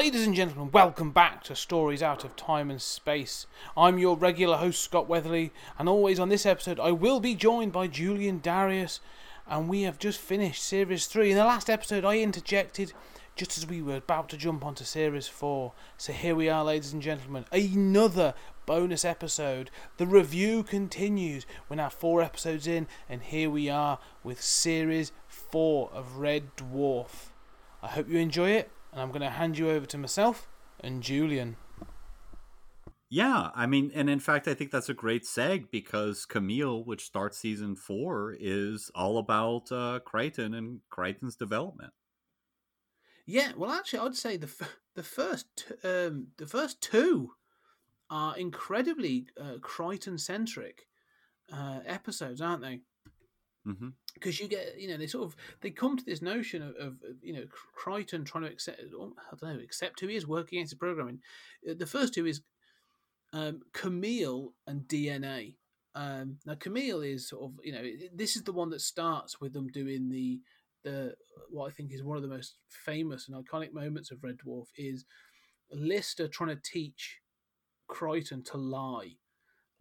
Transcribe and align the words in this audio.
Ladies 0.00 0.26
and 0.26 0.34
gentlemen, 0.34 0.70
welcome 0.72 1.10
back 1.10 1.44
to 1.44 1.54
Stories 1.54 2.02
Out 2.02 2.24
of 2.24 2.34
Time 2.34 2.70
and 2.70 2.80
Space. 2.80 3.46
I'm 3.76 3.98
your 3.98 4.16
regular 4.16 4.56
host, 4.56 4.82
Scott 4.82 5.10
Weatherly, 5.10 5.52
and 5.78 5.90
always 5.90 6.18
on 6.18 6.30
this 6.30 6.46
episode, 6.46 6.80
I 6.80 6.90
will 6.90 7.20
be 7.20 7.34
joined 7.34 7.72
by 7.72 7.86
Julian 7.86 8.40
Darius, 8.40 9.00
and 9.46 9.68
we 9.68 9.82
have 9.82 9.98
just 9.98 10.18
finished 10.18 10.64
Series 10.64 11.04
3. 11.04 11.32
In 11.32 11.36
the 11.36 11.44
last 11.44 11.68
episode, 11.68 12.06
I 12.06 12.16
interjected 12.16 12.94
just 13.36 13.58
as 13.58 13.66
we 13.66 13.82
were 13.82 13.96
about 13.96 14.30
to 14.30 14.38
jump 14.38 14.64
onto 14.64 14.84
Series 14.84 15.28
4. 15.28 15.74
So 15.98 16.14
here 16.14 16.34
we 16.34 16.48
are, 16.48 16.64
ladies 16.64 16.94
and 16.94 17.02
gentlemen, 17.02 17.44
another 17.52 18.32
bonus 18.64 19.04
episode. 19.04 19.70
The 19.98 20.06
review 20.06 20.62
continues. 20.62 21.44
We're 21.68 21.76
now 21.76 21.90
four 21.90 22.22
episodes 22.22 22.66
in, 22.66 22.88
and 23.06 23.20
here 23.20 23.50
we 23.50 23.68
are 23.68 23.98
with 24.24 24.40
Series 24.40 25.12
4 25.28 25.90
of 25.92 26.16
Red 26.16 26.56
Dwarf. 26.56 27.32
I 27.82 27.88
hope 27.88 28.08
you 28.08 28.18
enjoy 28.18 28.52
it, 28.52 28.70
and 28.92 29.00
I'm 29.00 29.08
going 29.08 29.22
to 29.22 29.30
hand 29.30 29.58
you 29.58 29.70
over 29.70 29.86
to 29.86 29.98
myself 29.98 30.48
and 30.80 31.02
Julian. 31.02 31.56
Yeah, 33.12 33.50
I 33.56 33.66
mean, 33.66 33.90
and 33.92 34.08
in 34.08 34.20
fact, 34.20 34.46
I 34.46 34.54
think 34.54 34.70
that's 34.70 34.88
a 34.88 34.94
great 34.94 35.24
seg 35.24 35.70
because 35.72 36.24
Camille, 36.24 36.84
which 36.84 37.04
starts 37.04 37.38
season 37.38 37.74
four, 37.74 38.36
is 38.38 38.90
all 38.94 39.18
about 39.18 39.72
uh, 39.72 39.98
Kryten 40.06 40.56
and 40.56 40.80
Kryten's 40.92 41.34
development. 41.34 41.92
Yeah, 43.26 43.52
well, 43.56 43.72
actually, 43.72 44.00
I'd 44.00 44.14
say 44.14 44.36
the 44.36 44.46
f- 44.46 44.78
the 44.94 45.02
first 45.02 45.46
t- 45.56 45.88
um, 45.88 46.28
the 46.36 46.46
first 46.46 46.80
two 46.80 47.32
are 48.08 48.36
incredibly 48.36 49.26
uh, 49.40 49.56
Kryten 49.60 50.18
centric 50.18 50.86
uh, 51.52 51.80
episodes, 51.84 52.40
aren't 52.40 52.62
they? 52.62 52.80
hmm 53.64 53.90
Because 54.14 54.40
you 54.40 54.48
get, 54.48 54.78
you 54.78 54.88
know, 54.88 54.96
they 54.96 55.06
sort 55.06 55.24
of 55.24 55.36
they 55.60 55.70
come 55.70 55.96
to 55.96 56.04
this 56.04 56.22
notion 56.22 56.62
of, 56.62 56.74
of 56.76 56.96
you 57.22 57.32
know 57.32 57.44
Kryten 57.78 58.24
trying 58.24 58.44
to 58.44 58.50
accept, 58.50 58.80
oh, 58.94 59.12
I 59.32 59.36
don't 59.36 59.56
know, 59.56 59.62
accept 59.62 60.00
who 60.00 60.08
he 60.08 60.16
is, 60.16 60.26
working 60.26 60.58
against 60.58 60.72
the 60.72 60.78
programming. 60.78 61.20
Uh, 61.68 61.74
The 61.76 61.86
first 61.86 62.14
two 62.14 62.26
is 62.26 62.42
um, 63.32 63.60
Camille 63.72 64.52
and 64.66 64.82
DNA. 64.82 65.54
Um, 65.94 66.38
now 66.46 66.54
Camille 66.54 67.02
is 67.02 67.28
sort 67.28 67.44
of, 67.44 67.64
you 67.64 67.72
know, 67.72 67.82
this 68.14 68.36
is 68.36 68.42
the 68.42 68.52
one 68.52 68.70
that 68.70 68.80
starts 68.80 69.40
with 69.40 69.52
them 69.52 69.68
doing 69.68 70.08
the 70.08 70.40
the 70.82 71.14
what 71.50 71.66
I 71.66 71.70
think 71.72 71.92
is 71.92 72.02
one 72.02 72.16
of 72.16 72.22
the 72.22 72.28
most 72.28 72.54
famous 72.68 73.28
and 73.28 73.44
iconic 73.44 73.72
moments 73.72 74.10
of 74.10 74.22
Red 74.22 74.38
Dwarf 74.38 74.66
is 74.76 75.04
Lister 75.72 76.28
trying 76.28 76.56
to 76.56 76.62
teach 76.62 77.20
Kryten 77.88 78.44
to 78.46 78.56
lie. 78.56 79.16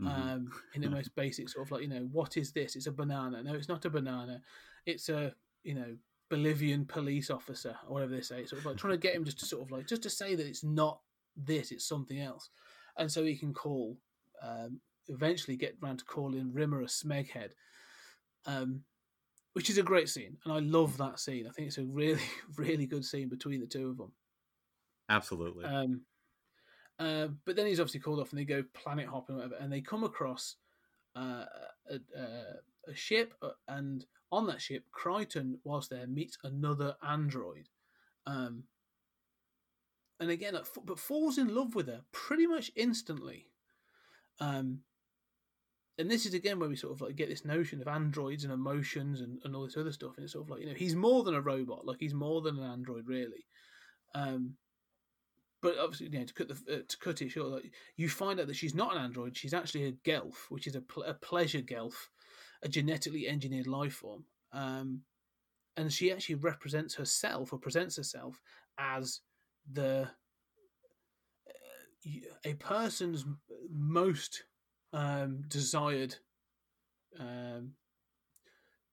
Um, 0.07 0.51
in 0.73 0.81
the 0.81 0.89
most 0.89 1.13
basic 1.15 1.49
sort 1.49 1.67
of 1.67 1.71
like 1.71 1.81
you 1.81 1.89
know 1.89 2.07
what 2.11 2.37
is 2.37 2.51
this? 2.51 2.75
It's 2.75 2.87
a 2.87 2.91
banana. 2.91 3.43
No, 3.43 3.53
it's 3.53 3.67
not 3.67 3.85
a 3.85 3.89
banana. 3.89 4.41
It's 4.85 5.09
a 5.09 5.33
you 5.63 5.75
know 5.75 5.97
Bolivian 6.29 6.85
police 6.85 7.29
officer 7.29 7.75
or 7.87 7.95
whatever 7.95 8.15
they 8.15 8.21
say. 8.21 8.45
Sort 8.45 8.61
of 8.61 8.65
like 8.65 8.77
trying 8.77 8.93
to 8.93 8.97
get 8.97 9.15
him 9.15 9.25
just 9.25 9.39
to 9.39 9.45
sort 9.45 9.63
of 9.63 9.71
like 9.71 9.87
just 9.87 10.03
to 10.03 10.09
say 10.09 10.35
that 10.35 10.47
it's 10.47 10.63
not 10.63 10.99
this, 11.35 11.71
it's 11.71 11.85
something 11.85 12.19
else, 12.19 12.49
and 12.97 13.11
so 13.11 13.23
he 13.23 13.35
can 13.35 13.53
call. 13.53 13.97
Um, 14.41 14.79
eventually, 15.09 15.57
get 15.57 15.75
round 15.81 15.99
to 15.99 16.05
calling 16.05 16.53
Rimmer 16.53 16.81
a 16.81 16.85
smeghead, 16.85 17.51
um, 18.45 18.81
which 19.53 19.69
is 19.69 19.77
a 19.77 19.83
great 19.83 20.07
scene, 20.07 20.37
and 20.45 20.53
I 20.53 20.59
love 20.59 20.97
that 20.97 21.19
scene. 21.19 21.45
I 21.47 21.51
think 21.51 21.67
it's 21.67 21.77
a 21.77 21.83
really, 21.83 22.21
really 22.55 22.85
good 22.85 23.03
scene 23.03 23.27
between 23.27 23.59
the 23.59 23.67
two 23.67 23.89
of 23.89 23.97
them. 23.97 24.13
Absolutely. 25.09 25.65
Um, 25.65 26.01
uh, 26.99 27.29
but 27.45 27.55
then 27.55 27.65
he's 27.65 27.79
obviously 27.79 28.01
called 28.01 28.19
off, 28.19 28.31
and 28.31 28.39
they 28.39 28.45
go 28.45 28.63
planet 28.73 29.07
hopping, 29.07 29.37
whatever, 29.37 29.55
and 29.55 29.71
they 29.71 29.81
come 29.81 30.03
across 30.03 30.57
uh, 31.15 31.45
a, 31.89 31.95
a, 32.17 32.91
a 32.91 32.95
ship, 32.95 33.33
uh, 33.41 33.51
and 33.69 34.05
on 34.31 34.45
that 34.47 34.61
ship, 34.61 34.83
Kryten, 34.91 35.53
whilst 35.63 35.89
there, 35.89 36.05
meets 36.07 36.37
another 36.43 36.95
android, 37.01 37.69
um, 38.27 38.63
and 40.19 40.29
again, 40.29 40.57
but 40.83 40.99
falls 40.99 41.37
in 41.37 41.55
love 41.55 41.73
with 41.73 41.87
her 41.87 42.01
pretty 42.11 42.45
much 42.45 42.69
instantly. 42.75 43.45
Um, 44.41 44.79
and 45.97 46.09
this 46.09 46.25
is 46.25 46.33
again 46.33 46.59
where 46.59 46.69
we 46.69 46.75
sort 46.75 46.93
of 46.93 47.01
like 47.01 47.15
get 47.15 47.29
this 47.29 47.45
notion 47.45 47.81
of 47.81 47.87
androids 47.87 48.43
and 48.43 48.53
emotions 48.53 49.21
and, 49.21 49.39
and 49.43 49.55
all 49.55 49.63
this 49.63 49.77
other 49.77 49.91
stuff, 49.91 50.13
and 50.17 50.25
it's 50.25 50.33
sort 50.33 50.45
of 50.45 50.49
like 50.49 50.61
you 50.61 50.67
know 50.67 50.73
he's 50.73 50.95
more 50.95 51.23
than 51.23 51.35
a 51.35 51.41
robot, 51.41 51.85
like 51.85 51.97
he's 51.99 52.13
more 52.13 52.41
than 52.41 52.57
an 52.57 52.69
android, 52.69 53.07
really. 53.07 53.45
Um, 54.13 54.55
but 55.61 55.77
obviously, 55.77 56.07
you 56.07 56.19
know, 56.19 56.25
to 56.25 56.33
cut 56.33 56.47
the 56.47 56.73
uh, 56.73 56.81
to 56.87 56.97
cut 56.97 57.21
it 57.21 57.29
short, 57.29 57.49
like 57.49 57.71
you 57.97 58.09
find 58.09 58.39
out 58.39 58.47
that 58.47 58.55
she's 58.55 58.75
not 58.75 58.95
an 58.95 59.01
android; 59.01 59.35
she's 59.35 59.53
actually 59.53 59.85
a 59.85 59.91
Gelf, 59.91 60.47
which 60.49 60.67
is 60.67 60.75
a, 60.75 60.81
pl- 60.81 61.03
a 61.03 61.13
pleasure 61.13 61.61
Gelf, 61.61 62.09
a 62.63 62.69
genetically 62.69 63.27
engineered 63.27 63.67
life 63.67 63.93
form. 63.93 64.25
Um, 64.51 65.01
and 65.77 65.91
she 65.91 66.11
actually 66.11 66.35
represents 66.35 66.95
herself 66.95 67.53
or 67.53 67.59
presents 67.59 67.95
herself 67.95 68.41
as 68.77 69.21
the 69.71 70.09
uh, 71.47 72.11
a 72.45 72.53
person's 72.55 73.25
most 73.69 74.43
um, 74.93 75.43
desired 75.47 76.15
um, 77.19 77.71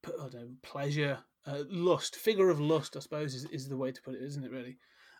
know, 0.06 0.48
pleasure, 0.62 1.18
uh, 1.46 1.62
lust, 1.68 2.16
figure 2.16 2.50
of 2.50 2.60
lust, 2.60 2.96
I 2.96 3.00
suppose 3.00 3.34
is, 3.34 3.44
is 3.46 3.68
the 3.68 3.76
way 3.76 3.92
to 3.92 4.02
put 4.02 4.14
it, 4.14 4.22
isn't 4.22 4.44
it? 4.44 4.50
Really. 4.50 4.78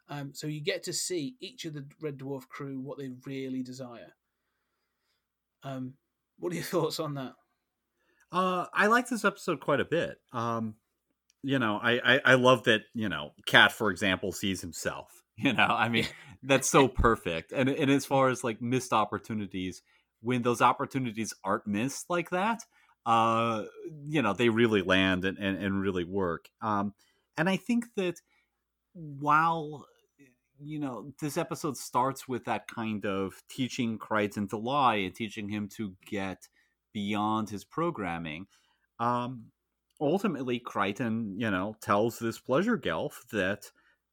Um, 0.09 0.33
so 0.34 0.47
you 0.47 0.61
get 0.61 0.84
to 0.84 0.93
see 0.93 1.37
each 1.41 1.65
of 1.65 1.75
the 1.75 1.84
Red 2.00 2.19
Dwarf 2.19 2.49
crew 2.49 2.78
what 2.78 2.99
they 2.99 3.11
really 3.27 3.62
desire. 3.62 4.15
Um, 5.62 5.94
what 6.39 6.53
are 6.53 6.56
your 6.56 6.65
thoughts 6.65 7.00
on 7.00 7.15
that? 7.15 7.33
Uh, 8.33 8.66
I 8.72 8.87
like 8.87 9.09
this 9.09 9.25
episode 9.25 9.61
quite 9.61 9.81
a 9.81 9.84
bit. 9.84 10.19
Um, 10.33 10.75
you 11.43 11.59
know, 11.59 11.78
I, 11.81 12.15
I 12.16 12.21
I 12.25 12.34
love 12.34 12.65
that. 12.65 12.83
You 12.93 13.09
know, 13.09 13.31
Cat, 13.47 13.72
for 13.72 13.91
example, 13.91 14.33
sees 14.33 14.61
himself. 14.61 15.11
You 15.39 15.53
know, 15.53 15.66
I 15.69 15.91
mean, 15.91 16.06
that's 16.43 16.71
so 16.71 16.89
perfect. 16.89 17.53
And 17.53 17.69
and 17.69 17.91
as 17.91 18.06
far 18.06 18.31
as 18.31 18.43
like 18.43 18.62
missed 18.62 18.95
opportunities, 18.95 19.83
when 20.22 20.41
those 20.41 20.62
opportunities 20.62 21.34
aren't 21.45 21.66
missed 21.66 22.09
like 22.09 22.31
that, 22.31 22.62
uh, 23.05 23.65
you 24.06 24.22
know, 24.22 24.33
they 24.33 24.49
really 24.49 24.81
land 24.81 25.27
and 25.27 25.37
and, 25.37 25.62
and 25.62 25.78
really 25.78 26.05
work. 26.05 26.49
Um, 26.62 26.95
and 27.37 27.50
I 27.50 27.56
think 27.59 27.84
that 27.97 28.15
while 28.95 29.84
you 30.62 30.78
know 30.78 31.12
this 31.21 31.37
episode 31.37 31.77
starts 31.77 32.28
with 32.28 32.44
that 32.44 32.69
kind 32.69 33.05
of 33.05 33.43
teaching 33.49 33.99
Kryten 33.99 34.49
to 34.50 34.56
lie 34.56 34.97
and 34.97 35.15
teaching 35.15 35.49
him 35.49 35.69
to 35.77 35.94
get 36.06 36.49
beyond 36.93 37.50
his 37.50 37.65
programming. 37.65 38.47
Um, 38.99 39.47
ultimately, 40.00 40.61
Kryten, 40.61 41.34
you 41.37 41.50
know, 41.50 41.77
tells 41.81 42.19
this 42.19 42.39
pleasure 42.39 42.77
Gelf 42.77 43.25
that, 43.33 43.71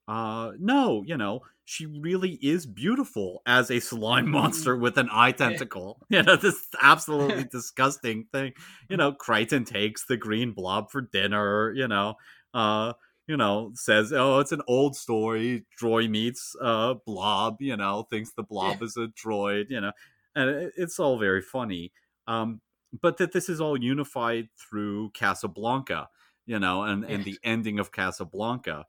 uh, 0.07 0.51
no, 0.59 1.03
you 1.05 1.17
know, 1.17 1.41
she 1.65 1.85
really 1.85 2.37
is 2.41 2.65
beautiful 2.65 3.41
as 3.45 3.71
a 3.71 3.79
slime 3.79 4.29
monster 4.29 4.75
with 4.75 4.97
an 4.97 5.09
eye 5.11 5.31
tentacle. 5.31 6.01
You 6.09 6.23
know, 6.23 6.35
this 6.35 6.67
absolutely 6.81 7.45
disgusting 7.51 8.25
thing. 8.31 8.53
You 8.89 8.97
know, 8.97 9.13
Kryten 9.13 9.65
takes 9.65 10.05
the 10.05 10.17
green 10.17 10.51
blob 10.51 10.91
for 10.91 11.01
dinner. 11.01 11.71
You 11.73 11.87
know, 11.87 12.15
uh, 12.53 12.93
you 13.27 13.37
know, 13.37 13.71
says, 13.75 14.11
"Oh, 14.13 14.39
it's 14.39 14.51
an 14.51 14.61
old 14.67 14.95
story. 14.95 15.65
Droid 15.81 16.09
meets 16.09 16.55
uh, 16.61 16.95
blob. 17.05 17.61
You 17.61 17.77
know, 17.77 18.07
thinks 18.09 18.33
the 18.33 18.43
blob 18.43 18.81
is 18.81 18.97
a 18.97 19.07
droid. 19.07 19.65
You 19.69 19.81
know, 19.81 19.91
and 20.35 20.49
it, 20.49 20.73
it's 20.77 20.99
all 20.99 21.17
very 21.17 21.41
funny." 21.41 21.91
Um, 22.27 22.61
but 23.01 23.17
that 23.17 23.31
this 23.31 23.49
is 23.49 23.59
all 23.59 23.77
unified 23.77 24.49
through 24.57 25.09
Casablanca, 25.11 26.09
you 26.45 26.59
know, 26.59 26.83
and, 26.83 27.03
and 27.03 27.23
the 27.23 27.39
ending 27.43 27.79
of 27.79 27.91
Casablanca, 27.91 28.85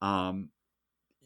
um, 0.00 0.50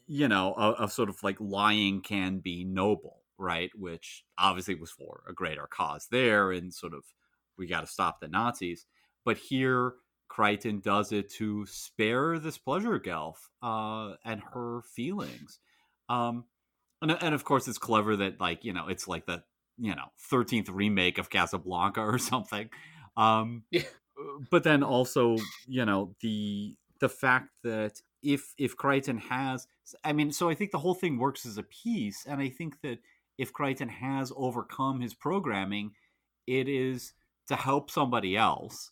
you 0.07 0.27
know, 0.27 0.53
a, 0.55 0.71
of 0.71 0.91
sort 0.91 1.09
of 1.09 1.21
like 1.21 1.37
lying 1.39 2.01
can 2.01 2.39
be 2.39 2.63
noble, 2.63 3.19
right? 3.37 3.69
Which 3.75 4.23
obviously 4.37 4.75
was 4.75 4.91
for 4.91 5.21
a 5.29 5.33
greater 5.33 5.67
cause 5.67 6.07
there, 6.09 6.51
and 6.51 6.73
sort 6.73 6.93
of 6.93 7.03
we 7.57 7.67
got 7.67 7.81
to 7.81 7.87
stop 7.87 8.19
the 8.19 8.27
Nazis. 8.27 8.85
But 9.23 9.37
here, 9.37 9.93
Kryten 10.35 10.81
does 10.81 11.11
it 11.11 11.29
to 11.33 11.65
spare 11.65 12.39
this 12.39 12.57
pleasure 12.57 12.99
Gelf 12.99 13.49
uh, 13.61 14.13
and 14.25 14.41
her 14.53 14.81
feelings. 14.95 15.59
Um, 16.09 16.45
and, 17.03 17.11
and 17.11 17.35
of 17.35 17.43
course 17.43 17.67
it's 17.67 17.77
clever 17.77 18.15
that 18.15 18.39
like 18.39 18.63
you 18.63 18.73
know 18.73 18.87
it's 18.87 19.07
like 19.07 19.25
the 19.27 19.43
you 19.77 19.93
know 19.93 20.05
13th 20.31 20.69
remake 20.71 21.17
of 21.17 21.29
casablanca 21.29 22.01
or 22.01 22.17
something 22.19 22.69
um 23.17 23.63
Yeah. 23.69 23.83
but 24.49 24.63
then 24.63 24.81
also 24.81 25.37
you 25.67 25.85
know 25.85 26.15
the 26.21 26.75
the 26.99 27.09
fact 27.09 27.49
that 27.63 28.01
if 28.23 28.53
if 28.57 28.77
kryten 28.77 29.19
has 29.19 29.67
i 30.03 30.13
mean 30.13 30.31
so 30.31 30.49
i 30.49 30.55
think 30.55 30.71
the 30.71 30.79
whole 30.79 30.93
thing 30.93 31.17
works 31.17 31.45
as 31.45 31.57
a 31.57 31.63
piece 31.63 32.25
and 32.25 32.41
i 32.41 32.49
think 32.49 32.79
that 32.81 32.99
if 33.37 33.51
kryten 33.51 33.89
has 33.89 34.31
overcome 34.35 35.01
his 35.01 35.13
programming 35.13 35.91
it 36.47 36.67
is 36.69 37.13
to 37.47 37.55
help 37.55 37.91
somebody 37.91 38.37
else 38.37 38.91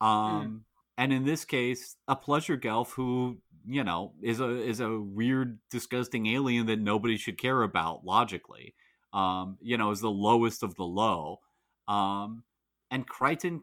um 0.00 0.64
and 0.98 1.12
in 1.12 1.24
this 1.24 1.44
case 1.44 1.96
a 2.08 2.16
pleasure 2.16 2.56
gelf 2.56 2.92
who 2.92 3.38
you 3.66 3.84
know 3.84 4.12
is 4.22 4.40
a 4.40 4.50
is 4.62 4.80
a 4.80 4.98
weird 5.00 5.58
disgusting 5.70 6.26
alien 6.26 6.66
that 6.66 6.80
nobody 6.80 7.16
should 7.16 7.38
care 7.38 7.62
about 7.62 8.04
logically 8.04 8.74
um 9.12 9.56
you 9.60 9.76
know 9.76 9.90
is 9.90 10.00
the 10.00 10.10
lowest 10.10 10.62
of 10.62 10.74
the 10.76 10.84
low 10.84 11.40
um 11.88 12.42
and 12.90 13.08
kryten 13.08 13.60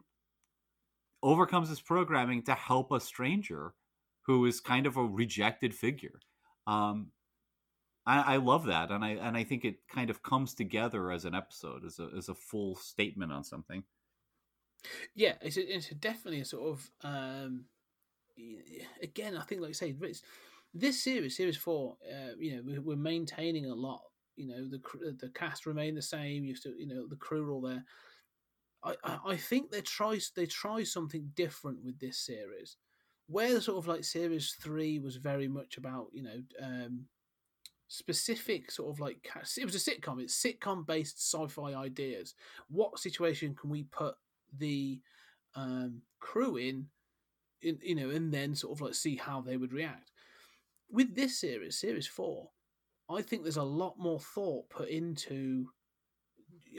overcomes 1.22 1.70
his 1.70 1.80
programming 1.80 2.42
to 2.42 2.52
help 2.52 2.92
a 2.92 3.00
stranger 3.00 3.72
who 4.26 4.44
is 4.44 4.60
kind 4.60 4.86
of 4.86 4.96
a 4.96 5.02
rejected 5.02 5.74
figure. 5.74 6.20
Um 6.66 7.08
I, 8.06 8.34
I 8.34 8.36
love 8.36 8.66
that 8.66 8.90
and 8.90 9.02
i 9.02 9.12
and 9.12 9.34
i 9.34 9.44
think 9.44 9.64
it 9.64 9.76
kind 9.88 10.10
of 10.10 10.22
comes 10.22 10.52
together 10.52 11.10
as 11.10 11.24
an 11.24 11.34
episode 11.34 11.86
as 11.86 11.98
a 11.98 12.10
as 12.14 12.28
a 12.28 12.34
full 12.34 12.76
statement 12.76 13.32
on 13.32 13.42
something 13.44 13.82
Yeah, 15.14 15.34
it's 15.40 15.56
a, 15.56 15.74
it's 15.74 15.90
a 15.90 15.94
definitely 15.94 16.40
a 16.40 16.44
sort 16.44 16.70
of 16.72 16.90
um, 17.02 17.64
again. 19.02 19.36
I 19.36 19.42
think, 19.42 19.60
like 19.60 19.70
I 19.70 19.72
say, 19.72 19.94
this 20.72 21.02
series, 21.02 21.36
series 21.36 21.56
four, 21.56 21.96
uh, 22.10 22.34
you 22.38 22.56
know, 22.56 22.80
we're, 22.82 22.96
maintaining 22.96 23.66
a 23.66 23.74
lot. 23.74 24.02
You 24.36 24.48
know, 24.48 24.68
the 24.68 24.80
the 25.20 25.28
cast 25.30 25.66
remain 25.66 25.94
the 25.94 26.02
same. 26.02 26.44
You 26.44 26.54
still, 26.54 26.72
you 26.76 26.86
know, 26.86 27.06
the 27.08 27.16
crew 27.16 27.44
are 27.46 27.52
all 27.52 27.60
there. 27.60 27.84
I, 28.82 28.94
I, 29.04 29.18
I 29.28 29.36
think 29.36 29.70
they 29.70 29.80
try 29.80 30.18
they 30.36 30.46
try 30.46 30.82
something 30.84 31.30
different 31.34 31.84
with 31.84 31.98
this 32.00 32.18
series, 32.18 32.76
where 33.26 33.60
sort 33.60 33.78
of 33.78 33.86
like 33.86 34.04
series 34.04 34.56
three 34.60 34.98
was 34.98 35.16
very 35.16 35.48
much 35.48 35.76
about 35.78 36.08
you 36.12 36.22
know 36.22 36.42
um, 36.62 37.06
specific 37.88 38.70
sort 38.70 38.90
of 38.94 39.00
like 39.00 39.28
it 39.58 39.64
was 39.64 39.74
a 39.74 39.78
sitcom. 39.90 40.22
It's 40.22 40.42
sitcom 40.42 40.86
based 40.86 41.18
sci-fi 41.18 41.74
ideas. 41.74 42.34
What 42.68 42.98
situation 42.98 43.54
can 43.54 43.70
we 43.70 43.84
put 43.84 44.16
the 44.58 45.00
um, 45.54 46.02
crew 46.20 46.56
in, 46.56 46.86
in, 47.62 47.78
you 47.82 47.94
know, 47.94 48.10
and 48.10 48.32
then 48.32 48.54
sort 48.54 48.76
of 48.76 48.80
like 48.80 48.94
see 48.94 49.16
how 49.16 49.40
they 49.40 49.56
would 49.56 49.72
react. 49.72 50.10
With 50.90 51.14
this 51.14 51.40
series, 51.40 51.78
series 51.78 52.06
four, 52.06 52.50
I 53.10 53.22
think 53.22 53.42
there's 53.42 53.56
a 53.56 53.62
lot 53.62 53.98
more 53.98 54.20
thought 54.20 54.70
put 54.70 54.88
into. 54.88 55.66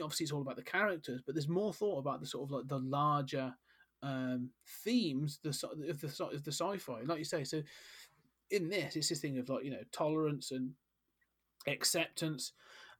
Obviously, 0.02 0.24
it's 0.24 0.32
all 0.32 0.42
about 0.42 0.56
the 0.56 0.62
characters, 0.62 1.22
but 1.24 1.34
there's 1.34 1.48
more 1.48 1.72
thought 1.72 1.98
about 1.98 2.20
the 2.20 2.26
sort 2.26 2.48
of 2.48 2.50
like 2.50 2.68
the 2.68 2.78
larger 2.78 3.54
um, 4.02 4.50
themes, 4.84 5.38
the 5.42 5.50
of 5.88 6.00
the 6.00 6.24
of 6.32 6.44
the 6.44 6.52
sci-fi, 6.52 7.02
like 7.04 7.18
you 7.18 7.24
say. 7.24 7.44
So, 7.44 7.62
in 8.50 8.68
this, 8.68 8.96
it's 8.96 9.08
this 9.08 9.20
thing 9.20 9.38
of 9.38 9.48
like 9.48 9.64
you 9.64 9.70
know 9.70 9.82
tolerance 9.92 10.50
and 10.50 10.72
acceptance. 11.66 12.52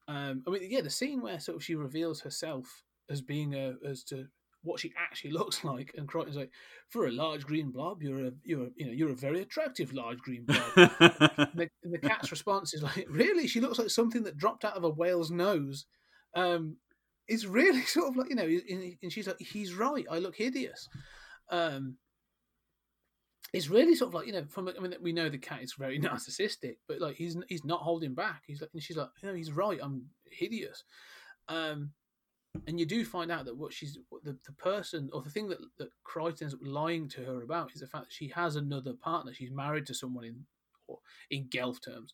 Um, 0.08 0.42
I 0.46 0.50
mean, 0.50 0.62
yeah, 0.70 0.80
the 0.80 0.90
scene 0.90 1.20
where 1.20 1.40
sort 1.40 1.56
of 1.56 1.64
she 1.64 1.74
reveals 1.74 2.20
herself 2.20 2.82
as 3.10 3.20
being 3.20 3.54
a 3.54 3.74
as 3.86 4.04
to 4.04 4.26
what 4.66 4.80
she 4.80 4.92
actually 4.98 5.30
looks 5.32 5.64
like, 5.64 5.92
and 5.96 6.08
Kryten's 6.08 6.36
like, 6.36 6.50
for 6.88 7.06
a 7.06 7.12
large 7.12 7.46
green 7.46 7.70
blob, 7.70 8.02
you're 8.02 8.26
a 8.26 8.32
you're 8.44 8.64
a, 8.64 8.70
you 8.76 8.86
know 8.86 8.92
you're 8.92 9.10
a 9.10 9.16
very 9.16 9.42
attractive 9.42 9.92
large 9.92 10.18
green 10.18 10.44
blob. 10.44 10.62
and, 10.76 11.50
the, 11.54 11.70
the 11.84 11.98
cat's 11.98 12.30
response 12.30 12.74
is 12.74 12.82
like, 12.82 13.06
really? 13.08 13.46
She 13.46 13.60
looks 13.60 13.78
like 13.78 13.90
something 13.90 14.24
that 14.24 14.36
dropped 14.36 14.64
out 14.64 14.76
of 14.76 14.84
a 14.84 14.90
whale's 14.90 15.30
nose. 15.30 15.86
Um, 16.34 16.76
it's 17.28 17.44
really 17.44 17.82
sort 17.86 18.08
of 18.08 18.16
like 18.16 18.28
you 18.28 18.36
know, 18.36 18.44
and 18.44 18.96
and 19.02 19.12
she's 19.12 19.26
like, 19.26 19.38
he's 19.40 19.74
right. 19.74 20.06
I 20.10 20.18
look 20.18 20.36
hideous. 20.36 20.88
Um, 21.50 21.96
it's 23.52 23.68
really 23.68 23.94
sort 23.94 24.08
of 24.08 24.14
like 24.14 24.26
you 24.26 24.32
know, 24.32 24.44
from 24.48 24.68
I 24.68 24.80
mean, 24.80 24.94
we 25.00 25.12
know 25.12 25.28
the 25.28 25.38
cat 25.38 25.62
is 25.62 25.74
very 25.74 25.98
narcissistic, 26.00 26.76
but 26.88 27.00
like 27.00 27.16
he's 27.16 27.36
he's 27.48 27.64
not 27.64 27.80
holding 27.80 28.14
back. 28.14 28.42
He's 28.46 28.60
like, 28.60 28.70
and 28.72 28.82
she's 28.82 28.96
like, 28.96 29.08
you 29.22 29.28
know, 29.28 29.34
he's 29.34 29.52
right. 29.52 29.78
I'm 29.82 30.06
hideous. 30.30 30.84
Um, 31.48 31.92
and 32.66 32.78
you 32.80 32.86
do 32.86 33.04
find 33.04 33.30
out 33.30 33.44
that 33.44 33.56
what 33.56 33.72
she's 33.72 33.98
the, 34.22 34.36
the 34.44 34.52
person 34.52 35.10
or 35.12 35.22
the 35.22 35.30
thing 35.30 35.48
that 35.48 35.58
that 35.78 35.90
Kryten 36.04 36.42
ends 36.42 36.54
up 36.54 36.60
lying 36.62 37.08
to 37.10 37.24
her 37.24 37.42
about 37.42 37.72
is 37.72 37.80
the 37.80 37.86
fact 37.86 38.06
that 38.06 38.12
she 38.12 38.28
has 38.28 38.56
another 38.56 38.92
partner. 38.94 39.32
She's 39.32 39.50
married 39.50 39.86
to 39.86 39.94
someone 39.94 40.24
in 40.24 40.46
or 40.88 40.98
in 41.30 41.48
Gelf 41.48 41.80
terms, 41.80 42.12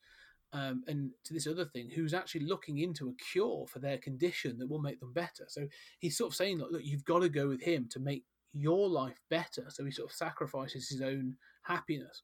um, 0.52 0.82
and 0.86 1.10
to 1.24 1.34
this 1.34 1.46
other 1.46 1.64
thing 1.64 1.90
who's 1.90 2.14
actually 2.14 2.46
looking 2.46 2.78
into 2.78 3.08
a 3.08 3.32
cure 3.32 3.66
for 3.66 3.78
their 3.78 3.98
condition 3.98 4.58
that 4.58 4.68
will 4.68 4.80
make 4.80 5.00
them 5.00 5.12
better. 5.12 5.44
So 5.48 5.66
he's 5.98 6.16
sort 6.16 6.32
of 6.32 6.36
saying, 6.36 6.58
look, 6.58 6.72
look 6.72 6.82
you've 6.84 7.04
got 7.04 7.20
to 7.20 7.28
go 7.28 7.48
with 7.48 7.62
him 7.62 7.88
to 7.90 8.00
make 8.00 8.24
your 8.52 8.88
life 8.88 9.20
better. 9.30 9.66
So 9.68 9.84
he 9.84 9.90
sort 9.90 10.10
of 10.10 10.16
sacrifices 10.16 10.88
his 10.88 11.00
own 11.00 11.36
happiness. 11.62 12.22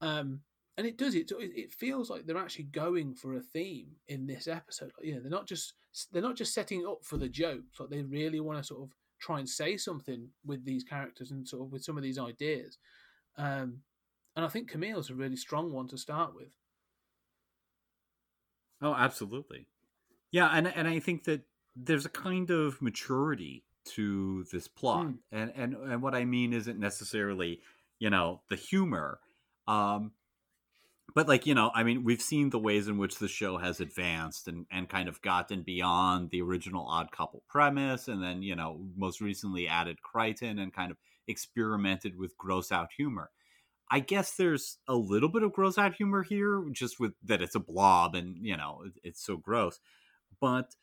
Um, 0.00 0.40
and 0.76 0.86
it 0.86 0.96
does 0.96 1.14
it. 1.14 1.30
It 1.38 1.72
feels 1.72 2.10
like 2.10 2.26
they're 2.26 2.38
actually 2.38 2.64
going 2.64 3.14
for 3.14 3.34
a 3.34 3.40
theme 3.40 3.96
in 4.08 4.26
this 4.26 4.48
episode. 4.48 4.92
Like, 4.96 5.06
you 5.06 5.14
know, 5.14 5.20
they're 5.20 5.30
not 5.30 5.46
just 5.46 5.74
they're 6.12 6.22
not 6.22 6.36
just 6.36 6.54
setting 6.54 6.86
up 6.86 7.04
for 7.04 7.16
the 7.16 7.28
jokes. 7.28 7.78
Like 7.78 7.90
they 7.90 8.02
really 8.02 8.40
want 8.40 8.58
to 8.58 8.64
sort 8.64 8.82
of 8.82 8.94
try 9.18 9.38
and 9.38 9.48
say 9.48 9.76
something 9.76 10.28
with 10.44 10.64
these 10.64 10.84
characters 10.84 11.30
and 11.30 11.46
sort 11.46 11.62
of 11.62 11.72
with 11.72 11.84
some 11.84 11.96
of 11.96 12.02
these 12.02 12.18
ideas. 12.18 12.78
Um, 13.36 13.82
and 14.36 14.44
I 14.44 14.48
think 14.48 14.70
Camille's 14.70 15.10
a 15.10 15.14
really 15.14 15.36
strong 15.36 15.72
one 15.72 15.88
to 15.88 15.98
start 15.98 16.34
with. 16.34 16.56
Oh, 18.80 18.94
absolutely. 18.94 19.66
Yeah, 20.32 20.48
and 20.52 20.66
and 20.66 20.88
I 20.88 21.00
think 21.00 21.24
that 21.24 21.42
there's 21.76 22.06
a 22.06 22.10
kind 22.10 22.50
of 22.50 22.80
maturity 22.80 23.64
to 23.96 24.44
this 24.52 24.68
plot. 24.68 25.06
Mm. 25.06 25.18
And 25.32 25.52
and 25.56 25.74
and 25.74 26.02
what 26.02 26.14
I 26.14 26.24
mean 26.24 26.52
isn't 26.52 26.78
necessarily, 26.78 27.60
you 27.98 28.10
know, 28.10 28.40
the 28.48 28.56
humor. 28.56 29.20
Um 29.66 30.12
but 31.14 31.28
like, 31.28 31.46
you 31.46 31.54
know, 31.54 31.70
I 31.74 31.82
mean, 31.82 32.04
we've 32.04 32.22
seen 32.22 32.50
the 32.50 32.58
ways 32.58 32.88
in 32.88 32.98
which 32.98 33.18
the 33.18 33.28
show 33.28 33.58
has 33.58 33.80
advanced 33.80 34.48
and 34.48 34.66
and 34.70 34.88
kind 34.88 35.08
of 35.08 35.22
gotten 35.22 35.62
beyond 35.62 36.30
the 36.30 36.42
original 36.42 36.86
odd 36.86 37.10
couple 37.12 37.42
premise 37.48 38.08
and 38.08 38.22
then, 38.22 38.42
you 38.42 38.54
know, 38.56 38.88
most 38.96 39.20
recently 39.20 39.68
added 39.68 39.98
Kryten 40.02 40.60
and 40.60 40.72
kind 40.72 40.90
of 40.90 40.98
experimented 41.26 42.16
with 42.16 42.36
gross 42.38 42.72
out 42.72 42.90
humor. 42.96 43.30
I 43.90 44.00
guess 44.00 44.36
there's 44.36 44.78
a 44.88 44.96
little 44.96 45.28
bit 45.30 45.42
of 45.44 45.52
gross 45.52 45.78
out 45.78 45.94
humor 45.96 46.22
here, 46.22 46.64
just 46.72 47.00
with 47.00 47.14
that 47.24 47.42
it's 47.42 47.54
a 47.56 47.60
blob 47.60 48.14
and 48.14 48.44
you 48.46 48.56
know 48.56 48.82
it- 48.86 49.00
it's 49.04 49.22
so 49.24 49.36
gross, 49.36 49.80
but 50.40 50.76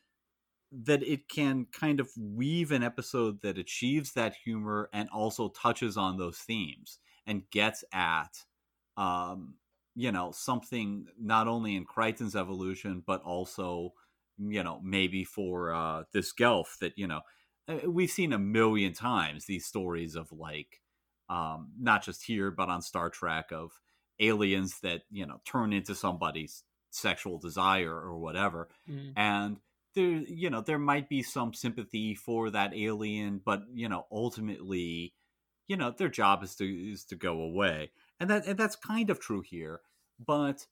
that 0.70 1.02
it 1.02 1.28
can 1.28 1.66
kind 1.66 1.98
of 2.00 2.10
weave 2.16 2.70
an 2.72 2.82
episode 2.82 3.40
that 3.40 3.58
achieves 3.58 4.12
that 4.12 4.34
humor 4.44 4.90
and 4.92 5.08
also 5.10 5.48
touches 5.48 5.96
on 5.96 6.18
those 6.18 6.38
themes 6.38 6.98
and 7.26 7.48
gets 7.50 7.84
at, 7.92 8.44
um, 8.96 9.54
you 9.98 10.12
know, 10.12 10.30
something 10.30 11.06
not 11.20 11.48
only 11.48 11.74
in 11.74 11.84
Kryten's 11.84 12.36
evolution 12.36 13.02
but 13.04 13.20
also, 13.22 13.94
you 14.38 14.62
know, 14.62 14.80
maybe 14.84 15.24
for 15.24 15.72
uh, 15.74 16.04
this 16.12 16.32
Gelf 16.32 16.76
that 16.80 16.92
you 16.96 17.08
know 17.08 17.20
uh, 17.68 17.90
we've 17.90 18.10
seen 18.10 18.32
a 18.32 18.38
million 18.38 18.92
times 18.92 19.44
these 19.46 19.66
stories 19.66 20.14
of 20.14 20.30
like 20.32 20.80
um, 21.28 21.72
not 21.78 22.04
just 22.04 22.24
here 22.24 22.50
but 22.50 22.68
on 22.68 22.80
Star 22.82 23.10
Trek 23.10 23.50
of 23.52 23.72
aliens 24.20 24.80
that 24.82 25.02
you 25.10 25.26
know 25.26 25.40
turn 25.44 25.72
into 25.72 25.94
somebody's 25.94 26.62
sexual 26.90 27.38
desire 27.38 27.94
or 27.94 28.18
whatever, 28.18 28.68
Mm. 28.88 29.12
and 29.16 29.56
there 29.94 30.22
you 30.28 30.50
know 30.50 30.60
there 30.62 30.78
might 30.78 31.08
be 31.08 31.22
some 31.22 31.52
sympathy 31.54 32.14
for 32.14 32.50
that 32.50 32.72
alien, 32.74 33.40
but 33.44 33.62
you 33.74 33.88
know 33.88 34.06
ultimately, 34.12 35.14
you 35.66 35.76
know 35.76 35.90
their 35.90 36.08
job 36.08 36.42
is 36.42 36.54
to 36.56 36.64
is 36.92 37.04
to 37.06 37.16
go 37.16 37.40
away, 37.42 37.90
and 38.20 38.30
that 38.30 38.46
and 38.46 38.58
that's 38.58 38.76
kind 38.76 39.10
of 39.10 39.18
true 39.20 39.42
here, 39.42 39.80
but 40.18 40.66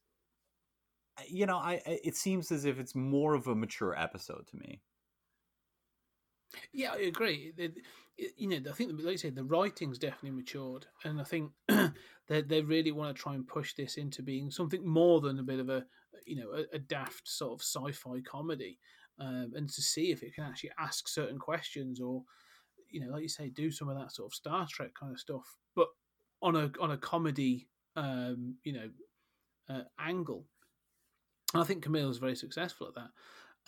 you 1.29 1.47
know 1.47 1.57
I 1.59 1.81
it 1.87 2.15
seems 2.17 2.51
as 2.53 2.65
if 2.65 2.79
it's 2.79 2.95
more 2.95 3.35
of 3.35 3.47
a 3.47 3.55
mature 3.55 3.97
episode 3.99 4.47
to 4.49 4.57
me. 4.57 4.83
Yeah, 6.73 6.93
I 6.93 6.99
agree. 6.99 7.53
It, 7.57 7.79
it- 7.79 7.87
you 8.39 8.49
know, 8.49 8.71
I 8.71 8.73
think, 8.73 8.93
like 8.93 9.13
you 9.13 9.19
said, 9.19 9.35
the 9.35 9.45
writing's 9.45 9.99
definitely 9.99 10.31
matured, 10.31 10.87
and 11.05 11.21
I 11.21 11.25
think 11.25 11.53
they 11.69 12.41
they 12.41 12.63
really 12.63 12.91
want 12.91 13.15
to 13.15 13.23
try 13.23 13.35
and 13.35 13.47
push 13.47 13.75
this 13.75 13.99
into 13.99 14.23
being 14.23 14.51
something 14.51 14.87
more 14.89 15.21
than 15.21 15.39
a 15.39 15.43
bit 15.43 15.61
of 15.61 15.69
a, 15.69 15.87
you 16.25 16.37
know, 16.37 16.53
a, 16.53 16.65
a 16.77 16.79
daft 16.79 17.29
sort 17.29 17.53
of 17.53 17.61
sci-fi 17.63 18.23
comedy, 18.23 18.81
um, 19.19 19.53
and 19.55 19.69
to 19.69 19.83
see 19.83 20.13
if 20.13 20.23
it 20.23 20.35
can 20.35 20.45
actually 20.45 20.71
ask 20.79 21.09
certain 21.09 21.39
questions 21.39 22.01
or, 22.01 22.25
you 22.91 23.01
know, 23.01 23.09
like 23.13 23.23
you 23.23 23.29
say, 23.29 23.51
do 23.51 23.71
some 23.71 23.89
of 23.89 23.99
that 23.99 24.13
sort 24.13 24.33
of 24.33 24.35
Star 24.35 24.67
Trek 24.71 24.95
kind 24.95 25.13
of 25.13 25.21
stuff, 25.21 25.59
but 25.75 25.89
on 26.43 26.57
a 26.57 26.73
on 26.81 26.91
a 26.93 26.99
comedy, 26.99 27.69
um, 27.97 28.59
you 28.65 28.73
know, 28.73 28.91
uh, 29.69 29.83
angle. 29.99 30.45
And 31.55 31.63
I 31.63 31.67
think 31.67 31.83
Camille's 31.83 32.19
very 32.19 32.37
successful 32.37 32.89
at 32.89 32.95
that. 32.95 33.11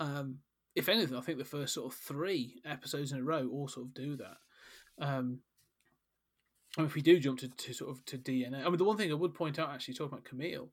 Um, 0.05 0.39
if 0.75 0.89
anything, 0.89 1.17
I 1.17 1.21
think 1.21 1.39
the 1.39 1.45
first 1.45 1.75
sort 1.75 1.93
of 1.93 1.99
three 1.99 2.61
episodes 2.65 3.13
in 3.13 3.19
a 3.19 3.23
row 3.23 3.49
all 3.51 3.69
sort 3.69 3.87
of 3.87 3.95
do 3.95 4.17
that. 4.17 4.37
Um, 5.01 5.41
and 6.77 6.87
if 6.87 6.95
we 6.95 7.03
do 7.03 7.19
jump 7.19 7.41
to, 7.41 7.49
to 7.49 7.73
sort 7.73 7.91
of 7.91 8.05
to 8.07 8.19
DNA, 8.19 8.61
I 8.61 8.69
mean, 8.69 8.77
the 8.77 8.85
one 8.85 8.97
thing 8.97 9.11
I 9.11 9.15
would 9.15 9.35
point 9.35 9.59
out, 9.59 9.71
actually, 9.71 9.95
talking 9.95 10.13
about 10.13 10.25
Camille, 10.25 10.71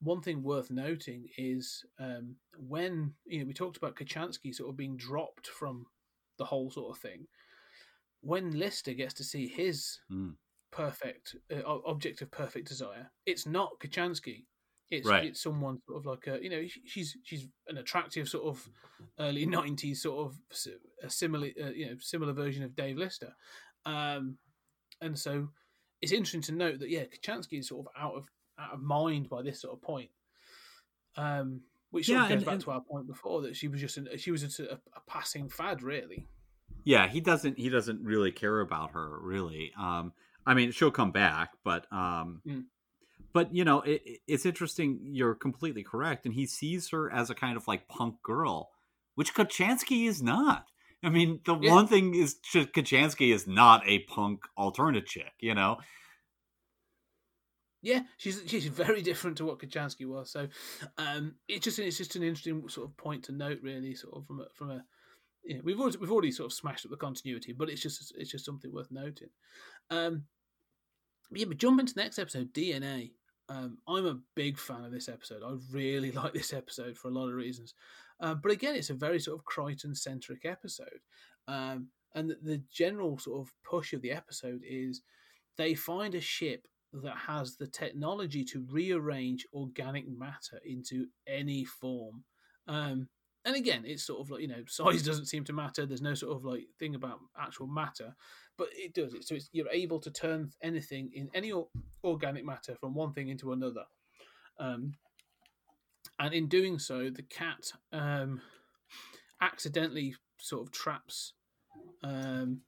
one 0.00 0.20
thing 0.20 0.42
worth 0.42 0.70
noting 0.70 1.28
is 1.38 1.84
um, 1.98 2.36
when 2.58 3.14
you 3.24 3.40
know 3.40 3.46
we 3.46 3.54
talked 3.54 3.76
about 3.76 3.94
Kochanski 3.94 4.54
sort 4.54 4.68
of 4.68 4.76
being 4.76 4.96
dropped 4.96 5.46
from 5.46 5.86
the 6.38 6.44
whole 6.44 6.70
sort 6.70 6.96
of 6.96 7.00
thing. 7.00 7.26
When 8.20 8.58
Lister 8.58 8.92
gets 8.94 9.14
to 9.14 9.24
see 9.24 9.48
his 9.48 10.00
Mm. 10.10 10.34
Perfect 10.72 11.36
uh, 11.54 11.62
object 11.86 12.22
of 12.22 12.30
perfect 12.30 12.66
desire, 12.68 13.10
it's 13.26 13.46
not 13.46 13.78
Kochanski. 13.78 14.46
It's 14.90 15.06
Right. 15.08 15.24
it's 15.26 15.42
someone 15.42 15.78
sort 15.86 15.98
of 15.98 16.06
like 16.06 16.26
a 16.26 16.42
you 16.42 16.50
know 16.50 16.64
she's 16.86 17.16
she's 17.22 17.46
an 17.68 17.78
attractive 17.78 18.28
sort 18.28 18.44
of 18.44 18.68
early 19.20 19.46
nineties 19.60 20.02
sort 20.02 20.26
of 20.26 20.38
a 21.02 21.08
similar 21.10 21.48
uh, 21.62 21.70
you 21.70 21.86
know 21.86 21.96
similar 22.00 22.32
version 22.32 22.62
of 22.62 22.74
Dave 22.74 22.96
Lister, 22.96 23.34
um, 23.86 24.36
and 25.00 25.18
so 25.18 25.48
it's 26.00 26.12
interesting 26.12 26.40
to 26.42 26.52
note 26.52 26.78
that 26.80 26.90
yeah 26.90 27.04
Kochanski 27.04 27.58
is 27.58 27.68
sort 27.68 27.86
of 27.86 27.92
out 28.02 28.14
of 28.16 28.24
out 28.58 28.72
of 28.74 28.80
mind 28.80 29.28
by 29.28 29.42
this 29.42 29.60
sort 29.60 29.74
of 29.74 29.82
point, 29.82 30.10
um, 31.16 31.60
which 31.90 32.06
sort 32.06 32.16
Yeah, 32.16 32.22
of 32.24 32.28
goes 32.30 32.36
and- 32.36 32.44
back 32.46 32.54
and- 32.54 32.62
to 32.64 32.70
our 32.70 32.80
point 32.82 33.06
before 33.06 33.42
that 33.42 33.56
she 33.56 33.68
was 33.68 33.80
just 33.80 33.96
an, 33.98 34.08
she 34.16 34.30
was 34.30 34.40
just 34.42 34.60
a, 34.60 34.72
a 34.74 35.00
passing 35.06 35.48
fad 35.48 35.82
really. 35.82 36.26
Yeah, 36.84 37.06
he 37.08 37.20
doesn't. 37.20 37.58
He 37.58 37.68
doesn't 37.68 38.02
really 38.02 38.32
care 38.32 38.60
about 38.60 38.90
her. 38.92 39.18
Really. 39.20 39.72
Um, 39.78 40.12
I 40.46 40.54
mean, 40.54 40.72
she'll 40.72 40.90
come 40.90 41.12
back, 41.12 41.50
but 41.64 41.86
um, 41.92 42.42
Mm. 42.46 42.64
but 43.32 43.54
you 43.54 43.64
know, 43.64 43.80
it, 43.82 44.02
it- 44.04 44.20
it's 44.26 44.46
interesting. 44.46 45.00
You're 45.02 45.34
completely 45.34 45.82
correct, 45.84 46.26
and 46.26 46.34
he 46.34 46.46
sees 46.46 46.90
her 46.90 47.10
as 47.12 47.30
a 47.30 47.34
kind 47.34 47.56
of 47.56 47.66
like 47.68 47.88
punk 47.88 48.22
girl, 48.22 48.70
which 49.14 49.34
Kochanski 49.34 50.06
is 50.08 50.22
not. 50.22 50.66
I 51.04 51.10
mean, 51.10 51.40
the 51.44 51.56
Yeah. 51.58 51.72
one 51.74 51.86
thing 51.88 52.14
is 52.14 52.34
Ch- 52.42 52.70
Kochanski 52.72 53.32
is 53.34 53.46
not 53.46 53.82
a 53.86 54.00
punk 54.00 54.42
alternate 54.56 55.06
chick. 55.06 55.32
You 55.40 55.54
know. 55.54 55.78
Yeah, 57.84 58.02
she's 58.16 58.40
she's 58.46 58.66
very 58.66 59.02
different 59.02 59.38
to 59.38 59.44
what 59.44 59.58
Kochanski 59.58 60.06
was. 60.06 60.30
So 60.30 60.48
um, 60.98 61.34
it's 61.48 61.64
just 61.64 61.78
it's 61.80 61.98
just 61.98 62.14
an 62.16 62.22
interesting 62.22 62.68
sort 62.68 62.88
of 62.88 62.96
point 62.96 63.24
to 63.24 63.32
note, 63.32 63.58
really, 63.62 63.94
sort 63.96 64.16
of 64.16 64.26
from 64.26 64.40
a, 64.40 64.46
from 64.54 64.70
a 64.70 64.84
know, 65.44 65.60
we've 65.64 65.80
already, 65.80 65.98
we've 65.98 66.12
already 66.12 66.32
sort 66.32 66.46
of 66.46 66.52
smashed 66.52 66.84
up 66.84 66.90
the 66.90 66.96
continuity, 66.96 67.52
but 67.52 67.68
it's 67.68 67.82
just 67.82 68.14
it's 68.16 68.30
just 68.30 68.44
something 68.44 68.72
worth 68.72 68.90
noting. 68.90 69.28
Um, 69.90 70.24
yeah, 71.30 71.46
but 71.46 71.58
jump 71.58 71.80
into 71.80 71.94
the 71.94 72.02
next 72.02 72.18
episode, 72.18 72.52
DNA. 72.52 73.12
Um, 73.48 73.78
I'm 73.88 74.06
a 74.06 74.20
big 74.34 74.58
fan 74.58 74.84
of 74.84 74.92
this 74.92 75.08
episode. 75.08 75.42
I 75.44 75.54
really 75.72 76.10
like 76.12 76.32
this 76.32 76.52
episode 76.52 76.96
for 76.96 77.08
a 77.08 77.12
lot 77.12 77.28
of 77.28 77.34
reasons. 77.34 77.74
Um, 78.20 78.40
but 78.42 78.52
again, 78.52 78.76
it's 78.76 78.90
a 78.90 78.94
very 78.94 79.18
sort 79.18 79.38
of 79.38 79.44
Kryten 79.44 79.96
centric 79.96 80.44
episode. 80.44 81.00
Um, 81.48 81.88
and 82.14 82.30
the, 82.30 82.38
the 82.42 82.62
general 82.70 83.18
sort 83.18 83.40
of 83.40 83.52
push 83.64 83.92
of 83.92 84.02
the 84.02 84.12
episode 84.12 84.62
is 84.68 85.02
they 85.56 85.74
find 85.74 86.14
a 86.14 86.20
ship 86.20 86.66
that 86.92 87.16
has 87.16 87.56
the 87.56 87.66
technology 87.66 88.44
to 88.44 88.66
rearrange 88.70 89.46
organic 89.54 90.06
matter 90.08 90.60
into 90.64 91.06
any 91.26 91.64
form. 91.64 92.24
And 93.44 93.56
again, 93.56 93.82
it's 93.84 94.04
sort 94.04 94.20
of 94.20 94.30
like 94.30 94.40
you 94.40 94.48
know, 94.48 94.62
size 94.66 95.02
doesn't 95.02 95.26
seem 95.26 95.44
to 95.44 95.52
matter. 95.52 95.86
There's 95.86 96.02
no 96.02 96.14
sort 96.14 96.36
of 96.36 96.44
like 96.44 96.66
thing 96.78 96.94
about 96.94 97.20
actual 97.38 97.66
matter, 97.66 98.14
but 98.56 98.68
it 98.72 98.94
does 98.94 99.14
it. 99.14 99.24
So 99.24 99.34
it's, 99.34 99.48
you're 99.52 99.68
able 99.70 99.98
to 100.00 100.10
turn 100.10 100.50
anything 100.62 101.10
in 101.14 101.28
any 101.34 101.52
or- 101.52 101.68
organic 102.04 102.44
matter 102.44 102.76
from 102.80 102.94
one 102.94 103.12
thing 103.12 103.28
into 103.28 103.52
another. 103.52 103.84
Um, 104.58 104.94
and 106.18 106.34
in 106.34 106.46
doing 106.46 106.78
so, 106.78 107.10
the 107.10 107.22
cat 107.22 107.72
um, 107.92 108.40
accidentally 109.40 110.14
sort 110.38 110.62
of 110.62 110.72
traps 110.72 111.32
um, 112.04 112.60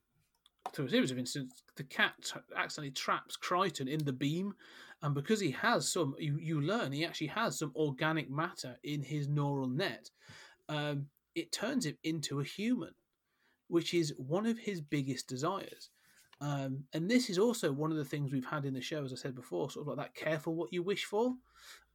through 0.72 0.86
a 0.86 0.90
series 0.90 1.10
of 1.10 1.18
incidents, 1.18 1.62
the 1.76 1.84
cat 1.84 2.14
accidentally 2.56 2.90
traps 2.90 3.36
Kryten 3.36 3.88
in 3.88 4.04
the 4.04 4.12
beam, 4.12 4.54
and 5.02 5.14
because 5.14 5.40
he 5.40 5.50
has 5.50 5.90
some, 5.90 6.14
you, 6.18 6.38
you 6.40 6.60
learn 6.60 6.92
he 6.92 7.04
actually 7.04 7.28
has 7.28 7.58
some 7.58 7.72
organic 7.76 8.30
matter 8.30 8.76
in 8.82 9.02
his 9.02 9.28
neural 9.28 9.68
net. 9.68 10.10
Um, 10.68 11.06
it 11.34 11.52
turns 11.52 11.86
him 11.86 11.96
into 12.04 12.40
a 12.40 12.44
human, 12.44 12.94
which 13.68 13.94
is 13.94 14.14
one 14.16 14.46
of 14.46 14.58
his 14.58 14.80
biggest 14.80 15.28
desires. 15.28 15.90
Um, 16.40 16.84
and 16.92 17.10
this 17.10 17.30
is 17.30 17.38
also 17.38 17.72
one 17.72 17.90
of 17.90 17.96
the 17.96 18.04
things 18.04 18.32
we've 18.32 18.44
had 18.44 18.64
in 18.64 18.74
the 18.74 18.80
show, 18.80 19.04
as 19.04 19.12
I 19.12 19.16
said 19.16 19.34
before, 19.34 19.70
sort 19.70 19.88
of 19.88 19.96
like 19.96 20.06
that 20.06 20.14
careful 20.14 20.54
what 20.54 20.72
you 20.72 20.82
wish 20.82 21.04
for. 21.04 21.34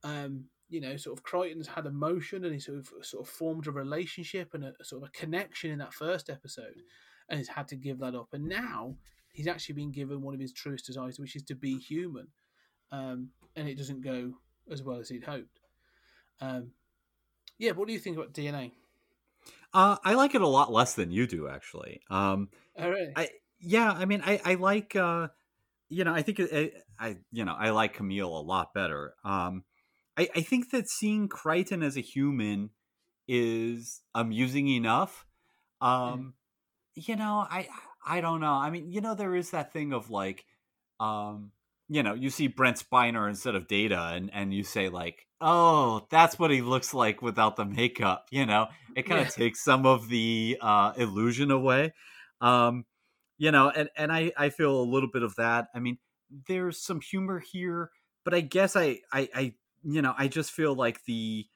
Um, 0.04 0.46
you 0.70 0.82
know, 0.82 0.98
sort 0.98 1.18
of 1.18 1.24
Kryten's 1.24 1.68
had 1.68 1.86
emotion 1.86 2.46
and 2.46 2.54
he 2.54 2.60
sort 2.60 2.78
of 2.78 2.90
sort 3.02 3.28
of 3.28 3.30
formed 3.30 3.68
a 3.68 3.72
relationship 3.72 4.54
and 4.54 4.64
a, 4.64 4.74
sort 4.84 5.04
of 5.04 5.10
a 5.10 5.12
connection 5.12 5.72
in 5.72 5.80
that 5.80 5.94
first 5.94 6.30
episode 6.30 6.82
and 7.30 7.38
he's 7.38 7.48
had 7.48 7.68
to 7.70 7.76
give 7.76 8.00
that 8.00 8.16
up. 8.16 8.30
And 8.34 8.48
now 8.48 8.96
he's 9.32 9.48
actually 9.48 9.76
been 9.76 9.92
given 9.92 10.22
one 10.22 10.34
of 10.34 10.40
his 10.40 10.54
truest 10.54 10.86
desires, 10.86 11.20
which 11.20 11.36
is 11.36 11.44
to 11.44 11.56
be 11.56 11.78
human. 11.78 12.28
Um, 12.92 13.30
and 13.56 13.68
it 13.68 13.78
doesn't 13.78 14.02
go 14.02 14.34
as 14.72 14.84
well 14.84 15.00
as 15.00 15.10
he'd 15.10 15.24
hoped. 15.24 15.60
Um, 16.42 16.72
yeah, 17.60 17.72
what 17.72 17.88
do 17.88 17.94
you 17.94 18.00
think 18.00 18.18
about 18.18 18.34
DNA? 18.34 18.72
Uh, 19.74 19.98
I 20.04 20.16
like 20.16 20.34
it 20.34 20.42
a 20.42 20.48
lot 20.48 20.72
less 20.72 20.96
than 20.96 21.12
you 21.12 21.28
do, 21.28 21.48
actually. 21.48 22.02
Um, 22.10 22.50
All 22.78 22.90
right. 22.90 23.10
I 23.16 23.30
yeah, 23.60 23.92
I 23.92 24.06
mean, 24.06 24.24
I 24.26 24.42
I 24.44 24.56
like 24.56 24.96
uh, 24.96 25.28
you 25.90 26.04
know, 26.04 26.14
I 26.14 26.22
think 26.22 26.40
I, 26.40 26.72
I 27.00 27.18
you 27.32 27.46
know, 27.46 27.56
I 27.58 27.70
like 27.70 27.94
Camille 27.94 28.36
a 28.36 28.42
lot 28.42 28.74
better. 28.74 29.14
Um, 29.24 29.64
I 30.18 30.30
I 30.36 30.42
think 30.42 30.72
that 30.72 30.90
seeing 30.90 31.30
Kryten 31.30 31.84
as 31.84 31.98
a 31.98 32.02
human 32.02 32.72
is 33.28 34.02
amusing 34.16 34.68
enough. 34.70 35.26
Um, 35.82 36.34
you 36.96 37.16
know, 37.16 37.46
I 37.50 37.68
I 38.06 38.22
don't 38.22 38.42
know. 38.42 38.54
I 38.54 38.70
mean, 38.70 38.92
you 38.92 39.02
know, 39.02 39.14
there 39.14 39.36
is 39.36 39.52
that 39.52 39.72
thing 39.72 39.94
of 39.94 40.10
like, 40.10 40.46
um, 41.00 41.52
you 41.88 42.02
know, 42.02 42.14
you 42.14 42.30
see 42.30 42.48
Brent 42.48 42.78
Spiner 42.78 43.30
instead 43.30 43.56
of 43.56 43.68
Data, 43.68 44.12
and 44.14 44.32
and 44.34 44.54
you 44.54 44.64
say 44.64 44.90
like, 44.90 45.28
oh, 45.42 46.08
that's 46.10 46.38
what 46.40 46.52
he 46.52 46.62
looks 46.62 46.94
like 46.94 47.22
without 47.22 47.56
the 47.56 47.66
makeup. 47.66 48.28
You 48.32 48.46
know, 48.46 48.68
it 48.96 49.04
kind 49.04 49.22
of 49.22 49.28
Yeah. 49.28 49.34
takes 49.34 49.64
some 49.64 49.86
of 49.86 50.10
the 50.10 50.58
uh, 50.62 50.94
illusion 50.98 51.52
away. 51.52 51.94
Um, 52.42 52.86
you 53.38 53.52
know, 53.52 53.70
and 53.70 53.90
and 53.96 54.12
I 54.12 54.32
I 54.38 54.50
feel 54.50 54.80
a 54.80 54.84
little 54.84 55.10
bit 55.12 55.24
of 55.24 55.36
that. 55.36 55.70
I 55.74 55.80
mean, 55.80 56.00
there's 56.48 56.82
some 56.82 57.02
humor 57.02 57.40
here, 57.40 57.92
but 58.26 58.34
I 58.34 58.42
guess 58.42 58.76
I 58.76 59.02
I 59.14 59.30
I 59.34 59.56
you 59.84 60.02
know 60.02 60.14
I 60.18 60.28
just 60.28 60.52
feel 60.52 60.76
like 60.76 61.04
the 61.06 61.48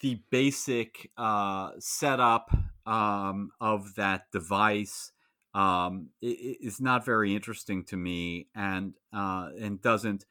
the 0.00 0.22
basic 0.30 1.10
uh, 1.16 1.72
setup 1.78 2.50
um, 2.86 3.50
of 3.60 3.94
that 3.96 4.30
device 4.30 5.12
um, 5.54 6.10
is 6.20 6.80
not 6.80 7.04
very 7.04 7.34
interesting 7.34 7.84
to 7.86 7.96
me, 7.96 8.48
and 8.54 8.94
uh, 9.12 9.50
and 9.58 9.80
doesn't. 9.80 10.24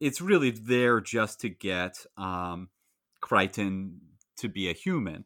It's 0.00 0.20
really 0.20 0.50
there 0.50 1.00
just 1.00 1.40
to 1.40 1.48
get 1.48 2.04
um, 2.16 2.70
Kryten 3.22 3.98
to 4.38 4.48
be 4.48 4.68
a 4.68 4.74
human, 4.74 5.24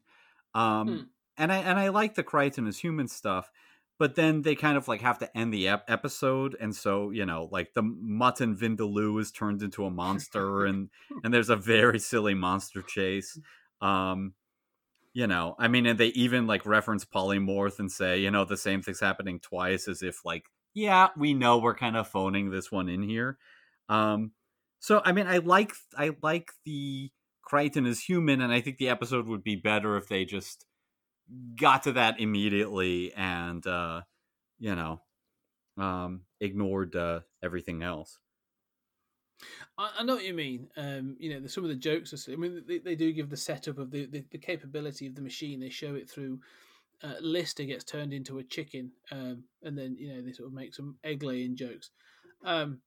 um, 0.53 0.87
Hmm. 0.87 1.03
and 1.37 1.51
I 1.51 1.57
and 1.57 1.79
I 1.79 1.89
like 1.89 2.15
the 2.15 2.23
Kryten 2.23 2.67
as 2.67 2.79
human 2.79 3.07
stuff. 3.07 3.51
But 3.99 4.15
then 4.15 4.41
they 4.41 4.55
kind 4.55 4.77
of 4.77 4.87
like 4.87 5.01
have 5.01 5.19
to 5.19 5.37
end 5.37 5.53
the 5.53 5.67
ep- 5.67 5.85
episode, 5.89 6.55
and 6.59 6.75
so 6.75 7.11
you 7.11 7.25
know, 7.25 7.47
like 7.51 7.73
the 7.73 7.83
mutton 7.83 8.55
Vindaloo 8.57 9.19
is 9.21 9.31
turned 9.31 9.61
into 9.61 9.85
a 9.85 9.91
monster, 9.91 10.65
and 10.65 10.89
and 11.23 11.33
there's 11.33 11.49
a 11.49 11.55
very 11.55 11.99
silly 11.99 12.33
monster 12.33 12.81
chase. 12.81 13.39
Um, 13.79 14.33
you 15.13 15.27
know, 15.27 15.55
I 15.59 15.67
mean, 15.67 15.85
and 15.85 15.99
they 15.99 16.07
even 16.09 16.47
like 16.47 16.65
reference 16.65 17.03
polymorph 17.05 17.79
and 17.79 17.91
say, 17.91 18.19
you 18.19 18.31
know, 18.31 18.45
the 18.45 18.57
same 18.57 18.81
thing's 18.81 18.99
happening 19.01 19.39
twice, 19.39 19.87
as 19.87 20.03
if 20.03 20.23
like, 20.23 20.45
yeah, 20.73 21.09
we 21.17 21.33
know 21.33 21.57
we're 21.59 21.75
kind 21.75 21.97
of 21.97 22.07
phoning 22.07 22.49
this 22.49 22.71
one 22.71 22.87
in 22.87 23.01
here. 23.03 23.37
Um, 23.89 24.31
so 24.81 25.01
I 25.05 25.11
mean, 25.11 25.27
I 25.27 25.37
like 25.37 25.73
I 25.95 26.11
like 26.23 26.51
the 26.65 27.11
Kryten 27.49 27.87
as 27.87 28.01
human, 28.01 28.41
and 28.41 28.51
I 28.51 28.61
think 28.61 28.77
the 28.77 28.89
episode 28.89 29.27
would 29.27 29.43
be 29.43 29.55
better 29.55 29.95
if 29.95 30.07
they 30.07 30.25
just 30.25 30.65
got 31.59 31.83
to 31.83 31.93
that 31.93 32.19
immediately 32.19 33.13
and 33.13 33.65
uh, 33.65 34.01
you 34.59 34.75
know, 34.75 35.01
um, 35.77 36.21
ignored 36.39 36.95
uh, 36.95 37.19
everything 37.43 37.83
else. 37.83 38.17
I, 39.77 39.91
I 39.99 40.03
know 40.03 40.15
what 40.15 40.25
you 40.25 40.33
mean. 40.33 40.67
Um, 40.75 41.15
you 41.19 41.31
know, 41.31 41.39
the, 41.41 41.49
some 41.49 41.63
of 41.63 41.69
the 41.69 41.75
jokes. 41.75 42.13
Are, 42.13 42.31
I 42.33 42.35
mean, 42.35 42.63
they, 42.67 42.79
they 42.79 42.95
do 42.95 43.13
give 43.13 43.29
the 43.29 43.37
setup 43.37 43.77
of 43.77 43.91
the, 43.91 44.07
the, 44.07 44.25
the 44.31 44.39
capability 44.39 45.05
of 45.05 45.13
the 45.13 45.21
machine. 45.21 45.59
They 45.59 45.69
show 45.69 45.93
it 45.93 46.09
through. 46.09 46.39
Uh, 47.03 47.15
Lister 47.21 47.65
gets 47.65 47.83
turned 47.83 48.13
into 48.13 48.39
a 48.39 48.43
chicken, 48.43 48.91
um, 49.11 49.43
and 49.63 49.77
then 49.77 49.95
you 49.97 50.13
know 50.13 50.21
they 50.21 50.31
sort 50.31 50.47
of 50.47 50.53
make 50.53 50.73
some 50.73 50.97
egg 51.03 51.21
laying 51.21 51.55
jokes. 51.55 51.91
Um, 52.43 52.79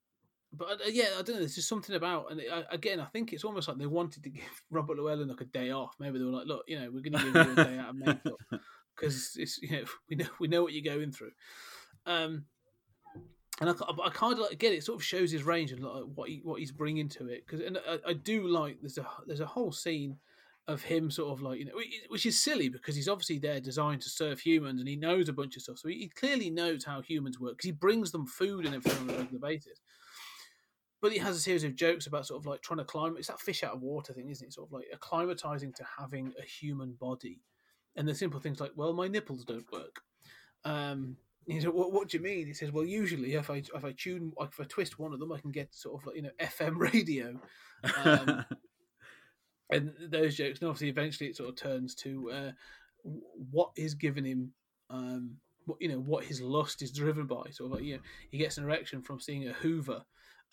but 0.57 0.67
uh, 0.69 0.89
yeah, 0.89 1.09
I 1.17 1.21
don't 1.21 1.35
know. 1.35 1.39
There's 1.39 1.55
just 1.55 1.69
something 1.69 1.95
about, 1.95 2.31
and 2.31 2.41
I, 2.51 2.63
again, 2.71 2.99
I 2.99 3.05
think 3.05 3.33
it's 3.33 3.43
almost 3.43 3.67
like 3.67 3.77
they 3.77 3.85
wanted 3.85 4.23
to 4.23 4.29
give 4.29 4.43
Robert 4.71 4.97
Llewellyn 4.97 5.29
like 5.29 5.41
a 5.41 5.45
day 5.45 5.71
off. 5.71 5.95
Maybe 5.99 6.19
they 6.19 6.25
were 6.25 6.31
like, 6.31 6.47
look, 6.47 6.63
you 6.67 6.79
know, 6.79 6.89
we're 6.91 7.01
going 7.01 7.13
to 7.13 7.31
give 7.31 7.35
you 7.35 7.61
a 7.61 7.65
day 7.65 7.77
out 7.77 7.89
of 7.89 7.95
makeup 7.95 8.61
because 8.95 9.35
it's 9.37 9.61
you 9.61 9.71
know 9.71 9.83
we 10.09 10.15
know 10.15 10.27
we 10.39 10.47
know 10.47 10.63
what 10.63 10.73
you're 10.73 10.95
going 10.95 11.11
through. 11.11 11.31
Um, 12.05 12.45
and 13.61 13.69
I, 13.69 13.73
I 14.03 14.09
kind 14.09 14.33
of 14.33 14.39
like 14.39 14.51
again, 14.51 14.73
it 14.73 14.83
sort 14.83 14.99
of 14.99 15.03
shows 15.03 15.31
his 15.31 15.43
range 15.43 15.71
and 15.71 15.83
like 15.83 16.03
what 16.13 16.29
he 16.29 16.41
what 16.43 16.59
he's 16.59 16.71
bringing 16.71 17.09
to 17.09 17.27
it. 17.27 17.45
Because 17.45 17.65
and 17.65 17.77
I, 17.87 17.99
I 18.09 18.13
do 18.13 18.47
like 18.47 18.77
there's 18.81 18.97
a 18.97 19.07
there's 19.25 19.39
a 19.39 19.45
whole 19.45 19.71
scene 19.71 20.17
of 20.67 20.81
him 20.81 21.11
sort 21.11 21.31
of 21.31 21.43
like 21.43 21.59
you 21.59 21.65
know 21.65 21.73
which 22.09 22.25
is 22.25 22.43
silly 22.43 22.69
because 22.69 22.95
he's 22.95 23.07
obviously 23.07 23.37
there 23.37 23.59
designed 23.59 24.01
to 24.01 24.09
serve 24.09 24.39
humans 24.39 24.79
and 24.79 24.89
he 24.89 24.95
knows 24.95 25.29
a 25.29 25.33
bunch 25.33 25.55
of 25.55 25.61
stuff, 25.61 25.77
so 25.77 25.87
he 25.87 26.09
clearly 26.15 26.49
knows 26.49 26.83
how 26.83 27.01
humans 27.01 27.39
work 27.39 27.53
because 27.53 27.67
he 27.67 27.71
brings 27.71 28.11
them 28.11 28.25
food 28.25 28.65
and 28.65 28.75
everything 28.75 29.09
on 29.09 29.15
a 29.15 29.19
regular 29.19 29.39
basis. 29.39 29.79
But 31.05 31.11
he 31.11 31.19
has 31.19 31.37
a 31.37 31.39
series 31.39 31.63
of 31.63 31.75
jokes 31.75 32.07
about 32.07 32.25
sort 32.25 32.41
of 32.41 32.47
like 32.47 32.63
trying 32.63 32.79
to 32.79 32.83
climb. 32.83 33.15
It's 33.15 33.27
that 33.27 33.39
fish 33.39 33.63
out 33.63 33.75
of 33.75 33.83
water 33.83 34.11
thing, 34.11 34.31
isn't 34.31 34.47
it? 34.47 34.53
Sort 34.53 34.67
of 34.67 34.73
like 34.73 34.87
acclimatizing 34.91 35.75
to 35.75 35.85
having 35.99 36.33
a 36.41 36.43
human 36.43 36.93
body, 36.93 37.41
and 37.95 38.07
the 38.07 38.15
simple 38.15 38.39
things 38.39 38.59
like, 38.59 38.71
well, 38.75 38.91
my 38.91 39.07
nipples 39.07 39.45
don't 39.45 39.71
work. 39.71 40.01
Um, 40.63 41.17
he 41.45 41.61
said, 41.61 41.69
what, 41.69 41.91
what 41.91 42.09
do 42.09 42.17
you 42.17 42.23
mean? 42.23 42.47
He 42.47 42.53
says, 42.53 42.71
well, 42.71 42.83
usually 42.83 43.35
if 43.35 43.51
I 43.51 43.57
if 43.57 43.85
I 43.85 43.91
tune 43.91 44.33
if 44.41 44.59
I 44.59 44.63
twist 44.63 44.97
one 44.97 45.13
of 45.13 45.19
them, 45.19 45.31
I 45.31 45.37
can 45.37 45.51
get 45.51 45.75
sort 45.75 46.01
of 46.01 46.07
like 46.07 46.15
you 46.15 46.23
know 46.23 46.31
FM 46.41 46.75
radio. 46.93 47.39
Um, 48.03 48.43
and 49.69 49.93
those 50.09 50.35
jokes, 50.35 50.61
and 50.61 50.67
obviously, 50.67 50.89
eventually, 50.89 51.29
it 51.29 51.35
sort 51.35 51.49
of 51.49 51.55
turns 51.55 51.93
to 51.97 52.31
uh, 52.31 52.51
what 53.51 53.69
is 53.77 53.93
giving 53.93 54.25
him, 54.25 54.53
um, 54.89 55.35
what 55.67 55.79
you 55.79 55.87
know, 55.87 55.99
what 55.99 56.25
his 56.25 56.41
lust 56.41 56.81
is 56.81 56.91
driven 56.91 57.27
by. 57.27 57.43
Sort 57.51 57.69
of 57.69 57.77
like, 57.77 57.83
you 57.83 57.97
know, 57.97 58.01
he 58.31 58.39
gets 58.39 58.57
an 58.57 58.63
erection 58.63 59.03
from 59.03 59.19
seeing 59.19 59.47
a 59.47 59.53
Hoover 59.53 60.03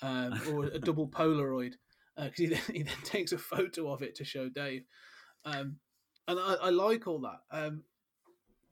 um, 0.02 0.40
or 0.52 0.64
a 0.64 0.78
double 0.78 1.08
Polaroid 1.08 1.74
because 2.16 2.38
he, 2.38 2.46
then, 2.46 2.60
he 2.72 2.82
then 2.82 2.94
takes 3.04 3.32
a 3.32 3.38
photo 3.38 3.90
of 3.90 4.02
it 4.02 4.16
to 4.16 4.24
show 4.24 4.48
Dave, 4.48 4.84
um, 5.44 5.76
and 6.28 6.38
I, 6.38 6.54
I 6.62 6.70
like 6.70 7.06
all 7.06 7.20
that. 7.20 7.40
Um, 7.50 7.84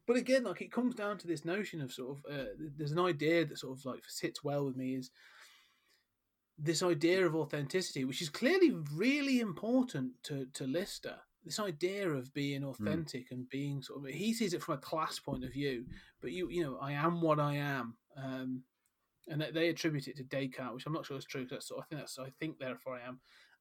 but 0.07 0.17
again, 0.17 0.45
like 0.45 0.61
it 0.61 0.73
comes 0.73 0.95
down 0.95 1.19
to 1.19 1.27
this 1.27 1.45
notion 1.45 1.81
of 1.81 1.93
sort 1.93 2.19
of 2.19 2.33
uh, 2.33 2.45
there's 2.77 2.93
an 2.93 2.99
idea 2.99 3.47
that 3.47 3.59
sort 3.59 3.79
of 3.79 3.85
like 3.85 4.03
sits 4.09 4.43
well 4.43 4.65
with 4.65 4.77
me 4.77 4.97
is 4.97 5.11
this 6.59 6.83
idea 6.83 7.25
of 7.25 7.37
authenticity, 7.37 8.05
which 8.05 8.21
is 8.21 8.29
clearly 8.29 8.73
really 8.95 9.41
important 9.41 10.13
to 10.25 10.47
to 10.55 10.67
Lister. 10.67 11.17
This 11.45 11.59
idea 11.59 12.09
of 12.09 12.35
being 12.35 12.65
authentic 12.65 13.31
and 13.31 13.49
being 13.49 13.83
sort 13.83 14.01
of 14.01 14.11
he 14.13 14.35
sees 14.35 14.53
it 14.53 14.63
from 14.63 14.75
a 14.75 14.79
class 14.79 15.19
point 15.19 15.45
of 15.45 15.53
view, 15.53 15.87
but 16.21 16.33
you 16.33 16.51
you 16.51 16.63
know 16.63 16.77
I 16.83 16.93
am 16.93 17.21
what 17.21 17.41
I 17.41 17.55
am, 17.55 17.95
um, 18.17 18.63
and 19.31 19.41
they, 19.41 19.51
they 19.51 19.69
attribute 19.69 20.09
it 20.09 20.17
to 20.17 20.25
Descartes, 20.25 20.75
which 20.75 20.87
I'm 20.87 20.93
not 20.93 21.07
sure 21.07 21.17
is 21.17 21.25
true. 21.25 21.47
That's 21.49 21.71
I 21.73 21.83
think 21.89 22.01
that's 22.01 22.19
I 22.19 22.31
think 22.39 22.59
therefore 22.59 22.97
I 22.97 23.09
am, 23.09 23.21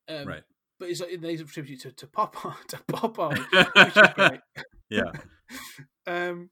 um, 0.09 0.27
right. 0.27 0.43
But 0.79 0.89
it's 0.89 0.99
like 0.99 1.21
they 1.21 1.35
attribute 1.35 1.85
it 1.85 1.97
to 1.97 2.05
to 2.05 2.07
Popeye 2.07 2.55
to 2.67 2.77
Popeye, 2.91 3.37
which 3.75 3.97
is 3.97 4.13
great. 4.15 4.41
Yeah. 4.89 5.11
Um, 6.05 6.49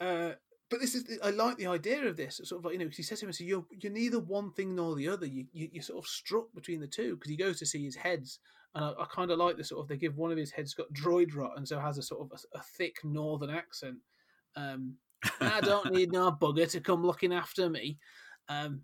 uh, 0.00 0.32
but 0.70 0.80
this 0.80 0.94
is 0.94 1.18
I 1.22 1.30
like 1.30 1.56
the 1.56 1.68
idea 1.68 2.06
of 2.06 2.16
this. 2.16 2.40
It's 2.40 2.48
sort 2.48 2.60
of 2.60 2.64
like 2.64 2.72
you 2.72 2.78
know 2.78 2.84
because 2.86 2.98
he 2.98 3.02
says 3.02 3.20
to 3.20 3.26
him, 3.26 3.32
"So 3.32 3.44
you're 3.44 3.64
you're 3.70 3.92
neither 3.92 4.18
one 4.18 4.52
thing 4.52 4.74
nor 4.74 4.94
the 4.94 5.08
other. 5.08 5.26
You 5.26 5.46
you 5.52 5.68
you're 5.72 5.82
sort 5.82 6.04
of 6.04 6.08
struck 6.08 6.52
between 6.54 6.80
the 6.80 6.86
two 6.86 7.14
because 7.14 7.30
he 7.30 7.36
goes 7.36 7.58
to 7.60 7.66
see 7.66 7.84
his 7.84 7.96
heads, 7.96 8.40
and 8.74 8.84
I, 8.84 8.90
I 8.90 9.06
kind 9.12 9.30
of 9.30 9.38
like 9.38 9.56
the 9.56 9.64
sort 9.64 9.82
of 9.82 9.88
they 9.88 9.96
give 9.96 10.16
one 10.16 10.30
of 10.30 10.38
his 10.38 10.50
heads 10.50 10.74
got 10.74 10.92
droid 10.92 11.34
rot 11.34 11.52
and 11.56 11.66
so 11.66 11.78
has 11.80 11.98
a 11.98 12.02
sort 12.02 12.20
of 12.20 12.38
a, 12.38 12.58
a 12.58 12.62
thick 12.76 12.96
northern 13.04 13.50
accent. 13.50 13.98
Um, 14.56 14.96
I 15.40 15.60
don't 15.60 15.92
need 15.92 16.12
no 16.12 16.30
bugger 16.32 16.70
to 16.70 16.80
come 16.80 17.04
looking 17.04 17.32
after 17.32 17.68
me. 17.68 17.98
Um, 18.48 18.82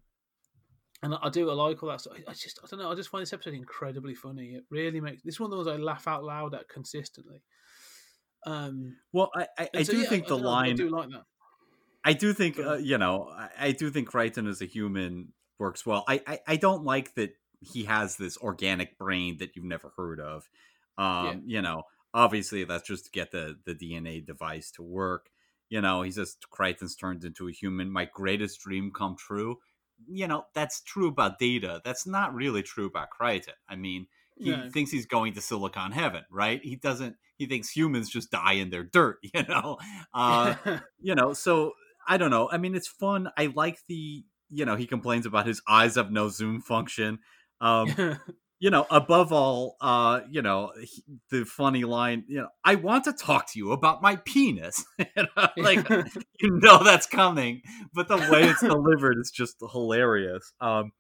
and 1.03 1.15
I, 1.15 1.29
do 1.29 1.51
I 1.51 1.55
like 1.55 1.83
all 1.83 1.91
that 1.91 2.01
stuff. 2.01 2.15
I, 2.27 2.33
just 2.33 2.59
I 2.63 2.67
don't 2.69 2.81
know. 2.81 2.91
I 2.91 2.95
just 2.95 3.11
find 3.11 3.23
this 3.23 3.33
episode 3.33 3.55
incredibly 3.55 4.15
funny. 4.15 4.55
It 4.55 4.65
really 4.71 5.01
makes 5.01 5.23
this 5.23 5.39
one 5.39 5.47
of 5.47 5.51
the 5.51 5.57
ones 5.57 5.69
I 5.69 5.77
laugh 5.83 6.09
out 6.09 6.25
loud 6.25 6.55
at 6.55 6.69
consistently. 6.69 7.43
Um, 8.47 8.97
Well, 9.13 9.31
I, 9.35 9.47
I, 9.59 9.69
I 9.77 9.83
so, 9.83 9.93
do 9.93 9.99
yeah, 10.01 10.09
think 10.09 10.25
I 10.25 10.29
the 10.29 10.39
know, 10.39 10.49
I 10.49 10.51
line. 10.53 10.77
do 10.77 10.89
like 10.89 11.09
that. 11.11 11.25
I 12.05 12.13
do 12.13 12.33
think 12.33 12.59
uh, 12.59 12.75
you 12.75 12.99
know. 12.99 13.29
I, 13.35 13.49
I 13.59 13.73
do 13.73 13.91
think 13.91 14.11
Kryten 14.11 14.49
as 14.49 14.61
a 14.61 14.67
human 14.67 15.33
works 15.59 15.87
well. 15.87 16.05
I, 16.09 16.21
I 16.27 16.39
I 16.47 16.57
don't 16.57 16.85
like 16.85 17.15
that 17.15 17.31
he 17.61 17.85
has 17.85 18.17
this 18.17 18.37
organic 18.39 18.99
brain 18.99 19.39
that 19.39 19.57
you've 19.57 19.65
never 19.65 19.93
heard 19.97 20.21
of. 20.21 20.49
Um, 20.99 21.27
Yeah. 21.27 21.35
you 21.47 21.63
know, 21.63 21.83
obviously 22.13 22.65
that's 22.65 22.87
just 22.87 23.07
to 23.07 23.11
get 23.11 23.31
the 23.31 23.57
the 23.65 23.75
DNA 23.75 24.25
device 24.25 24.71
to 24.73 24.83
work. 24.83 25.31
You 25.69 25.81
know, 25.81 26.03
he 26.03 26.11
says 26.11 26.37
Kryten's 26.53 26.95
turned 26.95 27.25
into 27.25 27.49
a 27.49 27.53
human. 27.53 27.91
My 27.91 28.09
greatest 28.13 28.61
dream 28.61 28.93
come 28.97 29.17
true. 29.17 29.59
You 30.09 30.27
know, 30.29 30.45
that's 30.55 30.83
true 30.83 31.09
about 31.09 31.39
Data. 31.39 31.81
That's 31.85 32.07
not 32.07 32.35
really 32.35 32.63
true 32.63 32.87
about 32.87 33.09
Kryten. 33.19 33.55
I 33.69 33.77
mean, 33.77 34.07
he 34.37 34.51
No. 34.51 34.69
thinks 34.71 34.91
he's 34.91 35.07
going 35.07 35.35
to 35.35 35.41
Silicon 35.41 35.93
Heaven, 35.93 36.25
right? 36.31 36.61
He 36.63 36.77
doesn't. 36.77 37.17
He 37.37 37.47
thinks 37.47 37.71
humans 37.71 38.11
just 38.11 38.31
die 38.31 38.55
in 38.55 38.71
their 38.71 38.85
dirt. 38.85 39.19
You 39.35 39.43
know. 39.49 39.79
Uh, 40.13 40.55
you 41.01 41.15
know, 41.15 41.33
so 41.33 41.73
I 42.07 42.17
don't 42.19 42.31
know. 42.31 42.49
I 42.51 42.59
mean, 42.59 42.75
it's 42.75 42.89
fun. 42.89 43.31
I 43.37 43.53
like 43.55 43.79
the, 43.89 44.25
you 44.51 44.65
know, 44.65 44.77
he 44.77 44.87
complains 44.87 45.27
about 45.27 45.47
his 45.47 45.63
eyes 45.69 45.95
have 45.95 46.11
no 46.11 46.29
zoom 46.29 46.61
function. 46.61 47.21
Um, 47.61 48.19
you 48.65 48.71
know, 48.71 48.87
above 48.91 49.31
all, 49.31 49.77
uh, 49.83 50.23
you 50.31 50.41
know, 50.41 50.73
he- 50.81 51.05
the 51.31 51.45
funny 51.45 51.85
line, 51.85 52.25
you 52.29 52.39
know, 52.39 52.49
I 52.65 52.77
want 52.77 53.05
to 53.05 53.13
talk 53.13 53.53
to 53.53 53.59
you 53.59 53.73
about 53.73 54.01
my 54.01 54.17
penis. 54.17 54.87
you 54.99 55.07
know, 55.37 55.49
like 55.59 55.87
you 56.41 56.51
know 56.51 56.83
that's 56.83 57.07
coming, 57.07 57.61
but 57.93 58.09
the 58.09 58.17
way 58.17 58.45
it's 58.45 58.63
delivered 58.63 59.19
is 59.21 59.31
just 59.31 59.57
hilarious. 59.71 60.55
Um, 60.63 60.93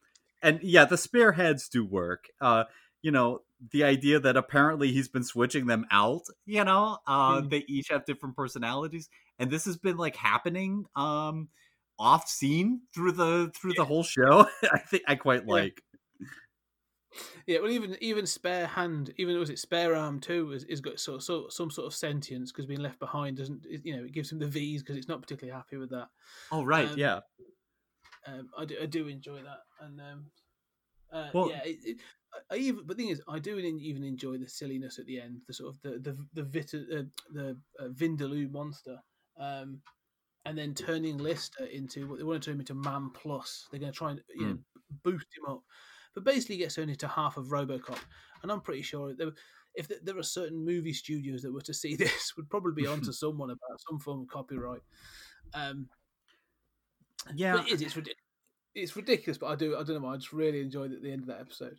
and 0.42 0.60
yeah, 0.62 0.84
the 0.84 0.98
spare 0.98 1.32
heads 1.32 1.70
do 1.70 1.86
work. 1.86 2.24
Uh, 2.38 2.64
you 3.00 3.10
know, 3.10 3.40
the 3.72 3.82
idea 3.84 4.20
that 4.20 4.36
apparently 4.36 4.92
he's 4.92 5.08
been 5.08 5.24
switching 5.24 5.64
them 5.66 5.86
out. 5.90 6.24
You 6.44 6.64
know, 6.64 6.98
uh, 7.06 7.40
Hmm. 7.40 7.48
they 7.48 7.64
each 7.66 7.88
have 7.88 8.04
different 8.04 8.36
personalities, 8.36 9.08
and 9.38 9.50
this 9.50 9.64
has 9.64 9.78
been 9.78 9.96
like 9.96 10.16
happening 10.16 10.84
um, 10.96 11.48
off 11.98 12.28
scene 12.28 12.82
through 12.94 13.12
the 13.12 13.50
through 13.56 13.72
the 13.72 13.86
whole 13.86 14.02
show. 14.02 14.46
I 14.70 14.80
think 14.80 15.04
I 15.08 15.14
quite 15.14 15.44
Yeah. 15.46 15.54
like. 15.54 15.82
Yeah, 17.46 17.60
well, 17.60 17.70
even 17.70 17.96
even 18.00 18.26
spare 18.26 18.66
hand, 18.66 19.12
even 19.16 19.38
was 19.38 19.50
it 19.50 19.58
spare 19.58 19.94
arm 19.94 20.20
too, 20.20 20.52
is, 20.52 20.64
is 20.64 20.80
got 20.80 20.98
sort 20.98 21.16
of, 21.16 21.22
so, 21.22 21.46
some 21.48 21.70
sort 21.70 21.86
of 21.86 21.94
sentience 21.94 22.50
because 22.52 22.66
being 22.66 22.80
left 22.80 22.98
behind 22.98 23.36
doesn't, 23.36 23.64
it- 23.68 23.82
you 23.84 23.96
know, 23.96 24.04
it 24.04 24.12
gives 24.12 24.30
him 24.32 24.38
the 24.38 24.46
V's 24.46 24.82
because 24.82 24.96
it's 24.96 25.08
not 25.08 25.20
particularly 25.22 25.54
happy 25.56 25.76
with 25.76 25.90
that. 25.90 26.08
Oh 26.50 26.64
right, 26.64 26.88
Um, 26.88 26.98
yeah. 26.98 27.20
Um, 28.26 28.48
I 28.58 28.64
do, 28.64 28.76
I 28.82 28.86
do 28.86 29.06
enjoy 29.08 29.42
that, 29.42 29.60
and 29.80 30.00
um, 30.00 30.26
uh, 31.12 31.28
Well- 31.34 31.50
yeah, 31.50 31.60
it, 31.64 31.78
it, 31.84 31.96
I 32.50 32.56
even, 32.56 32.84
but 32.86 32.96
the 32.96 33.02
thing 33.04 33.12
is, 33.12 33.22
I 33.28 33.38
do 33.38 33.58
even 33.58 34.02
enjoy 34.02 34.38
the 34.38 34.48
silliness 34.48 34.98
at 34.98 35.06
the 35.06 35.20
end, 35.20 35.40
the 35.46 35.54
sort 35.54 35.72
of 35.74 35.80
the 35.82 35.98
the 36.00 36.16
the 36.32 36.42
Vita, 36.42 36.78
uh, 36.92 37.02
the 37.32 37.56
uh, 37.78 37.88
Vindaloo 37.90 38.50
monster, 38.50 38.98
um, 39.38 39.80
and 40.44 40.58
then 40.58 40.74
turning 40.74 41.16
Lister 41.18 41.66
into 41.66 42.08
what 42.08 42.18
they 42.18 42.24
want 42.24 42.42
to 42.42 42.46
turn 42.46 42.54
him 42.56 42.60
into 42.60 42.74
Man 42.74 43.10
Plus. 43.14 43.68
They're 43.70 43.78
going 43.78 43.92
to 43.92 43.96
try 43.96 44.10
and 44.10 44.20
you 44.34 44.46
know 44.46 44.58
boost 45.04 45.26
him 45.36 45.44
up, 45.48 45.62
but 46.14 46.24
basically 46.24 46.56
gets 46.56 46.76
turned 46.76 46.90
into 46.90 47.08
half 47.08 47.36
of 47.36 47.46
RoboCop, 47.46 47.98
and 48.42 48.52
I'm 48.52 48.60
pretty 48.60 48.82
sure 48.82 49.14
there, 49.14 49.32
if 49.74 49.88
there 50.02 50.18
are 50.18 50.22
certain 50.22 50.64
movie 50.64 50.92
studios 50.92 51.42
that 51.42 51.52
were 51.52 51.60
to 51.62 51.74
see 51.74 51.96
this, 51.96 52.34
would 52.36 52.48
probably 52.48 52.72
be 52.72 52.86
onto 52.86 53.12
someone 53.12 53.50
about 53.50 53.80
some 53.88 53.98
form 53.98 54.22
of 54.22 54.28
copyright. 54.28 54.82
Um, 55.52 55.88
Yeah, 57.34 57.62
it 57.62 57.72
is. 57.72 57.82
It's 57.82 57.96
ridiculous. 57.96 58.20
It's 58.74 58.96
ridiculous, 58.96 59.38
but 59.38 59.46
I 59.46 59.54
do. 59.54 59.76
I 59.76 59.84
don't 59.84 60.02
know. 60.02 60.08
I 60.08 60.16
just 60.16 60.32
really 60.32 60.60
enjoyed 60.60 60.92
it 60.92 60.96
at 60.96 61.02
the 61.02 61.12
end 61.12 61.22
of 61.22 61.28
that 61.28 61.40
episode. 61.40 61.78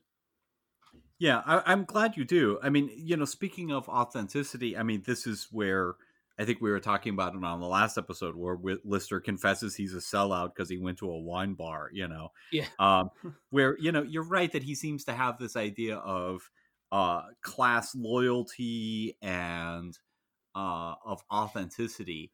Yeah, 1.19 1.41
I, 1.45 1.61
I'm 1.65 1.85
glad 1.85 2.17
you 2.17 2.25
do. 2.25 2.59
I 2.61 2.69
mean, 2.69 2.89
you 2.95 3.17
know, 3.17 3.25
speaking 3.25 3.71
of 3.71 3.87
authenticity, 3.87 4.77
I 4.77 4.83
mean, 4.83 5.03
this 5.05 5.27
is 5.27 5.47
where 5.51 5.95
I 6.37 6.45
think 6.45 6.59
we 6.61 6.69
were 6.69 6.79
talking 6.79 7.13
about 7.13 7.35
it 7.35 7.43
on 7.43 7.59
the 7.61 7.67
last 7.67 7.97
episode, 7.97 8.35
where 8.35 8.57
Lister 8.83 9.19
confesses 9.21 9.75
he's 9.75 9.93
a 9.93 9.99
sellout 9.99 10.53
because 10.55 10.69
he 10.69 10.77
went 10.77 10.97
to 10.99 11.09
a 11.09 11.19
wine 11.21 11.53
bar. 11.53 11.89
You 11.93 12.07
know, 12.07 12.29
Yeah. 12.51 12.67
um, 12.79 13.09
where 13.49 13.77
you 13.79 13.91
know 13.91 14.03
you're 14.03 14.27
right 14.27 14.51
that 14.51 14.63
he 14.63 14.75
seems 14.75 15.05
to 15.05 15.13
have 15.13 15.37
this 15.37 15.55
idea 15.55 15.97
of 15.97 16.49
uh, 16.91 17.23
class 17.41 17.95
loyalty 17.95 19.17
and 19.21 19.97
uh, 20.55 20.95
of 21.05 21.21
authenticity. 21.31 22.31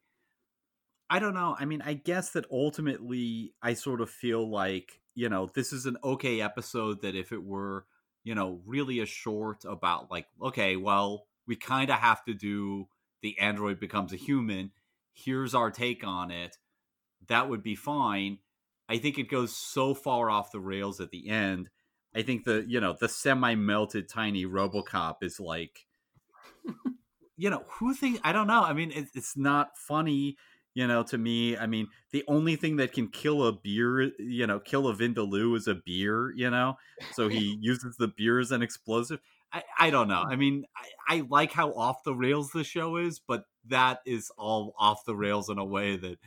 I 1.10 1.18
don't 1.18 1.34
know. 1.34 1.54
I 1.58 1.64
mean, 1.66 1.82
I 1.82 1.94
guess 1.94 2.30
that 2.30 2.46
ultimately, 2.50 3.54
I 3.62 3.74
sort 3.74 4.00
of 4.00 4.10
feel 4.10 4.48
like 4.48 5.00
you 5.14 5.28
know 5.28 5.46
this 5.54 5.72
is 5.72 5.86
an 5.86 5.96
okay 6.02 6.40
episode. 6.40 7.02
That 7.02 7.14
if 7.14 7.32
it 7.32 7.42
were 7.42 7.86
you 8.24 8.34
know 8.34 8.60
really 8.64 9.00
a 9.00 9.06
short 9.06 9.64
about 9.64 10.10
like 10.10 10.26
okay, 10.40 10.76
well, 10.76 11.26
we 11.46 11.56
kind 11.56 11.90
of 11.90 11.98
have 11.98 12.24
to 12.24 12.34
do 12.34 12.88
the 13.22 13.38
android 13.38 13.80
becomes 13.80 14.12
a 14.12 14.16
human. 14.16 14.72
Here's 15.14 15.54
our 15.54 15.70
take 15.70 16.04
on 16.04 16.30
it. 16.30 16.58
That 17.28 17.48
would 17.48 17.62
be 17.62 17.76
fine. 17.76 18.38
I 18.88 18.98
think 18.98 19.18
it 19.18 19.30
goes 19.30 19.56
so 19.56 19.94
far 19.94 20.28
off 20.28 20.52
the 20.52 20.60
rails 20.60 21.00
at 21.00 21.10
the 21.10 21.28
end. 21.28 21.70
I 22.14 22.22
think 22.22 22.44
the 22.44 22.64
you 22.66 22.80
know 22.80 22.94
the 22.98 23.08
semi 23.08 23.54
melted 23.54 24.08
tiny 24.08 24.44
RoboCop 24.44 25.22
is 25.22 25.40
like, 25.40 25.86
you 27.36 27.48
know, 27.48 27.64
who 27.68 27.94
think 27.94 28.20
I 28.22 28.32
don't 28.32 28.46
know. 28.46 28.62
I 28.62 28.72
mean, 28.72 28.92
it, 28.92 29.08
it's 29.14 29.36
not 29.36 29.78
funny, 29.78 30.36
you 30.74 30.86
know, 30.86 31.02
to 31.04 31.16
me. 31.16 31.56
I 31.56 31.66
mean, 31.66 31.88
the 32.10 32.24
only 32.28 32.56
thing 32.56 32.76
that 32.76 32.92
can 32.92 33.08
kill 33.08 33.46
a 33.46 33.52
beer, 33.52 34.12
you 34.18 34.46
know, 34.46 34.58
kill 34.58 34.88
a 34.88 34.94
Vindaloo 34.94 35.56
is 35.56 35.68
a 35.68 35.74
beer, 35.74 36.32
you 36.36 36.50
know. 36.50 36.76
So 37.14 37.28
he 37.28 37.56
uses 37.60 37.96
the 37.96 38.08
beer 38.08 38.40
as 38.40 38.52
an 38.52 38.62
explosive. 38.62 39.20
I, 39.52 39.62
I 39.78 39.90
don't 39.90 40.08
know. 40.08 40.22
I 40.22 40.36
mean, 40.36 40.64
I, 41.08 41.16
I 41.16 41.26
like 41.28 41.52
how 41.52 41.72
off 41.74 42.02
the 42.04 42.14
rails 42.14 42.50
the 42.52 42.64
show 42.64 42.96
is, 42.96 43.20
but 43.26 43.44
that 43.68 44.00
is 44.06 44.30
all 44.38 44.74
off 44.78 45.04
the 45.04 45.14
rails 45.14 45.48
in 45.50 45.58
a 45.58 45.64
way 45.64 45.96
that 45.96 46.18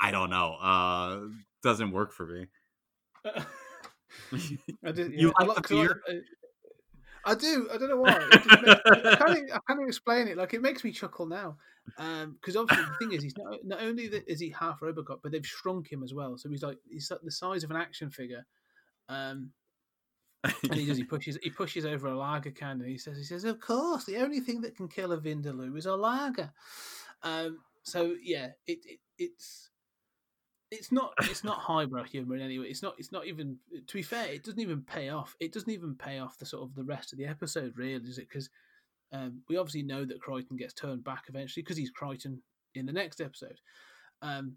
I 0.00 0.10
don't 0.10 0.30
know. 0.30 0.54
Uh, 0.54 1.20
doesn't 1.62 1.92
work 1.92 2.12
for 2.12 2.26
me. 2.26 2.46
I 4.84 4.92
did. 4.92 5.12
You 5.18 5.32
like 5.38 5.54
the 5.56 5.62
'cause 5.62 5.70
I- 5.78 5.82
beer? 5.82 6.00
I, 6.08 6.12
I 7.24 7.34
do. 7.36 7.68
I 7.72 7.78
don't 7.78 7.88
know 7.88 7.98
why. 7.98 8.18
Makes- 8.30 8.46
I, 8.50 9.16
can't, 9.16 9.50
I 9.54 9.58
can't 9.68 9.86
explain 9.86 10.28
it. 10.28 10.36
Like 10.36 10.54
it 10.54 10.62
makes 10.62 10.82
me 10.82 10.90
chuckle 10.92 11.26
now. 11.26 11.56
Because 11.96 12.56
obviously 12.56 12.84
the 12.86 12.94
thing 12.98 13.12
is, 13.12 13.22
he's 13.22 13.36
not 13.36 13.58
not 13.64 13.80
only 13.82 14.08
that 14.08 14.26
is 14.28 14.40
he 14.40 14.50
half 14.50 14.80
Robocop, 14.80 15.18
but 15.22 15.30
they've 15.32 15.46
shrunk 15.46 15.90
him 15.92 16.02
as 16.02 16.14
well. 16.14 16.36
So 16.38 16.48
he's 16.48 16.62
like 16.62 16.78
he's 16.88 17.10
like 17.10 17.20
the 17.22 17.30
size 17.30 17.64
of 17.64 17.70
an 17.70 17.76
action 17.76 18.10
figure. 18.10 18.44
Um, 19.08 19.50
and 20.44 20.74
he 20.74 20.86
does. 20.86 20.96
He 20.96 21.04
pushes. 21.08 21.38
He 21.42 21.50
pushes 21.50 21.84
over 21.84 22.08
a 22.08 22.16
lager 22.16 22.50
can, 22.50 22.80
and 22.80 22.88
he 22.88 22.98
says, 22.98 23.18
"He 23.18 23.24
says, 23.24 23.44
of 23.44 23.60
course, 23.60 24.04
the 24.04 24.18
only 24.18 24.40
thing 24.40 24.60
that 24.62 24.76
can 24.76 24.88
kill 24.88 25.12
a 25.12 25.18
vindaloo 25.18 25.76
is 25.76 25.86
a 25.86 25.94
lager." 25.94 26.52
Um, 27.22 27.58
so 27.82 28.14
yeah, 28.22 28.50
it, 28.66 28.78
it 28.84 28.98
it's 29.18 29.70
it's 30.70 30.90
not 30.90 31.12
it's 31.22 31.44
not 31.44 31.58
highbrow 31.60 32.04
humor 32.04 32.36
in 32.36 32.42
any 32.42 32.58
way. 32.58 32.66
It's 32.66 32.82
not 32.82 32.94
it's 32.98 33.12
not 33.12 33.26
even 33.26 33.58
to 33.86 33.94
be 33.94 34.02
fair. 34.02 34.32
It 34.32 34.44
doesn't 34.44 34.60
even 34.60 34.82
pay 34.82 35.10
off. 35.10 35.36
It 35.40 35.52
doesn't 35.52 35.70
even 35.70 35.94
pay 35.94 36.18
off 36.18 36.38
the 36.38 36.46
sort 36.46 36.64
of 36.64 36.74
the 36.74 36.84
rest 36.84 37.12
of 37.12 37.18
the 37.18 37.26
episode, 37.26 37.74
really, 37.76 37.94
is 37.94 38.18
it? 38.18 38.28
Because 38.28 38.50
um, 39.12 39.42
we 39.48 39.56
obviously 39.56 39.82
know 39.82 40.04
that 40.04 40.22
Kryten 40.22 40.58
gets 40.58 40.74
turned 40.74 41.04
back 41.04 41.24
eventually 41.28 41.62
because 41.62 41.76
he's 41.76 41.92
Kryten 41.92 42.38
in 42.74 42.86
the 42.86 42.92
next 42.92 43.20
episode. 43.20 43.60
Um, 44.22 44.56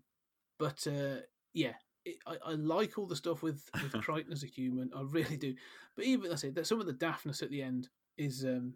but 0.57 0.87
uh, 0.87 1.21
yeah, 1.53 1.73
it, 2.05 2.17
I, 2.25 2.37
I 2.45 2.51
like 2.53 2.97
all 2.97 3.07
the 3.07 3.15
stuff 3.15 3.43
with 3.43 3.69
with 3.81 3.91
Kryten 4.03 4.31
as 4.31 4.43
a 4.43 4.47
human. 4.47 4.91
I 4.95 5.01
really 5.01 5.37
do. 5.37 5.55
But 5.95 6.05
even 6.05 6.31
I 6.31 6.35
say 6.35 6.49
that 6.51 6.67
some 6.67 6.79
of 6.79 6.85
the 6.85 6.93
daftness 6.93 7.41
at 7.41 7.49
the 7.49 7.61
end 7.61 7.89
is 8.17 8.45
um, 8.45 8.75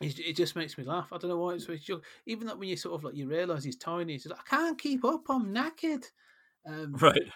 it, 0.00 0.18
it 0.18 0.36
just 0.36 0.56
makes 0.56 0.78
me 0.78 0.84
laugh. 0.84 1.12
I 1.12 1.18
don't 1.18 1.30
know 1.30 1.38
why 1.38 1.54
it's, 1.54 1.68
it's 1.68 1.84
just, 1.84 2.02
even 2.26 2.46
that 2.46 2.58
when 2.58 2.68
you 2.68 2.76
sort 2.76 2.94
of 2.94 3.04
like 3.04 3.14
you 3.14 3.28
realize 3.28 3.64
he's 3.64 3.76
tiny, 3.76 4.14
he's 4.14 4.26
like, 4.26 4.40
I 4.40 4.48
can't 4.48 4.78
keep 4.78 5.04
up. 5.04 5.22
I'm 5.28 5.54
knackered. 5.54 6.04
Um, 6.66 6.94
right. 6.94 7.22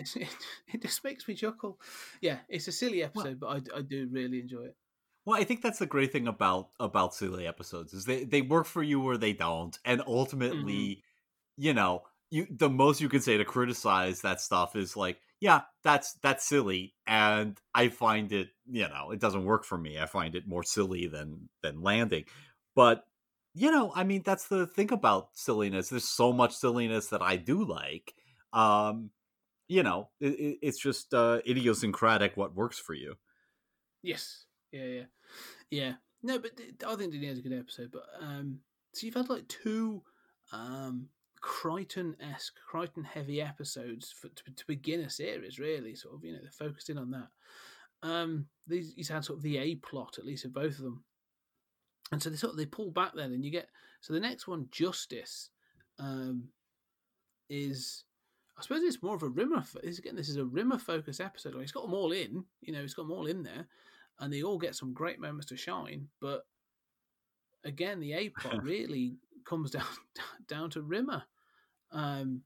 It, 0.00 0.14
it, 0.14 0.28
it 0.74 0.82
just 0.82 1.02
makes 1.02 1.26
me 1.26 1.34
chuckle. 1.34 1.80
Yeah, 2.20 2.36
it's 2.48 2.68
a 2.68 2.72
silly 2.72 3.02
episode, 3.02 3.40
but 3.40 3.48
I, 3.48 3.78
I 3.78 3.82
do 3.82 4.08
really 4.12 4.38
enjoy 4.38 4.66
it. 4.66 4.76
Well, 5.24 5.36
I 5.36 5.42
think 5.42 5.60
that's 5.60 5.80
the 5.80 5.86
great 5.86 6.12
thing 6.12 6.28
about 6.28 6.68
about 6.78 7.14
silly 7.14 7.48
episodes 7.48 7.92
is 7.92 8.04
they 8.04 8.22
they 8.22 8.40
work 8.40 8.66
for 8.66 8.80
you 8.80 9.02
or 9.02 9.16
they 9.16 9.32
don't, 9.32 9.76
and 9.84 10.00
ultimately, 10.06 11.02
you 11.56 11.74
know, 11.74 12.04
you 12.30 12.46
the 12.50 12.68
most 12.68 13.00
you 13.00 13.08
can 13.08 13.20
say 13.20 13.36
to 13.36 13.44
criticize 13.44 14.20
that 14.22 14.40
stuff 14.40 14.76
is 14.76 14.96
like, 14.96 15.18
yeah, 15.40 15.62
that's 15.82 16.14
that's 16.22 16.46
silly, 16.46 16.94
and 17.06 17.58
I 17.74 17.88
find 17.88 18.32
it, 18.32 18.48
you 18.66 18.88
know, 18.88 19.10
it 19.12 19.20
doesn't 19.20 19.44
work 19.44 19.64
for 19.64 19.78
me. 19.78 19.98
I 19.98 20.06
find 20.06 20.34
it 20.34 20.48
more 20.48 20.62
silly 20.62 21.06
than 21.06 21.48
than 21.62 21.82
landing, 21.82 22.24
but 22.74 23.04
you 23.54 23.70
know, 23.70 23.92
I 23.94 24.04
mean, 24.04 24.22
that's 24.24 24.46
the 24.48 24.66
thing 24.66 24.92
about 24.92 25.30
silliness. 25.34 25.88
There's 25.88 26.04
so 26.04 26.32
much 26.32 26.54
silliness 26.54 27.08
that 27.08 27.22
I 27.22 27.36
do 27.36 27.64
like. 27.64 28.14
Um, 28.52 29.10
you 29.66 29.82
know, 29.82 30.10
it, 30.20 30.28
it, 30.28 30.58
it's 30.62 30.78
just 30.78 31.12
uh, 31.12 31.40
idiosyncratic 31.46 32.36
what 32.36 32.54
works 32.54 32.78
for 32.78 32.94
you. 32.94 33.16
Yes. 34.02 34.44
Yeah, 34.70 34.84
yeah. 34.84 35.02
Yeah. 35.70 35.92
No, 36.22 36.38
but 36.38 36.52
I 36.86 36.94
think 36.96 37.12
Disney 37.12 37.26
has 37.28 37.38
a 37.38 37.42
good 37.42 37.58
episode. 37.58 37.90
But 37.92 38.04
um, 38.20 38.60
so 38.94 39.06
you've 39.06 39.14
had 39.14 39.28
like 39.28 39.48
two 39.48 40.02
um, 40.52 41.08
Kryten 41.42 42.14
esque, 42.20 42.54
Kryten 42.72 43.04
heavy 43.04 43.40
episodes 43.40 44.12
for, 44.12 44.28
to, 44.28 44.50
to 44.54 44.66
begin 44.66 45.00
a 45.00 45.10
series, 45.10 45.58
really. 45.58 45.94
Sort 45.94 46.14
of, 46.14 46.24
you 46.24 46.32
know, 46.32 46.38
they're 46.40 46.50
focused 46.50 46.90
in 46.90 46.98
on 46.98 47.10
that. 47.10 47.28
Um, 48.02 48.46
these 48.66 48.92
he's 48.94 49.08
had 49.08 49.24
sort 49.24 49.38
of 49.38 49.42
the 49.42 49.58
A 49.58 49.74
plot 49.76 50.16
at 50.18 50.24
least 50.24 50.44
of 50.44 50.52
both 50.52 50.78
of 50.78 50.84
them, 50.84 51.04
and 52.12 52.22
so 52.22 52.30
they 52.30 52.36
sort 52.36 52.52
of 52.52 52.58
they 52.58 52.66
pull 52.66 52.90
back 52.90 53.12
then, 53.14 53.32
and 53.32 53.44
you 53.44 53.50
get 53.50 53.68
so 54.00 54.12
the 54.12 54.20
next 54.20 54.46
one, 54.46 54.68
Justice, 54.70 55.50
um, 55.98 56.48
is 57.48 58.04
I 58.56 58.62
suppose 58.62 58.82
it's 58.82 59.02
more 59.02 59.14
of 59.14 59.22
a 59.22 59.28
Rimmer. 59.28 59.64
again, 59.82 60.16
this 60.16 60.28
is 60.28 60.36
a 60.36 60.44
Rimmer 60.44 60.78
focus 60.78 61.20
episode. 61.20 61.54
Like, 61.54 61.62
He's 61.62 61.72
got 61.72 61.84
them 61.84 61.94
all 61.94 62.12
in, 62.12 62.44
you 62.60 62.72
know, 62.72 62.82
he's 62.82 62.94
got 62.94 63.02
them 63.02 63.12
all 63.12 63.26
in 63.26 63.42
there, 63.42 63.66
and 64.18 64.32
they 64.32 64.42
all 64.42 64.58
get 64.58 64.74
some 64.74 64.92
great 64.92 65.20
moments 65.20 65.46
to 65.46 65.56
shine. 65.56 66.08
But 66.20 66.44
again, 67.64 68.00
the 68.00 68.14
A 68.14 68.28
plot 68.30 68.62
really 68.62 69.16
comes 69.48 69.70
down 69.72 69.84
down 70.46 70.70
to 70.70 70.82
Rimmer. 70.82 71.24
Um, 71.90 72.42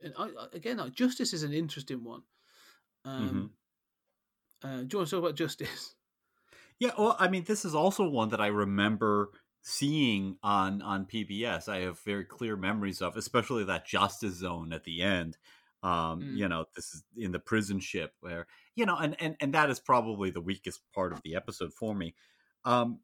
and 0.00 0.14
I, 0.18 0.28
again, 0.52 0.78
like, 0.78 0.94
Justice 0.94 1.32
is 1.32 1.42
an 1.42 1.52
interesting 1.52 2.04
one. 2.04 2.22
Um, 3.04 3.50
uh, 4.62 4.78
do 4.78 4.88
you 4.92 4.98
want 4.98 5.08
to 5.08 5.16
talk 5.16 5.24
about 5.24 5.36
Justice? 5.36 5.94
Yeah, 6.78 6.90
well, 6.98 7.16
I 7.18 7.28
mean, 7.28 7.44
this 7.44 7.64
is 7.64 7.74
also 7.74 8.08
one 8.08 8.30
that 8.30 8.40
I 8.40 8.48
remember 8.48 9.30
seeing 9.62 10.36
on 10.42 10.82
on 10.82 11.06
PBS. 11.06 11.68
I 11.68 11.80
have 11.80 11.98
very 12.00 12.24
clear 12.24 12.56
memories 12.56 13.00
of, 13.00 13.16
especially 13.16 13.64
that 13.64 13.86
Justice 13.86 14.36
Zone 14.36 14.72
at 14.72 14.84
the 14.84 15.02
end. 15.02 15.36
Um, 15.82 16.22
Mm. 16.22 16.36
You 16.38 16.48
know, 16.48 16.64
this 16.74 16.94
is 16.94 17.04
in 17.16 17.32
the 17.32 17.38
prison 17.38 17.78
ship 17.78 18.12
where 18.20 18.46
you 18.74 18.86
know, 18.86 18.96
and 18.96 19.16
and 19.20 19.36
and 19.40 19.54
that 19.54 19.70
is 19.70 19.80
probably 19.80 20.30
the 20.30 20.40
weakest 20.40 20.80
part 20.94 21.12
of 21.12 21.22
the 21.22 21.36
episode 21.36 21.72
for 21.72 21.94
me. 21.94 22.14
Um, 22.64 23.00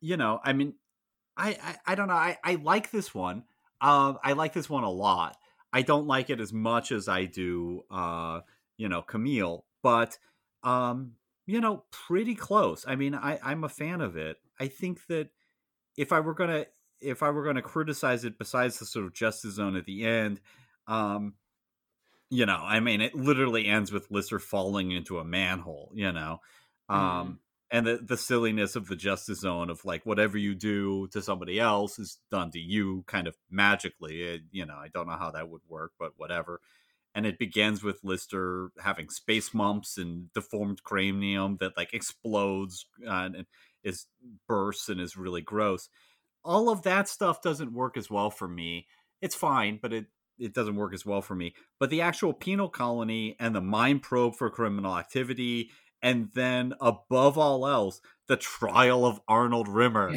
you 0.00 0.16
know, 0.16 0.40
I 0.44 0.52
mean, 0.52 0.74
I 1.38 1.50
I, 1.50 1.76
I 1.86 1.94
don't 1.94 2.08
know. 2.08 2.14
I 2.14 2.36
I 2.44 2.56
like 2.56 2.90
this 2.90 3.14
one. 3.14 3.44
Um, 3.80 4.18
I 4.24 4.32
like 4.32 4.52
this 4.52 4.68
one 4.68 4.84
a 4.84 4.90
lot. 4.90 5.36
I 5.72 5.82
don't 5.82 6.06
like 6.06 6.30
it 6.30 6.40
as 6.40 6.52
much 6.52 6.92
as 6.92 7.08
I 7.08 7.26
do, 7.26 7.84
uh, 7.90 8.40
you 8.76 8.88
know, 8.88 9.02
Camille, 9.02 9.64
but 9.82 10.18
um, 10.62 11.12
you 11.46 11.60
know, 11.60 11.84
pretty 11.90 12.34
close. 12.34 12.84
I 12.86 12.96
mean, 12.96 13.14
I, 13.14 13.38
I'm 13.42 13.64
a 13.64 13.68
fan 13.68 14.00
of 14.00 14.16
it. 14.16 14.36
I 14.60 14.68
think 14.68 15.06
that 15.06 15.28
if 15.96 16.12
I 16.12 16.20
were 16.20 16.34
gonna 16.34 16.66
if 17.00 17.22
I 17.22 17.30
were 17.30 17.44
gonna 17.44 17.62
criticize 17.62 18.24
it, 18.24 18.38
besides 18.38 18.78
the 18.78 18.86
sort 18.86 19.06
of 19.06 19.12
justice 19.14 19.54
zone 19.54 19.76
at 19.76 19.84
the 19.84 20.04
end, 20.04 20.40
um, 20.86 21.34
you 22.30 22.46
know, 22.46 22.60
I 22.62 22.80
mean, 22.80 23.00
it 23.00 23.14
literally 23.14 23.66
ends 23.66 23.92
with 23.92 24.10
Lister 24.10 24.38
falling 24.38 24.90
into 24.90 25.18
a 25.18 25.24
manhole. 25.24 25.92
You 25.94 26.12
know, 26.12 26.40
um, 26.88 27.40
and 27.70 27.86
the 27.86 27.98
the 28.02 28.16
silliness 28.16 28.76
of 28.76 28.88
the 28.88 28.96
justice 28.96 29.40
zone 29.40 29.70
of 29.70 29.84
like 29.84 30.06
whatever 30.06 30.38
you 30.38 30.54
do 30.54 31.08
to 31.08 31.22
somebody 31.22 31.60
else 31.60 31.98
is 31.98 32.18
done 32.30 32.50
to 32.52 32.58
you, 32.58 33.04
kind 33.06 33.26
of 33.26 33.36
magically. 33.50 34.22
It, 34.22 34.42
you 34.50 34.66
know, 34.66 34.76
I 34.76 34.88
don't 34.88 35.06
know 35.06 35.18
how 35.18 35.30
that 35.32 35.48
would 35.48 35.62
work, 35.68 35.92
but 35.98 36.12
whatever 36.16 36.60
and 37.14 37.26
it 37.26 37.38
begins 37.38 37.82
with 37.82 38.04
Lister 38.04 38.70
having 38.78 39.08
space 39.08 39.52
mumps 39.54 39.98
and 39.98 40.32
deformed 40.34 40.82
cranium 40.82 41.56
that 41.60 41.76
like 41.76 41.92
explodes 41.92 42.86
uh, 43.06 43.30
and 43.34 43.46
is 43.82 44.06
bursts 44.46 44.88
and 44.88 45.00
is 45.00 45.16
really 45.16 45.40
gross. 45.40 45.88
All 46.44 46.68
of 46.68 46.82
that 46.82 47.08
stuff 47.08 47.42
doesn't 47.42 47.72
work 47.72 47.96
as 47.96 48.10
well 48.10 48.30
for 48.30 48.46
me. 48.46 48.86
It's 49.20 49.34
fine, 49.34 49.78
but 49.80 49.92
it 49.92 50.06
it 50.38 50.54
doesn't 50.54 50.76
work 50.76 50.94
as 50.94 51.04
well 51.04 51.20
for 51.20 51.34
me. 51.34 51.54
But 51.80 51.90
the 51.90 52.02
actual 52.02 52.32
penal 52.32 52.68
colony 52.68 53.34
and 53.40 53.52
the 53.52 53.60
mind 53.60 54.02
probe 54.02 54.36
for 54.36 54.48
criminal 54.48 54.96
activity, 54.96 55.70
and 56.02 56.28
then 56.34 56.74
above 56.80 57.36
all 57.38 57.66
else, 57.66 58.00
the 58.26 58.36
trial 58.36 59.04
of 59.06 59.20
Arnold 59.28 59.68
Rimmer. 59.68 60.12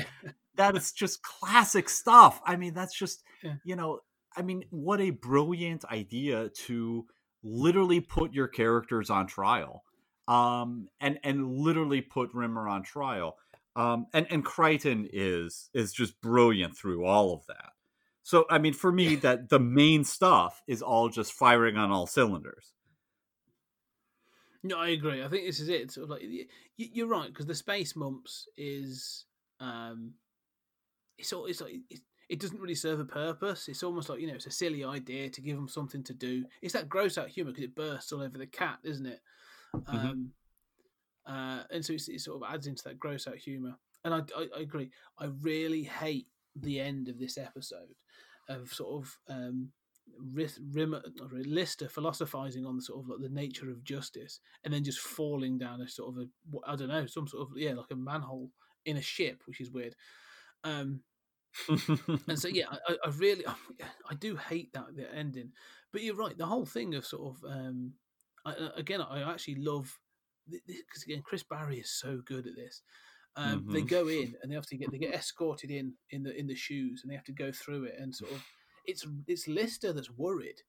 that 0.55 0.75
is 0.75 0.91
just 0.91 1.23
classic 1.23 1.89
stuff. 1.89 2.41
I 2.45 2.55
mean, 2.55 2.73
that's 2.73 2.97
just 2.97 3.23
Yeah. 3.43 3.55
you 3.63 3.75
know, 3.75 3.99
I 4.35 4.41
mean, 4.43 4.63
what 4.69 5.01
a 5.01 5.09
brilliant 5.09 5.83
idea 5.85 6.49
to 6.65 7.05
literally 7.43 7.99
put 7.99 8.33
your 8.33 8.47
characters 8.47 9.09
on 9.09 9.27
trial. 9.27 9.83
Um 10.27 10.87
and 10.99 11.19
and 11.23 11.57
literally 11.57 12.01
put 12.01 12.33
Rimmer 12.33 12.67
on 12.67 12.83
trial. 12.83 13.37
Um 13.75 14.05
and 14.13 14.27
and 14.29 14.45
Kryten 14.45 15.09
is 15.11 15.69
is 15.73 15.91
just 15.93 16.21
brilliant 16.21 16.77
through 16.77 17.05
all 17.05 17.33
of 17.33 17.45
that. 17.47 17.71
So 18.23 18.45
I 18.49 18.59
mean 18.59 18.73
for 18.73 18.91
me 18.91 19.15
that 19.15 19.49
the 19.49 19.59
main 19.59 20.03
stuff 20.03 20.61
is 20.67 20.81
all 20.83 21.09
just 21.09 21.33
firing 21.33 21.77
on 21.77 21.91
all 21.91 22.05
cylinders. 22.05 22.73
No, 24.63 24.77
I 24.77 24.89
agree. 24.89 25.23
I 25.23 25.27
think 25.27 25.45
this 25.45 25.59
is 25.59 25.69
it. 25.69 25.91
Sort 25.91 26.03
of 26.05 26.09
like 26.11 26.23
you're 26.77 27.07
right 27.07 27.29
because 27.29 27.47
the 27.47 27.55
space 27.55 27.95
mumps 27.95 28.47
is 28.57 29.25
um, 29.59 30.13
it's 31.17 31.33
all 31.33 31.45
it's 31.45 31.61
like 31.61 31.79
it, 31.89 31.99
it 32.29 32.39
doesn't 32.39 32.59
really 32.61 32.75
serve 32.75 32.99
a 32.99 33.05
purpose. 33.05 33.67
It's 33.67 33.83
almost 33.83 34.09
like 34.09 34.19
you 34.19 34.27
know 34.27 34.35
it's 34.35 34.45
a 34.45 34.51
silly 34.51 34.83
idea 34.83 35.29
to 35.29 35.41
give 35.41 35.55
them 35.55 35.67
something 35.67 36.03
to 36.03 36.13
do. 36.13 36.45
It's 36.61 36.73
that 36.73 36.89
gross 36.89 37.17
out 37.17 37.29
humor 37.29 37.51
because 37.51 37.63
it 37.63 37.75
bursts 37.75 38.11
all 38.11 38.21
over 38.21 38.37
the 38.37 38.45
cat, 38.45 38.79
isn't 38.83 39.05
it? 39.05 39.21
Um, 39.87 40.31
uh, 41.25 41.63
and 41.71 41.83
so 41.83 41.93
it's, 41.93 42.07
it 42.07 42.21
sort 42.21 42.41
of 42.41 42.53
adds 42.53 42.67
into 42.67 42.83
that 42.83 42.99
gross 42.99 43.27
out 43.27 43.37
humor. 43.37 43.75
And 44.03 44.13
I, 44.13 44.19
I, 44.35 44.47
I 44.57 44.59
agree. 44.61 44.89
I 45.19 45.25
really 45.41 45.83
hate 45.83 46.27
the 46.55 46.79
end 46.79 47.07
of 47.07 47.19
this 47.19 47.37
episode 47.37 47.95
of 48.49 48.73
sort 48.73 49.03
of 49.03 49.17
um, 49.29 49.69
Lister 50.19 51.89
philosophizing 51.89 52.65
on 52.65 52.75
the 52.75 52.81
sort 52.81 53.03
of 53.03 53.09
like 53.09 53.19
the 53.21 53.29
nature 53.29 53.69
of 53.69 53.83
justice, 53.83 54.39
and 54.63 54.73
then 54.73 54.83
just 54.83 54.99
falling 54.99 55.57
down 55.57 55.81
a 55.81 55.87
sort 55.87 56.15
of 56.15 56.23
a 56.23 56.27
I 56.69 56.75
don't 56.75 56.89
know 56.89 57.05
some 57.05 57.27
sort 57.27 57.49
of 57.49 57.57
yeah 57.57 57.73
like 57.73 57.91
a 57.91 57.95
manhole 57.95 58.49
in 58.85 58.97
a 58.97 59.01
ship, 59.01 59.41
which 59.45 59.61
is 59.61 59.71
weird. 59.71 59.95
Um, 60.63 61.01
and 62.27 62.39
so 62.39 62.47
yeah, 62.47 62.65
I, 62.87 62.95
I- 63.03 63.09
really 63.17 63.45
I 64.09 64.15
do 64.15 64.35
hate 64.35 64.71
that 64.73 64.95
the 64.95 65.13
ending. 65.13 65.51
But 65.91 66.03
you're 66.03 66.15
right, 66.15 66.37
the 66.37 66.45
whole 66.45 66.65
thing 66.65 66.95
of 66.95 67.05
sort 67.05 67.35
of 67.35 67.43
um, 67.51 67.93
I, 68.45 68.55
again 68.75 69.01
I 69.01 69.21
actually 69.31 69.55
love 69.55 69.99
because 70.49 71.03
again 71.03 71.21
Chris 71.23 71.43
Barrie 71.43 71.79
is 71.79 71.89
so 71.91 72.21
good 72.25 72.47
at 72.47 72.55
this. 72.55 72.81
Um, 73.35 73.65
They 73.71 73.81
Mhm. 73.81 73.87
go 73.89 74.07
in 74.09 74.35
and 74.41 74.51
they 74.51 74.55
have 74.55 74.67
to 74.67 74.77
get 74.77 74.91
they 74.91 74.97
get 74.97 75.13
escorted 75.13 75.71
in 75.71 75.93
in 76.11 76.23
the 76.23 76.37
in 76.37 76.47
the 76.47 76.55
shoes 76.55 77.01
and 77.03 77.11
they 77.11 77.15
have 77.15 77.25
to 77.25 77.33
go 77.33 77.51
through 77.51 77.85
it 77.85 77.95
and 77.99 78.13
sort 78.13 78.31
of 78.31 78.41
it's 78.85 79.05
it's 79.27 79.47
Lister 79.47 79.93
that's 79.93 80.11
worried 80.11 80.61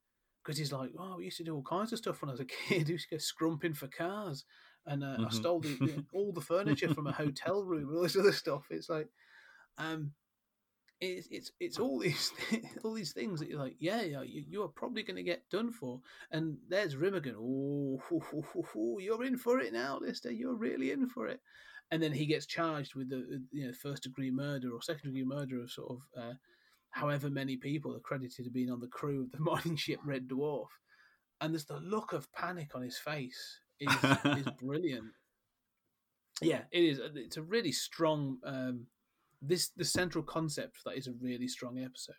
because 0.42 0.59
he's 0.59 0.72
like, 0.72 0.90
oh, 0.98 1.16
we 1.18 1.25
used 1.27 1.37
to 1.38 1.44
do 1.44 1.55
all 1.55 1.62
kinds 1.62 1.92
of 1.92 1.98
stuff 1.98 2.20
when 2.20 2.29
I 2.29 2.33
was 2.33 2.40
a 2.40 2.44
kid. 2.68 2.87
We 2.88 2.92
used 2.94 3.09
to 3.09 3.16
go 3.16 3.18
scrumping 3.18 3.75
for 3.77 3.88
cars, 3.88 4.44
and 4.87 5.05
uh, 5.05 5.18
I 5.25 5.29
Mhm. 5.29 5.33
stole 5.33 5.61
the, 5.61 5.79
know, 5.83 6.03
all 6.12 6.33
the 6.33 6.40
furniture 6.40 6.88
from 6.88 7.07
a 7.07 7.12
hotel 7.12 7.62
room 7.64 7.88
and 7.88 7.96
all 7.96 8.03
this 8.03 8.16
other 8.16 8.33
stuff. 8.33 8.66
It's 8.70 8.88
like, 8.88 9.09
um, 9.79 10.12
it's 11.01 11.27
it's 11.31 11.51
it's 11.61 11.79
all 11.79 11.98
these 11.98 12.33
all 12.85 12.94
these 12.94 13.12
things 13.12 13.40
that 13.40 13.48
you're 13.48 13.59
like, 13.59 13.77
yeah, 13.79 14.03
yeah, 14.03 14.22
you, 14.22 14.44
you 14.48 14.62
are 14.62 14.68
probably 14.68 15.03
going 15.03 15.16
to 15.16 15.22
get 15.22 15.48
done 15.51 15.72
for. 15.72 16.01
And 16.31 16.59
there's 16.68 16.96
Rimmer 16.96 17.20
oh, 17.37 18.01
hoo, 18.09 18.20
hoo, 18.20 18.42
hoo, 18.53 18.62
hoo, 18.72 18.98
you're 19.01 19.25
in 19.25 19.37
for 19.37 19.59
it 19.61 19.72
now, 19.72 19.98
Lister. 20.01 20.31
You're 20.31 20.55
really 20.55 20.92
in 20.92 21.09
for 21.09 21.27
it. 21.29 21.40
And 21.90 22.03
then 22.03 22.12
he 22.12 22.25
gets 22.27 22.46
charged 22.46 22.94
with 22.94 23.11
the 23.11 23.42
you 23.51 23.66
know 23.66 23.72
first 23.72 24.05
degree 24.05 24.31
murder 24.31 24.72
or 24.72 24.81
second 24.81 25.11
degree 25.11 25.25
murder 25.25 25.61
of 25.61 25.70
sort 25.70 25.90
of 25.90 26.22
uh, 26.22 26.35
however 26.92 27.28
many 27.28 27.57
people 27.57 27.94
are 27.96 28.00
credited 28.00 28.44
to 28.44 28.50
being 28.50 28.70
on 28.70 28.81
the 28.81 28.87
crew 28.87 29.22
of 29.22 29.33
the 29.33 29.38
mining 29.40 29.76
ship 29.76 29.98
Red 30.05 30.28
Dwarf. 30.28 30.68
And 31.40 31.52
there's 31.52 31.64
the 31.64 31.81
look 31.81 32.12
of 32.12 32.33
panic 32.33 32.70
on 32.74 32.83
his 32.83 32.98
face 32.98 33.61
is 33.81 33.92
is 34.24 34.46
brilliant. 34.62 35.11
Yeah, 36.40 36.62
it 36.70 36.85
is. 36.85 37.00
It's 37.16 37.37
a 37.37 37.42
really 37.42 37.72
strong. 37.72 38.38
Um, 38.44 38.87
this 39.40 39.70
the 39.70 39.85
central 39.85 40.22
concept 40.22 40.78
that 40.85 40.96
is 40.96 41.09
a 41.09 41.12
really 41.20 41.48
strong 41.48 41.78
episode. 41.78 42.14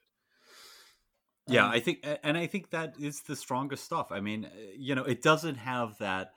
Yeah, 1.47 1.65
Um, 1.65 1.71
I 1.71 1.79
think, 1.79 2.05
and 2.23 2.37
I 2.37 2.47
think 2.47 2.69
that 2.69 2.95
is 2.99 3.21
the 3.21 3.35
strongest 3.35 3.83
stuff. 3.83 4.11
I 4.11 4.19
mean, 4.19 4.49
you 4.77 4.95
know, 4.95 5.03
it 5.03 5.21
doesn't 5.21 5.55
have 5.55 5.97
that, 5.99 6.31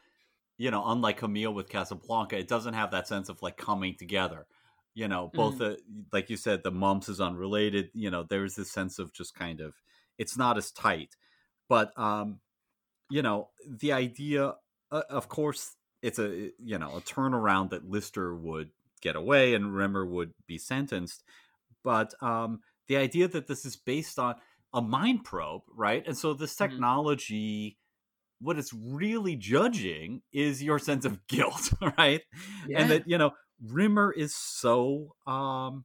you 0.58 0.70
know, 0.70 0.82
unlike 0.84 1.18
Camille 1.18 1.54
with 1.54 1.68
Casablanca, 1.68 2.36
it 2.38 2.48
doesn't 2.48 2.74
have 2.74 2.90
that 2.90 3.06
sense 3.06 3.28
of 3.28 3.40
like 3.42 3.56
coming 3.56 3.94
together. 3.96 4.46
You 4.96 5.08
know, 5.08 5.34
both 5.36 5.58
the 5.58 5.80
like 6.12 6.30
you 6.30 6.38
said, 6.38 6.64
the 6.64 6.72
mumps 6.72 7.08
is 7.10 7.20
unrelated. 7.20 7.90
You 7.94 8.10
know, 8.10 8.24
there's 8.24 8.56
this 8.56 8.72
sense 8.72 8.98
of 8.98 9.14
just 9.14 9.34
kind 9.36 9.60
of 9.62 9.76
it's 10.18 10.38
not 10.38 10.58
as 10.58 10.72
tight, 10.72 11.16
but 11.68 11.98
um, 11.98 12.40
you 13.08 13.22
know, 13.22 13.50
the 13.68 13.92
idea, 13.92 14.56
uh, 14.90 15.02
of 15.10 15.28
course, 15.28 15.76
it's 16.02 16.18
a 16.18 16.52
you 16.58 16.78
know 16.78 16.96
a 16.96 17.02
turnaround 17.02 17.70
that 17.70 17.84
Lister 17.88 18.34
would 18.34 18.70
get 19.02 19.16
away 19.16 19.54
and 19.54 19.74
Rimmer 19.74 20.06
would 20.06 20.34
be 20.46 20.58
sentenced, 20.58 21.24
but 21.84 22.14
um, 22.22 22.60
the 22.88 22.96
idea 22.96 23.28
that 23.28 23.46
this 23.48 23.64
is 23.64 23.76
based 23.76 24.18
on 24.18 24.36
a 24.74 24.82
mind 24.82 25.24
probe, 25.24 25.62
right? 25.70 26.06
And 26.06 26.16
so 26.16 26.34
this 26.34 26.56
Mhm. 26.60 26.86
technology, 26.86 27.78
what 28.40 28.58
it's 28.58 28.72
really 28.72 29.36
judging 29.36 30.22
is 30.32 30.62
your 30.62 30.78
sense 30.78 31.04
of 31.04 31.26
guilt, 31.28 31.72
right? 31.98 32.22
Yeah. 32.62 32.76
And 32.76 32.90
that, 32.90 33.04
you 33.06 33.18
know, 33.18 33.32
Rimmer 33.62 34.12
is 34.12 34.34
so 34.34 35.14
um 35.26 35.84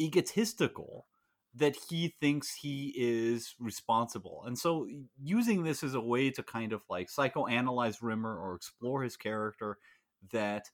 egotistical 0.00 1.06
that 1.54 1.76
he 1.88 2.14
thinks 2.20 2.54
he 2.54 2.94
is 2.96 3.54
responsible. 3.60 4.42
And 4.46 4.58
so 4.58 4.88
using 5.22 5.62
this 5.62 5.82
as 5.82 5.94
a 5.94 6.00
way 6.00 6.30
to 6.30 6.42
kind 6.42 6.72
of 6.72 6.80
like 6.88 7.10
psychoanalyze 7.10 7.98
Rimmer 8.00 8.34
or 8.34 8.54
explore 8.54 9.02
his 9.02 9.16
character 9.16 9.76
that 10.32 10.70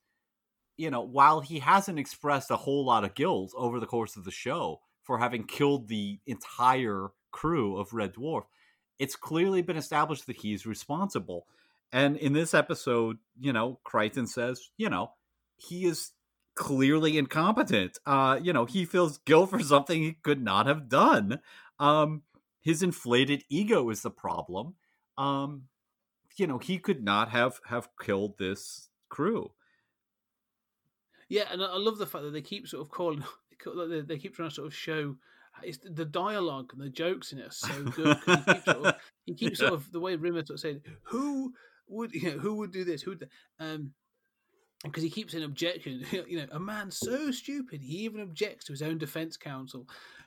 you 0.79 0.91
know, 0.91 1.03
while 1.03 1.41
he 1.41 1.59
hasn't 1.59 1.99
expressed 1.99 2.51
a 2.53 2.57
whole 2.57 2.87
lot 2.87 3.05
of 3.05 3.15
guilt 3.15 3.53
over 3.57 3.81
the 3.81 3.87
course 3.87 4.17
of 4.17 4.25
the 4.25 4.31
show 4.31 4.81
for 5.03 5.19
having 5.19 5.45
killed 5.45 5.89
the 5.89 6.21
entire 6.25 7.09
crew 7.33 7.77
of 7.77 7.93
Red 7.93 8.15
Dwarf, 8.15 8.45
it's 8.99 9.17
clearly 9.17 9.61
been 9.61 9.77
established 9.77 10.27
that 10.29 10.37
he's 10.37 10.67
responsible. 10.67 11.47
And 11.93 12.17
in 12.17 12.33
this 12.33 12.55
episode, 12.55 13.19
you 13.41 13.53
know, 13.53 13.81
Kryten 13.85 14.29
says, 14.29 14.71
you 14.77 14.89
know, 14.89 15.11
he 15.57 15.85
is 15.85 16.13
clearly 16.59 17.17
incompetent. 17.17 17.99
Uh, 18.05 18.41
you 18.43 18.53
know, 18.53 18.65
he 18.65 18.85
feels 18.85 19.19
guilt 19.19 19.51
for 19.51 19.61
something 19.61 20.03
he 20.03 20.13
could 20.13 20.43
not 20.43 20.67
have 20.67 20.89
done. 20.89 21.39
Um, 21.79 22.23
his 22.61 22.83
inflated 22.83 23.45
ego 23.49 23.89
is 23.91 24.03
the 24.03 24.11
problem. 24.11 24.75
Um, 25.17 25.69
you 26.37 26.49
know, 26.49 26.59
he 26.59 26.79
could 26.79 27.05
not 27.05 27.31
have 27.31 27.61
have 27.69 27.89
killed 28.01 28.39
this 28.39 28.89
crew. 29.09 29.53
Yeah, 31.29 31.45
and 31.53 31.63
I 31.63 31.77
love 31.77 31.99
the 31.99 32.07
fact 32.07 32.25
that 32.25 32.33
they 32.33 32.43
keep 32.43 32.67
sort 32.67 32.83
of 32.83 32.91
calling, 32.91 33.23
they 34.07 34.19
keep 34.19 34.35
trying 34.35 34.49
to 34.49 34.55
sort 34.55 34.67
of 34.67 34.75
show 34.75 35.17
it's 35.63 35.79
the 35.85 36.05
dialogue 36.05 36.71
and 36.73 36.83
the 36.83 36.91
jokes 36.91 37.33
in 37.33 37.39
it 37.39 37.49
are 37.49 37.51
so 37.51 37.85
good. 37.85 38.17
he 38.27 38.35
keeps 38.37 38.65
sort 38.65 38.87
of, 38.87 38.95
he 39.27 39.35
keeps 39.35 39.59
sort 39.59 39.73
of 39.73 39.93
the 39.93 40.01
way 40.01 40.17
Rimmer 40.17 40.45
sort 40.45 40.57
of 40.57 40.61
saying, 40.61 40.81
"Who 41.05 41.53
would 41.89 42.13
you 42.15 42.33
know, 42.33 42.39
who 42.39 42.55
would 42.57 42.73
do 42.73 42.85
this? 42.85 43.03
Who 43.03 43.13
would?" 43.13 43.29
Um, 43.61 43.93
because 44.85 45.03
he 45.03 45.11
keeps 45.11 45.35
an 45.35 45.43
objection. 45.43 46.05
You 46.29 46.39
know, 46.39 46.47
a 46.53 46.61
man 46.61 46.91
so 46.91 47.31
stupid 47.31 47.81
he 47.83 47.99
even 47.99 48.21
objects 48.21 48.67
to 48.67 48.73
his 48.73 48.83
own 48.83 48.99
defense 48.99 49.37
counsel. 49.37 49.87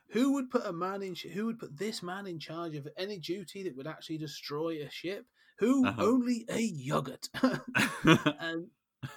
Who 0.09 0.33
would 0.33 0.49
put 0.49 0.65
a 0.65 0.73
man 0.73 1.03
in? 1.03 1.15
Who 1.33 1.45
would 1.45 1.59
put 1.59 1.77
this 1.77 2.03
man 2.03 2.27
in 2.27 2.39
charge 2.39 2.75
of 2.75 2.87
any 2.97 3.17
duty 3.17 3.63
that 3.63 3.75
would 3.75 3.87
actually 3.87 4.17
destroy 4.17 4.83
a 4.83 4.89
ship? 4.89 5.25
Who? 5.59 5.85
Uh-huh. 5.85 6.03
Only 6.03 6.45
a 6.49 6.59
yogurt. 6.59 7.29
and 7.43 8.67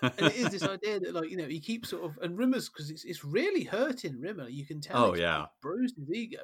and 0.00 0.12
it 0.18 0.36
is 0.36 0.50
this 0.50 0.62
idea 0.62 1.00
that 1.00 1.14
like 1.14 1.30
you 1.30 1.36
know 1.36 1.46
he 1.46 1.60
keeps 1.60 1.90
sort 1.90 2.04
of 2.04 2.18
and 2.22 2.38
Rimmer's 2.38 2.68
because 2.68 2.90
it's 2.90 3.04
it's 3.04 3.24
really 3.24 3.64
hurting 3.64 4.20
Rimmer. 4.20 4.48
You 4.48 4.64
can 4.64 4.80
tell. 4.80 5.04
Oh, 5.04 5.14
yeah. 5.14 5.46
bruised 5.60 5.96
his 5.98 6.10
ego, 6.10 6.40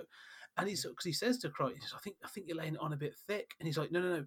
and 0.57 0.69
he's 0.69 0.85
because 0.85 1.05
he 1.05 1.13
says 1.13 1.39
to 1.39 1.49
Kryten, 1.49 1.79
"I 1.95 1.99
think 1.99 2.17
I 2.25 2.29
think 2.29 2.47
you're 2.49 2.57
laying 2.57 2.75
it 2.75 2.81
on 2.81 2.93
a 2.93 2.99
bit 2.99 3.15
thick," 3.27 3.53
and 3.59 3.67
he's 3.67 3.79
like, 3.79 3.93
"No, 3.93 4.01
no, 4.01 4.17
no." 4.17 4.25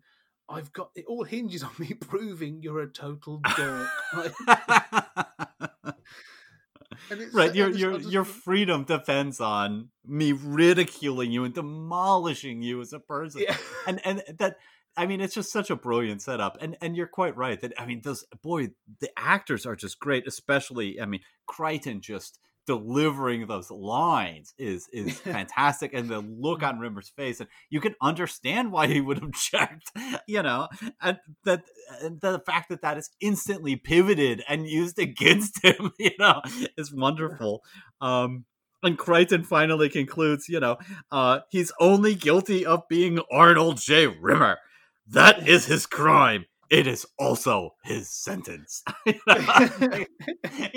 I've 0.49 0.73
got 0.73 0.91
it 0.95 1.05
all 1.05 1.23
hinges 1.23 1.63
on 1.63 1.71
me 1.77 1.93
proving 1.99 2.61
you're 2.61 2.81
a 2.81 2.87
total 2.87 3.41
jerk. 3.55 3.89
Right, 7.33 7.53
your 7.53 7.69
your 7.69 7.99
your 7.99 8.23
freedom 8.23 8.85
depends 8.85 9.39
on 9.41 9.89
me 10.05 10.31
ridiculing 10.31 11.31
you 11.31 11.43
and 11.43 11.53
demolishing 11.53 12.61
you 12.61 12.81
as 12.81 12.93
a 12.93 12.99
person. 12.99 13.41
yeah. 13.41 13.57
and 13.85 13.99
and 14.05 14.23
that 14.37 14.57
I 14.95 15.05
mean, 15.07 15.21
it's 15.21 15.33
just 15.33 15.51
such 15.51 15.69
a 15.69 15.75
brilliant 15.75 16.21
setup, 16.21 16.57
and 16.61 16.77
and 16.81 16.95
you're 16.95 17.07
quite 17.07 17.35
right 17.35 17.59
that 17.61 17.73
I 17.79 17.85
mean, 17.85 18.01
those 18.03 18.25
boy, 18.41 18.69
the 18.99 19.09
actors 19.17 19.65
are 19.65 19.75
just 19.75 19.99
great, 19.99 20.27
especially 20.27 21.01
I 21.01 21.05
mean, 21.05 21.21
Kryten 21.49 22.01
just 22.01 22.39
delivering 22.65 23.47
those 23.47 23.69
lines 23.69 24.53
is 24.57 24.87
is 24.91 25.19
fantastic, 25.19 25.93
and 25.93 26.09
the 26.09 26.19
look 26.19 26.63
on 26.63 26.79
Rimmer's 26.79 27.09
face, 27.09 27.39
and 27.39 27.49
you 27.69 27.81
can 27.81 27.95
understand 28.01 28.71
why 28.71 28.87
he 28.87 29.01
would 29.01 29.21
object, 29.23 29.91
you 30.27 30.41
know, 30.41 30.67
and 31.01 31.17
that 31.45 31.63
and 32.01 32.21
the 32.21 32.39
fact 32.39 32.69
that 32.69 32.81
that 32.81 32.97
is 32.97 33.09
instantly 33.19 33.75
pivoted 33.75 34.43
and 34.47 34.67
used 34.67 34.99
against 34.99 35.59
him, 35.63 35.91
you 35.99 36.11
know, 36.19 36.41
is 36.77 36.93
wonderful. 36.93 37.63
Um, 38.01 38.45
and 38.81 38.97
Kryten 38.97 39.45
finally 39.45 39.87
concludes, 39.87 40.49
you 40.49 40.59
know, 40.59 40.77
uh, 41.09 41.39
he's 41.49 41.71
only 41.79 42.15
guilty 42.15 42.65
of 42.65 42.87
being 42.89 43.19
Arnold 43.31 43.77
J. 43.77 44.07
Rimmer. 44.07 44.57
That 45.07 45.47
is 45.47 45.65
his 45.67 45.85
crime. 45.85 46.45
It 46.69 46.87
is 46.87 47.05
also 47.17 47.75
his 47.83 48.09
sentence. 48.09 48.83
you 49.05 49.13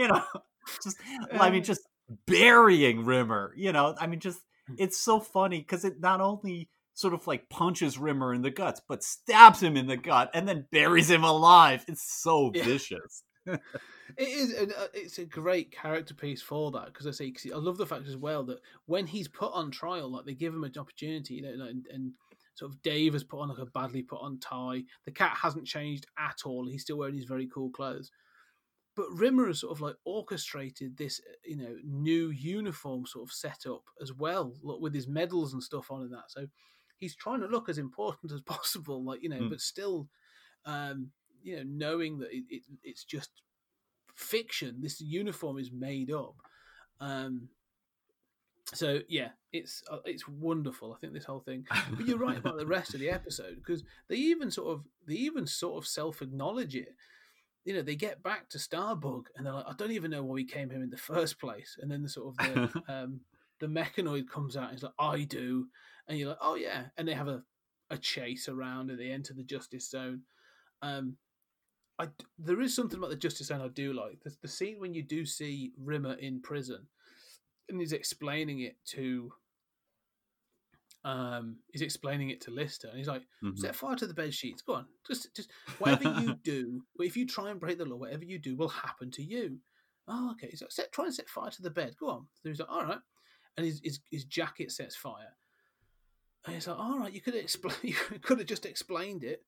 know, 0.09 0.23
just 0.83 0.97
I 1.39 1.51
mean, 1.51 1.65
just 1.65 1.83
burying 2.27 3.05
Rimmer. 3.05 3.53
You 3.57 3.73
know, 3.73 3.95
I 3.99 4.07
mean, 4.07 4.21
just 4.21 4.41
it's 4.79 4.99
so 4.99 5.21
funny 5.21 5.59
because 5.61 5.85
it 5.85 6.01
not 6.01 6.21
only 6.21 6.69
sort 6.95 7.15
of 7.15 7.27
like 7.27 7.49
punches 7.51 7.99
Rimmer 7.99 8.33
in 8.33 8.43
the 8.43 8.51
guts, 8.51 8.81
but 8.89 9.03
stabs 9.03 9.63
him 9.63 9.77
in 9.77 9.87
the 9.87 9.97
gut 9.97 10.31
and 10.35 10.49
then 10.49 10.67
buries 10.73 11.11
him 11.11 11.25
alive. 11.25 11.85
It's 11.89 12.03
so 12.23 12.51
Yeah. 12.55 12.65
vicious. 12.65 13.23
It 14.17 14.29
is. 14.29 14.53
and, 14.55 14.73
uh, 14.73 14.87
It's 14.95 15.19
a 15.19 15.25
great 15.25 15.73
character 15.73 16.15
piece 16.15 16.41
for 16.41 16.71
that 16.71 16.87
because 16.87 17.07
I 17.07 17.11
say 17.11 17.31
'cause 17.31 17.51
I 17.53 17.57
love 17.59 17.77
the 17.77 17.87
fact 17.87 18.07
as 18.07 18.17
well 18.17 18.45
that 18.45 18.61
when 18.87 19.07
he's 19.07 19.29
put 19.29 19.53
on 19.53 19.71
trial, 19.71 20.09
like 20.11 20.25
they 20.25 20.35
give 20.35 20.55
him 20.55 20.65
an 20.65 20.73
opportunity, 20.79 21.35
you 21.35 21.43
know, 21.43 21.67
and, 21.67 21.87
and 21.89 22.13
sort 22.55 22.71
of 22.73 22.81
Dave 22.83 23.13
has 23.13 23.25
put 23.25 23.41
on 23.41 23.49
like 23.49 23.59
a 23.59 23.67
badly 23.67 24.03
put 24.03 24.21
on 24.23 24.39
tie. 24.39 24.85
The 25.05 25.11
cat 25.13 25.37
hasn't 25.37 25.67
changed 25.67 26.07
at 26.19 26.43
all. 26.47 26.67
He's 26.69 26.83
still 26.83 26.97
wearing 26.99 27.17
his 27.17 27.25
very 27.25 27.47
cool 27.49 27.71
clothes. 27.71 28.11
But 28.97 29.11
Rimmer 29.13 29.47
has 29.49 29.61
sort 29.61 29.73
of 29.73 29.81
like 29.83 29.97
orchestrated 30.05 30.97
this, 30.97 31.21
uh, 31.21 31.35
you 31.45 31.57
know, 31.57 31.77
new 31.85 32.31
uniform 32.31 33.07
sort 33.07 33.29
of 33.29 33.33
setup 33.35 33.83
as 34.01 34.13
well, 34.13 34.55
with 34.63 34.95
his 34.95 35.07
medals 35.07 35.53
and 35.53 35.63
stuff 35.63 35.91
on 35.91 36.03
and 36.03 36.13
that. 36.13 36.29
So 36.29 36.47
he's 36.97 37.15
trying 37.15 37.41
to 37.41 37.47
look 37.47 37.69
as 37.69 37.79
important 37.79 38.33
as 38.33 38.41
possible, 38.57 39.05
like 39.05 39.23
you 39.23 39.29
know, 39.29 39.39
Hmm. 39.39 39.49
but 39.51 39.61
still, 39.61 40.09
um, 40.65 41.11
you 41.43 41.57
know, 41.57 41.63
knowing 41.67 42.19
that 42.21 42.33
it, 42.33 42.45
it, 42.49 42.63
it's 42.83 43.05
just 43.05 43.31
fiction. 44.15 44.77
This 44.81 45.01
uniform 45.01 45.59
is 45.59 45.71
made 45.71 46.11
up. 46.11 46.37
Um, 46.99 47.49
so 48.73 49.01
yeah, 49.09 49.29
it's 49.53 49.83
uh, 49.91 49.99
it's 50.05 50.27
wonderful. 50.27 50.93
I 50.93 50.99
think 50.99 51.13
this 51.13 51.25
whole 51.25 51.41
thing. 51.41 51.67
But 51.93 52.07
you're 52.07 52.19
right 52.19 52.39
about 52.39 52.59
the 52.59 52.67
rest 52.67 52.95
of 52.95 53.01
the 53.01 53.11
episode 53.21 53.57
because 53.57 53.85
they 54.09 54.17
even 54.17 54.51
sort 54.51 54.73
of 54.73 54.85
they 55.07 55.15
even 55.15 55.47
sort 55.47 55.77
of 55.77 55.87
self 55.87 56.21
acknowledge 56.23 56.75
it. 56.75 56.95
You 57.67 57.75
know, 57.75 57.83
they 57.83 57.97
get 57.97 58.23
back 58.23 58.49
to 58.51 58.59
Starbug 58.59 59.25
and 59.37 59.45
they're 59.45 59.53
like, 59.53 59.67
I 59.69 59.75
don't 59.77 59.91
even 59.91 60.11
know 60.11 60.23
why 60.23 60.33
we 60.33 60.45
came 60.45 60.71
here 60.71 60.83
in 60.83 60.89
the 60.89 60.97
first 60.97 61.39
place. 61.39 61.77
And 61.81 61.91
then 61.91 62.03
the 62.03 62.09
sort 62.09 62.29
of 62.29 62.37
the, 62.39 62.83
um, 62.89 63.21
the 63.61 63.67
mechanoid 63.67 64.29
comes 64.29 64.57
out 64.57 64.71
and 64.71 64.73
he's 64.73 64.83
like, 64.83 64.93
I 64.99 65.25
do. 65.25 65.67
And 66.09 66.19
you're 66.19 66.31
like, 66.31 66.39
oh 66.41 66.55
yeah. 66.55 66.85
And 66.97 67.07
they 67.07 67.13
have 67.13 67.29
a, 67.29 67.43
a 67.91 67.99
chase 67.99 68.49
around 68.49 68.91
and 68.91 68.99
they 68.99 69.11
enter 69.11 69.35
the 69.35 69.43
Justice 69.43 69.91
Zone. 69.91 70.23
Um, 70.81 71.17
I, 71.99 72.09
there 72.39 72.61
is 72.61 72.75
something 72.75 72.99
about 72.99 73.11
the 73.11 73.17
Justice 73.17 73.49
Zone 73.49 73.61
I 73.61 73.69
do 73.69 73.93
like. 73.93 74.23
The, 74.23 74.35
the 74.43 74.49
scene 74.49 74.79
when 74.79 74.95
you 74.95 75.03
do 75.03 75.27
see 75.27 75.73
Rimmer 75.77 76.15
in 76.15 76.41
prison 76.41 76.87
and 77.69 77.81
he's 77.81 77.93
explaining 77.93 78.61
it 78.61 78.77
to 78.87 79.33
um 81.07 81.57
he's 81.73 81.83
explaining 81.83 82.31
it 82.31 82.41
to 82.43 82.51
Lister 82.51 82.89
and 82.89 82.99
he's 82.99 83.07
like 83.09 83.23
Mhm. 83.43 83.59
set 83.59 83.75
fire 83.77 83.95
to 83.97 84.07
the 84.07 84.15
bed 84.15 84.35
sheets 84.35 84.61
go 84.61 84.75
on 84.75 84.87
just 85.07 85.35
just 85.37 85.51
whatever 85.79 86.05
you 86.21 86.35
do 86.43 86.83
if 86.99 87.17
you 87.17 87.27
try 87.27 87.51
and 87.51 87.61
break 87.61 87.79
the 87.79 87.85
law 87.85 87.97
whatever 87.97 88.25
you 88.25 88.39
do 88.39 88.57
will 88.57 88.69
happen 88.69 89.11
to 89.13 89.23
you 89.23 89.59
oh 90.09 90.33
okay 90.33 90.53
so 90.55 90.67
set 90.69 90.91
try 90.93 91.05
and 91.05 91.15
set 91.15 91.29
fire 91.29 91.51
to 91.51 91.63
the 91.63 91.71
bed 91.71 91.95
go 91.97 92.09
on 92.09 92.27
so 92.43 92.49
he's 92.49 92.59
like 92.61 92.69
all 92.69 92.85
right 92.85 92.99
and 93.57 93.65
his 93.67 93.81
his, 93.85 94.01
his 94.11 94.25
jacket 94.25 94.71
sets 94.73 94.97
fire. 94.97 95.35
And 96.45 96.55
it's 96.57 96.67
like, 96.69 96.79
all 96.79 96.99
right, 97.01 97.13
you 97.13 97.21
could 97.21 97.35
explain, 97.35 97.75
you 97.83 97.95
could 98.23 98.39
have 98.39 98.47
just 98.47 98.67
explained 98.67 99.25
it. 99.25 99.43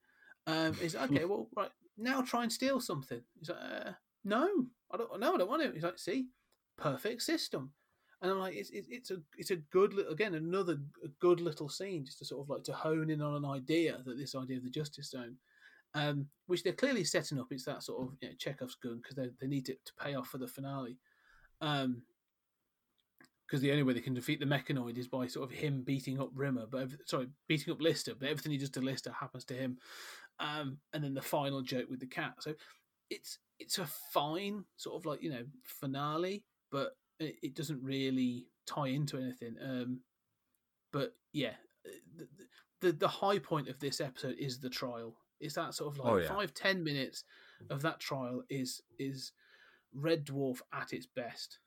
Um, 0.49 0.75
he's 0.75 0.97
like, 0.97 1.11
okay, 1.13 1.25
well, 1.27 1.49
right 1.57 1.71
now, 1.97 2.23
try 2.23 2.43
and 2.43 2.53
steal 2.53 2.81
something. 2.81 3.21
He's 3.39 3.51
like, 3.51 3.59
uh, 3.61 3.91
no, 4.25 4.67
I 4.91 4.97
don't, 4.97 5.21
no, 5.21 5.35
I 5.35 5.39
don't 5.39 5.49
want 5.49 5.63
to. 5.63 5.71
He's 5.73 5.85
like, 5.85 5.99
see, 5.99 6.27
perfect 6.77 7.23
system. 7.23 7.73
And 8.21 8.33
I'm 8.33 8.39
like, 8.39 8.57
it's, 8.57 8.71
it's, 8.73 9.11
a 9.13 9.19
it's 9.37 9.53
a 9.53 9.57
good 9.57 9.95
again 10.11 10.35
another 10.35 10.79
good 11.21 11.41
little 11.41 11.69
scene 11.69 12.05
just 12.05 12.19
to 12.19 12.25
sort 12.25 12.45
of 12.45 12.51
like 12.51 12.65
to 12.65 12.73
hone 12.73 13.11
in 13.11 13.23
on 13.23 13.37
an 13.37 13.45
idea 13.45 13.99
that 14.05 14.19
this 14.19 14.35
idea 14.35 14.57
of 14.57 14.65
the 14.65 14.71
Justice 14.71 15.11
Zone, 15.11 15.37
um, 15.95 16.27
which 16.47 16.65
they're 16.65 16.73
clearly 16.73 17.05
setting 17.05 17.39
up. 17.39 17.47
It's 17.51 17.65
that 17.65 17.85
sort 17.85 18.03
of 18.03 18.15
you 18.21 18.29
know, 18.29 18.35
Chekhov's 18.37 18.75
gun 18.75 19.01
because 19.01 19.15
they 19.15 19.29
they 19.41 19.47
need 19.47 19.69
it 19.69 19.79
to 19.85 19.93
pay 20.03 20.15
off 20.15 20.29
for 20.29 20.39
the 20.39 20.49
finale. 20.49 20.99
Um, 21.61 22.03
because 23.47 23.63
the 23.63 23.71
only 23.71 23.83
way 23.83 23.95
they 23.95 24.01
can 24.01 24.13
defeat 24.13 24.41
the 24.41 24.47
mechanoid 24.47 24.99
is 24.99 25.09
by 25.09 25.27
sort 25.27 25.51
of 25.51 25.57
him 25.57 25.83
beating 25.83 26.21
up 26.21 26.29
Rimmer, 26.35 26.67
but 26.71 26.91
sorry, 27.07 27.29
beating 27.47 27.73
up 27.73 27.81
Lister, 27.81 28.15
but 28.15 28.29
everything 28.29 28.53
he 28.53 28.59
does 28.59 28.69
to 28.71 28.83
Lister 28.83 29.11
happens 29.11 29.47
to 29.47 29.55
him. 29.55 29.79
Um, 30.39 30.77
and 30.93 31.03
then 31.03 31.15
the 31.15 31.23
final 31.23 31.63
joke 31.63 31.89
with 31.89 32.01
the 32.01 32.07
cat. 32.07 32.35
So 32.41 32.55
it's 33.09 33.39
it's 33.59 33.79
a 33.79 33.87
fine 34.13 34.65
sort 34.77 35.01
of 35.01 35.07
like 35.07 35.23
you 35.23 35.31
know 35.31 35.45
finale, 35.65 36.45
but 36.71 36.93
it, 37.19 37.55
doesn't 37.55 37.83
really 37.83 38.47
tie 38.67 38.89
into 38.89 39.17
anything. 39.19 39.57
Um, 39.63 40.01
but 40.93 41.15
yeah, 41.33 41.55
the, 42.17 42.27
the 42.81 42.93
the 42.93 43.09
high 43.09 43.39
point 43.39 43.69
of 43.69 43.79
this 43.81 44.01
episode 44.01 44.37
is 44.39 44.61
the 44.61 44.71
trial. 44.71 45.17
It's 45.41 45.55
that 45.55 45.75
sort 45.75 45.95
of 45.95 45.99
like 45.99 46.13
Oh, 46.13 46.17
yeah. 46.17 46.29
five 46.29 46.55
ten 46.55 46.83
minutes 46.83 47.25
of 47.71 47.83
that 47.83 48.01
trial 48.01 48.43
is 48.49 48.83
is 48.99 49.33
Red 49.95 50.27
Dwarf 50.27 50.61
at 50.73 50.93
its 50.93 51.07
best. 51.07 51.59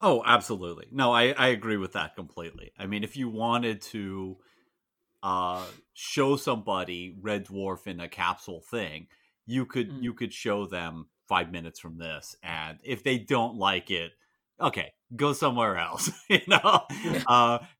Oh, 0.00 0.22
absolutely. 0.26 0.88
No, 0.90 1.12
I, 1.12 1.30
I 1.30 1.48
agree 1.48 1.76
with 1.76 1.92
that 1.92 2.16
completely. 2.16 2.72
I 2.76 2.86
mean, 2.86 3.04
if 3.04 3.16
you 3.16 3.28
wanted 3.28 3.80
to 3.82 4.38
uh, 5.22 5.64
show 5.94 6.34
somebody 6.36 7.14
Red 7.20 7.46
Dwarf 7.46 7.86
in 7.86 8.00
a 8.00 8.08
capsule 8.08 8.60
thing, 8.60 9.06
you 9.46 9.64
could 9.66 9.90
Mm. 9.90 10.02
you 10.02 10.14
could 10.14 10.32
show 10.32 10.66
them 10.66 11.06
five 11.28 11.52
minutes 11.52 11.78
from 11.78 11.98
this, 11.98 12.36
and 12.42 12.78
if 12.84 13.02
they 13.04 13.18
don't 13.18 13.56
like 13.56 13.90
it, 13.90 14.12
okay, 14.62 14.92
go 15.16 15.32
somewhere 15.32 15.76
else. 15.76 16.10
you 16.28 16.40
know, 16.48 16.86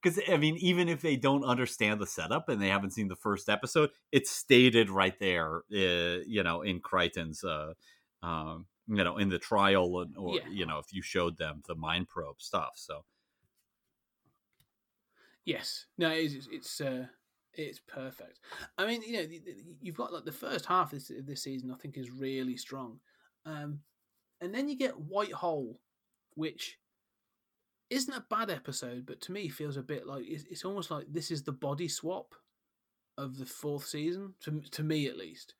because 0.03 0.21
I 0.29 0.37
mean, 0.37 0.57
even 0.59 0.89
if 0.89 1.01
they 1.01 1.17
don't 1.17 1.45
understand 1.45 2.01
the 2.01 2.07
setup 2.07 2.49
and 2.49 2.61
they 2.61 2.69
haven't 2.69 2.93
seen 2.93 3.09
the 3.09 3.17
first 3.17 3.49
episode, 3.49 3.91
it's 4.11 4.31
stated 4.31 4.91
right 4.91 5.19
there. 5.19 5.63
Uh, 5.73 6.21
you 6.27 6.43
know, 6.43 6.63
in 6.63 6.81
Kryten's. 6.81 7.45
Uh, 7.45 7.75
um, 8.23 8.67
you 8.89 9.03
know, 9.05 9.17
in 9.17 9.29
the 9.29 9.39
trial, 9.39 10.01
and- 10.01 10.17
or 10.17 10.37
Yeah. 10.37 10.49
you 10.49 10.67
know, 10.67 10.79
if 10.79 10.93
you 10.93 11.03
showed 11.03 11.39
them 11.39 11.63
the 11.67 11.75
mind 11.75 12.09
probe 12.09 12.41
stuff. 12.43 12.73
So, 12.77 13.05
Yes, 15.45 15.87
no, 15.99 16.11
it's 16.11 16.47
it's 16.51 16.81
uh, 16.81 17.07
it's 17.55 17.81
perfect. 17.81 18.39
I 18.79 18.87
mean, 18.87 19.03
you 19.03 19.13
know, 19.15 19.27
you've 19.81 19.97
got 19.97 20.13
like 20.13 20.25
the 20.25 20.33
first 20.33 20.67
half 20.67 20.93
of 20.93 20.99
this 21.01 21.11
of 21.11 21.27
this 21.27 21.43
season. 21.43 21.71
I 21.73 21.77
think 21.77 21.97
is 21.97 22.11
really 22.11 22.57
strong, 22.57 23.01
um, 23.45 23.81
and 24.41 24.55
then 24.55 24.69
you 24.69 24.77
get 24.77 24.99
White 25.01 25.33
Hole, 25.33 25.81
which 26.35 26.79
isn't 27.91 28.15
a 28.15 28.25
bad 28.31 28.51
episode, 28.51 29.05
but 29.07 29.21
to 29.23 29.33
me 29.33 29.49
feels 29.49 29.77
a 29.77 29.83
bit 29.83 30.07
like 30.07 30.25
it's, 30.27 30.45
it's 30.51 30.65
almost 30.65 30.91
like 30.91 31.07
this 31.11 31.31
is 31.31 31.43
the 31.43 31.53
body 31.53 31.89
swap 31.89 32.35
of 33.19 33.37
the 33.37 33.47
fourth 33.47 33.87
season 33.87 34.35
to 34.43 34.61
to 34.71 34.83
me 34.83 35.07
at 35.07 35.19
least. 35.19 35.55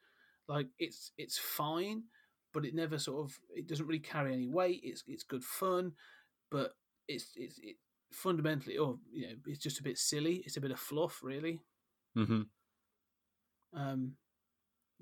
Like 0.49 0.69
it's 0.79 1.13
it's 1.19 1.39
fine, 1.39 2.05
but 2.53 2.65
it 2.65 2.75
never 2.75 2.99
sort 2.99 3.25
of 3.27 3.39
it 3.55 3.67
doesn't 3.69 3.87
really 3.87 3.99
carry 4.01 4.33
any 4.33 4.49
weight. 4.49 4.81
It's 4.83 5.05
it's 5.07 5.23
good 5.23 5.45
fun, 5.45 5.93
but 6.51 6.73
it's 7.09 7.33
it's 7.37 7.59
it 7.63 7.77
fundamentally, 8.13 8.79
or 8.79 8.99
you 9.13 9.29
know, 9.29 9.35
it's 9.47 9.63
just 9.63 9.81
a 9.81 9.83
bit 9.83 9.99
silly. 9.99 10.43
It's 10.47 10.57
a 10.57 10.61
bit 10.61 10.71
of 10.71 10.79
fluff, 10.79 11.21
really. 11.23 11.61
mm-hmm. 12.17 12.43
Um, 13.75 14.13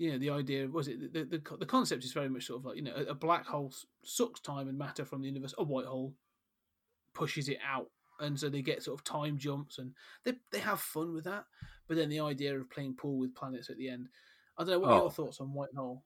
you 0.00 0.12
know, 0.12 0.18
the 0.18 0.30
idea 0.30 0.66
was 0.68 0.88
it 0.88 1.12
the, 1.12 1.24
the 1.24 1.56
the 1.58 1.66
concept 1.66 2.04
is 2.04 2.12
very 2.12 2.28
much 2.30 2.46
sort 2.46 2.60
of 2.60 2.64
like 2.66 2.76
you 2.76 2.82
know 2.82 2.94
a, 2.96 3.04
a 3.10 3.14
black 3.14 3.46
hole 3.46 3.72
sucks 4.04 4.40
time 4.40 4.68
and 4.68 4.78
matter 4.78 5.04
from 5.04 5.20
the 5.22 5.28
universe. 5.28 5.54
A 5.58 5.64
white 5.64 5.86
hole 5.86 6.16
pushes 7.14 7.48
it 7.48 7.58
out, 7.64 7.90
and 8.20 8.38
so 8.38 8.48
they 8.48 8.62
get 8.62 8.82
sort 8.82 8.98
of 8.98 9.04
time 9.04 9.38
jumps 9.38 9.78
and 9.78 9.94
they 10.24 10.34
they 10.52 10.60
have 10.60 10.80
fun 10.80 11.14
with 11.14 11.24
that. 11.24 11.46
But 11.88 11.96
then 11.96 12.08
the 12.08 12.20
idea 12.20 12.58
of 12.58 12.70
playing 12.70 12.96
pool 12.96 13.18
with 13.18 13.34
planets 13.34 13.70
at 13.70 13.76
the 13.78 13.88
end, 13.88 14.08
I 14.58 14.62
don't 14.64 14.72
know. 14.72 14.78
What 14.80 14.90
are 14.92 14.94
Oh. 14.94 15.02
your 15.02 15.10
thoughts 15.10 15.40
on 15.40 15.52
white 15.54 15.74
hole? 15.76 16.04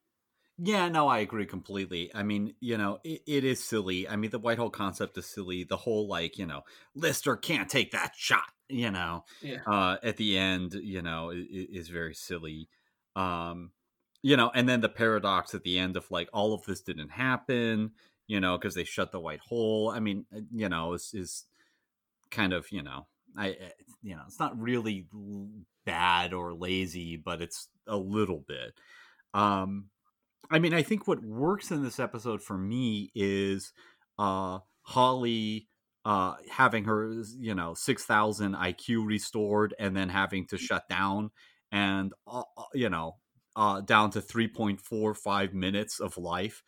Yeah, 0.57 0.89
no, 0.89 1.09
I 1.09 1.19
agree 1.19 1.47
completely. 1.47 2.15
I 2.15 2.23
mean, 2.23 2.55
you 2.61 2.79
know, 2.79 3.01
it, 3.03 3.23
it 3.27 3.45
is 3.45 3.63
silly. 3.65 4.09
I 4.09 4.15
mean, 4.15 4.31
the 4.31 4.39
white 4.39 4.59
hole 4.59 4.71
concept 4.71 5.19
is 5.19 5.27
silly. 5.27 5.65
The 5.65 5.77
whole 5.77 6.07
like, 6.07 6.39
you 6.39 6.47
know, 6.47 6.63
Lister 6.95 7.37
can't 7.37 7.69
take 7.69 7.91
that 7.91 8.15
shot. 8.17 8.53
You 8.69 8.91
know, 8.93 9.25
Yeah, 9.41 9.65
uh, 9.67 9.99
at 10.03 10.17
the 10.17 10.39
end, 10.39 10.75
you 10.75 11.03
know, 11.03 11.31
i- 11.31 11.35
i- 11.35 11.69
is 11.71 11.89
very 11.89 12.15
silly. 12.15 12.71
Um, 13.17 13.73
you 14.25 14.39
know, 14.39 14.51
and 14.55 14.67
then 14.67 14.81
the 14.81 14.89
paradox 14.89 15.55
at 15.55 15.65
the 15.65 15.79
end 15.79 15.99
of 15.99 16.11
like 16.11 16.31
all 16.33 16.55
of 16.55 16.65
this 16.65 16.81
didn't 16.81 17.11
happen. 17.11 17.91
You 18.27 18.41
know, 18.41 18.57
because 18.57 18.75
they 18.75 18.85
shut 18.85 19.13
the 19.13 19.21
white 19.21 19.41
hole. 19.41 19.93
I 19.95 20.01
mean, 20.01 20.25
uh, 20.35 20.41
you 20.51 20.71
know, 20.71 20.95
is 20.95 21.11
is 21.13 21.45
kind 22.31 22.55
of 22.55 22.73
you 22.73 22.83
know, 22.83 23.07
I 23.37 23.51
uh, 23.51 23.69
you 24.03 24.17
know, 24.17 24.23
it's 24.27 24.41
not 24.41 24.59
really 24.59 25.07
bad 25.85 26.33
or 26.33 26.55
lazy, 26.55 27.19
but 27.19 27.43
it's 27.43 27.69
a 27.87 27.99
little 27.99 28.43
bit. 28.49 28.73
Um, 29.35 29.91
I 30.51 30.59
mean, 30.59 30.73
I 30.73 30.83
think 30.83 31.07
what 31.07 31.23
works 31.23 31.71
in 31.71 31.85
this 31.85 32.01
episode 32.01 32.43
for 32.43 32.57
me 32.57 33.11
is 33.15 33.75
uh 34.19 34.61
Holly 34.85 35.69
uh 36.07 36.37
having 36.51 36.85
her 36.85 37.13
you 37.39 37.55
know 37.55 37.75
6000 37.75 38.55
IQ 38.55 39.07
restored 39.07 39.75
and 39.79 39.95
then 39.95 40.09
having 40.09 40.47
to 40.47 40.57
shut 40.57 40.89
down 40.89 41.31
and 41.71 42.15
uh, 42.27 42.43
uh, 42.57 42.65
you 42.73 42.89
know 42.89 43.17
uh 43.57 43.81
down 43.81 44.11
to 44.11 44.21
3.45 44.21 45.53
minutes 45.53 46.01
of 46.01 46.17
life. 46.17 46.63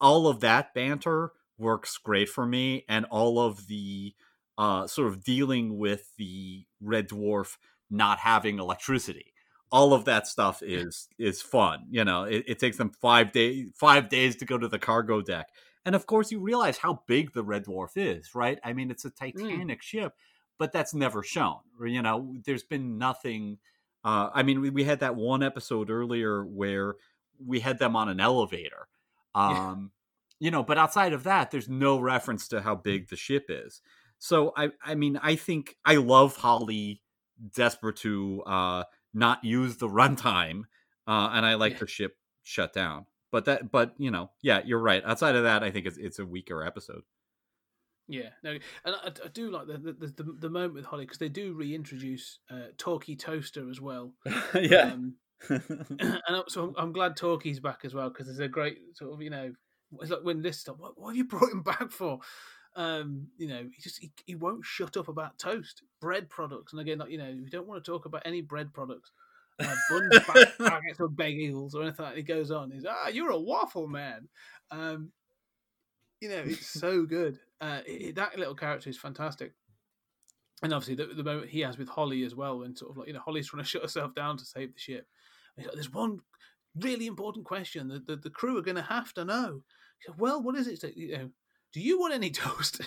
All 0.00 0.26
of 0.26 0.40
that 0.40 0.72
banter 0.74 1.32
works 1.58 1.98
great 1.98 2.28
for 2.28 2.46
me 2.46 2.84
and 2.88 3.04
all 3.06 3.38
of 3.38 3.66
the 3.66 4.14
uh 4.58 4.86
sort 4.86 5.08
of 5.08 5.22
dealing 5.22 5.78
with 5.78 6.16
the 6.16 6.64
red 6.80 7.08
dwarf 7.08 7.56
not 7.90 8.18
having 8.18 8.58
electricity 8.58 9.30
all 9.72 9.94
of 9.94 10.04
that 10.04 10.26
stuff 10.26 10.62
is 10.62 11.08
is 11.18 11.42
fun. 11.42 11.86
You 11.90 12.04
know, 12.04 12.24
it, 12.24 12.44
it 12.46 12.58
takes 12.58 12.76
them 12.76 12.90
five 12.90 13.32
days 13.32 13.68
five 13.74 14.08
days 14.08 14.36
to 14.36 14.44
go 14.44 14.58
to 14.58 14.68
the 14.68 14.78
cargo 14.78 15.22
deck, 15.22 15.48
and 15.84 15.94
of 15.94 16.06
course 16.06 16.32
you 16.32 16.40
realize 16.40 16.78
how 16.78 17.02
big 17.06 17.32
the 17.32 17.42
Red 17.42 17.64
Dwarf 17.64 17.90
is, 17.96 18.34
right? 18.34 18.58
I 18.64 18.72
mean, 18.72 18.90
it's 18.90 19.04
a 19.04 19.10
Titanic 19.10 19.82
ship, 19.82 20.14
but 20.58 20.72
that's 20.72 20.94
never 20.94 21.22
shown. 21.22 21.58
You 21.84 22.02
know, 22.02 22.36
there's 22.44 22.64
been 22.64 22.98
nothing. 22.98 23.58
Uh, 24.04 24.30
I 24.32 24.42
mean, 24.42 24.60
we, 24.60 24.70
we 24.70 24.84
had 24.84 25.00
that 25.00 25.16
one 25.16 25.42
episode 25.42 25.90
earlier 25.90 26.44
where 26.44 26.96
we 27.44 27.60
had 27.60 27.78
them 27.78 27.96
on 27.96 28.08
an 28.08 28.20
elevator. 28.20 28.88
Yeah. 29.34 29.70
Um, 29.70 29.90
you 30.38 30.50
know, 30.50 30.62
but 30.62 30.78
outside 30.78 31.12
of 31.12 31.24
that, 31.24 31.50
there's 31.50 31.68
no 31.68 31.98
reference 32.00 32.48
to 32.48 32.62
how 32.62 32.74
big 32.74 33.08
the 33.08 33.16
ship 33.16 33.46
is. 33.48 33.82
So 34.18 34.52
I, 34.56 34.70
I 34.82 34.94
mean, 34.94 35.18
I 35.22 35.36
think 35.36 35.76
I 35.84 35.96
love 35.96 36.36
Holly 36.36 37.02
desperate 37.54 37.96
to 37.96 38.42
uh, 38.46 38.84
not 39.14 39.44
use 39.44 39.76
the 39.76 39.88
runtime, 39.88 40.62
uh, 41.06 41.30
and 41.32 41.44
I 41.44 41.54
like 41.54 41.74
Yeah. 41.74 41.78
the 41.80 41.86
ship 41.86 42.16
shut 42.42 42.72
down. 42.72 43.06
But 43.30 43.44
that, 43.44 43.70
but 43.70 43.94
you 43.98 44.10
know, 44.10 44.30
yeah, 44.42 44.60
you're 44.64 44.80
right. 44.80 45.02
Outside 45.04 45.36
of 45.36 45.44
that, 45.44 45.62
I 45.62 45.70
think 45.70 45.86
it's 45.86 45.96
it's 45.98 46.18
a 46.18 46.26
weaker 46.26 46.64
episode. 46.64 47.02
Yeah, 48.10 48.30
no, 48.42 48.50
and 48.84 48.94
I, 48.94 49.08
I 49.24 49.28
do 49.32 49.50
like 49.50 49.66
the 49.66 49.78
the, 49.78 50.06
the, 50.08 50.32
the 50.40 50.50
moment 50.50 50.74
with 50.74 50.84
Holly 50.84 51.04
because 51.04 51.18
they 51.18 51.28
do 51.28 51.54
reintroduce 51.54 52.40
uh, 52.50 52.68
Talkie 52.76 53.16
Toaster 53.16 53.70
as 53.70 53.80
well. 53.80 54.12
Um, 54.92 55.14
and 55.48 56.20
I'm- 56.28 56.42
so 56.48 56.64
I'm, 56.64 56.74
I'm 56.76 56.92
glad 56.92 57.16
Talkie's 57.16 57.60
back 57.60 57.80
as 57.84 57.94
well 57.94 58.10
because 58.10 58.26
there's 58.26 58.40
a 58.40 58.48
great 58.48 58.78
sort 58.94 59.12
of 59.14 59.22
you 59.22 59.30
know 59.30 59.52
it's 60.00 60.10
like 60.10 60.22
when 60.22 60.42
this 60.42 60.58
stuff 60.60 60.76
what, 60.78 60.98
what 61.00 61.08
have 61.08 61.16
you 61.16 61.24
brought 61.24 61.50
him 61.52 61.62
back 61.62 61.90
for? 61.90 62.18
Um 62.76 63.28
you 63.38 63.48
know 63.48 63.62
he 63.74 63.82
just 63.82 63.98
he, 63.98 64.12
he 64.26 64.34
won't 64.34 64.64
shut 64.64 64.96
up 64.96 65.08
about 65.08 65.38
toast 65.38 65.82
bread 66.00 66.28
products. 66.28 66.72
And 66.72 66.80
again 66.80 66.98
like 66.98 67.10
you 67.10 67.18
know 67.18 67.34
we 67.42 67.50
don't 67.50 67.66
want 67.66 67.82
to 67.82 67.90
talk 67.90 68.04
about 68.06 68.22
any 68.24 68.42
bread 68.42 68.72
products. 68.72 69.12
Uh, 69.58 69.74
buns 69.90 70.14
baguettes 70.58 71.00
or 71.00 71.08
bagels 71.08 71.74
or 71.74 71.82
anything 71.82 72.04
like 72.04 72.14
that. 72.14 72.16
He 72.16 72.22
goes 72.22 72.50
on 72.50 72.70
he's 72.70 72.84
ah 72.88 73.08
you're 73.08 73.30
a 73.30 73.38
waffle 73.40 73.88
man. 73.88 74.28
Um 74.70 75.10
you 76.20 76.28
know 76.28 76.42
it's 76.44 76.66
so 76.66 77.04
good 77.04 77.38
uh 77.60 77.80
it, 77.86 78.14
that 78.14 78.38
little 78.38 78.54
character 78.54 78.90
is 78.90 78.98
fantastic 78.98 79.52
and 80.62 80.74
obviously 80.74 80.94
the, 80.94 81.14
the 81.14 81.24
moment 81.24 81.48
he 81.48 81.60
has 81.60 81.78
with 81.78 81.88
Holly 81.88 82.24
as 82.24 82.34
well, 82.34 82.58
when 82.58 82.76
sort 82.76 82.90
of 82.90 82.98
like 82.98 83.08
you 83.08 83.14
know 83.14 83.20
Holly's 83.20 83.46
trying 83.50 83.62
to 83.62 83.68
shut 83.68 83.82
herself 83.82 84.14
down 84.14 84.36
to 84.36 84.44
save 84.44 84.72
the 84.72 84.78
ship. 84.78 85.06
Like, 85.56 85.72
There's 85.72 85.92
one 85.92 86.20
really 86.76 87.06
important 87.06 87.44
question 87.44 87.88
that 87.88 88.06
the, 88.06 88.16
the 88.16 88.30
crew 88.30 88.58
are 88.58 88.62
going 88.62 88.76
to 88.76 88.82
have 88.82 89.12
to 89.14 89.24
know. 89.24 89.62
Well, 90.16 90.42
what 90.42 90.56
is 90.56 90.68
it? 90.68 90.96
You 90.96 91.18
know, 91.18 91.30
do 91.72 91.80
you 91.80 91.98
want 91.98 92.14
any 92.14 92.30
toast? 92.30 92.82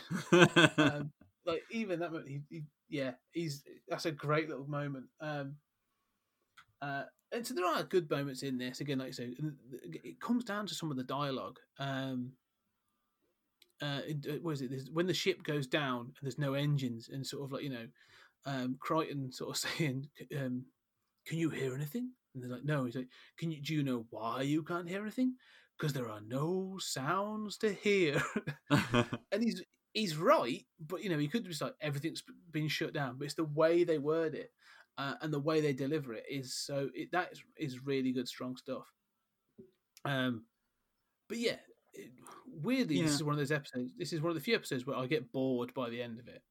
um, 0.78 1.12
like 1.46 1.64
even 1.72 2.00
that 2.00 2.12
moment, 2.12 2.30
he, 2.30 2.42
he, 2.50 2.64
yeah, 2.90 3.12
he's 3.32 3.64
that's 3.88 4.06
a 4.06 4.12
great 4.12 4.50
little 4.50 4.68
moment. 4.68 5.06
Um, 5.20 5.56
uh, 6.82 7.04
and 7.32 7.46
so 7.46 7.54
there 7.54 7.66
are 7.66 7.84
good 7.84 8.10
moments 8.10 8.44
in 8.44 8.58
this. 8.58 8.82
Again, 8.82 9.00
like 9.00 9.08
you 9.08 9.14
say, 9.14 9.34
it 10.04 10.20
comes 10.20 10.44
down 10.44 10.68
to 10.68 10.76
some 10.76 10.92
of 10.92 10.98
the 10.98 11.04
dialogue. 11.04 11.58
Um, 11.80 12.34
uh, 13.84 14.02
it- 14.08 14.28
uh, 14.30 14.40
what 14.42 14.52
is 14.54 14.62
it? 14.62 14.70
There's, 14.72 14.90
when 14.92 15.08
the 15.08 15.14
ship 15.14 15.44
goes 15.44 15.68
down 15.68 16.02
and 16.08 16.16
there's 16.24 16.38
no 16.40 16.54
engines, 16.54 17.10
and 17.10 17.26
sort 17.26 17.44
of 17.46 17.52
like 17.52 17.64
you 17.64 17.70
know, 17.70 17.88
um, 18.46 18.78
Kryten 18.80 19.34
sort 19.34 19.52
of 19.52 19.58
saying, 19.78 20.10
um, 20.38 20.66
"Can 21.26 21.38
you 21.38 21.50
hear 21.50 21.76
anything?" 21.76 22.12
And 22.34 22.44
they're 22.44 22.52
like, 22.52 22.66
"No." 22.66 22.86
He's 22.86 22.96
like, 22.96 23.10
"Can 23.38 23.52
you? 23.52 23.62
Do 23.62 23.74
you 23.74 23.84
know 23.84 24.06
why 24.10 24.42
you 24.44 24.64
can't 24.64 24.90
hear 24.90 25.02
anything? 25.02 25.36
Because 25.78 25.94
there 25.94 26.10
are 26.10 26.22
no 26.22 26.78
sounds 26.80 27.58
to 27.60 27.74
hear." 27.74 28.22
and 28.70 29.44
he's 29.44 29.64
he's 29.94 30.18
right, 30.18 30.66
but 30.80 31.04
you 31.04 31.10
know, 31.10 31.18
he 31.20 31.28
could 31.28 31.46
just 31.46 31.62
like 31.62 31.76
everything's 31.82 32.24
been 32.52 32.68
shut 32.68 32.94
down. 32.94 33.18
But 33.18 33.26
it's 33.26 33.36
the 33.36 33.46
way 33.46 33.84
they 33.84 33.98
word 34.00 34.36
it 34.36 34.52
uh, 34.98 35.16
and 35.22 35.34
the 35.34 35.40
way 35.40 35.62
they 35.62 35.74
deliver 35.74 36.14
it 36.14 36.26
is 36.30 36.54
so 36.56 36.90
it, 36.94 37.12
that 37.12 37.32
is, 37.32 37.44
is 37.58 37.86
really 37.86 38.12
good, 38.12 38.28
strong 38.28 38.56
stuff. 38.58 38.86
Um, 40.06 40.46
but 41.30 41.38
yeah, 41.40 41.58
weirdly, 42.62 43.02
this 43.02 43.14
is 43.14 43.24
one 43.24 43.34
of 43.34 43.40
those 43.40 43.52
episodes. 43.52 43.94
This 43.98 44.14
is 44.14 44.22
one 44.22 44.30
of 44.30 44.36
the 44.36 44.42
few 44.42 44.56
episodes 44.56 44.86
where 44.86 44.98
I 44.98 45.08
get 45.08 45.32
bored 45.32 45.74
by 45.74 45.90
the 45.90 46.02
end 46.02 46.20
of 46.20 46.28
it. 46.28 46.42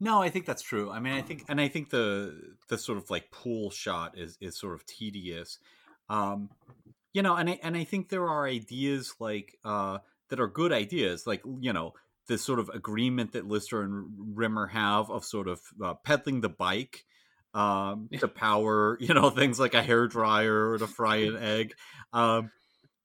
No, 0.00 0.20
I 0.20 0.28
think 0.28 0.46
that's 0.46 0.62
true. 0.62 0.90
I 0.90 1.00
mean, 1.00 1.12
I 1.12 1.22
think, 1.22 1.44
and 1.48 1.60
I 1.60 1.68
think 1.68 1.90
the 1.90 2.54
the 2.68 2.78
sort 2.78 2.98
of 2.98 3.10
like 3.10 3.30
pool 3.30 3.70
shot 3.70 4.18
is 4.18 4.36
is 4.40 4.58
sort 4.58 4.74
of 4.74 4.86
tedious. 4.86 5.58
Um, 6.08 6.50
you 7.12 7.22
know, 7.22 7.36
and 7.36 7.50
I 7.50 7.60
and 7.62 7.76
I 7.76 7.84
think 7.84 8.08
there 8.08 8.28
are 8.28 8.46
ideas 8.46 9.14
like 9.20 9.56
uh 9.64 9.98
that 10.30 10.40
are 10.40 10.48
good 10.48 10.72
ideas, 10.72 11.26
like 11.26 11.42
you 11.60 11.72
know, 11.72 11.94
this 12.26 12.44
sort 12.44 12.58
of 12.58 12.68
agreement 12.70 13.32
that 13.32 13.46
Lister 13.46 13.82
and 13.82 14.36
Rimmer 14.36 14.66
have 14.66 15.10
of 15.10 15.24
sort 15.24 15.48
of 15.48 15.60
uh, 15.82 15.94
peddling 15.94 16.40
the 16.40 16.48
bike 16.48 17.04
um 17.54 18.08
to 18.18 18.28
power, 18.28 18.98
you 19.00 19.14
know, 19.14 19.30
things 19.30 19.60
like 19.60 19.74
a 19.74 19.82
hair 19.82 20.06
dryer 20.08 20.70
or 20.70 20.78
to 20.78 20.86
fry 20.86 21.16
an 21.16 21.36
egg. 21.36 21.74
Um, 22.12 22.50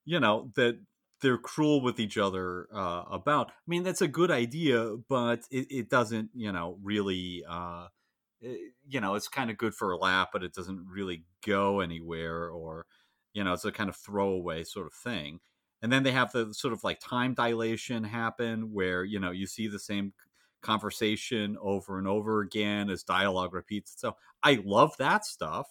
you 0.06 0.20
know 0.20 0.52
that 0.56 0.80
they're 1.24 1.40
cruel 1.40 1.82
with 1.82 2.00
each 2.00 2.20
other 2.20 2.70
uh, 2.74 3.06
about. 3.12 3.52
I 3.52 3.56
mean, 3.68 3.84
that's 3.84 4.04
a 4.04 4.10
good 4.10 4.32
idea, 4.32 4.98
but 5.10 5.48
it, 5.52 5.68
it 5.72 5.90
doesn't, 5.90 6.32
you 6.36 6.52
know, 6.54 6.80
really, 6.84 7.44
uh, 7.50 7.90
eh, 8.44 8.58
you 8.88 9.02
know, 9.02 9.16
it's 9.16 9.28
kind 9.28 9.50
of 9.52 9.58
good 9.58 9.74
for 9.76 9.92
a 9.92 9.98
laugh, 9.98 10.30
but 10.34 10.44
it 10.44 10.54
doesn't 10.54 10.86
really 10.88 11.26
go 11.46 11.80
anywhere, 11.80 12.50
or, 12.50 12.88
you 13.34 13.44
know, 13.44 13.54
it's 13.54 13.66
a 13.66 13.72
kind 13.72 13.90
of 13.90 13.96
throwaway 13.96 14.64
sort 14.64 14.88
of 14.88 14.94
thing. 14.94 15.40
And 15.82 15.92
then 15.92 16.04
they 16.04 16.12
have 16.12 16.32
the 16.32 16.54
sort 16.54 16.74
of 16.74 16.84
like 16.84 17.00
time 17.00 17.34
dilation 17.34 18.04
happen 18.06 18.72
where, 18.74 19.04
you 19.04 19.20
know, 19.20 19.32
you 19.32 19.48
see 19.48 19.68
the 19.68 19.80
same 19.80 20.14
conversation 20.62 21.58
over 21.60 21.98
and 21.98 22.08
over 22.08 22.42
again 22.42 22.90
as 22.90 23.04
dialogue 23.04 23.54
repeats 23.54 23.94
itself. 23.94 24.16
I 24.44 24.62
love 24.64 24.96
that 24.98 25.26
stuff. 25.26 25.68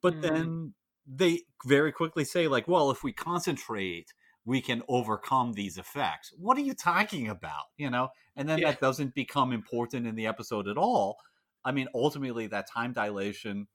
But 0.00 0.14
Mhm. 0.14 0.22
then 0.22 0.74
they 1.06 1.42
very 1.64 1.92
quickly 1.92 2.24
say, 2.24 2.48
like, 2.48 2.66
well, 2.68 2.90
if 2.90 3.04
we 3.04 3.12
concentrate, 3.12 4.12
we 4.44 4.60
can 4.60 4.82
overcome 4.88 5.52
these 5.52 5.78
effects. 5.78 6.32
What 6.36 6.56
are 6.58 6.62
you 6.62 6.74
talking 6.74 7.28
about? 7.28 7.64
You 7.76 7.90
know? 7.90 8.08
And 8.36 8.48
then 8.48 8.60
Yeah. 8.60 8.70
that 8.70 8.80
doesn't 8.80 9.14
become 9.14 9.52
important 9.52 10.06
in 10.06 10.14
the 10.14 10.26
episode 10.26 10.68
at 10.68 10.76
all. 10.76 11.16
I 11.64 11.72
mean, 11.72 11.88
ultimately, 11.94 12.48
that 12.48 12.68
time 12.68 12.92
dilation, 12.92 13.68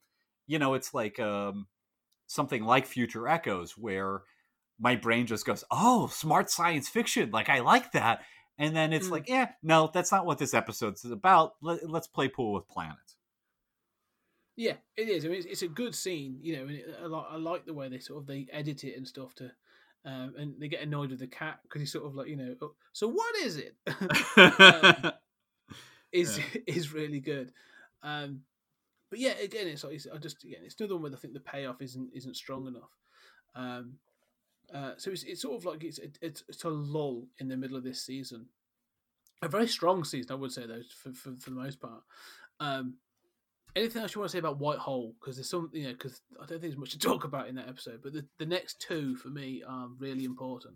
you 0.45 0.59
know, 0.59 0.73
it's 0.73 0.93
like 0.93 1.19
um, 1.19 1.67
something 2.27 2.63
like 2.63 2.85
Future 2.85 3.27
Echoes, 3.27 3.77
where 3.77 4.23
my 4.79 4.95
brain 4.95 5.25
just 5.25 5.45
goes, 5.45 5.63
oh, 5.71 6.07
smart 6.07 6.49
science 6.49 6.89
fiction. 6.89 7.31
Like, 7.31 7.49
I 7.49 7.59
like 7.59 7.93
that. 7.93 8.23
And 8.57 8.75
then 8.75 8.91
it's 8.91 9.07
Mm. 9.07 9.11
like, 9.11 9.29
yeah, 9.29 9.51
no, 9.63 9.89
that's 9.93 10.11
not 10.11 10.25
what 10.25 10.37
this 10.39 10.53
episode's 10.53 11.05
about. 11.05 11.53
Let, 11.61 11.89
let's 11.89 12.07
play 12.07 12.27
pool 12.27 12.53
with 12.53 12.67
planets. 12.67 13.15
Yeah, 14.55 14.77
it 14.95 15.07
is. 15.07 15.23
I 15.23 15.27
mean, 15.29 15.37
it's, 15.37 15.45
it's 15.45 15.61
a 15.61 15.67
good 15.67 15.93
scene, 15.93 16.39
you 16.41 16.55
know. 16.55 16.63
And 16.63 16.71
it, 16.71 16.97
I, 17.01 17.05
like, 17.05 17.25
I 17.29 17.35
like 17.37 17.65
the 17.65 17.73
way 17.73 17.89
they 17.89 17.99
sort 17.99 18.21
of 18.23 18.27
they 18.27 18.47
edit 18.51 18.83
it 18.83 18.97
and 18.97 19.07
stuff 19.07 19.35
to, 19.35 19.51
um, 20.07 20.33
and 20.37 20.53
they 20.57 20.69
get 20.69 20.81
annoyed 20.81 21.09
with 21.09 21.19
the 21.19 21.27
cat 21.27 21.59
because 21.63 21.81
he's 21.81 21.91
sort 21.91 22.05
of 22.05 22.15
like, 22.15 22.29
you 22.29 22.37
know, 22.37 22.55
"Oh, 22.61 22.73
so 22.93 23.09
what 23.09 23.35
is 23.35 23.57
it? 23.57 23.75
Um, 24.37 25.11
is 26.13 26.39
is 26.67 26.93
really 26.93 27.19
good. 27.19 27.51
Um, 28.01 28.41
but 29.09 29.19
yeah, 29.19 29.33
again, 29.41 29.67
it's 29.67 29.83
like 29.83 29.99
I 30.13 30.17
just 30.17 30.43
again, 30.43 30.61
it's 30.63 30.79
another 30.79 30.95
one 30.95 31.03
where 31.03 31.13
I 31.13 31.17
think 31.17 31.33
the 31.33 31.41
payoff 31.41 31.81
isn't 31.81 32.09
isn't 32.13 32.35
strong 32.37 32.67
enough. 32.67 32.97
Um, 33.53 33.93
uh, 34.73 34.91
so 34.97 35.11
it's 35.11 35.23
it's 35.23 35.41
sort 35.41 35.57
of 35.57 35.65
like 35.65 35.83
it's 35.83 35.99
it, 35.99 36.17
it's 36.21 36.43
it's 36.47 36.63
a 36.63 36.69
lull 36.69 37.27
in 37.39 37.49
the 37.49 37.57
middle 37.57 37.77
of 37.77 37.83
this 37.83 38.01
season. 38.01 38.47
A 39.41 39.47
very 39.47 39.67
strong 39.67 40.03
season, 40.03 40.31
I 40.31 40.35
would 40.35 40.51
say, 40.51 40.65
though, 40.65 40.81
for 41.03 41.11
for, 41.13 41.35
for 41.39 41.49
the 41.49 41.55
most 41.55 41.81
part. 41.81 42.01
Um, 42.59 42.95
anything 43.77 44.01
else 44.01 44.15
you 44.15 44.21
want 44.21 44.31
to 44.31 44.35
say 44.35 44.39
about 44.39 44.59
White 44.59 44.79
Hole? 44.79 45.13
Because 45.19 45.35
there's 45.37 45.49
some, 45.49 45.69
you 45.73 45.83
know, 45.83 45.93
because 45.93 46.21
I 46.35 46.39
don't 46.39 46.47
think 46.47 46.61
there's 46.61 46.77
much 46.77 46.91
to 46.91 46.99
talk 47.07 47.23
about 47.23 47.47
in 47.47 47.55
that 47.55 47.69
episode. 47.69 48.01
But 48.03 48.13
the, 48.13 48.25
the 48.39 48.45
next 48.45 48.81
two 48.81 49.15
for 49.15 49.29
me 49.29 49.63
are 49.67 49.87
really 49.99 50.25
important. 50.25 50.75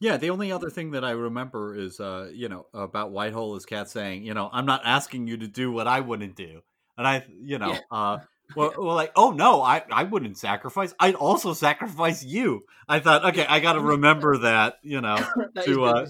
Yeah, 0.00 0.16
the 0.16 0.30
only 0.30 0.50
other 0.50 0.68
thing 0.68 0.90
that 0.92 1.04
I 1.04 1.12
remember 1.12 1.76
is, 1.76 2.00
uh, 2.00 2.28
you 2.34 2.48
know, 2.48 2.66
about 2.74 3.12
Whitehole 3.12 3.54
is 3.54 3.64
Cat 3.64 3.88
saying, 3.88 4.24
you 4.24 4.34
know, 4.34 4.50
I'm 4.52 4.66
not 4.66 4.82
asking 4.84 5.28
you 5.28 5.36
to 5.36 5.46
do 5.46 5.70
what 5.70 5.86
I 5.86 6.00
wouldn't 6.00 6.34
do, 6.34 6.62
and 6.98 7.06
I, 7.06 7.24
you 7.40 7.58
know, 7.58 7.74
Yeah. 7.74 7.80
uh, 7.88 8.18
well, 8.56 8.74
well, 8.76 8.96
like, 8.96 9.12
oh 9.14 9.30
no, 9.30 9.62
I, 9.62 9.84
I 9.92 10.02
wouldn't 10.02 10.38
sacrifice. 10.38 10.92
I'd 10.98 11.14
also 11.14 11.52
sacrifice 11.52 12.24
you. 12.24 12.64
I 12.88 12.98
thought, 12.98 13.24
okay, 13.26 13.46
I 13.46 13.60
got 13.60 13.74
to 13.74 13.80
remember 13.80 14.38
that, 14.38 14.78
you 14.82 15.00
know. 15.00 15.16
That 15.54 15.66
to, 15.66 15.84
uh, 15.84 16.06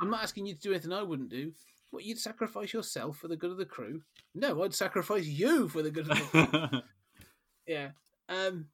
I'm 0.00 0.10
not 0.10 0.24
asking 0.24 0.46
you 0.46 0.54
to 0.54 0.60
do 0.60 0.72
anything 0.72 0.92
I 0.92 1.04
wouldn't 1.04 1.28
do. 1.28 1.52
What 1.92 2.04
you'd 2.04 2.18
sacrifice 2.18 2.72
yourself 2.72 3.18
for 3.18 3.28
the 3.28 3.36
good 3.36 3.50
of 3.50 3.58
the 3.58 3.66
crew? 3.66 4.00
No, 4.34 4.62
I'd 4.62 4.74
sacrifice 4.74 5.26
you 5.26 5.68
for 5.68 5.82
the 5.82 5.90
good 5.90 6.10
of 6.10 6.16
the 6.32 6.68
crew. 6.70 6.80
yeah. 7.66 7.90
Um. 8.30 8.68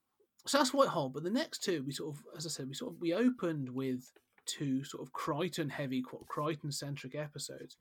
So 0.46 0.56
that's 0.56 0.72
White 0.72 0.88
Hole, 0.88 1.08
but 1.08 1.24
the 1.24 1.30
next 1.30 1.64
two, 1.64 1.82
we 1.84 1.92
sort 1.92 2.14
of, 2.14 2.22
as 2.36 2.46
I 2.46 2.48
said, 2.48 2.68
we 2.68 2.74
sort 2.74 2.94
of 2.94 3.00
we 3.00 3.12
opened 3.12 3.70
with 3.70 4.12
two 4.46 4.84
sort 4.84 5.02
of 5.02 5.12
Kryten 5.12 5.68
heavy, 5.68 6.00
Kryten 6.00 6.72
centric 6.72 7.16
episodes, 7.16 7.76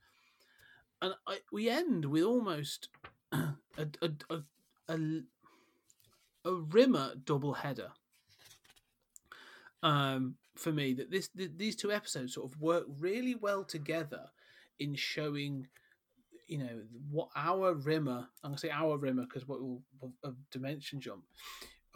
and 1.04 1.14
I, 1.28 1.38
we 1.52 1.70
end 1.70 2.06
with 2.06 2.24
almost 2.24 2.90
a 3.32 3.54
a 3.78 4.10
a, 4.32 4.42
a, 4.90 5.00
a 6.46 6.54
Rimmer 6.56 7.14
double 7.24 7.54
header. 7.54 7.92
Um, 9.84 10.38
for 10.56 10.72
me, 10.72 10.94
that 10.96 11.12
this 11.12 11.28
th- 11.28 11.52
these 11.56 11.76
two 11.76 11.92
episodes 11.92 12.34
sort 12.34 12.52
of 12.52 12.60
work 12.60 12.86
really 13.00 13.36
well 13.36 13.64
together 13.64 14.32
in 14.80 14.96
showing, 14.96 15.68
you 16.48 16.60
know, 16.60 16.82
what 17.10 17.30
our 17.36 17.74
Rimmer. 17.74 18.28
I'm 18.44 18.52
gonna 18.52 18.58
say 18.58 18.70
our 18.70 18.98
Rimmer 18.98 19.24
because 19.24 19.48
what 19.48 19.62
will 19.62 19.82
of 20.24 20.36
Dimension 20.52 21.02
Jump 21.02 21.24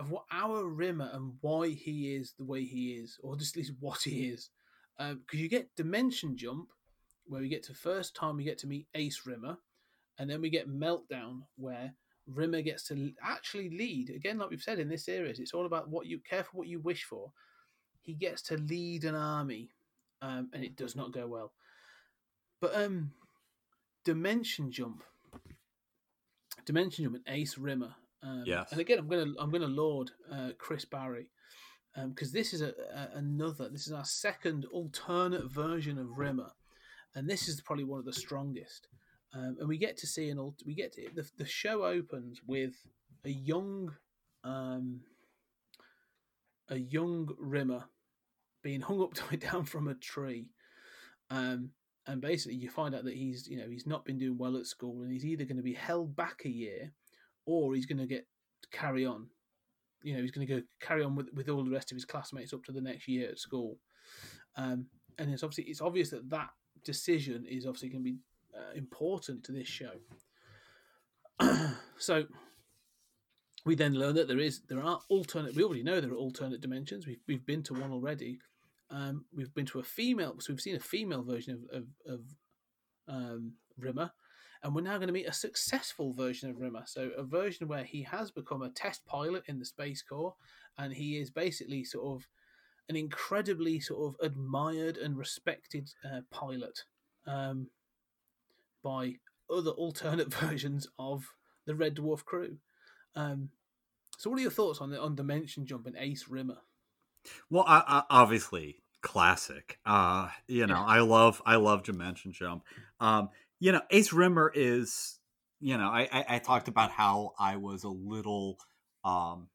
of 0.01 0.09
what 0.09 0.25
our 0.31 0.65
Rimmer 0.65 1.09
and 1.13 1.33
why 1.41 1.69
he 1.69 2.15
is 2.15 2.33
the 2.37 2.43
way 2.43 2.63
he 2.63 2.93
is, 2.93 3.19
or 3.21 3.35
just 3.35 3.55
at 3.55 3.59
least 3.59 3.73
what 3.79 4.01
he 4.01 4.29
is. 4.29 4.49
Because 4.97 5.39
you 5.39 5.47
get 5.47 5.75
Dimension 5.75 6.35
Jump, 6.35 6.69
where 7.25 7.41
we 7.41 7.49
get 7.49 7.63
to 7.63 7.73
first 7.73 8.15
time 8.15 8.37
we 8.37 8.43
get 8.43 8.57
to 8.59 8.67
meet 8.67 8.87
Ace 8.95 9.21
Rimmer, 9.25 9.57
and 10.17 10.29
then 10.29 10.41
we 10.41 10.49
get 10.49 10.69
Meltdown, 10.69 11.43
where 11.55 11.93
Rimmer 12.27 12.61
gets 12.61 12.87
to 12.87 13.11
actually 13.23 13.69
lead. 13.69 14.09
Again, 14.09 14.37
like 14.37 14.49
we've 14.49 14.61
said 14.61 14.79
in 14.79 14.89
this 14.89 15.05
series, 15.05 15.39
it's 15.39 15.53
all 15.53 15.65
about 15.65 15.89
what 15.89 16.07
you 16.07 16.19
care 16.19 16.43
for, 16.43 16.57
what 16.57 16.67
you 16.67 16.79
wish 16.79 17.03
for. 17.03 17.31
He 18.01 18.13
gets 18.13 18.41
to 18.43 18.57
lead 18.57 19.05
an 19.05 19.15
army, 19.15 19.69
um, 20.21 20.49
and 20.53 20.63
it 20.63 20.75
does 20.75 20.95
not 20.95 21.13
go 21.13 21.27
well. 21.27 21.53
But 22.61 22.75
um, 22.75 23.11
Dimension 24.05 24.71
Jump, 24.71 25.03
Dimension 26.65 27.03
Jump, 27.03 27.15
and 27.15 27.35
Ace 27.35 27.57
Rimmer. 27.57 27.95
Um, 28.23 28.43
Yes. 28.45 28.71
And 28.71 28.79
again, 28.79 28.99
I'm 28.99 29.07
gonna 29.07 29.33
I'm 29.39 29.51
gonna 29.51 29.67
laud 29.67 30.11
uh, 30.31 30.51
Chris 30.57 30.85
Barrie 30.85 31.29
because 32.07 32.31
this 32.31 32.53
is 32.53 32.61
a, 32.61 32.73
a 32.93 33.09
another. 33.17 33.67
This 33.69 33.87
is 33.87 33.93
our 33.93 34.05
second 34.05 34.65
alternate 34.71 35.51
version 35.51 35.97
of 35.97 36.17
Rimmer, 36.17 36.51
and 37.15 37.27
this 37.27 37.47
is 37.47 37.61
probably 37.61 37.83
one 37.83 37.99
of 37.99 38.05
the 38.05 38.13
strongest. 38.13 38.87
Um, 39.33 39.55
and 39.59 39.67
we 39.67 39.77
get 39.77 39.97
to 39.97 40.07
see 40.07 40.29
an 40.29 40.37
alt- 40.37 40.61
we 40.65 40.75
get 40.75 40.93
to, 40.93 41.09
the 41.15 41.27
the 41.37 41.45
show 41.45 41.83
opens 41.83 42.41
with 42.45 42.75
a 43.25 43.29
young 43.29 43.95
um, 44.43 45.01
a 46.69 46.77
young 46.77 47.29
Rimmer 47.39 47.85
being 48.61 48.81
hung 48.81 49.01
upside 49.01 49.39
down 49.51 49.65
from 49.65 49.87
a 49.87 49.95
tree. 49.95 50.45
Um, 51.31 51.71
and 52.11 52.21
basically, 52.21 52.57
you 52.57 52.69
find 52.69 52.93
out 52.93 53.05
that 53.05 53.15
he's, 53.15 53.47
you 53.47 53.57
know, 53.57 53.69
he's 53.69 53.87
not 53.87 54.03
been 54.03 54.17
doing 54.17 54.37
well 54.37 54.57
at 54.57 54.65
school, 54.65 55.01
and 55.01 55.11
he's 55.11 55.25
either 55.25 55.45
going 55.45 55.57
to 55.57 55.63
be 55.63 55.73
held 55.73 56.15
back 56.15 56.41
a 56.43 56.49
year, 56.49 56.91
or 57.45 57.73
he's 57.73 57.85
going 57.85 57.99
to 57.99 58.05
get 58.05 58.27
carry 58.71 59.05
on. 59.05 59.27
You 60.03 60.15
know, 60.15 60.21
he's 60.21 60.31
going 60.31 60.45
to 60.45 60.53
go 60.53 60.61
carry 60.81 61.03
on 61.03 61.15
with, 61.15 61.27
with 61.33 61.47
all 61.47 61.63
the 61.63 61.71
rest 61.71 61.91
of 61.91 61.95
his 61.95 62.05
classmates 62.05 62.53
up 62.53 62.65
to 62.65 62.71
the 62.71 62.81
next 62.81 63.07
year 63.07 63.29
at 63.29 63.39
school. 63.39 63.77
Um, 64.57 64.87
and 65.17 65.31
it's 65.31 65.43
obviously 65.43 65.65
it's 65.65 65.81
obvious 65.81 66.09
that 66.09 66.29
that 66.29 66.49
decision 66.83 67.45
is 67.47 67.65
obviously 67.65 67.89
going 67.89 68.03
to 68.03 68.11
be 68.11 68.17
uh, 68.53 68.73
important 68.75 69.43
to 69.45 69.53
this 69.53 69.67
show. 69.67 69.93
so 71.97 72.25
we 73.65 73.75
then 73.75 73.93
learn 73.93 74.15
that 74.15 74.27
there 74.27 74.39
is 74.39 74.61
there 74.67 74.83
are 74.83 74.99
alternate. 75.07 75.55
We 75.55 75.63
already 75.63 75.83
know 75.83 76.01
there 76.01 76.11
are 76.11 76.15
alternate 76.15 76.59
dimensions. 76.59 77.07
We've 77.07 77.21
we've 77.27 77.45
been 77.45 77.63
to 77.63 77.73
one 77.73 77.91
already. 77.91 78.39
Um, 78.91 79.25
we've 79.33 79.53
been 79.53 79.65
to 79.67 79.79
a 79.79 79.83
female, 79.83 80.35
so 80.39 80.51
we've 80.51 80.61
seen 80.61 80.75
a 80.75 80.79
female 80.79 81.23
version 81.23 81.65
of 81.71 81.81
of, 81.81 82.13
of 82.13 82.21
um, 83.07 83.53
Rimmer, 83.77 84.11
and 84.63 84.75
we're 84.75 84.81
now 84.81 84.97
going 84.97 85.07
to 85.07 85.13
meet 85.13 85.27
a 85.27 85.33
successful 85.33 86.13
version 86.13 86.49
of 86.49 86.59
Rimmer. 86.59 86.83
So 86.85 87.11
a 87.17 87.23
version 87.23 87.67
where 87.67 87.83
he 87.83 88.03
has 88.03 88.31
become 88.31 88.61
a 88.61 88.69
test 88.69 89.05
pilot 89.05 89.43
in 89.47 89.59
the 89.59 89.65
Space 89.65 90.01
Corps, 90.01 90.35
and 90.77 90.93
he 90.93 91.17
is 91.17 91.31
basically 91.31 91.83
sort 91.83 92.21
of 92.21 92.27
an 92.89 92.95
incredibly 92.95 93.79
sort 93.79 94.13
of 94.13 94.25
admired 94.25 94.97
and 94.97 95.17
respected 95.17 95.89
uh, 96.05 96.21
pilot 96.29 96.83
um, 97.25 97.67
by 98.83 99.15
other 99.49 99.71
alternate 99.71 100.33
versions 100.33 100.87
of 100.99 101.25
the 101.65 101.75
Red 101.75 101.95
Dwarf 101.95 102.25
crew. 102.25 102.57
Um, 103.15 103.49
so, 104.17 104.29
what 104.29 104.39
are 104.39 104.43
your 104.43 104.51
thoughts 104.51 104.81
on 104.81 104.91
the 104.91 105.01
on 105.01 105.15
Dimension 105.15 105.65
Jump 105.65 105.87
and 105.87 105.95
Ace 105.97 106.27
Rimmer? 106.27 106.59
Well, 107.49 107.63
obviously 107.67 108.83
classic. 109.01 109.79
Uh, 109.85 110.29
you 110.47 110.67
know, 110.67 110.75
Yeah. 110.75 110.85
I 110.85 110.99
love 111.01 111.41
I 111.45 111.55
love 111.57 111.83
Dimension 111.83 112.31
Jump. 112.33 112.63
Um, 112.99 113.29
you 113.59 113.71
know, 113.71 113.81
Ace 113.89 114.13
Rimmer 114.13 114.51
is. 114.53 115.17
You 115.63 115.77
know, 115.77 115.89
I, 115.89 116.09
I 116.11 116.25
I 116.35 116.39
talked 116.39 116.67
about 116.67 116.89
how 116.89 117.33
I 117.37 117.57
was 117.57 117.83
a 117.83 117.89
little 117.89 118.57
um, 119.03 119.49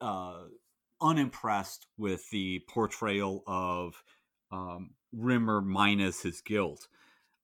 uh, 0.00 0.44
unimpressed 1.00 1.86
with 1.96 2.28
the 2.30 2.60
portrayal 2.68 3.42
of 3.46 4.02
um, 4.50 4.94
Rimmer 5.12 5.60
minus 5.60 6.22
his 6.22 6.40
guilt. 6.40 6.88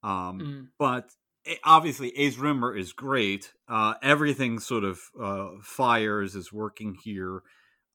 Um, 0.03 0.47
Mm. 0.47 0.69
but 0.79 1.13
eh, 1.47 1.57
obviously 1.65 2.17
Ace 2.19 2.39
Rimmer 2.39 2.77
is 2.77 2.93
great. 2.93 3.55
Uh, 3.69 3.95
everything 4.03 4.59
sort 4.61 4.85
of 4.85 5.01
uh, 5.21 5.51
fires 5.63 6.37
is 6.37 6.53
working 6.53 6.95
here. 6.95 7.43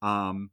Um, 0.01 0.51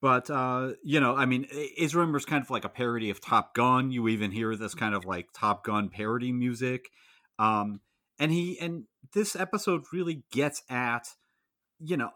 but 0.00 0.30
uh, 0.30 0.72
you 0.82 1.00
know, 1.00 1.14
I 1.16 1.26
mean, 1.26 1.46
is 1.50 1.94
kind 1.94 2.42
of 2.42 2.50
like 2.50 2.64
a 2.64 2.68
parody 2.68 3.10
of 3.10 3.20
Top 3.20 3.54
Gun. 3.54 3.90
You 3.90 4.08
even 4.08 4.30
hear 4.30 4.56
this 4.56 4.74
kind 4.74 4.94
of 4.94 5.04
like 5.04 5.28
Top 5.32 5.64
Gun 5.64 5.88
parody 5.88 6.32
music. 6.32 6.90
Um, 7.38 7.80
and 8.18 8.30
he 8.30 8.58
and 8.60 8.84
this 9.14 9.34
episode 9.34 9.84
really 9.92 10.22
gets 10.30 10.62
at, 10.68 11.08
you 11.80 11.96
know, 11.96 12.10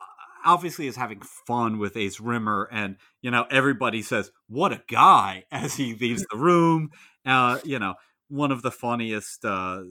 obviously 0.44 0.86
is 0.86 0.96
having 0.96 1.20
fun 1.20 1.78
with 1.78 1.96
Ace 1.96 2.20
Rimmer, 2.20 2.68
and 2.70 2.96
you 3.20 3.30
know, 3.30 3.46
everybody 3.50 4.02
says, 4.02 4.30
"What 4.48 4.72
a 4.72 4.82
guy!" 4.88 5.44
as 5.50 5.74
he 5.74 5.94
leaves 5.94 6.24
the 6.30 6.38
room. 6.38 6.90
Uh, 7.24 7.58
you 7.64 7.78
know, 7.78 7.94
one 8.28 8.52
of 8.52 8.62
the 8.62 8.70
funniest, 8.70 9.44
uh, 9.44 9.82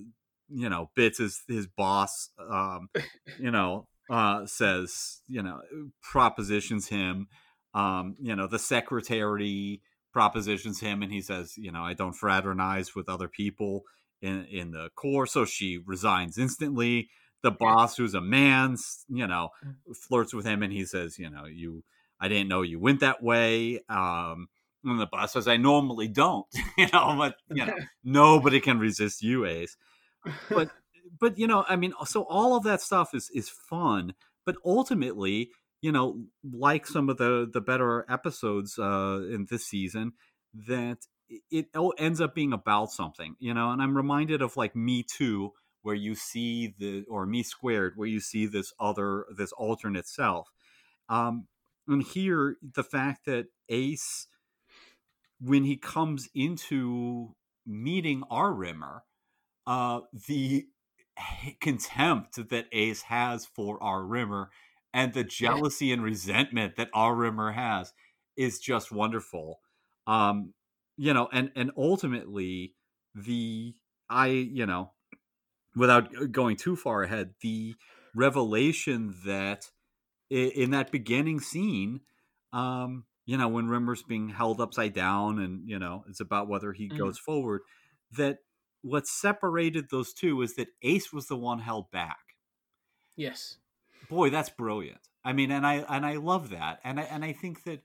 you 0.50 0.70
know, 0.70 0.90
bits 0.96 1.20
is 1.20 1.42
his 1.48 1.68
boss, 1.68 2.30
um, 2.50 2.90
you 3.40 3.52
know, 3.52 3.88
uh, 4.10 4.46
says, 4.46 5.22
you 5.28 5.42
know, 5.42 5.62
propositions 6.02 6.88
him. 6.88 7.28
Um, 7.76 8.16
you 8.20 8.36
know, 8.36 8.48
the 8.48 8.58
secretary 8.58 9.82
propositions 10.14 10.80
him, 10.80 11.04
and 11.04 11.12
he 11.12 11.22
says, 11.22 11.58
you 11.58 11.72
know, 11.72 11.84
I 11.84 11.94
don't 11.94 12.16
fraternize 12.16 12.96
with 12.96 13.10
other 13.10 13.28
people 13.28 13.84
in 14.22 14.46
in 14.46 14.72
the 14.72 14.90
corps, 14.96 15.28
so 15.28 15.46
she 15.46 15.78
resigns 15.86 16.38
instantly. 16.38 17.10
The 17.44 17.52
boss, 17.52 17.98
who's 17.98 18.16
a 18.16 18.22
man, 18.22 18.78
you 19.08 19.28
know, 19.28 19.50
flirts 19.94 20.34
with 20.34 20.46
him, 20.46 20.64
and 20.64 20.74
he 20.74 20.86
says, 20.86 21.20
you 21.20 21.30
know, 21.30 21.46
you, 21.46 21.84
I 22.20 22.28
didn't 22.28 22.48
know 22.48 22.64
you 22.64 22.80
went 22.80 23.02
that 23.02 23.22
way. 23.22 23.82
Um, 23.88 24.48
and 24.84 25.00
the 25.00 25.06
boss 25.06 25.34
says, 25.34 25.48
I 25.48 25.58
normally 25.58 26.08
don't, 26.08 26.48
you 26.78 26.88
know, 26.94 27.16
but 27.18 27.36
you 27.50 27.66
know, 27.66 27.76
nobody 28.04 28.60
can 28.60 28.80
resist 28.80 29.22
you, 29.22 29.46
Ace. 29.46 29.78
But 30.50 30.70
but 31.20 31.38
you 31.38 31.48
know, 31.48 31.66
I 31.68 31.76
mean, 31.76 31.94
so 32.06 32.24
all 32.24 32.56
of 32.56 32.64
that 32.64 32.82
stuff 32.82 33.14
is 33.14 33.30
is 33.34 33.50
fun, 33.50 34.14
but 34.46 34.56
ultimately, 34.66 35.50
you 35.86 35.92
know, 35.92 36.26
like 36.52 36.88
some 36.88 37.10
of 37.10 37.18
the 37.18 37.48
the 37.54 37.62
better 37.62 38.08
episodes 38.10 38.80
uh, 38.80 39.22
in 39.30 39.46
this 39.52 39.68
season, 39.68 40.14
that 40.68 40.98
it- 41.52 41.70
ends 42.00 42.20
up 42.20 42.34
being 42.34 42.54
about 42.54 42.90
something, 42.90 43.36
you 43.38 43.54
know. 43.54 43.70
And 43.70 43.80
I'm 43.84 43.96
reminded 43.96 44.42
of 44.42 44.58
like 44.58 44.76
Me 44.76 45.04
Too, 45.04 45.54
where 45.84 45.94
you 45.94 46.16
see 46.16 46.74
the 46.80 47.04
or 47.08 47.28
Me 47.28 47.44
Squared, 47.44 47.94
where 47.98 48.08
you 48.08 48.20
see 48.20 48.48
this 48.48 48.74
other 48.80 49.28
this 49.38 49.52
alternate 49.52 50.08
self. 50.08 50.50
Um, 51.08 51.46
and 51.88 52.02
here, 52.02 52.58
the 52.74 52.84
fact 52.84 53.28
that 53.28 53.46
Ace, 53.70 54.26
when 55.40 55.66
he 55.66 55.78
comes 55.78 56.30
into 56.34 57.36
meeting 57.64 58.24
our 58.32 58.52
Rimmer, 58.52 59.04
uh, 59.68 60.00
the 60.28 60.66
contempt 61.62 62.50
that 62.50 62.66
Ace 62.72 63.04
has 63.04 63.46
for 63.46 63.82
our 63.84 64.04
Rimmer 64.04 64.50
and 64.96 65.14
the 65.14 65.26
jealousy 65.26 65.94
and 65.94 66.04
resentment 66.04 66.78
that 66.78 66.90
our 66.96 67.16
Rimmer 67.16 67.54
has 67.54 67.94
is 68.38 68.60
just 68.60 68.92
wonderful. 68.94 69.62
Um, 70.08 70.56
you 70.98 71.14
know, 71.14 71.30
and 71.34 71.52
and 71.58 71.72
ultimately 71.78 72.76
the 73.16 73.76
I, 74.10 74.30
you 74.30 74.68
know, 74.68 74.94
without 75.76 76.32
going 76.32 76.58
too 76.58 76.76
far 76.76 77.04
ahead, 77.04 77.36
the 77.42 77.76
revelation 78.14 79.16
that 79.26 79.72
in 80.30 80.72
that 80.72 80.92
beginning 80.92 81.40
scene, 81.42 82.02
um, 82.54 83.06
you 83.26 83.38
know, 83.38 83.50
when 83.50 83.68
Rimmer's 83.68 84.04
being 84.04 84.30
held 84.30 84.62
upside 84.62 84.94
down 84.94 85.40
and, 85.40 85.70
you 85.70 85.80
know, 85.80 86.06
it's 86.10 86.22
about 86.22 86.50
whether 86.50 86.74
he 86.74 86.90
Mhm. 86.90 86.98
goes 86.98 87.20
forward, 87.20 87.62
that 88.12 88.40
what 88.82 89.08
separated 89.08 89.90
those 89.92 90.14
two 90.14 90.42
is 90.42 90.56
that 90.56 90.70
Ace 90.84 91.14
was 91.14 91.28
the 91.28 91.38
one 91.38 91.60
held 91.60 91.92
back. 91.92 92.20
Yes. 93.18 93.58
Boy, 94.10 94.30
that's 94.30 94.50
brilliant. 94.50 95.00
I 95.24 95.34
mean, 95.34 95.52
and 95.52 95.66
I 95.66 95.86
and 95.90 96.06
I 96.06 96.16
love 96.16 96.50
that. 96.52 96.80
And 96.84 97.00
I 97.00 97.04
and 97.04 97.24
I 97.24 97.34
think 97.34 97.64
that 97.64 97.82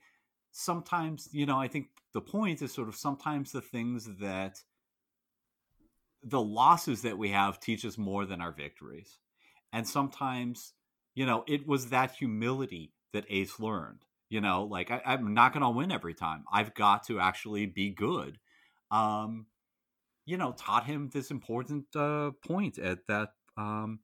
sometimes, 0.52 1.28
you 1.32 1.46
know, 1.46 1.58
I 1.58 1.68
think 1.68 1.88
the 2.12 2.20
point 2.20 2.62
is 2.62 2.72
sort 2.72 2.88
of 2.88 2.96
sometimes 2.96 3.52
the 3.52 3.60
things 3.60 4.08
that 4.20 4.62
the 6.22 6.40
losses 6.40 7.02
that 7.02 7.16
we 7.16 7.30
have 7.30 7.60
teach 7.60 7.84
us 7.84 7.96
more 7.96 8.26
than 8.26 8.40
our 8.40 8.52
victories. 8.52 9.18
And 9.72 9.88
sometimes, 9.88 10.74
you 11.14 11.24
know, 11.24 11.44
it 11.46 11.66
was 11.66 11.88
that 11.88 12.12
humility 12.12 12.92
that 13.12 13.24
Ace 13.30 13.58
learned. 13.58 14.04
You 14.28 14.40
know, 14.40 14.64
like 14.64 14.90
I, 14.90 15.00
I'm 15.04 15.34
not 15.34 15.52
going 15.52 15.62
to 15.62 15.70
win 15.70 15.90
every 15.90 16.14
time. 16.14 16.44
I've 16.52 16.74
got 16.74 17.06
to 17.06 17.18
actually 17.18 17.66
be 17.66 17.90
good. 17.90 18.38
Um, 18.90 19.46
you 20.24 20.36
know, 20.36 20.52
taught 20.52 20.84
him 20.84 21.08
this 21.12 21.30
important 21.30 21.86
uh, 21.96 22.32
point 22.46 22.78
at 22.78 23.06
that 23.08 23.30
um, 23.56 24.00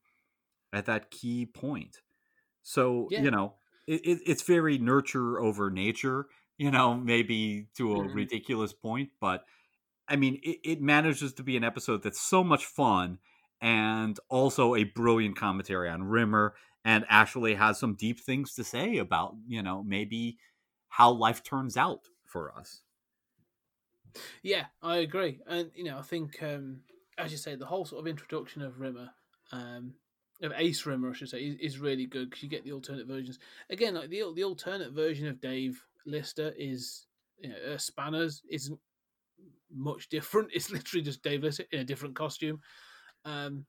at 0.73 0.87
that 0.87 1.11
key 1.11 1.47
point. 1.47 1.99
So 2.67 3.09
Yeah. 3.09 3.17
you 3.17 3.31
know, 3.31 3.57
it, 3.87 4.01
it, 4.07 4.19
it's 4.27 4.43
very 4.43 4.79
nurture 4.79 5.41
over 5.41 5.71
nature. 5.71 6.27
You 6.59 6.71
know, 6.71 6.95
maybe 6.97 7.69
to 7.77 7.97
a 7.97 8.09
Mhm. 8.09 8.09
ridiculous 8.09 8.73
point, 8.73 9.11
but 9.21 9.45
I 10.09 10.17
mean, 10.17 10.41
it, 10.43 10.59
it 10.65 10.81
manages 10.81 11.35
to 11.35 11.43
be 11.43 11.57
an 11.57 11.65
episode 11.65 12.03
that's 12.03 12.21
so 12.21 12.45
much 12.45 12.67
fun 12.67 13.19
and 13.61 14.19
also 14.29 14.75
a 14.75 14.85
brilliant 14.85 15.37
commentary 15.37 15.89
on 15.91 16.05
Rimmer 16.05 16.57
and 16.85 17.05
actually 17.09 17.55
has 17.57 17.79
some 17.79 17.95
deep 17.97 18.21
things 18.21 18.55
to 18.55 18.65
say 18.65 18.99
about, 18.99 19.37
you 19.47 19.63
know, 19.63 19.83
maybe 19.83 20.39
how 20.89 21.11
life 21.13 21.43
turns 21.43 21.77
out 21.77 22.09
for 22.27 22.57
us. 22.57 22.83
Yeah, 24.43 24.67
I 24.83 24.99
agree, 24.99 25.41
and 25.47 25.71
you 25.75 25.85
know, 25.85 25.99
I 25.99 26.03
think 26.03 26.43
um, 26.43 26.83
as 27.19 27.33
you 27.33 27.39
say, 27.39 27.55
the 27.55 27.67
whole 27.67 27.85
sort 27.85 28.01
of 28.01 28.07
introduction 28.07 28.63
of 28.63 28.81
Rimmer, 28.81 29.11
um, 29.53 29.95
of 30.43 30.53
Ace 30.57 30.85
Rimmer, 30.85 31.11
I 31.11 31.15
should 31.15 31.29
say, 31.29 31.41
is, 31.41 31.57
is 31.57 31.79
really 31.79 32.07
good 32.07 32.31
because 32.31 32.43
you 32.43 32.49
get 32.49 32.65
the 32.65 32.73
alternate 32.73 33.07
versions. 33.07 33.39
Again, 33.71 33.95
like 33.95 34.11
the 34.11 34.25
the 34.35 34.45
alternate 34.45 34.93
version 34.93 35.27
of 35.27 35.41
Dave 35.41 35.83
Lister 36.05 36.53
is 36.57 37.07
you 37.39 37.51
know, 37.51 37.57
uh, 37.73 37.79
Spanners 37.79 38.43
isn't 38.51 38.79
much 39.75 40.09
different. 40.09 40.51
It's 40.55 40.71
literally 40.71 41.03
just 41.03 41.23
Dave 41.23 41.43
Lister 41.43 41.65
in 41.73 41.81
a 41.81 41.85
different 41.85 42.15
costume. 42.15 42.61
Um, 43.25 43.67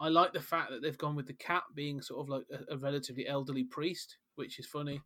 I 0.00 0.08
like 0.08 0.32
the 0.32 0.40
fact 0.40 0.70
that 0.70 0.82
they've 0.82 0.96
gone 0.96 1.14
with 1.14 1.26
the 1.26 1.34
cat 1.34 1.62
being 1.74 2.00
sort 2.00 2.20
of 2.20 2.28
like 2.30 2.44
a, 2.50 2.74
a 2.74 2.78
relatively 2.78 3.28
elderly 3.28 3.64
priest, 3.64 4.16
which 4.36 4.58
is 4.58 4.66
funny. 4.66 5.02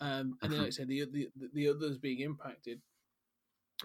Um, 0.00 0.36
and 0.42 0.52
then, 0.52 0.60
like 0.60 0.68
I 0.68 0.70
said, 0.70 0.88
the, 0.88 1.06
the 1.10 1.28
the 1.52 1.68
others 1.68 1.98
being 1.98 2.20
impacted. 2.20 2.80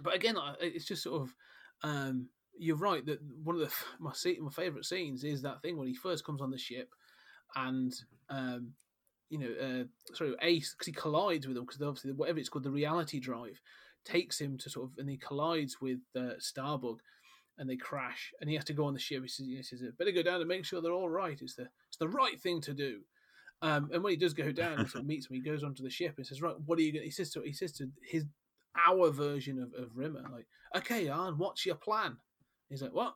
But 0.02 0.16
again, 0.16 0.36
it's 0.60 0.86
just 0.86 1.04
sort 1.04 1.22
of 1.22 1.36
um, 1.84 2.30
you're 2.58 2.78
right 2.78 3.06
that 3.06 3.20
one 3.44 3.56
of 3.56 3.62
the 3.62 3.72
my 4.00 4.14
my 4.40 4.52
favorite 4.52 4.86
scenes 4.86 5.24
is 5.24 5.42
that 5.42 5.62
thing 5.62 5.78
when 5.78 5.88
he 5.88 5.96
first 5.96 6.26
comes 6.26 6.42
on 6.42 6.52
the 6.52 6.58
ship, 6.58 6.94
and 7.56 7.94
um, 8.30 8.74
you 9.30 9.40
know, 9.40 9.50
uh, 9.62 10.14
sorry, 10.14 10.36
Ace 10.42 10.74
because 10.74 10.88
he 10.88 10.94
collides 10.94 11.48
with 11.48 11.56
them 11.56 11.66
because 11.66 11.82
obviously 11.82 12.12
whatever 12.12 12.40
it's 12.40 12.50
called, 12.50 12.64
the 12.64 12.72
reality 12.72 13.20
drive 13.20 13.60
takes 14.04 14.40
him 14.40 14.58
to 14.58 14.70
sort 14.70 14.90
of 14.90 14.98
and 14.98 15.10
he 15.10 15.18
collides 15.18 15.78
with 15.82 16.00
uh, 16.16 16.34
Starbug, 16.40 16.98
and 17.58 17.70
they 17.70 17.78
crash, 17.78 18.32
and 18.42 18.50
he 18.50 18.56
has 18.56 18.66
to 18.66 18.74
go 18.74 18.86
on 18.86 18.94
the 18.94 19.00
ship. 19.00 19.22
He 19.22 19.30
says, 19.30 19.46
he 19.46 19.64
says 19.64 19.82
"Better 19.98 20.12
go 20.12 20.24
down 20.24 20.42
and 20.42 20.48
make 20.48 20.66
sure 20.66 20.82
they're 20.82 20.92
all 20.92 21.10
right. 21.10 21.40
It's 21.42 21.56
the 21.56 21.68
it's 21.88 21.98
the 22.00 22.10
right 22.10 22.40
thing 22.40 22.62
to 22.62 22.74
do." 22.74 23.02
Um, 23.64 23.90
and 23.94 24.04
when 24.04 24.12
he 24.12 24.18
does 24.18 24.34
go 24.34 24.52
down, 24.52 24.80
he 24.80 24.88
sort 24.88 25.04
of 25.04 25.06
meets 25.06 25.30
him. 25.30 25.36
He 25.36 25.42
goes 25.42 25.64
onto 25.64 25.84
the 25.84 25.90
ship 25.90 26.16
and 26.18 26.26
says, 26.26 26.42
"Right, 26.42 26.56
what 26.66 26.80
are 26.80 26.82
you 26.82 26.92
going?" 26.92 27.06
He 27.06 27.12
says 27.12 27.32
to 27.32 27.42
he 27.42 27.54
says 27.54 27.72
to 27.74 27.90
his 28.04 28.26
our 28.88 29.12
version 29.12 29.62
of, 29.62 29.74
of 29.82 29.96
Rimmer, 29.96 30.24
like, 30.32 30.48
"Okay, 30.76 31.08
Arn, 31.08 31.38
what's 31.38 31.66
your 31.66 31.76
plan?" 31.76 32.18
He's 32.72 32.82
like, 32.82 32.94
"What? 32.94 33.14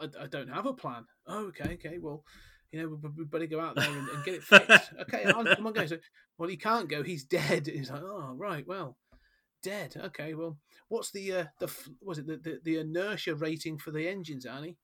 I, 0.00 0.08
I 0.20 0.26
don't 0.28 0.48
have 0.48 0.66
a 0.66 0.72
plan." 0.72 1.04
Oh, 1.26 1.46
okay, 1.46 1.74
okay. 1.74 1.98
Well, 1.98 2.24
you 2.70 2.80
know, 2.80 2.88
we, 3.02 3.10
we 3.18 3.24
better 3.24 3.46
go 3.46 3.60
out 3.60 3.74
there 3.74 3.90
and, 3.90 4.08
and 4.08 4.24
get 4.24 4.34
it 4.34 4.44
fixed. 4.44 4.92
okay, 5.02 5.24
Arn, 5.24 5.46
come 5.54 5.66
on, 5.66 5.72
guys. 5.72 5.90
So, 5.90 5.98
well, 6.38 6.48
he 6.48 6.56
can't 6.56 6.88
go. 6.88 7.02
He's 7.02 7.24
dead. 7.24 7.66
He's 7.72 7.90
like, 7.90 8.02
"Oh, 8.02 8.34
right. 8.36 8.66
Well, 8.66 8.96
dead. 9.62 9.94
Okay. 9.96 10.34
Well, 10.34 10.58
what's 10.88 11.10
the 11.10 11.32
uh, 11.32 11.44
the 11.58 11.70
was 12.00 12.18
it 12.18 12.26
the, 12.26 12.36
the 12.36 12.60
the 12.62 12.78
inertia 12.78 13.34
rating 13.34 13.78
for 13.78 13.90
the 13.90 14.08
engines, 14.08 14.46
Arnie? 14.46 14.76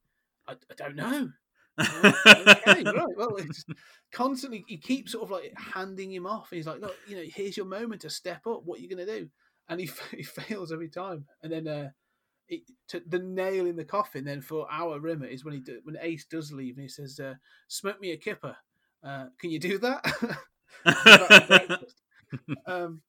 I, 0.46 0.52
I 0.52 0.74
don't 0.76 0.96
know. 0.96 1.30
okay, 1.80 2.82
right. 2.82 3.16
Well, 3.16 3.36
it's 3.36 3.64
constantly 4.12 4.64
he 4.66 4.78
keeps 4.78 5.12
sort 5.12 5.24
of 5.24 5.30
like 5.30 5.52
handing 5.56 6.12
him 6.12 6.26
off. 6.26 6.48
He's 6.50 6.66
like, 6.66 6.80
look, 6.80 6.96
you 7.06 7.16
know, 7.16 7.22
here's 7.24 7.56
your 7.56 7.66
moment 7.66 8.00
to 8.00 8.10
step 8.10 8.46
up. 8.48 8.62
What 8.64 8.78
are 8.78 8.82
you 8.82 8.88
going 8.88 9.06
to 9.06 9.20
do? 9.20 9.28
And 9.68 9.80
he 9.80 9.88
he 10.16 10.24
fails 10.24 10.72
every 10.72 10.88
time. 10.88 11.26
And 11.42 11.52
then 11.52 11.68
uh, 11.68 11.90
it, 12.48 12.62
to, 12.88 13.02
the 13.06 13.18
nail 13.18 13.66
in 13.66 13.76
the 13.76 13.84
coffin 13.84 14.24
then 14.24 14.40
for 14.40 14.66
our 14.70 14.98
Rimmer 14.98 15.26
is 15.26 15.44
when 15.44 15.54
he 15.54 15.60
do, 15.60 15.80
when 15.84 15.96
Ace 16.00 16.24
does 16.24 16.52
leave 16.52 16.76
and 16.76 16.82
he 16.82 16.88
says, 16.88 17.20
uh, 17.20 17.34
"Smoke 17.68 18.00
me 18.00 18.12
a 18.12 18.16
kipper. 18.16 18.56
Uh, 19.02 19.26
can 19.38 19.50
you 19.50 19.58
do 19.58 19.78
that?" 19.78 20.04
um, 22.66 23.02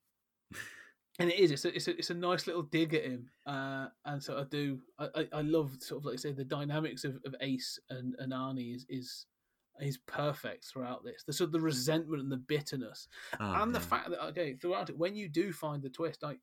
and 1.20 1.30
it 1.30 1.40
is. 1.40 1.52
It's 1.52 1.66
a, 1.66 1.76
it's 1.76 1.88
a, 1.88 1.98
it's 1.98 2.10
a 2.10 2.16
nice 2.16 2.48
little 2.48 2.64
dig 2.64 2.94
at 2.94 3.04
him, 3.04 3.30
uh, 3.46 3.88
and 4.06 4.24
so 4.24 4.38
I 4.38 4.44
do. 4.44 4.80
I, 4.98 5.28
I, 5.34 5.42
love 5.42 5.72
sort 5.80 6.02
of 6.02 6.06
like 6.06 6.14
I 6.14 6.18
say 6.18 6.32
the 6.32 6.46
dynamics 6.46 7.04
of, 7.04 7.20
of 7.26 7.36
Ace 7.42 7.80
and, 7.90 8.16
and 8.20 8.32
Arnie 8.32 8.76
is 8.76 8.86
is 8.90 9.26
is 9.82 9.98
perfect 10.08 10.66
throughout 10.66 11.04
this. 11.04 11.24
The 11.26 11.34
sort 11.34 11.50
of 11.50 11.52
the 11.52 11.60
resentment 11.60 12.22
and 12.22 12.32
the 12.32 12.38
bitterness, 12.38 13.08
Oh, 13.40 13.62
and 13.62 13.76
the 13.76 13.80
fact 13.80 14.10
that 14.10 14.24
okay 14.28 14.56
throughout 14.56 14.90
it 14.90 14.98
when 14.98 15.16
you 15.16 15.28
do 15.28 15.52
find 15.52 15.84
the 15.84 15.90
twist, 15.90 16.24
like 16.24 16.40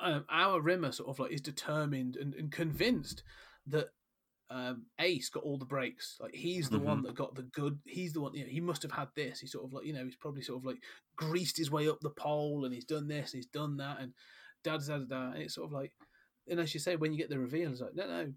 um, 0.00 0.24
our 0.30 0.60
Rimmer 0.60 0.92
sort 0.92 1.08
of 1.08 1.18
like 1.18 1.32
is 1.32 1.40
determined 1.40 2.16
and, 2.16 2.34
and 2.34 2.50
convinced 2.50 3.22
that 3.66 3.88
um, 4.50 4.86
Ace 5.00 5.30
got 5.30 5.42
all 5.42 5.58
the 5.58 5.64
breaks. 5.64 6.16
Like 6.20 6.34
he's 6.34 6.68
the 6.68 6.78
one 6.78 7.02
that 7.02 7.14
got 7.14 7.34
the 7.34 7.42
good. 7.42 7.78
He's 7.86 8.12
the 8.12 8.20
one. 8.20 8.34
You 8.34 8.44
know, 8.44 8.50
he 8.50 8.60
must 8.60 8.82
have 8.82 8.92
had 8.92 9.08
this. 9.16 9.40
He's 9.40 9.52
sort 9.52 9.64
of 9.64 9.72
like 9.72 9.86
you 9.86 9.92
know 9.92 10.04
he's 10.04 10.16
probably 10.16 10.42
sort 10.42 10.60
of 10.60 10.66
like 10.66 10.78
greased 11.16 11.56
his 11.56 11.70
way 11.70 11.88
up 11.88 11.98
the 12.00 12.10
pole 12.10 12.64
and 12.64 12.74
he's 12.74 12.84
done 12.84 13.08
this, 13.08 13.32
he's 13.32 13.46
done 13.46 13.76
that, 13.78 14.00
and 14.00 14.12
da 14.62 14.76
da 14.78 14.98
da 14.98 15.04
da. 15.04 15.32
And 15.32 15.42
it's 15.42 15.54
sort 15.54 15.66
of 15.66 15.72
like, 15.72 15.92
and 16.48 16.60
as 16.60 16.74
you 16.74 16.80
say, 16.80 16.96
when 16.96 17.12
you 17.12 17.18
get 17.18 17.30
the 17.30 17.38
reveal, 17.38 17.70
it's 17.70 17.80
like 17.80 17.94
no 17.94 18.06
no. 18.06 18.32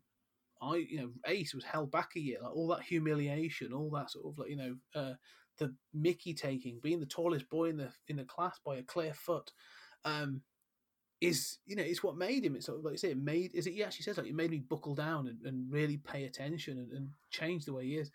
I, 0.60 0.78
you 0.78 0.98
know, 0.98 1.10
Ace 1.28 1.54
was 1.54 1.64
held 1.64 1.92
back 1.92 2.12
a 2.16 2.20
year, 2.20 2.40
like 2.42 2.56
all 2.56 2.68
that 2.70 2.82
humiliation, 2.82 3.74
all 3.74 3.92
that 3.92 4.10
sort 4.10 4.26
of 4.26 4.40
like, 4.40 4.50
you 4.50 4.56
know, 4.56 4.76
uh, 4.96 5.14
the 5.60 5.76
Mickey 5.94 6.34
taking, 6.34 6.80
being 6.82 7.00
the 7.00 7.06
tallest 7.06 7.48
boy 7.48 7.66
in 7.66 7.78
the 7.78 7.92
in 8.08 8.16
the 8.16 8.24
class 8.24 8.60
by 8.66 8.78
a 8.78 8.84
clear 8.84 9.14
foot, 9.14 9.52
um, 10.04 10.42
is 11.22 11.60
you 11.66 11.76
know 11.76 11.84
it's 11.84 12.04
what 12.04 12.18
made 12.18 12.46
him. 12.46 12.56
It's 12.56 12.66
sort 12.68 12.80
of 12.80 12.86
like 12.86 12.94
you 12.94 12.98
say, 12.98 13.12
it 13.12 13.18
made 13.18 13.56
is 13.56 13.68
it? 13.68 13.74
He 13.74 13.84
actually 13.84 14.04
says 14.04 14.18
like 14.18 14.28
it 14.28 14.36
made 14.36 14.52
me 14.52 14.60
buckle 14.60 14.96
down 14.96 15.28
and, 15.28 15.42
and 15.44 15.72
really 15.72 15.98
pay 15.98 16.26
attention 16.26 16.78
and, 16.78 16.92
and 16.92 17.10
change 17.32 17.66
the 17.66 17.74
way 17.74 17.86
he 17.86 17.98
is. 17.98 18.12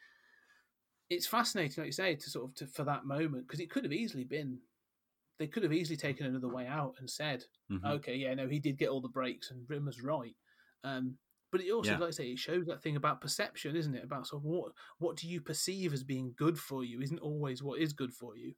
It's 1.11 1.27
fascinating, 1.27 1.83
like 1.83 1.89
you 1.89 1.93
say, 1.93 2.17
to 2.17 2.31
sort 2.31 2.51
of 2.51 2.55
to, 2.57 2.67
for 2.67 2.85
that 2.85 3.05
moment 3.05 3.47
because 3.47 3.61
it 3.61 3.71
could 3.71 3.85
have 3.85 3.93
easily 3.93 4.25
been. 4.25 4.61
They 5.39 5.49
could 5.49 5.65
have 5.65 5.73
easily 5.73 5.97
taken 5.97 6.27
another 6.27 6.49
way 6.49 6.67
out 6.67 6.97
and 6.99 7.11
said, 7.11 7.45
Mhm. 7.69 7.97
"Okay, 7.97 8.17
yeah, 8.17 8.35
no, 8.35 8.49
he 8.49 8.61
did 8.61 8.79
get 8.79 8.91
all 8.91 9.01
the 9.03 9.09
breaks, 9.09 9.51
and 9.51 9.69
Rimmer's 9.69 10.03
right." 10.03 10.37
Um, 10.85 11.19
but 11.53 11.61
it 11.63 11.73
also, 11.73 11.95
Yeah. 11.95 11.99
like 11.99 12.09
I 12.09 12.13
say, 12.13 12.33
it 12.33 12.39
shows 12.39 12.67
that 12.67 12.83
thing 12.83 12.97
about 12.97 13.21
perception, 13.21 13.77
isn't 13.77 13.95
it? 13.97 14.05
About 14.05 14.27
sort 14.29 14.41
of 14.43 14.45
what 14.47 14.73
what 14.99 15.17
do 15.17 15.29
you 15.29 15.41
perceive 15.43 15.93
as 15.95 16.05
being 16.05 16.35
good 16.37 16.59
for 16.59 16.85
you 16.85 17.01
isn't 17.03 17.21
always 17.21 17.63
what 17.63 17.81
is 17.81 17.93
good 17.95 18.15
for 18.15 18.37
you. 18.37 18.55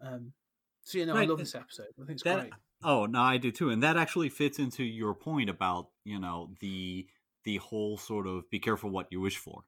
Um, 0.00 0.34
so 0.84 0.98
yeah, 0.98 1.04
no, 1.06 1.16
I 1.16 1.24
love 1.24 1.38
this 1.38 1.54
episode. 1.54 1.86
I 2.00 2.04
think 2.06 2.10
it's 2.16 2.22
that 2.24 2.40
great. 2.40 2.52
oh 2.84 3.06
no 3.06 3.20
i 3.20 3.36
do 3.36 3.50
too 3.52 3.70
and 3.70 3.82
that 3.82 3.96
actually 3.96 4.28
fits 4.28 4.58
into 4.58 4.82
your 4.84 5.14
point 5.14 5.48
about 5.48 5.88
you 6.04 6.18
know 6.18 6.50
the 6.60 7.06
the 7.44 7.56
whole 7.58 7.96
sort 7.96 8.26
of 8.26 8.48
be 8.50 8.58
careful 8.58 8.90
what 8.90 9.06
you 9.10 9.20
wish 9.20 9.36
for 9.36 9.62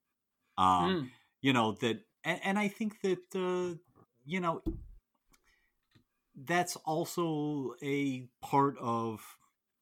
um 0.58 0.90
Mm. 0.90 1.10
you 1.40 1.52
know 1.52 1.72
that 1.80 2.00
and, 2.24 2.40
and 2.44 2.58
i 2.58 2.68
think 2.68 3.00
that 3.02 3.24
uh 3.36 3.76
you 4.24 4.40
know 4.40 4.62
that's 6.36 6.76
also 6.84 7.74
a 7.82 8.28
part 8.42 8.76
of 8.80 9.20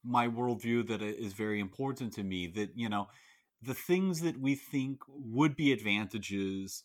my 0.03 0.27
worldview 0.27 0.87
that 0.87 1.01
is 1.01 1.33
very 1.33 1.59
important 1.59 2.13
to 2.13 2.23
me 2.23 2.47
that 2.47 2.69
you 2.75 2.89
know 2.89 3.07
the 3.61 3.73
things 3.73 4.21
that 4.21 4.39
we 4.39 4.53
think 4.55 4.99
would 5.07 5.55
be 5.55 5.71
advantages 5.71 6.83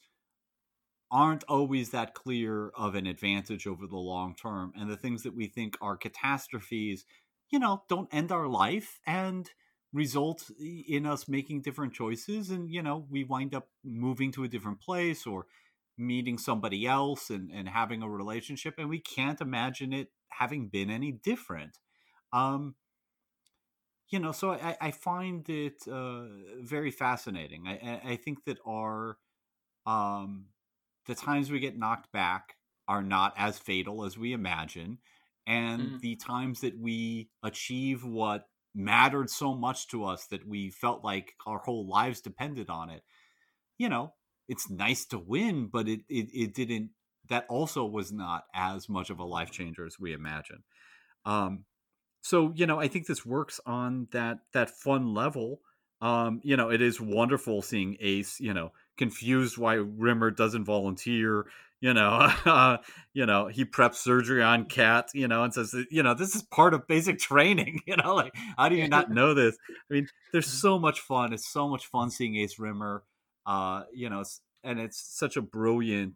aren't 1.11 1.45
always 1.45 1.91
that 1.91 2.15
clear 2.15 2.69
of 2.71 2.95
an 2.95 3.07
advantage 3.07 3.67
over 3.67 3.87
the 3.87 3.97
long 3.97 4.35
term 4.35 4.73
and 4.77 4.91
the 4.91 4.97
things 4.97 5.23
that 5.23 5.35
we 5.35 5.47
think 5.47 5.77
are 5.81 5.97
catastrophes 5.97 7.05
you 7.51 7.59
know 7.59 7.83
don't 7.89 8.13
end 8.13 8.31
our 8.33 8.47
life 8.49 9.01
and 9.07 9.51
result 9.93 10.51
in 10.61 11.07
us 11.07 11.29
making 11.29 11.63
different 11.63 11.95
choices 11.95 12.51
and 12.51 12.71
you 12.71 12.83
know 12.83 13.07
we 13.11 13.25
wind 13.25 13.55
up 13.55 13.69
moving 13.83 14.31
to 14.31 14.45
a 14.45 14.49
different 14.49 14.81
place 14.81 15.27
or 15.27 15.47
meeting 15.97 16.39
somebody 16.39 16.87
else 16.87 17.31
and, 17.31 17.51
and 17.51 17.69
having 17.69 18.03
a 18.03 18.09
relationship 18.09 18.75
and 18.79 18.89
we 18.89 19.01
can't 19.01 19.41
imagine 19.41 19.93
it 19.93 20.09
having 20.31 20.69
been 20.69 20.91
any 20.91 21.11
different. 21.11 21.79
Um 22.33 22.77
you 24.09 24.19
know 24.19 24.33
so 24.33 24.53
i, 24.53 24.77
I 24.81 24.91
find 24.91 25.49
it 25.49 25.87
uh, 25.89 26.25
very 26.61 26.91
fascinating. 26.91 27.67
I, 27.67 28.01
I- 28.13 28.17
think 28.17 28.45
that 28.45 28.59
our 28.67 29.19
um 29.87 30.47
the 31.09 31.17
times 31.17 31.51
we 31.53 31.61
get 31.61 31.79
knocked 31.79 32.13
back 32.13 32.57
are 32.89 33.03
not 33.03 33.35
as 33.39 33.59
fatal 33.59 34.05
as 34.05 34.19
we 34.19 34.35
imagine 34.35 35.01
and 35.49 35.97
Mm. 35.97 36.03
the 36.03 36.17
times 36.17 36.61
that 36.63 36.79
we 36.79 37.31
achieve 37.43 38.05
what 38.05 38.47
mattered 38.75 39.31
so 39.31 39.55
much 39.55 39.89
to 39.89 40.05
us 40.05 40.29
that 40.29 40.47
we 40.47 40.71
felt 40.71 41.05
like 41.05 41.35
our 41.47 41.61
whole 41.61 41.89
lives 41.89 42.23
depended 42.23 42.71
on 42.71 42.91
it 42.91 43.05
you 43.79 43.89
know 43.89 44.15
it's 44.49 44.71
nice 44.71 45.05
to 45.07 45.19
win 45.19 45.69
but 45.69 45.89
it 45.89 46.01
it, 46.09 46.29
it 46.33 46.55
didn't 46.55 46.91
that 47.29 47.47
also 47.49 47.85
was 47.85 48.13
not 48.13 48.45
as 48.55 48.89
much 48.89 49.11
of 49.11 49.19
a 49.19 49.25
life 49.25 49.51
changer 49.51 49.85
as 49.87 49.99
we 49.99 50.13
imagine 50.13 50.63
um 51.27 51.65
so 52.23 52.53
you 52.57 52.67
know 52.67 52.81
i 52.81 52.89
think 52.89 53.07
this 53.07 53.27
works 53.27 53.61
on 53.67 54.09
that 54.13 54.41
that 54.53 54.71
fun 54.71 55.15
level 55.15 55.61
um 56.01 56.41
you 56.43 56.57
know 56.57 56.71
it 56.71 56.81
is 56.81 57.01
wonderful 57.01 57.63
seeing 57.63 57.97
ace 58.01 58.39
you 58.41 58.55
know 58.55 58.73
confused 58.97 59.59
why 59.59 59.75
rimmer 59.75 60.31
doesn't 60.31 60.65
volunteer 60.65 61.47
you 61.81 61.95
know 61.95 62.29
uh, 62.45 62.77
you 63.15 63.27
know 63.27 63.47
he 63.47 63.65
preps 63.65 63.97
surgery 63.97 64.43
on 64.43 64.65
cat 64.65 65.09
you 65.15 65.29
know 65.29 65.45
and 65.45 65.55
says 65.55 65.75
you 65.91 66.03
know 66.03 66.15
this 66.15 66.35
is 66.35 66.43
part 66.43 66.75
of 66.75 66.87
basic 66.87 67.19
training 67.19 67.81
you 67.87 67.97
know 67.97 68.15
like 68.15 68.33
how 68.57 68.69
do 68.69 68.77
you 68.77 68.89
not 68.89 69.11
know 69.19 69.35
this? 69.35 69.57
I 69.91 69.95
mean 69.95 70.09
there's 70.33 70.47
so 70.47 70.79
much 70.79 71.01
fun 71.01 71.33
it's 71.33 71.49
so 71.49 71.69
much 71.69 71.87
fun 71.87 72.11
seeing 72.11 72.37
ace 72.37 72.59
rimmer 72.59 73.05
uh 73.47 73.83
you 73.93 74.11
know 74.11 74.21
it's, 74.21 74.41
and 74.65 74.81
it's 74.81 75.01
such 75.01 75.37
a 75.37 75.43
brilliant 75.43 76.15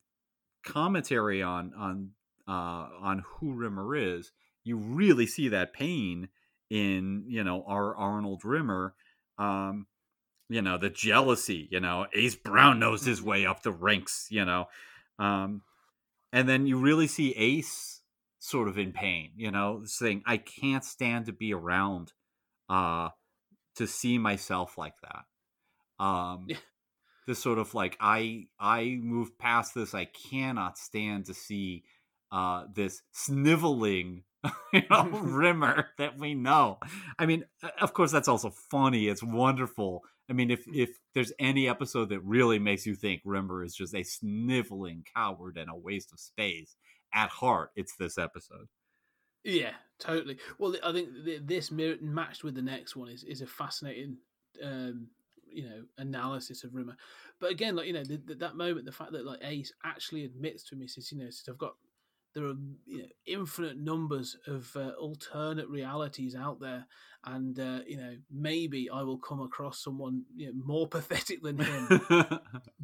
commentary 0.64 1.43
on 1.43 1.72
on 1.76 2.11
uh 2.49 2.89
on 3.01 3.24
who 3.26 3.53
rimmer 3.53 3.95
is. 3.97 4.33
You 4.64 4.76
really 4.76 5.26
see 5.26 5.49
that 5.49 5.72
pain 5.72 6.28
in 6.70 7.24
you 7.26 7.45
know 7.45 7.64
our 7.66 7.97
arnold 7.97 8.45
rimmer 8.45 8.95
um 9.43 9.86
you 10.49 10.62
know 10.62 10.78
the 10.78 10.90
jealousy 10.90 11.68
you 11.70 11.80
know 11.80 12.07
ace 12.14 12.34
brown 12.34 12.78
knows 12.78 13.05
his 13.05 13.22
way 13.22 13.47
up 13.47 13.62
the 13.62 13.72
ranks 13.72 14.26
you 14.30 14.45
know 14.45 14.66
um 15.18 15.62
and 16.32 16.49
then 16.49 16.66
you 16.66 16.78
really 16.78 17.07
see 17.07 17.32
ace 17.36 18.03
sort 18.38 18.68
of 18.68 18.78
in 18.78 18.93
pain 18.93 19.30
you 19.36 19.51
know 19.51 19.82
saying 19.84 20.22
i 20.26 20.36
can't 20.36 20.84
stand 20.84 21.26
to 21.26 21.32
be 21.32 21.53
around 21.55 22.12
uh 22.68 23.09
to 23.76 23.86
see 23.86 24.18
myself 24.18 24.76
like 24.78 24.95
that 25.03 26.05
um 26.05 26.47
Yeah. 26.49 26.57
this 27.26 27.38
sort 27.38 27.59
of 27.59 27.74
like 27.74 27.97
i 28.01 28.47
i 28.59 28.99
move 29.01 29.38
past 29.38 29.74
this 29.74 29.95
i 29.95 30.05
cannot 30.05 30.76
stand 30.76 31.26
to 31.26 31.34
see 31.34 31.84
uh 32.30 32.64
this 32.74 33.03
sniveling 33.12 34.24
you 34.72 34.82
know 34.90 35.05
rimmer 35.12 35.88
that 35.99 36.18
we 36.18 36.34
know. 36.34 36.78
I 37.18 37.26
mean 37.26 37.45
of 37.80 37.93
course 37.93 38.11
that's 38.12 38.28
also 38.28 38.51
funny. 38.51 39.09
It's 39.09 39.22
wonderful. 39.22 40.03
I 40.28 40.32
mean 40.32 40.51
if 40.51 40.64
if 40.68 40.90
there's 41.14 41.32
any 41.38 41.68
episode 41.68 42.09
that 42.11 42.20
really 42.20 42.59
makes 42.59 42.86
you 42.86 42.95
think 42.95 43.22
rimmer 43.24 43.62
is 43.62 43.74
just 43.74 43.95
a 43.95 44.03
sniveling 44.03 45.05
coward 45.14 45.57
and 45.57 45.70
a 45.70 45.76
waste 45.76 46.12
of 46.12 46.20
space 46.20 46.76
at 47.14 47.30
heart 47.30 47.70
it's 47.76 47.97
this 47.97 48.18
episode. 48.18 48.68
Yeah, 49.45 49.72
totally. 49.99 50.38
Well, 50.59 50.74
I 50.84 50.93
think 50.93 51.09
this 51.43 51.70
matched 51.70 52.45
with 52.45 52.55
the 52.55 52.62
next 52.62 52.95
one 52.95 53.09
is, 53.09 53.24
is 53.24 53.40
a 53.40 53.47
fascinating, 53.47 54.18
um, 54.62 55.09
you 55.51 55.64
know, 55.64 55.82
analysis 55.99 56.62
of 56.62 56.74
Rimmer. 56.74 56.97
But 57.40 57.51
again, 57.51 57.74
like 57.74 57.86
you 57.86 57.93
know, 57.93 58.05
the, 58.05 58.18
the, 58.24 58.34
that 58.36 58.57
moment, 58.57 58.86
the 58.86 58.93
fact 58.93 59.12
that 59.12 59.26
like 59.26 59.40
Ace 59.43 59.72
actually 59.84 60.24
admits 60.24 60.62
to 60.64 60.74
him, 60.74 60.82
he 60.82 60.86
says, 60.86 61.11
you 61.11 61.18
know, 61.18 61.30
says, 61.30 61.49
I've 61.49 61.59
got 61.59 61.74
there 62.35 62.45
are 62.47 62.55
you 62.87 62.99
know, 62.99 63.09
infinite 63.26 63.76
numbers 63.78 64.37
of 64.47 64.70
uh, 64.76 64.91
alternate 65.01 65.68
realities 65.68 66.35
out 66.35 66.61
there, 66.61 66.87
and 67.24 67.59
uh, 67.59 67.80
you 67.87 67.97
know, 67.99 68.16
maybe 68.30 68.89
I 68.91 69.03
will 69.03 69.18
come 69.18 69.41
across 69.41 69.83
someone 69.83 70.24
you 70.37 70.47
know, 70.47 70.53
more 70.64 70.89
pathetic 70.89 71.43
than 71.43 71.59
him, 71.59 72.01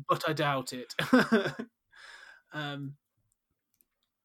but 0.08 0.24
I 0.28 0.32
doubt 0.34 0.72
it. 0.72 0.94
um, 2.52 2.94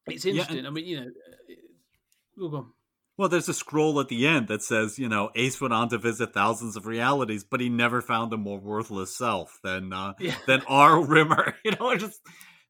it's 0.08 0.26
Yeah, 0.26 0.32
and- 0.32 0.40
interesting. 0.40 0.66
I 0.66 0.70
mean, 0.70 0.86
you 0.86 1.00
know, 1.02 1.08
uh, 1.08 2.44
oh, 2.46 2.50
go 2.50 2.58
on. 2.58 2.72
Well, 3.16 3.30
there's 3.30 3.48
a 3.48 3.54
scroll 3.54 4.00
at 4.00 4.08
the 4.08 4.26
end 4.26 4.48
that 4.48 4.64
says, 4.64 4.98
you 4.98 5.08
know, 5.08 5.30
Ace 5.36 5.62
went 5.62 5.72
on 5.74 5.88
to 5.90 6.00
visit 6.00 6.34
thousands 6.34 6.76
of 6.76 6.88
realities, 6.88 7.44
but 7.44 7.62
he 7.62 7.70
never 7.70 8.02
found 8.02 8.34
a 8.34 8.38
more 8.38 8.60
worthless 8.60 9.16
self 9.16 9.60
than 9.64 9.94
uh, 9.94 10.14
Yeah. 10.20 10.36
than 10.48 10.64
our 10.68 11.00
Rimmer. 11.00 11.54
You 11.64 11.72
know, 11.80 11.96
just 11.96 12.20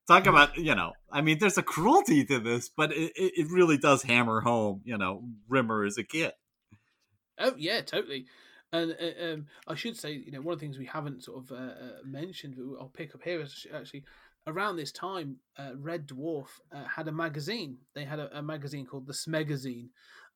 talk 0.07 0.25
about, 0.25 0.57
you 0.57 0.75
know, 0.75 0.93
I 1.11 1.21
mean, 1.21 1.39
there's 1.39 1.57
a 1.57 1.63
cruelty 1.63 2.25
to 2.25 2.39
this, 2.39 2.69
but 2.69 2.91
it, 2.91 3.11
it 3.15 3.47
really 3.49 3.77
does 3.77 4.03
hammer 4.03 4.41
home, 4.41 4.81
you 4.83 4.97
know, 4.97 5.23
Rimmer 5.47 5.85
is 5.85 5.97
a 5.97 6.03
kid. 6.03 6.33
Oh 7.39 7.53
yeah, 7.57 7.81
totally. 7.81 8.25
And 8.71 8.95
uh, 8.99 9.23
um, 9.25 9.45
I 9.67 9.75
should 9.75 9.97
say, 9.97 10.13
you 10.13 10.31
know, 10.31 10.41
one 10.41 10.53
of 10.53 10.59
the 10.59 10.65
things 10.65 10.77
we 10.77 10.85
haven't 10.85 11.23
sort 11.23 11.43
of 11.43 11.51
uh, 11.51 11.55
uh, 11.55 11.89
mentioned, 12.03 12.55
but 12.57 12.81
I'll 12.81 12.89
pick 12.89 13.13
up 13.13 13.21
here 13.23 13.41
is 13.41 13.65
actually 13.73 14.03
around 14.47 14.75
this 14.75 14.91
time, 14.91 15.37
uh, 15.57 15.71
Red 15.77 16.07
Dwarf 16.07 16.47
had 16.87 17.07
a 17.07 17.11
magazine. 17.11 17.77
They 17.95 18.03
had 18.03 18.19
a, 18.19 18.37
a 18.37 18.41
magazine 18.41 18.85
called 18.85 19.07
the 19.07 19.13
Smegazine. 19.13 19.89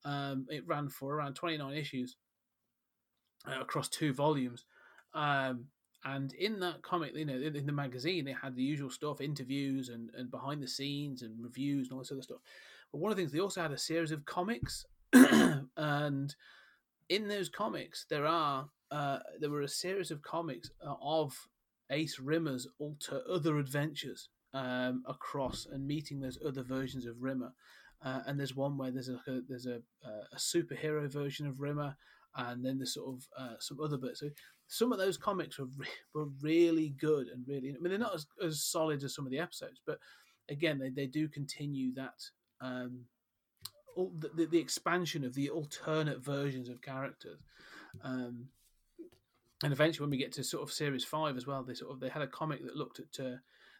Um, 0.06 0.46
it 0.50 0.66
ran 0.68 0.90
for 0.90 1.16
around 1.16 1.34
29 1.34 1.74
issues 1.74 2.16
across 3.46 3.90
two 3.90 4.14
volumes. 4.14 4.66
Um, 5.14 5.66
and 6.04 6.34
in 6.34 6.60
that 6.60 6.82
comic, 6.82 7.16
you 7.16 7.26
know, 7.26 7.34
in, 7.34 7.66
the 7.66 7.72
magazine, 7.72 8.26
they 8.26 8.36
had 8.40 8.56
the 8.56 8.64
usual 8.64 8.90
stuff, 8.90 9.20
interviews 9.20 9.90
and, 9.90 10.10
and 10.16 10.32
behind 10.32 10.62
the 10.62 10.68
scenes 10.68 11.22
and 11.22 11.44
reviews 11.44 11.88
and 11.88 11.94
all 11.94 12.00
this 12.00 12.12
other 12.12 12.22
stuff. 12.22 12.40
But 12.92 13.00
one 13.00 13.12
of 13.12 13.18
the 13.18 13.24
things 13.24 13.32
they 13.32 13.40
also 13.40 13.62
had 13.62 13.72
a 13.72 13.78
series 13.78 14.12
of 14.12 14.26
comics, 14.26 14.86
and 15.14 16.36
in 17.10 17.28
those 17.28 17.50
comics, 17.50 18.06
there 18.10 18.26
are 18.26 18.70
uh, 18.90 19.20
there 19.40 19.50
were 19.50 19.62
a 19.62 19.68
series 19.68 20.12
of 20.12 20.22
comics 20.22 20.72
uh, 20.86 20.96
of 21.02 21.50
Ace 21.92 22.20
Rimmer's 22.20 22.68
alter 22.80 23.22
other 23.30 23.58
adventures 23.58 24.30
um, 24.54 25.04
across 25.06 25.66
and 25.70 25.86
meeting 25.86 26.20
those 26.20 26.40
other 26.46 26.64
versions 26.64 27.06
of 27.06 27.22
Rimmer. 27.22 27.54
Uh, 28.02 28.22
and 28.26 28.40
there's 28.40 28.56
one 28.56 28.78
where 28.78 28.92
there's 28.92 29.10
a 29.10 29.20
there's 29.50 29.66
a, 29.66 29.82
a 30.06 30.38
superhero 30.38 31.12
version 31.12 31.48
of 31.48 31.60
Rimmer, 31.60 31.98
and 32.36 32.64
then 32.64 32.78
there's 32.78 32.94
sort 32.94 33.16
of 33.16 33.28
uh, 33.38 33.56
some 33.60 33.80
other 33.82 33.98
bits. 33.98 34.20
So 34.20 34.30
some 34.68 34.92
of 34.92 35.00
those 35.00 35.18
comics 35.18 35.58
were 35.58 35.70
re- 35.78 35.88
were 36.14 36.28
really 36.42 36.90
good 37.00 37.28
and 37.28 37.48
really. 37.48 37.70
I 37.70 37.80
mean, 37.80 37.90
they're 37.90 37.98
not 37.98 38.16
as, 38.16 38.28
as 38.44 38.64
solid 38.64 39.04
as 39.04 39.16
some 39.16 39.26
of 39.26 39.32
the 39.32 39.40
episodes, 39.40 39.82
but 39.86 40.00
again, 40.50 40.78
they, 40.78 40.90
they 40.90 41.08
do 41.08 41.28
continue 41.28 41.94
that 41.96 42.24
um, 42.62 43.02
all, 43.96 44.12
the, 44.20 44.46
the 44.46 44.60
expansion 44.60 45.24
of 45.24 45.34
the 45.34 45.50
alternate 45.50 46.24
versions 46.24 46.70
of 46.70 46.82
characters. 46.82 47.40
Um, 48.04 48.48
and 49.64 49.74
eventually, 49.74 50.04
when 50.04 50.12
we 50.12 50.18
get 50.18 50.32
to 50.34 50.44
sort 50.44 50.64
of 50.64 50.72
series 50.72 51.04
five 51.04 51.36
as 51.36 51.48
well, 51.48 51.64
they 51.64 51.74
sort 51.74 51.92
of 51.92 52.00
they 52.00 52.10
had 52.10 52.22
a 52.22 52.28
comic 52.28 52.64
that 52.64 52.76
looked 52.76 53.00
at 53.00 53.26
uh, 53.26 53.38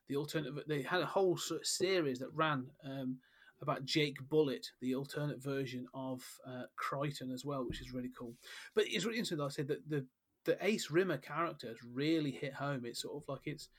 the 0.08 0.16
alternative. 0.16 0.64
They 0.68 0.82
had 0.82 1.02
a 1.02 1.06
whole 1.06 1.38
sort 1.38 1.62
of 1.62 1.68
series 1.68 2.18
that 2.20 2.34
ran 2.34 2.66
um, 2.84 3.18
about 3.62 3.86
Jake 3.86 4.18
Bullet, 4.30 4.68
the 4.82 4.96
alternate 4.96 5.42
version 5.42 5.86
of 5.94 6.24
uh, 6.48 6.64
Kryten 6.82 7.32
as 7.32 7.46
well, 7.46 7.64
which 7.68 7.82
is 7.82 7.94
really 7.94 8.12
cool. 8.18 8.34
But 8.74 8.86
it's 8.88 9.06
really 9.06 9.20
interesting. 9.20 9.42
I 9.42 9.50
said 9.50 9.68
that 9.68 9.88
the 9.88 10.06
the 10.48 10.58
Ace 10.66 10.90
Rimmer 10.90 11.18
character 11.18 11.68
has 11.68 11.78
really 11.94 12.32
hit 12.32 12.54
home. 12.56 12.84
It's 12.86 13.02
sort 13.04 13.22
of 13.22 13.30
like 13.30 13.42
it's 13.46 13.70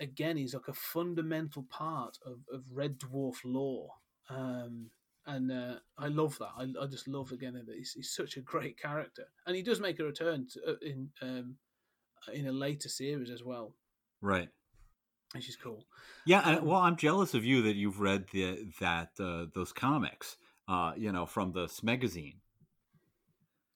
again, 0.00 0.36
he's 0.36 0.54
like 0.54 0.66
a 0.68 0.72
fundamental 0.74 1.62
part 1.70 2.18
of, 2.26 2.38
of 2.52 2.64
Red 2.72 2.98
Dwarf 2.98 3.36
lore. 3.44 3.90
Um, 4.28 4.90
and 5.26 5.52
uh, 5.52 5.74
I 5.96 6.08
love 6.08 6.36
that. 6.38 6.50
I, 6.56 6.62
I 6.82 6.86
just 6.86 7.06
love 7.06 7.30
again 7.30 7.54
that 7.54 7.76
he's, 7.76 7.92
he's 7.92 8.10
such 8.10 8.36
a 8.36 8.40
great 8.40 8.76
character, 8.80 9.24
and 9.46 9.54
he 9.54 9.62
does 9.62 9.78
make 9.80 10.00
a 10.00 10.04
return 10.04 10.48
to, 10.52 10.72
uh, 10.72 10.74
in 10.82 11.10
um, 11.20 11.56
in 12.32 12.48
a 12.48 12.52
later 12.52 12.88
series 12.88 13.30
as 13.30 13.44
well, 13.44 13.74
Right. 14.20 14.48
which 15.34 15.48
is 15.48 15.56
cool. 15.56 15.86
Yeah. 16.26 16.42
and- 16.44 16.66
well, 16.66 16.80
I'm 16.80 16.96
jealous 16.96 17.34
of 17.34 17.44
you 17.44 17.62
that 17.62 17.76
you've 17.76 18.00
read 18.00 18.26
the 18.32 18.66
that 18.80 19.10
uh, 19.20 19.46
those 19.54 19.72
comics. 19.72 20.36
Uh, 20.68 20.92
you 20.96 21.10
know, 21.12 21.26
from 21.26 21.50
the 21.52 21.66
Smegazine. 21.66 22.36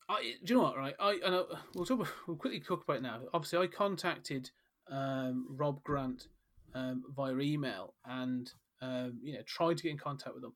I, 0.08 0.34
do 0.44 0.52
you 0.52 0.54
know 0.56 0.62
what? 0.64 0.76
Right, 0.76 0.94
I, 1.00 1.18
and 1.24 1.34
I 1.34 1.42
we'll 1.74 1.84
talk. 1.84 2.00
About, 2.00 2.12
we'll 2.26 2.36
quickly 2.36 2.60
talk 2.60 2.84
about 2.84 2.98
it 2.98 3.02
now. 3.02 3.20
Obviously, 3.34 3.58
I 3.58 3.66
contacted 3.66 4.50
um, 4.90 5.46
Rob 5.50 5.82
Grant 5.82 6.28
um, 6.74 7.02
via 7.14 7.36
email 7.38 7.94
and 8.04 8.50
um, 8.80 9.18
you 9.22 9.34
know 9.34 9.42
tried 9.46 9.78
to 9.78 9.82
get 9.82 9.90
in 9.90 9.98
contact 9.98 10.34
with 10.34 10.42
them 10.42 10.54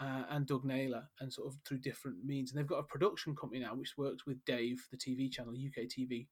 uh, 0.00 0.24
and 0.30 0.46
Doug 0.46 0.64
Naylor 0.64 1.04
and 1.20 1.32
sort 1.32 1.48
of 1.48 1.56
through 1.66 1.78
different 1.78 2.24
means. 2.24 2.50
And 2.50 2.58
they've 2.58 2.66
got 2.66 2.78
a 2.78 2.84
production 2.84 3.36
company 3.36 3.60
now 3.60 3.74
which 3.74 3.96
works 3.96 4.26
with 4.26 4.44
Dave, 4.44 4.84
the 4.90 4.96
TV 4.96 5.30
channel 5.30 5.54
UK 5.54 5.84
TV, 5.84 6.26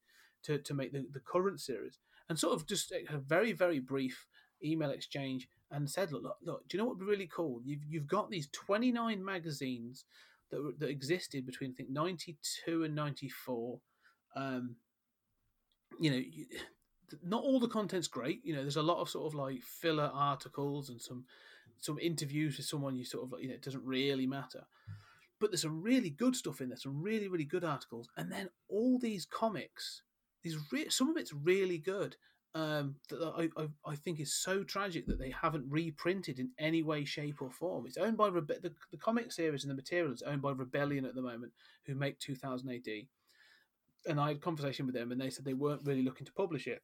to 0.45 0.59
to 0.59 0.75
make 0.75 0.93
the, 0.93 1.07
the 1.13 1.21
current 1.21 1.61
series. 1.61 1.99
And 2.29 2.37
sort 2.37 2.55
of 2.55 2.67
just 2.67 2.93
a 2.93 3.19
very 3.19 3.53
very 3.53 3.79
brief 3.79 4.27
email 4.65 4.91
exchange 4.91 5.49
and 5.71 5.89
said, 5.89 6.11
look, 6.11 6.23
look, 6.23 6.37
look 6.43 6.69
do 6.69 6.77
you 6.77 6.83
know 6.83 6.89
what 6.89 6.99
would 6.99 7.07
be 7.07 7.11
really 7.11 7.31
cool? 7.33 7.61
You've 7.65 7.85
you've 7.89 8.09
got 8.09 8.29
these 8.29 8.49
twenty 8.51 8.91
nine 8.91 9.25
magazines 9.25 10.05
that 10.51 10.75
that 10.79 10.89
existed 10.91 11.47
between 11.47 11.73
I 11.73 11.75
think 11.75 11.91
ninety 11.91 12.37
two 12.65 12.85
and 12.85 12.95
ninety 12.95 13.29
four. 13.29 13.81
Um, 14.35 14.77
you 15.99 16.11
know, 16.11 16.17
you, 16.17 16.47
not 17.23 17.43
all 17.43 17.61
the 17.61 17.69
content's 17.69 18.09
great. 18.09 18.41
You 18.45 18.55
know, 18.55 18.63
there's 18.63 18.77
a 18.77 18.83
lot 18.83 19.01
of 19.01 19.09
sort 19.09 19.27
of 19.27 19.35
like 19.35 19.63
filler 19.63 20.11
articles 20.13 20.89
and 20.89 21.01
some 21.01 21.25
some 21.79 21.99
interviews 21.99 22.57
with 22.57 22.67
someone 22.67 22.97
you 22.97 23.05
sort 23.05 23.25
of 23.25 23.33
like, 23.33 23.43
you 23.43 23.49
know, 23.49 23.55
it 23.55 23.63
doesn't 23.63 23.85
really 23.85 24.27
matter. 24.27 24.65
But 25.39 25.51
there's 25.51 25.63
some 25.63 25.83
really 25.83 26.11
good 26.11 26.35
stuff 26.35 26.61
in 26.61 26.69
there, 26.69 26.79
some 26.79 27.03
really 27.03 27.29
really 27.29 27.45
good 27.45 27.65
articles, 27.65 28.09
and 28.17 28.31
then 28.31 28.49
all 28.69 28.99
these 28.99 29.27
comics. 29.27 30.03
These 30.43 30.59
re- 30.71 30.89
some 30.91 31.11
of 31.11 31.17
it's 31.17 31.33
really 31.33 31.79
good. 31.79 32.17
Um, 32.57 32.95
that 33.11 33.21
I, 33.37 33.51
I 33.61 33.69
I 33.85 33.95
think 33.97 34.19
is 34.19 34.33
so 34.33 34.65
tragic 34.65 35.07
that 35.09 35.19
they 35.19 35.31
haven't 35.31 35.67
reprinted 35.69 36.39
in 36.39 36.53
any 36.59 36.83
way, 36.83 37.05
shape, 37.05 37.43
or 37.43 37.51
form. 37.51 37.85
It's 37.85 37.99
owned 37.99 38.17
by 38.17 38.31
Rebe- 38.31 38.63
the, 38.63 38.73
the 38.91 38.97
comic 38.97 39.31
series 39.31 39.63
and 39.63 39.71
the 39.71 39.75
material 39.75 40.15
is 40.15 40.23
owned 40.23 40.41
by 40.41 40.53
Rebellion 40.53 41.05
at 41.05 41.15
the 41.15 41.21
moment, 41.21 41.53
who 41.85 41.95
make 41.95 42.19
2000 42.19 42.71
AD. 42.71 42.89
And 44.07 44.19
I 44.19 44.29
had 44.29 44.37
a 44.39 44.41
conversation 44.41 44.87
with 44.87 44.95
them, 44.95 45.13
and 45.13 45.21
they 45.21 45.29
said 45.29 45.45
they 45.45 45.53
weren't 45.53 45.85
really 45.85 46.01
looking 46.01 46.25
to 46.25 46.33
publish 46.33 46.67
it 46.67 46.81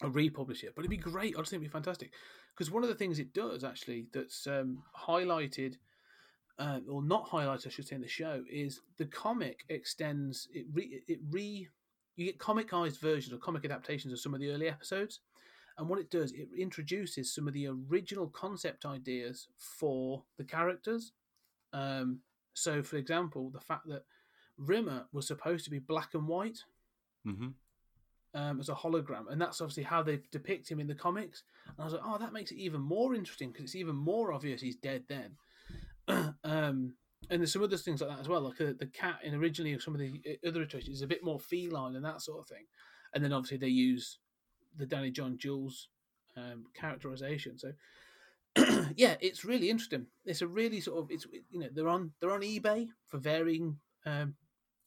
or 0.00 0.08
republish 0.08 0.64
it, 0.64 0.72
but 0.74 0.80
it'd 0.80 0.90
be 0.90 0.96
great. 0.96 1.34
I 1.36 1.40
just 1.40 1.50
think 1.50 1.60
it'd 1.60 1.70
be 1.70 1.78
fantastic 1.78 2.14
because 2.56 2.70
one 2.70 2.82
of 2.82 2.88
the 2.88 2.94
things 2.94 3.18
it 3.18 3.34
does 3.34 3.64
actually 3.64 4.06
that's 4.14 4.46
um, 4.46 4.82
highlighted. 4.98 5.74
Uh, 6.58 6.80
or 6.90 7.02
not 7.02 7.28
highlighted, 7.28 7.66
I 7.66 7.70
should 7.70 7.86
say, 7.86 7.96
in 7.96 8.02
the 8.02 8.08
show 8.08 8.44
is 8.50 8.80
the 8.98 9.06
comic 9.06 9.60
extends 9.68 10.48
it. 10.52 10.66
Re, 10.72 11.02
it 11.06 11.18
re 11.30 11.68
you 12.20 12.26
get 12.26 12.38
comicized 12.38 13.00
versions 13.00 13.32
or 13.32 13.38
comic 13.38 13.64
adaptations 13.64 14.12
of 14.12 14.20
some 14.20 14.34
of 14.34 14.40
the 14.40 14.50
early 14.50 14.68
episodes, 14.68 15.20
and 15.78 15.88
what 15.88 15.98
it 15.98 16.10
does, 16.10 16.32
it 16.32 16.48
introduces 16.56 17.34
some 17.34 17.48
of 17.48 17.54
the 17.54 17.68
original 17.68 18.28
concept 18.28 18.84
ideas 18.84 19.48
for 19.56 20.22
the 20.36 20.44
characters. 20.44 21.12
Um, 21.72 22.20
so, 22.52 22.82
for 22.82 22.96
example, 22.96 23.50
the 23.50 23.60
fact 23.60 23.88
that 23.88 24.04
Rimmer 24.58 25.06
was 25.12 25.26
supposed 25.26 25.64
to 25.64 25.70
be 25.70 25.78
black 25.78 26.14
and 26.14 26.28
white 26.28 26.58
Mm-hmm. 27.26 27.48
um, 28.34 28.60
as 28.60 28.70
a 28.70 28.74
hologram, 28.74 29.30
and 29.30 29.40
that's 29.40 29.60
obviously 29.60 29.82
how 29.82 30.02
they 30.02 30.20
depict 30.32 30.70
him 30.70 30.80
in 30.80 30.86
the 30.86 30.94
comics. 30.94 31.42
And 31.68 31.76
I 31.78 31.84
was 31.84 31.92
like, 31.92 32.02
oh, 32.04 32.16
that 32.18 32.32
makes 32.32 32.50
it 32.50 32.56
even 32.56 32.80
more 32.80 33.14
interesting 33.14 33.50
because 33.50 33.64
it's 33.64 33.76
even 33.76 33.94
more 33.94 34.32
obvious 34.32 34.62
he's 34.62 34.76
dead 34.76 35.04
then. 35.08 35.36
um, 36.44 36.94
and 37.30 37.40
there's 37.40 37.52
some 37.52 37.62
other 37.62 37.76
things 37.76 38.00
like 38.00 38.10
that 38.10 38.20
as 38.20 38.28
well, 38.28 38.40
like 38.40 38.60
uh, 38.60 38.72
the 38.78 38.90
cat 38.92 39.20
in 39.22 39.34
originally 39.34 39.78
some 39.78 39.94
of 39.94 40.00
the 40.00 40.20
uh, 40.26 40.48
other 40.48 40.62
iterations 40.62 40.96
is 40.96 41.02
a 41.02 41.06
bit 41.06 41.24
more 41.24 41.38
feline 41.38 41.94
and 41.94 42.04
that 42.04 42.20
sort 42.20 42.40
of 42.40 42.48
thing. 42.48 42.64
And 43.14 43.24
then 43.24 43.32
obviously 43.32 43.58
they 43.58 43.68
use 43.68 44.18
the 44.76 44.86
Danny 44.86 45.10
John 45.10 45.38
Jules 45.38 45.88
um, 46.36 46.64
characterization. 46.74 47.56
So 47.58 47.72
yeah, 48.96 49.14
it's 49.20 49.44
really 49.44 49.70
interesting. 49.70 50.06
It's 50.24 50.42
a 50.42 50.46
really 50.46 50.80
sort 50.80 50.98
of 50.98 51.10
it's 51.10 51.26
you 51.50 51.60
know 51.60 51.68
they're 51.72 51.88
on 51.88 52.12
they're 52.20 52.32
on 52.32 52.40
eBay 52.40 52.88
for 53.06 53.18
varying 53.18 53.78
um, 54.06 54.34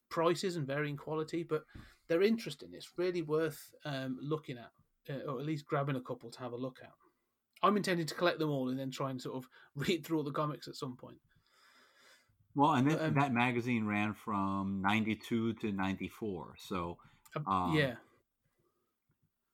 prices 0.09 0.57
and 0.57 0.67
varying 0.67 0.97
quality, 0.97 1.43
but 1.43 1.63
they're 2.07 2.21
interesting. 2.21 2.69
It's 2.73 2.91
really 2.97 3.21
worth 3.21 3.71
um, 3.85 4.17
looking 4.21 4.57
at, 4.57 4.71
uh, 5.09 5.31
or 5.31 5.39
at 5.39 5.45
least 5.45 5.65
grabbing 5.65 5.95
a 5.95 6.01
couple 6.01 6.29
to 6.29 6.39
have 6.39 6.51
a 6.51 6.57
look 6.57 6.79
at. 6.83 6.91
I'm 7.61 7.77
intending 7.77 8.05
to 8.05 8.15
collect 8.15 8.39
them 8.39 8.51
all 8.51 8.69
and 8.69 8.77
then 8.77 8.91
try 8.91 9.09
and 9.09 9.21
sort 9.21 9.37
of 9.37 9.47
read 9.75 10.05
through 10.05 10.17
all 10.17 10.23
the 10.23 10.31
comics 10.31 10.67
at 10.67 10.75
some 10.75 10.97
point. 10.97 11.17
Well, 12.55 12.73
and 12.73 12.89
that, 12.89 13.01
Um, 13.01 13.13
that 13.15 13.33
magazine 13.33 13.85
ran 13.85 14.13
from 14.13 14.81
'92 14.81 15.53
to 15.53 15.71
'94. 15.71 16.55
So, 16.57 16.97
Um, 17.47 17.73
yeah, 17.75 17.95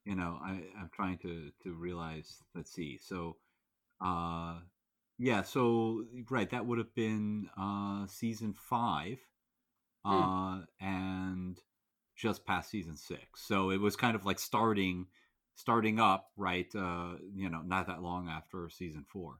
you 0.05 0.15
know, 0.15 0.39
I, 0.41 0.63
I'm 0.79 0.89
trying 0.93 1.17
to 1.19 1.51
to 1.63 1.73
realize. 1.73 2.43
Let's 2.55 2.71
see. 2.71 2.97
So, 2.97 3.37
uh, 4.01 4.59
yeah. 5.17 5.43
So, 5.43 6.05
right, 6.29 6.49
that 6.49 6.65
would 6.65 6.77
have 6.77 6.93
been 6.95 7.49
uh, 7.57 8.07
season 8.07 8.53
five, 8.53 9.19
uh, 10.05 10.61
and 10.79 11.59
just 12.15 12.45
past 12.45 12.69
season 12.69 12.97
six. 12.97 13.41
So 13.47 13.71
it 13.71 13.79
was 13.79 13.95
kind 13.95 14.15
of 14.15 14.25
like 14.25 14.39
starting, 14.39 15.07
starting 15.55 15.99
up, 15.99 16.31
right? 16.37 16.73
Uh, 16.75 17.15
you 17.33 17.49
know, 17.49 17.61
not 17.61 17.87
that 17.87 18.01
long 18.01 18.27
after 18.29 18.69
season 18.69 19.05
four. 19.07 19.39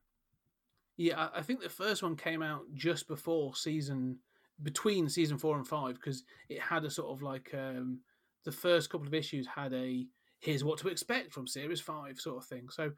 Yeah. 1.00 1.30
I 1.34 1.42
think 1.42 1.62
the 1.62 1.70
first 1.70 2.04
one 2.04 2.16
came 2.16 2.44
out 2.44 2.62
just 2.74 3.08
before 3.08 3.56
season, 3.56 4.20
between 4.62 5.10
season 5.10 5.38
four 5.38 5.58
and 5.58 5.68
five, 5.68 5.96
because 5.96 6.24
it 6.50 6.60
had 6.60 6.84
a 6.86 6.92
sort 6.92 7.12
of 7.12 7.22
like 7.22 7.54
um, 7.54 8.02
the 8.46 8.52
first 8.52 8.90
couple 8.90 9.08
of 9.08 9.14
issues 9.14 9.48
had 9.48 9.74
a 9.74 10.06
here's 10.40 10.64
what 10.64 10.80
to 10.80 10.88
expect 10.88 11.34
from 11.34 11.48
series 11.48 11.82
five 11.82 12.20
sort 12.20 12.38
of 12.38 12.46
thing. 12.46 12.68
So 12.70 12.92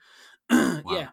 yeah, 0.52 1.10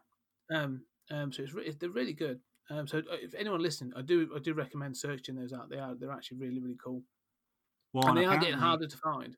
um, 0.52 0.84
um, 1.10 1.32
so 1.32 1.42
it's 1.42 1.54
re- 1.54 1.70
they're 1.78 1.90
really 1.90 2.12
good. 2.14 2.40
Um, 2.70 2.86
so 2.86 2.98
uh, 2.98 3.16
if 3.22 3.34
anyone 3.34 3.62
listening, 3.62 3.92
I 3.96 4.02
do 4.02 4.30
I 4.34 4.38
do 4.38 4.54
recommend 4.54 4.96
searching 4.96 5.34
those 5.34 5.52
out. 5.52 5.70
They 5.70 5.78
are 5.78 5.94
they're 5.94 6.12
actually 6.12 6.38
really 6.38 6.60
really 6.60 6.78
cool, 6.82 7.02
Well, 7.92 8.08
and 8.08 8.16
they 8.16 8.24
are 8.24 8.38
getting 8.38 8.58
harder 8.58 8.86
to 8.86 8.96
find. 8.96 9.36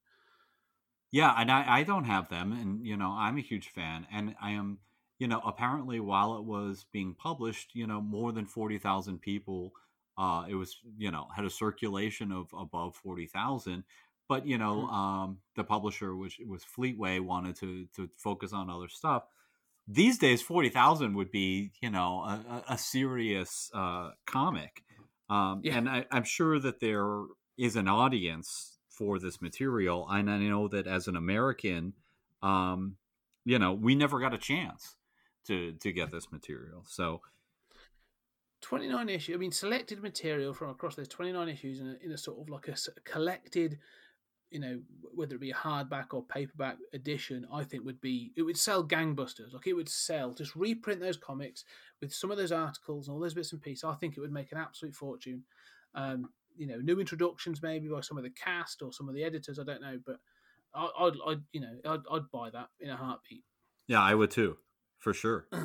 Yeah, 1.13 1.35
and 1.37 1.51
I, 1.51 1.81
I 1.81 1.83
don't 1.83 2.05
have 2.05 2.29
them, 2.29 2.53
and 2.53 2.87
you 2.87 2.97
know 2.97 3.11
I'm 3.11 3.37
a 3.37 3.41
huge 3.41 3.69
fan, 3.69 4.07
and 4.13 4.37
I 4.41 4.53
am, 4.53 4.79
you 5.21 5.29
know, 5.29 5.41
apparently 5.47 6.01
while 6.01 6.37
it 6.39 6.45
was 6.45 6.87
being 6.93 7.15
published, 7.15 7.77
you 7.77 7.87
know, 7.87 8.03
more 8.03 8.33
than 8.33 8.47
forty 8.47 8.79
thousand 8.79 9.21
people 9.21 9.75
Uh, 10.19 10.47
it 10.49 10.55
was 10.57 10.81
you 10.99 11.11
know 11.13 11.29
had 11.37 11.45
a 11.47 11.51
circulation 11.51 12.33
of 12.33 12.53
above 12.55 12.97
forty 12.97 13.27
thousand, 13.27 13.85
but 14.29 14.47
you 14.47 14.59
know 14.59 14.85
Mhm. 14.85 14.89
um, 14.89 15.43
the 15.57 15.65
publisher, 15.65 16.17
which 16.17 16.41
was 16.47 16.65
Fleetway, 16.65 17.21
wanted 17.21 17.57
to 17.57 17.87
to 17.97 18.11
focus 18.19 18.53
on 18.53 18.71
other 18.71 18.89
stuff. 18.89 19.25
These 19.87 20.19
days, 20.19 20.43
forty 20.43 20.69
thousand 20.71 21.15
would 21.15 21.31
be 21.33 21.73
you 21.83 21.91
know 21.91 22.21
a, 22.23 22.65
a, 22.69 22.75
a 22.75 22.79
serious 22.79 23.71
uh, 23.75 24.13
comic, 24.27 24.85
um, 25.29 25.63
Yeah. 25.63 25.73
and 25.73 25.89
I, 25.89 26.07
I'm 26.13 26.25
sure 26.25 26.59
that 26.61 26.81
there 26.81 27.25
is 27.59 27.77
an 27.77 27.89
audience 27.89 28.79
for 28.89 29.19
this 29.19 29.41
material, 29.43 30.09
and 30.09 30.31
I 30.31 30.39
know 30.39 30.69
that 30.69 30.87
as 30.87 31.09
an 31.09 31.17
American, 31.17 31.95
um, 32.43 32.99
you 33.45 33.59
know, 33.59 33.73
we 33.73 33.95
never 33.97 34.21
got 34.21 34.35
a 34.35 34.39
chance 34.39 34.97
to 35.47 35.73
to 35.73 35.93
get 35.93 36.11
this 36.11 36.31
material. 36.33 36.85
So 36.87 37.21
29 38.61 39.09
issues. 39.09 39.35
I 39.35 39.39
mean, 39.39 39.53
selected 39.53 40.03
material 40.03 40.53
from 40.53 40.71
across 40.71 40.95
those 40.95 41.09
29 41.09 41.49
issues 41.49 41.81
in 41.81 41.89
a, 41.89 42.05
in 42.05 42.13
a 42.13 42.19
sort 42.19 42.39
of 42.41 42.51
like 42.51 42.69
a 42.69 42.77
collected, 43.05 43.79
you 44.51 44.61
know, 44.61 44.81
whether 45.15 45.35
it 45.35 45.41
be 45.41 45.51
a 45.51 45.55
hardback 45.55 46.07
or 46.13 46.23
paperback 46.23 46.77
edition, 46.93 47.47
I 47.53 47.65
think 47.65 47.85
would 47.85 48.01
be, 48.01 48.33
it 48.37 48.43
would 48.43 48.59
sell 48.59 48.87
gangbusters. 48.87 49.53
Like 49.53 49.67
it 49.67 49.73
would 49.73 49.89
sell, 49.89 50.35
just 50.35 50.55
reprint 50.55 51.01
those 51.01 51.17
comics 51.17 51.65
with 52.01 52.13
some 52.13 52.31
of 52.31 52.37
those 52.37 52.53
articles 52.53 53.09
and 53.09 53.15
all 53.15 53.21
those 53.21 53.35
bits 53.35 53.53
and 53.53 53.63
pieces. 53.63 53.85
I 53.85 53.95
think 53.95 54.17
it 54.17 54.21
would 54.21 54.33
make 54.33 54.53
an 54.53 54.59
absolute 54.59 54.95
fortune. 54.95 55.45
Um, 55.95 56.29
you 56.57 56.67
know, 56.67 56.79
new 56.79 57.01
introductions 57.01 57.63
maybe 57.63 57.89
by 57.89 58.01
some 58.03 58.19
of 58.19 58.25
the 58.25 58.31
cast 58.31 58.83
or 58.83 58.93
some 58.93 59.09
of 59.09 59.15
the 59.15 59.25
editors, 59.25 59.59
I 59.59 59.65
don't 59.65 59.81
know, 59.81 59.99
but 60.05 60.17
I, 60.75 60.89
I'd, 60.99 61.15
I'd, 61.27 61.43
you 61.53 61.61
know, 61.61 61.77
I'd, 61.87 62.01
I'd 62.13 62.31
buy 62.31 62.51
that 62.51 62.69
in 62.81 62.91
a 62.91 62.97
heartbeat. 62.97 63.45
yeah, 63.87 64.03
I 64.03 64.15
would 64.15 64.31
too, 64.31 64.59
for 65.01 65.13
sure. 65.13 65.47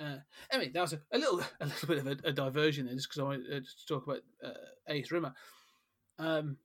Uh, 0.00 0.16
anyway, 0.50 0.70
that 0.72 0.80
was 0.80 0.94
a, 0.94 1.00
a 1.12 1.18
little 1.18 1.42
a 1.60 1.66
little 1.66 1.88
bit 1.88 1.98
of 1.98 2.06
a, 2.06 2.16
a 2.24 2.32
diversion 2.32 2.86
there, 2.86 2.94
just 2.94 3.08
because 3.08 3.20
I 3.20 3.24
wanted 3.24 3.46
uh, 3.52 3.60
to 3.60 3.86
talk 3.86 4.06
about 4.06 4.20
uh, 4.42 4.54
Ace 4.88 5.10
Rimmer. 5.10 5.34
Um, 6.18 6.56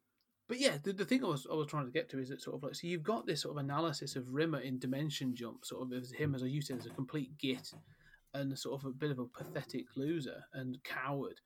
but 0.48 0.60
yeah, 0.60 0.78
the, 0.82 0.94
the 0.94 1.04
thing 1.04 1.24
I 1.24 1.28
was 1.28 1.46
I 1.52 1.56
was 1.56 1.68
trying 1.68 1.86
to 1.86 1.92
get 1.92 2.08
to 2.12 2.20
is 2.20 2.30
that 2.30 2.42
sort 2.42 2.56
of 2.56 2.64
like 2.64 2.76
so 2.76 2.88
you've 2.88 3.04
got 3.04 3.26
this 3.26 3.42
sort 3.42 3.58
of 3.58 3.64
analysis 3.64 4.16
of 4.16 4.30
Rimmer 4.30 4.60
in 4.60 4.80
Dimension 4.80 5.36
Jump, 5.36 5.66
sort 5.66 5.82
of 5.82 5.92
as 5.92 6.12
him 6.12 6.34
as 6.34 6.44
I 6.44 6.46
used 6.46 6.68
to 6.68 6.76
as 6.76 6.86
a 6.86 6.92
complete 6.92 7.38
git 7.38 7.74
and 8.34 8.58
sort 8.58 8.82
of 8.82 8.86
a 8.86 8.94
bit 8.94 9.12
of 9.12 9.20
a 9.20 9.26
pathetic 9.26 9.86
loser 9.98 10.44
and 10.54 10.78
coward, 10.84 11.42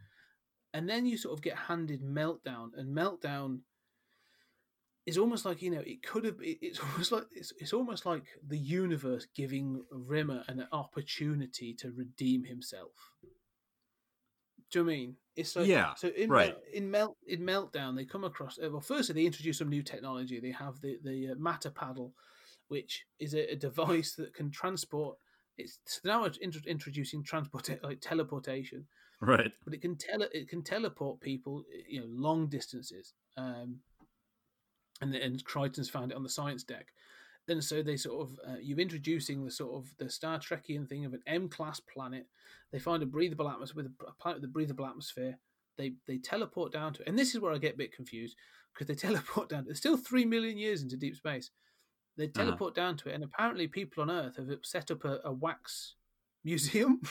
and 0.73 0.87
then 0.87 1.05
you 1.05 1.17
sort 1.17 1.37
of 1.37 1.41
get 1.41 1.57
handed 1.57 2.03
Meltdown, 2.03 2.69
and 2.77 2.95
Meltdown 2.95 3.61
is 5.09 5.17
almost 5.17 5.43
like 5.43 5.61
you 5.61 5.71
know 5.71 5.81
it 5.85 6.03
could 6.03 6.23
have 6.23 6.37
it's 6.39 6.79
almost 6.85 7.11
like 7.11 7.23
it's, 7.31 7.51
it's 7.59 7.73
almost 7.73 8.05
like 8.05 8.25
the 8.47 8.57
universe 8.57 9.25
giving 9.35 9.83
Rimmer 9.91 10.43
an 10.47 10.67
opportunity 10.71 11.73
to 11.75 11.91
redeem 11.91 12.43
himself. 12.43 12.91
Do 14.71 14.79
you 14.79 14.85
know 14.85 14.91
I 14.91 14.95
mean? 14.95 15.15
It's 15.35 15.55
like 15.55 15.67
Yeah, 15.67 15.95
So 15.95 16.09
in 16.09 16.29
right. 16.29 16.55
In 16.73 16.91
melt 16.91 17.17
in 17.27 17.41
meltdown, 17.41 17.95
they 17.95 18.05
come 18.05 18.23
across. 18.23 18.59
uh, 18.63 18.69
Well, 18.69 18.81
firstly, 18.81 19.15
they 19.15 19.25
introduce 19.25 19.57
some 19.57 19.69
new 19.69 19.81
technology. 19.83 20.39
They 20.39 20.51
have 20.51 20.79
the 20.81 20.99
the 21.03 21.29
uh, 21.31 21.35
matter 21.35 21.71
paddle, 21.71 22.13
which 22.67 23.05
is 23.19 23.33
a, 23.33 23.53
a 23.53 23.55
device 23.55 24.13
that 24.15 24.33
can 24.35 24.51
transport. 24.51 25.17
It's 25.57 25.79
so 25.85 26.01
now 26.05 26.25
it's 26.25 26.37
introducing 26.37 27.23
transport 27.23 27.69
like 27.83 27.99
teleportation 27.99 28.85
Right. 29.21 29.51
but 29.65 29.73
it 29.73 29.81
can 29.81 29.97
tele 29.97 30.27
it 30.33 30.47
can 30.47 30.63
teleport 30.63 31.19
people 31.19 31.63
you 31.87 31.99
know 31.99 32.07
long 32.09 32.47
distances 32.47 33.13
um 33.35 33.79
and 35.01 35.13
and 35.15 35.43
Kryten's 35.45 35.89
found 35.89 36.11
it 36.11 36.15
on 36.15 36.23
the 36.23 36.29
science 36.29 36.63
deck 36.63 36.87
and 37.47 37.63
so 37.63 37.81
they 37.81 37.97
sort 37.97 38.21
of 38.29 38.39
uh, 38.47 38.57
you're 38.61 38.79
introducing 38.79 39.43
the 39.43 39.51
sort 39.51 39.73
of 39.73 39.95
the 39.97 40.09
Star 40.09 40.37
Trekian 40.39 40.87
thing 40.87 41.05
of 41.05 41.13
an 41.13 41.21
M 41.25 41.49
class 41.49 41.79
planet 41.79 42.27
they 42.71 42.79
find 42.79 43.01
a 43.01 43.07
breathable 43.07 43.49
atmosphere 43.49 43.83
with 43.83 43.91
a, 44.07 44.11
planet 44.21 44.41
with 44.41 44.49
a 44.49 44.53
breathable 44.53 44.85
atmosphere 44.85 45.37
they 45.77 45.93
they 46.05 46.17
teleport 46.17 46.71
down 46.71 46.93
to 46.93 47.01
it. 47.01 47.07
and 47.07 47.17
this 47.17 47.33
is 47.33 47.41
where 47.41 47.53
I 47.53 47.57
get 47.57 47.73
a 47.75 47.77
bit 47.77 47.95
confused 47.95 48.35
because 48.73 48.87
they 48.87 48.95
teleport 49.07 49.49
down 49.49 49.65
it's 49.69 49.79
still 49.79 49.97
3 49.97 50.25
million 50.25 50.57
years 50.57 50.83
into 50.83 50.97
deep 50.97 51.15
space 51.15 51.51
they 52.17 52.25
Uh-huh. 52.25 52.43
teleport 52.45 52.75
down 52.75 52.97
to 52.97 53.09
it 53.09 53.15
and 53.15 53.23
apparently 53.23 53.67
people 53.67 54.03
on 54.03 54.11
earth 54.11 54.35
have 54.37 54.49
set 54.63 54.91
up 54.91 55.05
a, 55.05 55.19
a 55.23 55.31
wax 55.31 55.95
museum 56.43 57.01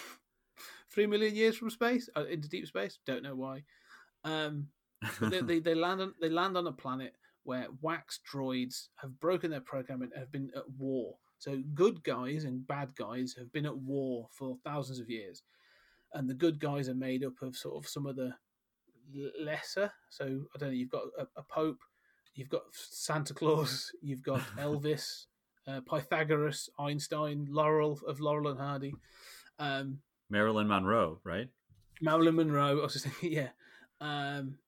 three 0.90 1.06
million 1.06 1.34
years 1.34 1.56
from 1.56 1.70
space 1.70 2.08
uh, 2.16 2.24
into 2.24 2.48
deep 2.48 2.66
space. 2.66 2.98
Don't 3.06 3.22
know 3.22 3.34
why. 3.34 3.62
Um, 4.24 4.68
they, 5.20 5.40
they, 5.42 5.58
they 5.60 5.74
land 5.74 6.00
on 6.00 6.14
they 6.20 6.28
land 6.28 6.56
on 6.56 6.66
a 6.66 6.72
planet 6.72 7.14
where 7.48 7.68
wax 7.80 8.20
droids 8.30 8.88
have 8.96 9.18
broken 9.20 9.50
their 9.50 9.62
program 9.62 10.02
and 10.02 10.12
have 10.14 10.30
been 10.30 10.50
at 10.54 10.68
war. 10.76 11.14
So 11.38 11.62
good 11.72 12.04
guys 12.04 12.44
and 12.44 12.66
bad 12.66 12.94
guys 12.94 13.34
have 13.38 13.50
been 13.50 13.64
at 13.64 13.78
war 13.78 14.28
for 14.30 14.58
thousands 14.64 15.00
of 15.00 15.08
years, 15.08 15.42
and 16.12 16.28
the 16.28 16.34
good 16.34 16.60
guys 16.60 16.90
are 16.90 16.94
made 16.94 17.24
up 17.24 17.40
of 17.40 17.56
sort 17.56 17.82
of 17.82 17.88
some 17.88 18.04
of 18.04 18.16
the 18.16 18.34
lesser. 19.40 19.90
So 20.10 20.24
I 20.54 20.58
don't 20.58 20.68
know. 20.68 20.74
You've 20.74 20.90
got 20.90 21.04
a, 21.18 21.26
a 21.38 21.42
pope, 21.42 21.78
you've 22.34 22.50
got 22.50 22.64
Santa 22.72 23.32
Claus, 23.32 23.92
you've 24.02 24.22
got 24.22 24.40
Elvis, 24.58 25.24
uh, 25.66 25.80
Pythagoras, 25.90 26.68
Einstein, 26.78 27.46
Laurel 27.50 27.98
of 28.06 28.20
Laurel 28.20 28.48
and 28.48 28.60
Hardy. 28.60 28.94
Um, 29.58 30.00
Marilyn 30.28 30.68
Monroe, 30.68 31.18
right? 31.24 31.48
Marilyn 32.02 32.36
Monroe. 32.36 32.80
I 32.80 32.82
was 32.82 32.92
just 32.92 33.06
thinking, 33.06 33.32
yeah. 33.32 33.48
Um, 34.02 34.58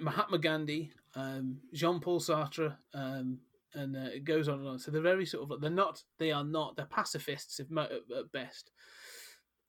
Mahatma 0.00 0.38
Gandhi, 0.38 0.90
um, 1.14 1.58
Jean 1.72 2.00
Paul 2.00 2.20
Sartre, 2.20 2.76
um, 2.94 3.38
and 3.74 3.96
uh, 3.96 4.10
it 4.14 4.24
goes 4.24 4.48
on 4.48 4.60
and 4.60 4.68
on. 4.68 4.78
So 4.78 4.90
they're 4.90 5.02
very 5.02 5.26
sort 5.26 5.44
of 5.44 5.50
like 5.50 5.60
they're 5.60 5.70
not. 5.70 6.02
They 6.18 6.32
are 6.32 6.44
not. 6.44 6.76
They're 6.76 6.86
pacifists 6.86 7.60
if, 7.60 7.66
at, 7.76 7.90
at 7.92 8.32
best. 8.32 8.70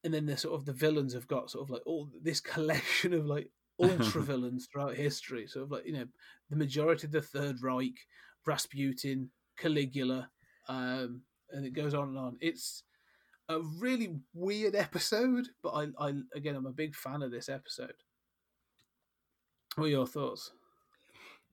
And 0.03 0.13
then 0.13 0.25
they're 0.25 0.37
sort 0.37 0.53
of 0.53 0.65
the 0.65 0.73
villains 0.73 1.13
have 1.13 1.27
got 1.27 1.49
sort 1.49 1.63
of 1.63 1.69
like 1.71 1.81
all 1.85 2.09
this 2.21 2.39
collection 2.39 3.13
of 3.13 3.25
like 3.25 3.49
ultra 3.81 4.21
villains 4.21 4.67
throughout 4.71 4.95
history. 4.95 5.47
Sort 5.47 5.65
of 5.65 5.71
like 5.71 5.85
you 5.85 5.93
know 5.93 6.05
the 6.49 6.55
majority 6.55 7.07
of 7.07 7.11
the 7.11 7.21
Third 7.21 7.57
Reich, 7.61 7.95
Rasputin, 8.45 9.31
Caligula, 9.57 10.29
um, 10.69 11.23
and 11.51 11.65
it 11.65 11.73
goes 11.73 11.93
on 11.93 12.09
and 12.09 12.17
on. 12.17 12.37
It's 12.41 12.83
a 13.49 13.59
really 13.79 14.19
weird 14.33 14.75
episode, 14.75 15.47
but 15.63 15.69
I, 15.69 15.87
I 15.99 16.13
again, 16.35 16.55
I'm 16.55 16.65
a 16.67 16.71
big 16.71 16.95
fan 16.95 17.21
of 17.21 17.31
this 17.31 17.49
episode. 17.49 17.95
What 19.75 19.85
are 19.85 19.89
your 19.89 20.07
thoughts? 20.07 20.51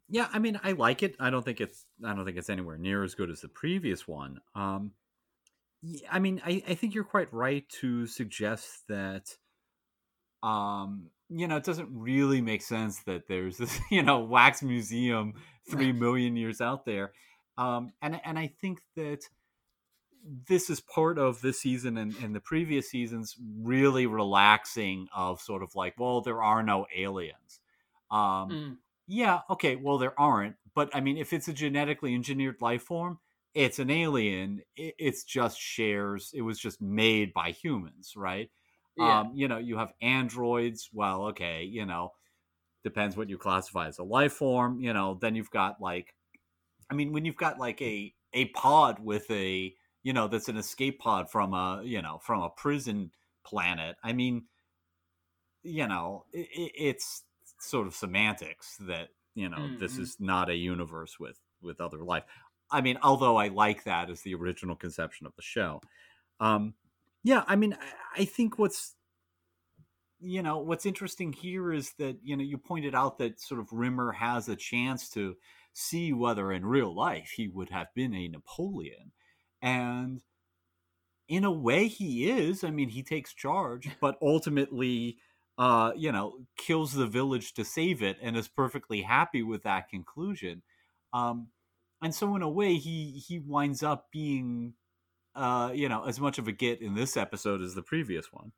Yeah, 0.08 0.28
I 0.32 0.38
mean, 0.38 0.60
I 0.62 0.72
like 0.72 1.02
it. 1.02 1.16
I 1.18 1.30
don't 1.30 1.44
think 1.44 1.60
it's. 1.60 1.86
I 2.04 2.14
don't 2.14 2.24
think 2.24 2.36
it's 2.36 2.50
anywhere 2.50 2.78
near 2.78 3.02
as 3.02 3.14
good 3.14 3.30
as 3.30 3.40
the 3.40 3.48
previous 3.48 4.06
one. 4.06 4.40
Um, 4.54 4.92
I 6.10 6.18
mean, 6.18 6.40
I, 6.44 6.62
I 6.68 6.74
think 6.74 6.94
you're 6.94 7.04
quite 7.04 7.32
right 7.32 7.68
to 7.80 8.06
suggest 8.06 8.86
that. 8.88 9.36
Um, 10.42 11.10
you 11.28 11.48
know, 11.48 11.56
it 11.56 11.64
doesn't 11.64 11.88
really 11.90 12.40
make 12.42 12.62
sense 12.62 12.98
that 13.04 13.26
there's 13.26 13.56
this, 13.56 13.80
you 13.90 14.02
know, 14.02 14.20
wax 14.20 14.62
museum 14.62 15.34
three 15.70 15.92
million 16.04 16.36
years 16.36 16.60
out 16.60 16.84
there, 16.84 17.12
um, 17.56 17.92
and 18.02 18.20
and 18.24 18.38
I 18.38 18.52
think 18.60 18.80
that 18.96 19.22
this 20.48 20.70
is 20.70 20.80
part 20.80 21.18
of 21.18 21.40
this 21.40 21.60
season 21.60 21.96
and, 21.98 22.14
and 22.22 22.34
the 22.34 22.40
previous 22.40 22.88
seasons 22.88 23.34
really 23.62 24.06
relaxing 24.06 25.08
of 25.16 25.40
sort 25.40 25.62
of 25.62 25.74
like, 25.74 25.98
well, 25.98 26.20
there 26.20 26.42
are 26.42 26.62
no 26.62 26.86
aliens. 26.96 27.60
Um, 28.12 28.50
Mm. 28.50 28.78
yeah, 29.08 29.42
okay, 29.50 29.76
well, 29.76 29.98
there 29.98 30.18
aren't. 30.20 30.56
But 30.74 30.94
I 30.94 31.00
mean, 31.00 31.18
if 31.18 31.32
it's 31.34 31.48
a 31.48 31.54
genetically 31.54 32.14
engineered 32.14 32.60
life 32.62 32.84
form, 32.84 33.20
it's 33.54 33.78
an 33.80 33.90
alien. 33.90 34.62
It, 34.76 34.94
it's 34.98 35.24
just 35.24 35.58
shares, 35.60 36.32
it 36.34 36.42
was 36.42 36.58
just 36.60 36.80
made 36.82 37.34
by 37.34 37.52
humans, 37.52 38.14
right? 38.16 38.50
Yeah. 38.96 39.20
Um, 39.20 39.32
you 39.34 39.48
know, 39.48 39.58
you 39.58 39.78
have 39.78 39.94
androids. 40.02 40.90
Well, 40.92 41.24
okay, 41.28 41.64
you 41.64 41.86
know, 41.86 42.12
depends 42.84 43.16
what 43.16 43.28
you 43.30 43.38
classify 43.38 43.88
as 43.88 43.98
a 43.98 44.04
life 44.04 44.34
form. 44.34 44.80
You 44.80 44.92
know, 44.92 45.14
then 45.14 45.34
you've 45.36 45.50
got 45.50 45.80
like, 45.80 46.16
I 46.90 46.94
mean, 46.94 47.12
when 47.12 47.24
you've 47.24 47.36
got 47.36 47.58
like 47.58 47.80
a 47.82 48.14
a 48.34 48.46
pod 48.50 49.00
with 49.00 49.30
a, 49.30 49.74
you 50.02 50.12
know, 50.12 50.28
that's 50.28 50.48
an 50.48 50.56
escape 50.56 51.00
pod 51.00 51.30
from 51.30 51.54
a, 51.54 51.82
you 51.84 52.02
know, 52.02 52.18
from 52.18 52.42
a 52.42 52.50
prison 52.50 53.12
planet. 53.44 53.96
I 54.02 54.12
mean, 54.12 54.48
you 55.62 55.86
know, 55.86 56.26
i 56.34 56.38
i- 56.38 56.72
it's 56.74 57.24
sort 57.62 57.86
of 57.86 57.94
semantics 57.94 58.76
that 58.78 59.10
you 59.34 59.48
know 59.48 59.72
this 59.78 59.98
Mhm. 59.98 60.00
is 60.00 60.16
not 60.20 60.50
a 60.50 60.56
universe 60.56 61.18
with 61.18 61.40
with 61.60 61.80
other 61.80 62.04
life. 62.04 62.24
I 62.70 62.80
mean, 62.80 62.98
although 63.02 63.36
I 63.36 63.48
like 63.48 63.84
that 63.84 64.10
as 64.10 64.22
the 64.22 64.34
original 64.34 64.76
conception 64.76 65.26
of 65.26 65.34
the 65.36 65.42
show. 65.42 65.80
Um, 66.40 66.74
yeah, 67.24 67.44
I 67.46 67.56
mean, 67.56 67.74
I, 67.74 67.94
I 68.22 68.24
think 68.26 68.58
what's 68.58 68.96
you 70.20 70.42
know 70.42 70.58
what's 70.58 70.86
interesting 70.86 71.32
here 71.32 71.72
is 71.72 71.94
that 71.94 72.18
you 72.22 72.36
know 72.36 72.44
you 72.44 72.56
pointed 72.58 72.94
out 72.94 73.18
that 73.18 73.40
sort 73.40 73.60
of 73.60 73.72
Rimmer 73.72 74.12
has 74.12 74.48
a 74.48 74.56
chance 74.56 75.08
to 75.10 75.36
see 75.72 76.12
whether 76.12 76.52
in 76.52 76.64
real 76.66 76.94
life 76.94 77.30
he 77.30 77.48
would 77.48 77.70
have 77.70 77.88
been 77.94 78.14
a 78.14 78.28
Napoleon, 78.28 79.12
and 79.60 80.22
in 81.28 81.44
a 81.44 81.50
way 81.52 81.88
he 81.88 82.30
is. 82.30 82.64
I 82.64 82.70
mean, 82.70 82.88
he 82.88 83.02
takes 83.02 83.34
charge, 83.34 83.88
but 84.00 84.18
ultimately, 84.22 85.18
uh, 85.59 85.92
you 85.96 86.12
know, 86.12 86.38
kills 86.57 86.92
the 86.92 87.07
village 87.07 87.55
to 87.55 87.64
save 87.64 88.03
it, 88.03 88.18
and 88.22 88.36
is 88.36 88.48
perfectly 88.48 89.03
happy 89.03 89.42
with 89.42 89.62
that 89.64 89.88
conclusion. 89.88 90.62
Um, 91.12 91.48
and 92.03 92.14
so, 92.14 92.34
in 92.36 92.42
a 92.42 92.48
way, 92.50 92.76
he 92.76 93.22
he 93.26 93.38
winds 93.38 93.82
up 93.82 94.11
being 94.11 94.74
uh, 95.34 95.72
you 95.74 95.88
know, 95.88 96.05
as 96.05 96.20
much 96.20 96.38
of 96.38 96.48
a 96.48 96.53
git 96.53 96.80
in 96.80 96.94
this 96.94 97.16
episode 97.16 97.62
as 97.62 97.74
the 97.74 97.82
previous 97.82 98.32
one. 98.32 98.53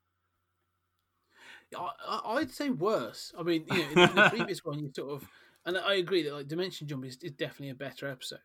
I, 1.77 2.21
I'd 2.25 2.51
say 2.51 2.71
worse. 2.71 3.33
I 3.39 3.43
mean, 3.43 3.65
you 3.71 3.79
know, 3.79 3.89
in, 3.89 3.95
the- 3.95 4.11
in 4.11 4.15
the 4.17 4.29
previous 4.33 4.65
one, 4.65 4.79
you 4.81 4.91
sort 4.95 5.11
of, 5.23 5.29
and 5.67 5.79
I 5.79 5.95
agree 5.95 6.23
that 6.23 6.33
like 6.33 6.49
Dimension 6.49 6.87
Jump 6.87 7.05
is, 7.05 7.17
is 7.23 7.33
definitely 7.33 7.71
a 7.71 7.75
better 7.75 8.09
episode. 8.09 8.41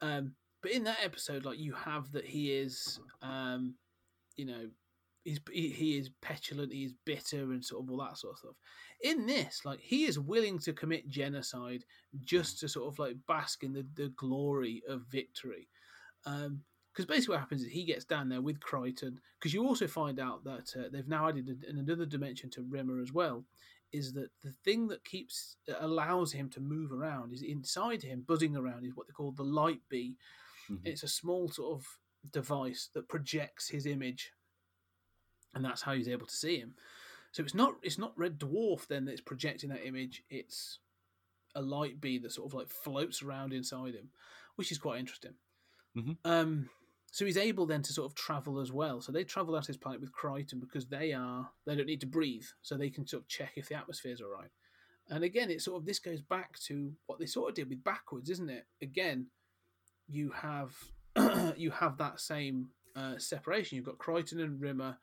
Um, 0.00 0.34
but 0.62 0.72
in 0.72 0.84
that 0.84 0.98
episode, 1.02 1.44
like 1.44 1.58
you 1.58 1.72
have 1.72 2.12
that 2.12 2.24
he 2.24 2.52
is, 2.52 3.00
um, 3.20 3.74
you 4.36 4.44
know, 4.46 4.70
he's 5.24 5.40
he, 5.50 5.68
he 5.70 5.98
is 5.98 6.10
petulant, 6.20 6.72
he 6.72 6.84
is 6.84 6.94
bitter, 7.04 7.52
and 7.52 7.64
sort 7.64 7.84
of 7.84 7.90
all 7.90 7.98
that 7.98 8.18
sort 8.18 8.34
of 8.34 8.38
stuff. 8.38 8.56
In 9.02 9.26
this, 9.26 9.62
like 9.64 9.80
he 9.80 10.04
is 10.04 10.18
willing 10.18 10.58
to 10.60 10.72
commit 10.72 11.08
genocide 11.08 11.84
just 12.20 12.60
to 12.60 12.68
sort 12.68 12.92
of 12.92 12.98
like 12.98 13.16
bask 13.26 13.62
in 13.64 13.72
the, 13.72 13.86
the 13.94 14.08
glory 14.10 14.82
of 14.88 15.02
victory. 15.10 15.68
Um, 16.26 16.62
because 16.92 17.06
basically 17.06 17.32
what 17.32 17.40
happens 17.40 17.62
is 17.62 17.68
he 17.68 17.84
gets 17.84 18.04
down 18.04 18.28
there 18.28 18.42
with 18.42 18.60
Kryten. 18.60 19.16
Because 19.38 19.54
you 19.54 19.66
also 19.66 19.86
find 19.86 20.20
out 20.20 20.44
that 20.44 20.74
uh, 20.76 20.88
they've 20.92 21.08
now 21.08 21.26
added 21.26 21.48
a- 21.48 21.70
another 21.70 22.04
dimension 22.04 22.50
to 22.50 22.66
Rimmer 22.68 23.00
as 23.00 23.14
well. 23.14 23.46
Is 23.92 24.12
that 24.12 24.28
the 24.42 24.52
thing 24.62 24.88
that 24.88 25.02
keeps 25.04 25.56
that 25.66 25.82
allows 25.82 26.32
him 26.32 26.50
to 26.50 26.60
move 26.60 26.92
around? 26.92 27.32
Is 27.32 27.42
inside 27.42 28.02
him, 28.02 28.24
buzzing 28.26 28.56
around, 28.56 28.84
is 28.84 28.94
what 28.94 29.06
they 29.06 29.12
call 29.12 29.32
the 29.32 29.42
light 29.42 29.80
bee. 29.88 30.16
Mhm. 30.70 30.80
It's 30.84 31.02
a 31.02 31.08
small 31.08 31.48
sort 31.48 31.80
of 31.80 31.86
device 32.30 32.90
that 32.92 33.08
projects 33.08 33.68
his 33.68 33.86
image, 33.86 34.32
and 35.54 35.64
that's 35.64 35.82
how 35.82 35.92
he's 35.94 36.08
able 36.08 36.26
to 36.26 36.36
see 36.36 36.58
him. 36.58 36.74
So 37.32 37.42
it's 37.42 37.54
not 37.54 37.74
it's 37.82 37.98
not 37.98 38.18
Red 38.18 38.38
Dwarf 38.38 38.86
then 38.86 39.04
that's 39.04 39.20
projecting 39.20 39.70
that 39.70 39.86
image. 39.86 40.22
It's 40.30 40.78
a 41.54 41.62
light 41.62 42.00
bee 42.00 42.18
that 42.18 42.32
sort 42.32 42.48
of 42.48 42.54
like 42.54 42.68
floats 42.68 43.22
around 43.22 43.52
inside 43.52 43.94
him, 43.94 44.10
which 44.56 44.70
is 44.70 44.78
quite 44.78 45.00
interesting. 45.00 45.34
Mhm. 45.96 46.16
Um, 46.24 46.70
so 47.10 47.26
he's 47.26 47.36
able 47.36 47.66
then 47.66 47.82
to 47.82 47.92
sort 47.92 48.10
of 48.10 48.14
travel 48.14 48.58
as 48.58 48.72
well. 48.72 49.02
So 49.02 49.12
they 49.12 49.24
travel 49.24 49.54
out 49.54 49.66
his 49.66 49.76
planet 49.76 50.00
with 50.00 50.12
Kryten 50.12 50.60
because 50.60 50.86
they 50.86 51.12
are 51.12 51.50
they 51.66 51.74
don't 51.74 51.86
need 51.86 52.00
to 52.00 52.06
breathe, 52.06 52.46
so 52.62 52.76
they 52.76 52.90
can 52.90 53.06
sort 53.06 53.22
of 53.22 53.28
check 53.28 53.52
if 53.56 53.68
the 53.68 53.74
atmosphere's 53.74 54.20
all 54.20 54.30
right. 54.30 54.50
And 55.08 55.24
again, 55.24 55.50
it's 55.50 55.64
sort 55.64 55.80
of 55.80 55.86
this 55.86 55.98
goes 55.98 56.22
back 56.22 56.58
to 56.60 56.92
what 57.06 57.18
they 57.18 57.26
sort 57.26 57.50
of 57.50 57.54
did 57.54 57.68
with 57.68 57.84
backwards, 57.84 58.30
isn't 58.30 58.48
it? 58.48 58.66
Again, 58.80 59.26
you 60.08 60.30
have 60.30 60.74
you 61.56 61.70
have 61.70 61.98
that 61.98 62.20
same 62.20 62.70
uh, 62.96 63.18
separation. 63.18 63.76
You've 63.76 63.84
got 63.84 63.98
Kryten 63.98 64.42
and 64.42 64.60
Rimmer, 64.60 64.96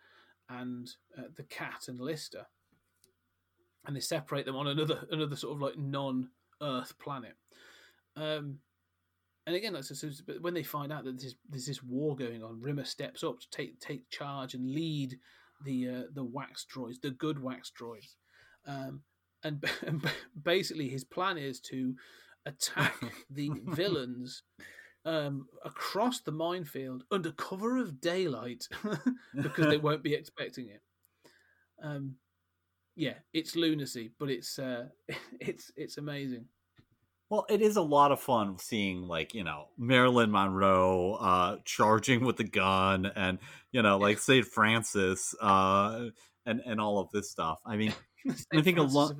and 0.49 0.89
uh, 1.17 1.23
the 1.35 1.43
cat 1.43 1.85
and 1.87 1.99
Lister, 1.99 2.45
and 3.85 3.95
they 3.95 4.01
separate 4.01 4.45
them 4.45 4.55
on 4.55 4.67
another 4.67 5.07
another 5.11 5.35
sort 5.35 5.55
of 5.55 5.61
like 5.61 5.77
non-Earth 5.77 6.93
planet. 6.99 7.35
Um, 8.15 8.59
and 9.47 9.55
again, 9.55 9.81
so, 9.81 9.95
so, 9.95 10.09
but 10.27 10.41
when 10.41 10.53
they 10.53 10.61
find 10.61 10.91
out 10.91 11.05
that 11.05 11.19
there's, 11.19 11.35
there's 11.49 11.65
this 11.65 11.81
war 11.81 12.15
going 12.15 12.43
on, 12.43 12.61
Rimmer 12.61 12.83
steps 12.83 13.23
up 13.23 13.39
to 13.39 13.49
take 13.49 13.79
take 13.79 14.09
charge 14.09 14.53
and 14.53 14.69
lead 14.69 15.17
the 15.63 15.89
uh, 15.89 16.03
the 16.13 16.23
wax 16.23 16.65
droids, 16.71 17.01
the 17.01 17.11
good 17.11 17.41
wax 17.41 17.71
droids, 17.77 18.15
um, 18.67 19.01
and, 19.43 19.63
and 19.85 20.03
basically 20.43 20.89
his 20.89 21.03
plan 21.03 21.37
is 21.37 21.59
to 21.61 21.95
attack 22.45 22.95
the 23.29 23.51
villains 23.65 24.43
um, 25.05 25.47
across 25.63 26.21
the 26.21 26.31
minefield 26.31 27.03
under 27.11 27.31
cover 27.31 27.77
of 27.77 28.01
daylight 28.01 28.67
because 29.41 29.67
they 29.67 29.77
won't 29.77 30.03
be 30.03 30.13
expecting 30.13 30.69
it. 30.69 30.81
Um, 31.81 32.15
yeah, 32.95 33.13
it's 33.33 33.55
lunacy, 33.55 34.11
but 34.19 34.29
it's 34.29 34.59
uh, 34.59 34.87
it's 35.39 35.71
it's 35.75 35.97
amazing. 35.97 36.45
Well, 37.29 37.45
it 37.47 37.61
is 37.61 37.75
a 37.77 37.81
lot 37.81 38.11
of 38.11 38.19
fun 38.19 38.57
seeing 38.57 39.03
like 39.03 39.33
you 39.33 39.43
know 39.43 39.67
Marilyn 39.77 40.31
Monroe 40.31 41.13
uh, 41.13 41.57
charging 41.63 42.25
with 42.25 42.37
the 42.37 42.43
gun, 42.43 43.05
and 43.05 43.39
you 43.71 43.81
know 43.81 43.97
like 43.97 44.19
Saint 44.19 44.45
Francis, 44.45 45.33
uh, 45.39 46.07
and 46.45 46.61
and 46.65 46.81
all 46.81 46.99
of 46.99 47.09
this 47.11 47.29
stuff. 47.31 47.59
I 47.65 47.77
mean, 47.77 47.93
I 48.53 48.61
think 48.61 48.77
a 48.79 48.81
lot- 48.95 49.11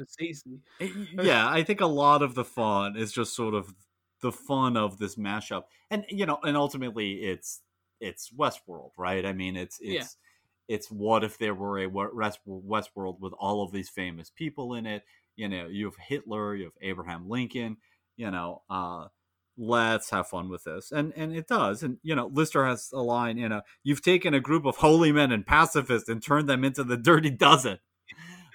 yeah, 1.22 1.48
I 1.50 1.64
think 1.64 1.82
a 1.82 1.86
lot 1.86 2.22
of 2.22 2.36
the 2.36 2.44
fun 2.44 2.98
is 2.98 3.12
just 3.14 3.36
sort 3.36 3.54
of 3.54 3.74
the 4.22 4.32
fun 4.32 4.78
of 4.78 4.98
this 5.00 5.16
mashup, 5.16 5.64
and 5.90 6.06
you 6.10 6.26
know, 6.26 6.40
and 6.44 6.56
ultimately 6.58 7.24
it's 7.24 7.62
it's 8.00 8.32
Westworld, 8.32 8.92
right? 8.98 9.26
I 9.26 9.34
mean, 9.34 9.56
it's 9.56 9.80
Yeah. 9.82 10.02
it's 10.02 10.18
it's 10.68 10.92
what 10.92 11.24
if 11.24 11.38
there 11.38 11.56
were 11.56 11.80
a 11.80 11.88
West- 11.88 12.40
Westworld 12.48 13.20
with 13.20 13.34
all 13.40 13.64
of 13.64 13.72
these 13.72 13.90
famous 13.90 14.30
people 14.30 14.74
in 14.76 14.86
it? 14.86 15.04
You 15.36 15.48
know, 15.50 15.68
you 15.68 15.86
have 15.86 15.96
Hitler, 15.98 16.56
you 16.56 16.66
have 16.66 16.74
Abraham 16.82 17.28
Lincoln. 17.30 17.78
You 18.18 18.30
know, 18.32 18.62
uh, 18.70 19.08
let's 19.58 20.10
have 20.12 20.28
fun 20.28 20.50
with 20.50 20.64
this, 20.66 20.92
and 20.92 21.14
and 21.16 21.36
it 21.36 21.48
does. 21.48 21.84
And 21.84 21.98
you 22.04 22.16
know, 22.16 22.28
Lister 22.28 22.66
has 22.66 22.90
a 22.94 23.02
line. 23.02 23.38
You 23.38 23.50
know, 23.50 23.62
you've 23.84 24.02
taken 24.02 24.34
a 24.34 24.40
group 24.40 24.66
of 24.66 24.78
holy 24.78 25.12
men 25.12 25.32
and 25.32 25.46
pacifists 25.46 26.10
and 26.10 26.22
turned 26.22 26.48
them 26.50 26.64
into 26.64 26.84
the 26.84 26.98
Dirty 26.98 27.30
Dozen. 27.30 27.80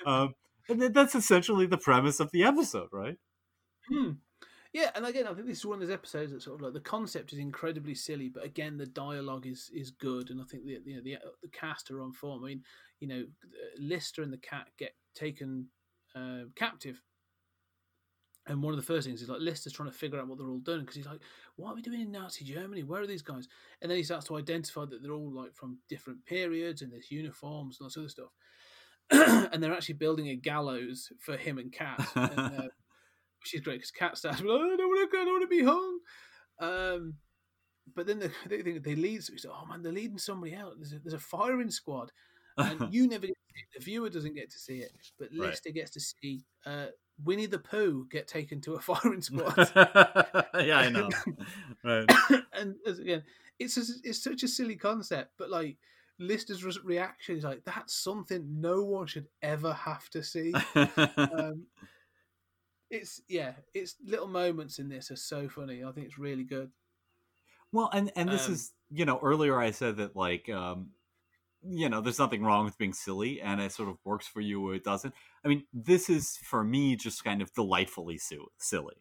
Um, 0.07 0.35
and 0.69 0.83
that's 0.95 1.15
essentially 1.15 1.65
the 1.65 1.79
premise 1.79 2.21
of 2.21 2.31
the 2.31 2.45
episode, 2.45 2.91
right? 2.93 3.17
Hmm. 3.89 4.11
Yeah, 4.75 4.91
and 4.97 5.07
again, 5.07 5.29
I 5.29 5.35
think 5.35 5.47
this 5.47 5.59
is 5.59 5.67
one 5.67 5.81
of 5.81 5.87
those 5.87 5.95
episodes 5.95 6.33
that 6.33 6.43
sort 6.43 6.57
of 6.57 6.63
like 6.63 6.73
the 6.73 6.81
concept 6.81 7.33
is 7.33 7.39
incredibly 7.39 7.95
silly, 7.95 8.29
but 8.29 8.45
again, 8.45 8.77
the 8.77 8.87
dialogue 8.87 9.47
is 9.47 9.71
is 9.73 9.93
good, 9.93 10.31
and 10.31 10.41
I 10.41 10.45
think 10.45 10.65
the 10.65 10.81
you 10.85 10.97
know 10.97 11.01
the 11.01 11.17
the 11.43 11.49
cast 11.49 11.93
are 11.93 12.03
on 12.03 12.13
form. 12.13 12.43
I 12.43 12.49
mean, 12.49 12.63
you 12.99 13.07
know, 13.07 13.25
Lister 13.79 14.23
and 14.23 14.33
the 14.33 14.39
cat 14.39 14.67
get 14.77 14.97
taken 15.15 15.69
uh, 16.17 16.47
captive, 16.57 17.01
and 18.49 18.65
one 18.65 18.75
of 18.75 18.81
the 18.81 18.85
first 18.85 19.07
things 19.07 19.23
is 19.23 19.29
like 19.29 19.41
Lister's 19.41 19.73
trying 19.73 19.93
to 19.93 19.97
figure 19.97 20.19
out 20.19 20.27
what 20.27 20.39
they're 20.39 20.49
all 20.49 20.59
doing 20.59 20.81
because 20.81 20.97
he's 20.97 21.07
like, 21.07 21.21
"What 21.55 21.71
are 21.71 21.75
we 21.77 21.83
doing 21.83 22.01
in 22.01 22.11
Nazi 22.11 22.45
Germany? 22.45 22.83
Where 22.83 23.01
are 23.01 23.07
these 23.07 23.23
guys?" 23.23 23.47
And 23.81 23.89
then 23.89 23.97
he 23.97 24.03
starts 24.03 24.27
to 24.27 24.37
identify 24.37 24.87
that 24.87 25.05
they're 25.05 25.13
all 25.13 25.31
like 25.31 25.55
from 25.55 25.79
different 25.89 26.27
periods 26.27 26.83
and 26.83 26.93
there's 26.93 27.13
uniforms 27.13 27.79
and 27.79 27.85
all 27.85 27.89
this 27.91 27.97
other 27.97 28.09
stuff, 28.09 28.33
and 29.53 29.63
they're 29.63 29.73
actually 29.73 29.95
building 29.95 30.31
a 30.31 30.35
gallows 30.35 31.13
for 31.21 31.37
him 31.37 31.59
and 31.59 31.73
Cat. 31.73 32.05
And, 32.17 32.39
uh, 32.41 32.69
is 33.53 33.61
great 33.61 33.77
because 33.77 33.91
Cat 33.91 34.17
starts, 34.17 34.41
with, 34.41 34.51
"Oh, 34.51 34.73
I 34.73 34.77
don't 34.77 34.89
want 34.89 35.11
to, 35.11 35.19
I 35.19 35.25
don't 35.25 35.35
want 35.35 35.43
to 35.43 35.57
be 35.57 35.65
hung. 35.65 35.99
Um, 36.61 37.15
but 37.95 38.07
then 38.07 38.19
the, 38.19 38.31
they, 38.49 38.63
they, 38.63 38.79
they 38.79 38.95
lead, 38.95 39.23
so 39.23 39.33
he's 39.33 39.45
like, 39.45 39.57
oh 39.61 39.67
man, 39.67 39.83
they're 39.83 39.93
leading 39.93 40.19
somebody 40.19 40.55
out. 40.55 40.75
There's 40.79 40.93
a, 40.93 40.99
there's 41.01 41.15
a 41.15 41.19
firing 41.19 41.71
squad, 41.71 42.13
and 42.57 42.89
you 42.93 43.07
never 43.09 43.27
get 43.27 43.37
to 43.37 43.55
see 43.55 43.61
it. 43.61 43.79
The 43.79 43.85
viewer 43.85 44.11
doesn't 44.11 44.35
get 44.35 44.51
to 44.51 44.59
see 44.59 44.79
it, 44.79 44.93
but 45.19 45.29
Right. 45.33 45.51
Lister 45.51 45.71
gets 45.71 45.91
to 45.93 46.01
see 46.01 46.45
uh, 46.67 46.87
Winnie 47.23 47.47
the 47.47 47.59
Pooh 47.59 48.07
get 48.11 48.29
taken 48.29 48.61
to 48.63 48.75
a 48.75 48.81
firing 48.81 49.23
squad. 49.23 49.57
yeah, 49.77 50.79
I 50.79 50.89
know. 50.91 51.11
right. 51.85 52.11
and 52.53 52.77
as, 52.87 52.99
again, 52.99 53.23
it's 53.59 53.77
a, 53.77 53.83
it's 54.03 54.23
such 54.23 54.43
a 54.43 54.49
silly 54.49 54.77
concept, 54.77 55.33
but 55.39 55.51
like 55.51 55.77
Lister's 56.19 56.65
re- 56.65 56.73
reaction 56.85 57.37
is 57.37 57.45
like, 57.45 57.65
that's 57.65 57.95
something 57.95 58.47
no 58.61 58.83
one 58.83 59.07
should 59.07 59.27
ever 59.43 59.73
have 59.73 60.09
to 60.11 60.23
see. 60.23 60.53
um, 61.17 61.67
it's 62.95 63.21
yeah, 63.29 63.55
it's 63.75 63.97
little 64.05 64.29
moments 64.29 64.79
in 64.79 64.89
this 64.89 65.11
are 65.11 65.17
so 65.17 65.49
funny. 65.49 65.85
I 65.85 65.93
think 65.93 66.07
it's 66.07 66.19
really 66.19 66.45
good. 66.45 66.73
well, 67.73 67.91
and 67.93 68.11
and 68.17 68.31
this 68.33 68.49
Um, 68.49 68.49
is 68.49 68.73
you 68.91 69.05
know 69.05 69.19
earlier 69.23 69.59
I 69.59 69.71
said 69.71 69.97
that 69.97 70.17
like 70.17 70.49
um, 70.49 70.91
you 71.63 71.89
know 71.91 72.03
there's 72.03 72.19
nothing 72.19 72.45
wrong 72.45 72.67
with 72.67 72.79
being 72.79 72.95
silly, 72.95 73.41
and 73.41 73.61
it 73.61 73.73
sort 73.73 73.91
of 73.91 73.99
works 74.05 74.29
for 74.29 74.41
you 74.43 74.67
or 74.69 74.75
it 74.75 74.85
doesn't. 74.85 75.15
I 75.45 75.49
mean, 75.49 75.65
this 75.73 76.11
is 76.11 76.39
for 76.39 76.65
me 76.65 76.97
just 76.97 77.25
kind 77.25 77.43
of 77.43 77.53
delightfully 77.55 78.19
su- 78.19 78.49
silly. 78.59 78.97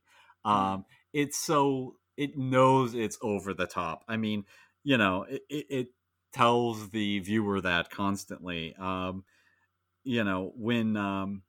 Um, 0.45 0.85
it's 1.13 1.37
so 1.37 1.97
it 2.17 2.37
knows 2.37 2.95
it's 2.95 3.17
over 3.21 3.53
the 3.53 3.67
top. 3.67 4.03
I 4.09 4.17
mean, 4.17 4.45
you 4.83 4.97
know, 4.97 5.23
it, 5.23 5.43
it, 5.49 5.67
it 5.69 5.87
tells 6.33 6.91
the 6.91 7.19
viewer 7.19 7.61
that 7.61 7.89
constantly. 7.91 8.75
Um, 8.77 9.25
you 10.03 10.23
know, 10.23 10.51
when 10.55 10.97
um, 10.97 11.43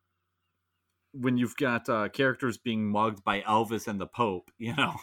when 1.15 1.39
you've 1.39 1.57
got 1.57 1.89
uh, 1.89 2.09
characters 2.11 2.59
being 2.59 2.87
mugged 2.91 3.25
by 3.25 3.43
Elvis 3.43 3.89
and 3.89 4.01
the 4.01 4.07
Pope, 4.07 4.51
you 4.59 4.75
know, 4.77 4.95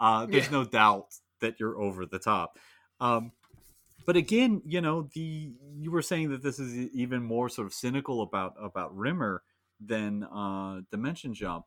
uh, 0.00 0.26
there's 0.26 0.50
Yeah. 0.50 0.50
no 0.50 0.64
doubt 0.64 1.14
that 1.40 1.60
you're 1.60 1.80
over 1.80 2.06
the 2.06 2.18
top. 2.18 2.58
Um, 3.00 3.32
but 4.06 4.16
again, 4.16 4.62
you 4.64 4.80
know, 4.80 5.08
the 5.14 5.54
you 5.78 5.90
were 5.90 6.02
saying 6.02 6.30
that 6.30 6.42
this 6.42 6.58
is 6.58 6.76
even 6.94 7.22
more 7.22 7.48
sort 7.48 7.66
of 7.66 7.74
cynical 7.74 8.22
about 8.22 8.54
about 8.60 8.96
Rimmer 8.96 9.42
than 9.80 10.24
uh, 10.24 10.80
Dimension 10.90 11.34
Jump. 11.34 11.66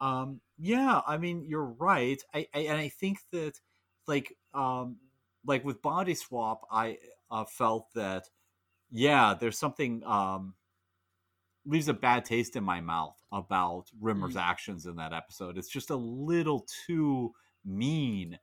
Um, 0.00 0.40
yeah, 0.58 1.00
I 1.06 1.18
mean, 1.18 1.44
you're 1.46 1.64
right. 1.64 2.22
I, 2.34 2.46
I 2.54 2.60
and 2.60 2.78
I 2.78 2.88
think 2.88 3.18
that 3.32 3.60
like 4.06 4.36
um, 4.54 4.98
like 5.44 5.64
with 5.64 5.82
Body 5.82 6.14
Swap, 6.14 6.62
I 6.70 6.98
uh, 7.30 7.44
felt 7.44 7.88
that 7.94 8.28
yeah, 8.90 9.34
there's 9.38 9.58
something 9.58 10.02
um, 10.04 10.54
leaves 11.70 11.88
a 11.88 11.94
bad 11.94 12.24
taste 12.24 12.56
in 12.56 12.64
my 12.64 12.80
mouth 12.80 13.16
about 13.32 13.84
Rimmer's 14.00 14.36
actions 14.36 14.86
in 14.86 14.96
that 14.96 15.12
episode. 15.12 15.56
It's 15.56 15.68
just 15.68 15.90
a 15.90 15.96
little 15.96 16.66
too 16.86 17.32
mean. 17.64 18.38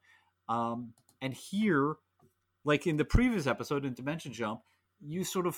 Um, 0.47 0.93
and 1.21 1.33
here, 1.33 1.95
like 2.63 2.87
in 2.87 2.97
the 2.97 3.05
previous 3.05 3.45
episode 3.45 3.83
in 3.85 3.93
Dimension 3.93 4.31
Jump, 4.31 4.61
you 5.01 5.23
sort 5.23 5.45
of, 5.45 5.57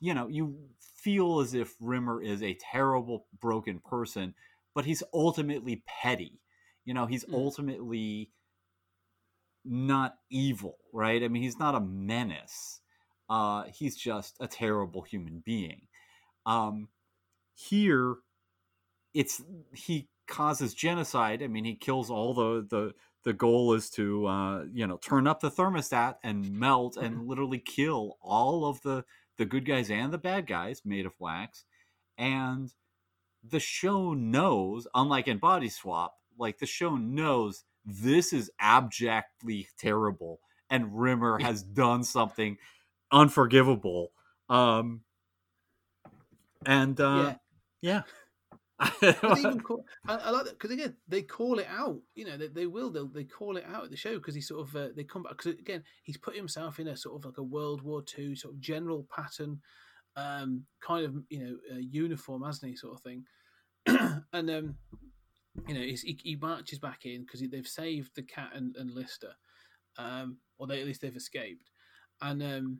you 0.00 0.14
know, 0.14 0.28
you 0.28 0.56
feel 0.96 1.40
as 1.40 1.52
if 1.54 1.74
Rimmer 1.78 2.22
is 2.22 2.42
a 2.42 2.54
terrible, 2.54 3.26
broken 3.38 3.80
person, 3.80 4.34
but 4.74 4.86
he's 4.86 5.02
ultimately 5.12 5.82
petty. 5.86 6.40
You 6.86 6.94
know, 6.94 7.04
he's 7.06 7.24
Mm. 7.26 7.34
ultimately 7.34 8.30
not 9.64 10.16
evil, 10.30 10.78
right? 10.92 11.22
I 11.22 11.28
mean, 11.28 11.42
he's 11.42 11.58
not 11.58 11.74
a 11.74 11.80
menace. 11.80 12.80
Uh, 13.28 13.64
he's 13.64 13.94
just 13.96 14.36
a 14.40 14.48
terrible 14.48 15.02
human 15.02 15.42
being. 15.44 15.86
Um, 16.46 16.88
here 17.68 18.16
it's 19.14 19.42
he 19.74 20.08
causes 20.26 20.74
genocide. 20.74 21.42
I 21.42 21.48
mean 21.48 21.64
he 21.64 21.74
kills 21.74 22.10
all 22.10 22.32
the 22.34 22.66
the 22.68 22.94
the 23.24 23.32
goal 23.32 23.74
is 23.74 23.90
to 23.90 24.26
uh 24.26 24.64
you 24.72 24.86
know 24.86 24.96
turn 24.98 25.26
up 25.26 25.40
the 25.40 25.50
thermostat 25.50 26.16
and 26.22 26.50
melt 26.52 26.96
and 26.96 27.26
literally 27.26 27.58
kill 27.58 28.16
all 28.22 28.64
of 28.64 28.80
the 28.82 29.04
the 29.36 29.44
good 29.44 29.64
guys 29.66 29.90
and 29.90 30.12
the 30.12 30.18
bad 30.18 30.46
guys 30.46 30.82
made 30.84 31.06
of 31.06 31.12
wax. 31.18 31.64
And 32.16 32.72
the 33.42 33.60
show 33.60 34.14
knows 34.14 34.86
unlike 34.94 35.28
in 35.28 35.38
body 35.38 35.68
swap 35.68 36.14
like 36.38 36.58
the 36.58 36.66
show 36.66 36.96
knows 36.96 37.64
this 37.84 38.32
is 38.32 38.50
abjectly 38.60 39.68
terrible 39.78 40.40
and 40.70 41.00
rimmer 41.00 41.38
has 41.38 41.62
done 41.62 42.04
something 42.04 42.56
unforgivable. 43.10 44.12
Um 44.48 45.02
and 46.66 47.00
uh 47.00 47.24
yeah, 47.26 47.34
They 49.00 49.14
even 49.38 49.60
call, 49.60 49.84
I, 50.08 50.14
I 50.16 50.30
like 50.30 50.44
that 50.46 50.58
because 50.58 50.70
again 50.70 50.96
they 51.06 51.22
call 51.22 51.58
it 51.58 51.66
out. 51.68 52.00
You 52.14 52.24
know 52.24 52.36
they, 52.38 52.48
they 52.48 52.66
will 52.66 52.90
they'll, 52.90 53.08
they 53.08 53.24
call 53.24 53.56
it 53.56 53.64
out 53.70 53.84
at 53.84 53.90
the 53.90 53.96
show 53.96 54.14
because 54.14 54.34
he 54.34 54.40
sort 54.40 54.66
of 54.66 54.76
uh, 54.76 54.88
they 54.96 55.04
come 55.04 55.22
back 55.22 55.36
because 55.36 55.52
again 55.58 55.84
he's 56.02 56.16
put 56.16 56.34
himself 56.34 56.78
in 56.78 56.88
a 56.88 56.96
sort 56.96 57.16
of 57.16 57.26
like 57.26 57.38
a 57.38 57.42
World 57.42 57.82
War 57.82 58.02
Two 58.02 58.34
sort 58.34 58.54
of 58.54 58.60
general 58.60 59.06
pattern 59.14 59.60
um, 60.16 60.64
kind 60.80 61.04
of 61.04 61.14
you 61.28 61.44
know 61.44 61.56
uh, 61.72 61.78
uniform, 61.78 62.42
hasn't 62.42 62.70
he, 62.70 62.76
sort 62.76 62.94
of 62.94 63.02
thing. 63.02 63.24
and 64.32 64.50
um, 64.50 64.74
you 65.68 65.74
know 65.74 65.80
he, 65.80 66.18
he 66.22 66.36
marches 66.36 66.78
back 66.78 67.04
in 67.04 67.22
because 67.22 67.42
they've 67.50 67.66
saved 67.66 68.14
the 68.14 68.22
cat 68.22 68.50
and, 68.54 68.76
and 68.76 68.90
Lister, 68.90 69.32
um, 69.98 70.38
or 70.58 70.66
they 70.66 70.80
at 70.80 70.86
least 70.86 71.00
they've 71.00 71.14
escaped, 71.14 71.70
and 72.20 72.42
um, 72.42 72.78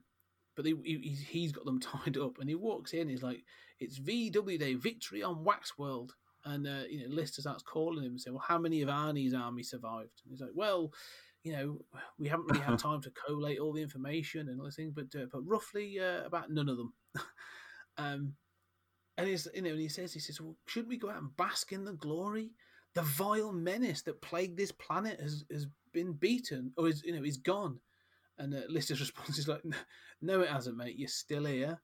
but 0.57 0.65
they, 0.65 0.75
he, 0.85 1.17
he's 1.29 1.53
got 1.53 1.65
them 1.65 1.81
tied 1.81 2.17
up, 2.17 2.39
and 2.39 2.49
he 2.49 2.55
walks 2.55 2.93
in. 2.93 3.09
He's 3.09 3.23
like, 3.23 3.45
"It's 3.81 3.99
VW 3.99 4.59
Day, 4.59 4.74
victory 4.74 5.22
on 5.22 5.45
Wax 5.45 5.78
World." 5.78 6.14
And 6.45 6.66
uh, 6.66 6.83
you 6.89 7.01
know, 7.01 7.14
Lister 7.14 7.43
starts 7.43 7.62
calling 7.62 8.05
him 8.05 8.12
and 8.12 8.20
saying, 8.20 8.35
"Well, 8.35 8.45
how 8.47 8.59
many 8.59 8.83
of 8.83 8.89
Arnie's 8.89 9.35
army 9.35 9.62
survived?" 9.62 10.22
And 10.24 10.31
he's 10.31 10.41
like, 10.41 10.51
"Well, 10.55 10.93
you 11.43 11.53
know, 11.53 11.78
we 12.18 12.28
haven't 12.28 12.47
really 12.51 12.64
had 12.64 12.78
time 12.78 13.01
to 13.03 13.11
collate 13.11 13.59
all 13.59 13.72
the 13.72 13.83
information 13.83 14.49
and 14.49 14.59
all 14.59 14.66
this 14.66 14.76
thing, 14.76 14.93
but 14.95 15.14
uh, 15.18 15.26
but 15.33 15.43
roughly 15.43 15.99
uh, 16.01 16.24
about 16.24 16.51
none 16.51 16.68
of 16.68 16.76
them." 16.76 16.93
um, 17.99 18.35
and 19.18 19.28
he's 19.28 19.47
you 19.55 19.62
know, 19.62 19.70
and 19.70 19.81
he 19.81 19.89
says, 19.89 20.12
"He 20.12 20.20
says, 20.20 20.41
well, 20.41 20.57
shouldn't 20.66 20.89
we 20.89 20.99
go 20.99 21.11
out 21.11 21.20
and 21.20 21.37
bask 21.37 21.72
in 21.72 21.85
the 21.85 21.93
glory? 21.93 22.53
The 22.95 23.03
vile 23.03 23.53
menace 23.53 24.03
that 24.03 24.22
plagued 24.22 24.57
this 24.57 24.72
planet 24.72 25.20
has 25.20 25.45
has 25.51 25.66
been 25.93 26.14
beaten, 26.14 26.72
or 26.76 26.89
is 26.89 27.03
you 27.05 27.12
know 27.12 27.24
is 27.24 27.37
gone." 27.37 27.81
And 28.39 28.55
uh, 28.55 28.62
Lister's 28.68 29.01
response 29.01 29.39
is 29.39 29.47
like, 29.47 29.62
"No, 30.22 30.41
it 30.41 30.49
hasn't, 30.49 30.78
mate. 30.78 30.97
You're 30.97 31.09
still 31.09 31.45
here." 31.45 31.81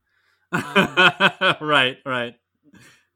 right 1.61 1.99
right. 2.05 2.34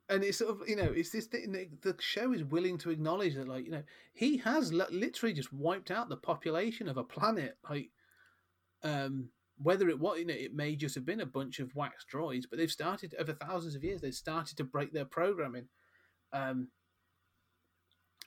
And 0.08 0.24
it's 0.24 0.38
sort 0.38 0.50
of 0.50 0.68
you 0.68 0.76
know 0.76 0.90
it's 0.94 1.10
this 1.10 1.26
thing 1.26 1.52
the 1.82 1.96
show 2.00 2.32
is 2.32 2.42
willing 2.44 2.78
to 2.78 2.90
acknowledge 2.90 3.34
that 3.34 3.48
like 3.48 3.64
you 3.64 3.70
know 3.70 3.82
he 4.12 4.38
has 4.38 4.72
li- 4.72 4.84
literally 4.90 5.32
just 5.32 5.52
wiped 5.52 5.90
out 5.90 6.08
the 6.08 6.16
population 6.16 6.88
of 6.88 6.96
a 6.96 7.04
planet 7.04 7.56
like 7.68 7.90
um 8.82 9.28
whether 9.62 9.88
it 9.88 10.00
was 10.00 10.18
you 10.18 10.26
know 10.26 10.34
it 10.34 10.54
may 10.54 10.74
just 10.74 10.96
have 10.96 11.06
been 11.06 11.20
a 11.20 11.26
bunch 11.26 11.60
of 11.60 11.74
wax 11.76 12.04
droids 12.12 12.44
but 12.50 12.58
they've 12.58 12.72
started 12.72 13.14
over 13.20 13.32
thousands 13.32 13.76
of 13.76 13.84
years 13.84 14.00
they've 14.00 14.14
started 14.14 14.56
to 14.56 14.64
break 14.64 14.92
their 14.92 15.04
programming. 15.04 15.68
Um 16.32 16.68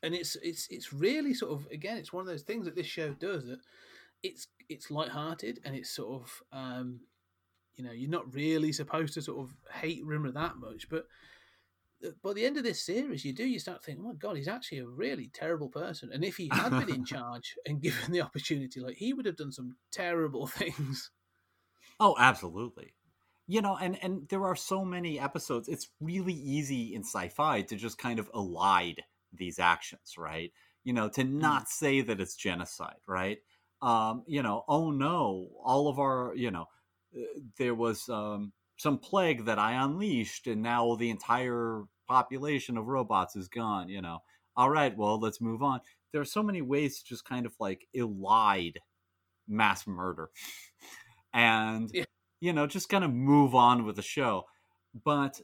and 0.04 0.14
it's 0.14 0.36
it's 0.43 0.68
it's 0.70 0.93
really 0.93 1.34
sort 1.34 1.51
of 1.51 1.68
again 1.72 1.97
it's 1.97 2.14
one 2.14 2.22
of 2.22 2.28
those 2.28 2.43
things 2.43 2.66
that 2.66 2.76
this 2.76 2.86
show 2.86 3.10
does 3.14 3.45
that 3.45 3.60
it's 4.22 4.47
it's 4.70 4.91
lighthearted 4.91 5.60
and 5.66 5.76
it's 5.76 5.89
sort 5.89 6.22
of 6.22 6.41
um 6.51 6.99
you 7.76 7.84
know 7.84 7.92
you're 7.92 8.10
not 8.10 8.34
really 8.34 8.72
supposed 8.72 9.14
to 9.14 9.22
sort 9.22 9.40
of 9.40 9.56
hate 9.72 10.06
Rimmer 10.06 10.32
that 10.32 10.58
much 10.58 10.90
but 10.90 11.06
by 12.22 12.34
the 12.34 12.46
end 12.46 12.58
of 12.58 12.64
this 12.64 12.82
series, 12.82 13.24
you 13.24 13.34
do 13.34 13.46
you 13.46 13.60
start 13.60 13.84
thinking, 13.84 14.04
oh 14.04 14.10
my 14.10 14.16
god, 14.16 14.38
he's 14.38 14.48
actually 14.48 14.80
a 14.80 14.88
really 14.88 15.30
terrible 15.34 15.70
person. 15.70 16.10
And 16.14 16.24
if 16.24 16.38
he 16.38 16.50
had 16.52 16.70
been 16.70 16.94
in 16.94 17.06
charge 17.06 17.56
and 17.66 17.82
given 17.82 18.12
the 18.12 18.22
opportunity, 18.22 18.80
like 18.80 18.98
he 18.98 19.14
would 19.14 19.26
have 19.26 19.38
done 19.38 19.52
some 19.52 19.76
terrible 19.92 20.48
things. 20.48 21.12
Oh, 22.00 22.16
absolutely. 22.20 22.94
You 23.48 23.62
know, 23.62 23.78
and 23.78 23.98
and 24.02 24.28
there 24.30 24.46
are 24.46 24.56
so 24.56 24.86
many 24.86 25.20
episodes. 25.20 25.68
It's 25.68 25.90
really 26.00 26.34
easy 26.34 26.96
in 26.96 27.04
sci-fi 27.04 27.62
to 27.64 27.76
just 27.76 27.98
kind 27.98 28.20
of 28.20 28.32
elide 28.32 29.00
these 29.34 29.60
actions, 29.60 30.16
right? 30.18 30.52
You 30.84 30.94
know, 30.94 31.10
to 31.10 31.24
not 31.24 31.70
say 31.70 32.02
that 32.02 32.20
it's 32.20 32.36
genocide, 32.36 33.02
right? 33.08 33.40
Um, 33.82 34.24
you 34.28 34.44
know, 34.44 34.64
oh 34.68 34.92
no, 34.92 35.50
all 35.62 35.90
of 35.90 36.00
our, 36.00 36.34
you 36.36 36.52
know, 36.52 36.68
there 37.57 37.76
was 37.76 38.09
um 38.09 38.51
some 38.78 38.97
plague 38.97 39.45
that 39.45 39.59
I 39.59 39.74
unleashed 39.84 40.47
and 40.47 40.61
now 40.61 40.95
the 40.95 41.09
entire 41.09 41.84
population 42.07 42.78
of 42.78 42.88
robots 42.88 43.36
is 43.36 43.47
gone, 43.47 43.89
you 43.89 44.01
know. 44.01 44.20
All 44.55 44.70
right, 44.70 44.95
well, 44.95 45.20
let's 45.20 45.41
move 45.41 45.64
on. 45.64 45.82
There 46.11 46.22
are 46.22 46.26
so 46.26 46.43
many 46.43 46.61
ways 46.61 46.99
to 46.99 47.05
just 47.05 47.26
kind 47.26 47.45
of 47.45 47.53
like 47.59 47.88
elide 47.95 48.78
mass 49.47 49.88
murder. 49.88 50.30
And 51.34 51.89
Yeah. 51.93 52.05
you 52.41 52.53
know, 52.53 52.68
just 52.68 52.89
kind 52.89 53.03
of 53.03 53.11
move 53.14 53.55
on 53.55 53.86
with 53.86 53.95
the 53.95 54.01
show. 54.01 54.45
But 54.93 55.41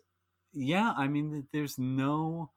yeah, 0.54 0.94
I 0.98 1.08
mean, 1.08 1.48
there's 1.54 1.78
no 1.78 2.52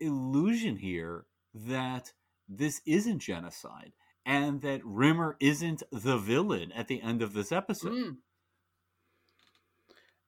illusion 0.00 0.76
here 0.76 1.26
that 1.54 2.12
this 2.48 2.80
isn't 2.86 3.20
genocide 3.20 3.92
and 4.24 4.60
that 4.62 4.84
Rimmer 4.84 5.36
isn't 5.40 5.82
the 5.90 6.16
villain 6.16 6.72
at 6.72 6.88
the 6.88 7.02
end 7.02 7.22
of 7.22 7.32
this 7.32 7.52
episode. 7.52 7.92
Mm. 7.92 8.16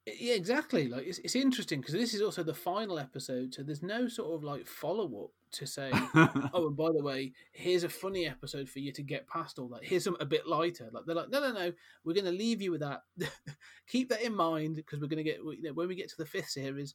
Yeah, 0.06 0.34
exactly. 0.34 0.88
Like 0.88 1.06
it's, 1.06 1.18
it's 1.20 1.34
interesting 1.34 1.80
because 1.80 1.94
this 1.94 2.12
is 2.12 2.20
also 2.20 2.42
the 2.42 2.52
final 2.52 2.98
episode, 2.98 3.54
so 3.54 3.62
there's 3.62 3.82
no 3.82 4.06
sort 4.06 4.34
of 4.34 4.44
like 4.44 4.66
follow 4.66 5.24
up 5.24 5.30
to 5.52 5.66
say, 5.66 5.90
oh, 6.14 6.66
and 6.66 6.76
by 6.76 6.90
the 6.92 7.02
way, 7.02 7.32
here's 7.52 7.84
a 7.84 7.88
funny 7.88 8.26
episode 8.26 8.68
for 8.68 8.80
you 8.80 8.92
to 8.92 9.02
get 9.02 9.26
past 9.28 9.58
all 9.58 9.68
that. 9.68 9.82
Here's 9.82 10.04
some 10.04 10.16
a 10.20 10.26
bit 10.26 10.46
lighter. 10.46 10.90
Like 10.92 11.04
they're 11.06 11.14
like, 11.14 11.30
no, 11.30 11.40
no, 11.40 11.52
no, 11.52 11.72
we're 12.04 12.12
going 12.12 12.26
to 12.26 12.32
leave 12.32 12.60
you 12.60 12.70
with 12.70 12.82
that. 12.82 13.02
Keep 13.88 14.10
that 14.10 14.20
in 14.20 14.34
mind 14.34 14.76
because 14.76 15.00
we're 15.00 15.08
going 15.08 15.24
to 15.24 15.30
get 15.30 15.38
you 15.38 15.62
know, 15.62 15.72
when 15.72 15.88
we 15.88 15.94
get 15.94 16.10
to 16.10 16.18
the 16.18 16.26
fifth 16.26 16.50
series, 16.50 16.94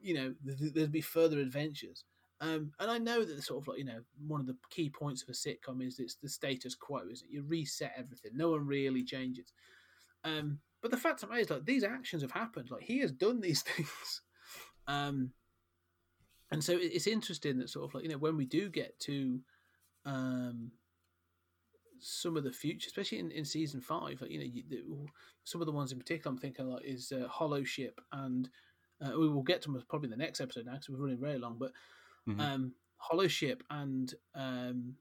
you 0.00 0.14
know, 0.14 0.34
th- 0.46 0.72
there'll 0.74 0.90
be 0.90 1.00
further 1.00 1.40
adventures. 1.40 2.04
Um, 2.42 2.72
and 2.80 2.90
I 2.90 2.98
know 2.98 3.24
that 3.24 3.36
the 3.36 3.40
sort 3.40 3.62
of 3.62 3.68
like 3.68 3.78
you 3.78 3.84
know 3.84 4.00
one 4.26 4.40
of 4.40 4.46
the 4.48 4.56
key 4.68 4.90
points 4.90 5.22
of 5.22 5.28
a 5.28 5.32
sitcom 5.32 5.80
is 5.80 6.00
it's 6.00 6.16
the 6.16 6.28
status 6.28 6.74
quo, 6.74 7.02
is 7.08 7.22
it? 7.22 7.30
You 7.30 7.42
reset 7.42 7.92
everything. 7.96 8.32
No 8.34 8.50
one 8.50 8.66
really 8.66 9.04
changes. 9.04 9.52
Um, 10.24 10.58
but 10.82 10.90
the 10.90 10.96
fact 10.96 11.22
of 11.22 11.28
the 11.28 11.34
matter 11.34 11.42
is, 11.42 11.50
like 11.50 11.64
these 11.64 11.84
actions 11.84 12.20
have 12.22 12.32
happened. 12.32 12.68
Like 12.68 12.82
he 12.82 12.98
has 12.98 13.12
done 13.12 13.40
these 13.40 13.62
things. 13.76 14.22
Um, 14.88 15.30
and 16.50 16.62
so 16.62 16.76
it's 16.78 17.06
interesting 17.06 17.58
that 17.58 17.70
sort 17.70 17.88
of 17.88 17.94
like 17.94 18.02
you 18.02 18.10
know 18.10 18.18
when 18.18 18.36
we 18.36 18.44
do 18.44 18.68
get 18.68 18.98
to 19.00 19.38
um, 20.04 20.72
some 22.00 22.36
of 22.36 22.42
the 22.42 22.50
future, 22.50 22.88
especially 22.88 23.20
in, 23.20 23.30
in 23.30 23.44
season 23.44 23.80
five, 23.80 24.20
like 24.20 24.32
you 24.32 24.38
know 24.40 24.44
you, 24.44 24.64
the, 24.68 24.82
some 25.44 25.62
of 25.62 25.66
the 25.66 25.72
ones 25.72 25.92
in 25.92 25.98
particular 25.98 26.32
I'm 26.32 26.38
thinking 26.38 26.66
like 26.66 26.84
is 26.84 27.12
uh, 27.12 27.28
Holoship, 27.28 27.98
and 28.10 28.48
uh, 29.00 29.12
we 29.16 29.28
will 29.28 29.44
get 29.44 29.62
to 29.62 29.70
them 29.70 29.80
probably 29.88 30.08
in 30.08 30.10
the 30.10 30.16
next 30.16 30.40
episode 30.40 30.66
now 30.66 30.72
because 30.72 30.88
we're 30.88 31.04
running 31.04 31.20
very 31.20 31.38
long. 31.38 31.56
But 31.56 31.70
Mhm. 32.28 32.40
um, 32.40 32.74
Holoship 33.10 33.62
and 33.70 34.14
um, 34.34 34.96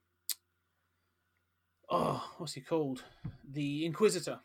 oh, 1.89 2.33
what's 2.37 2.53
he 2.53 2.61
called? 2.61 3.03
The 3.51 3.85
Inquisitor. 3.85 4.39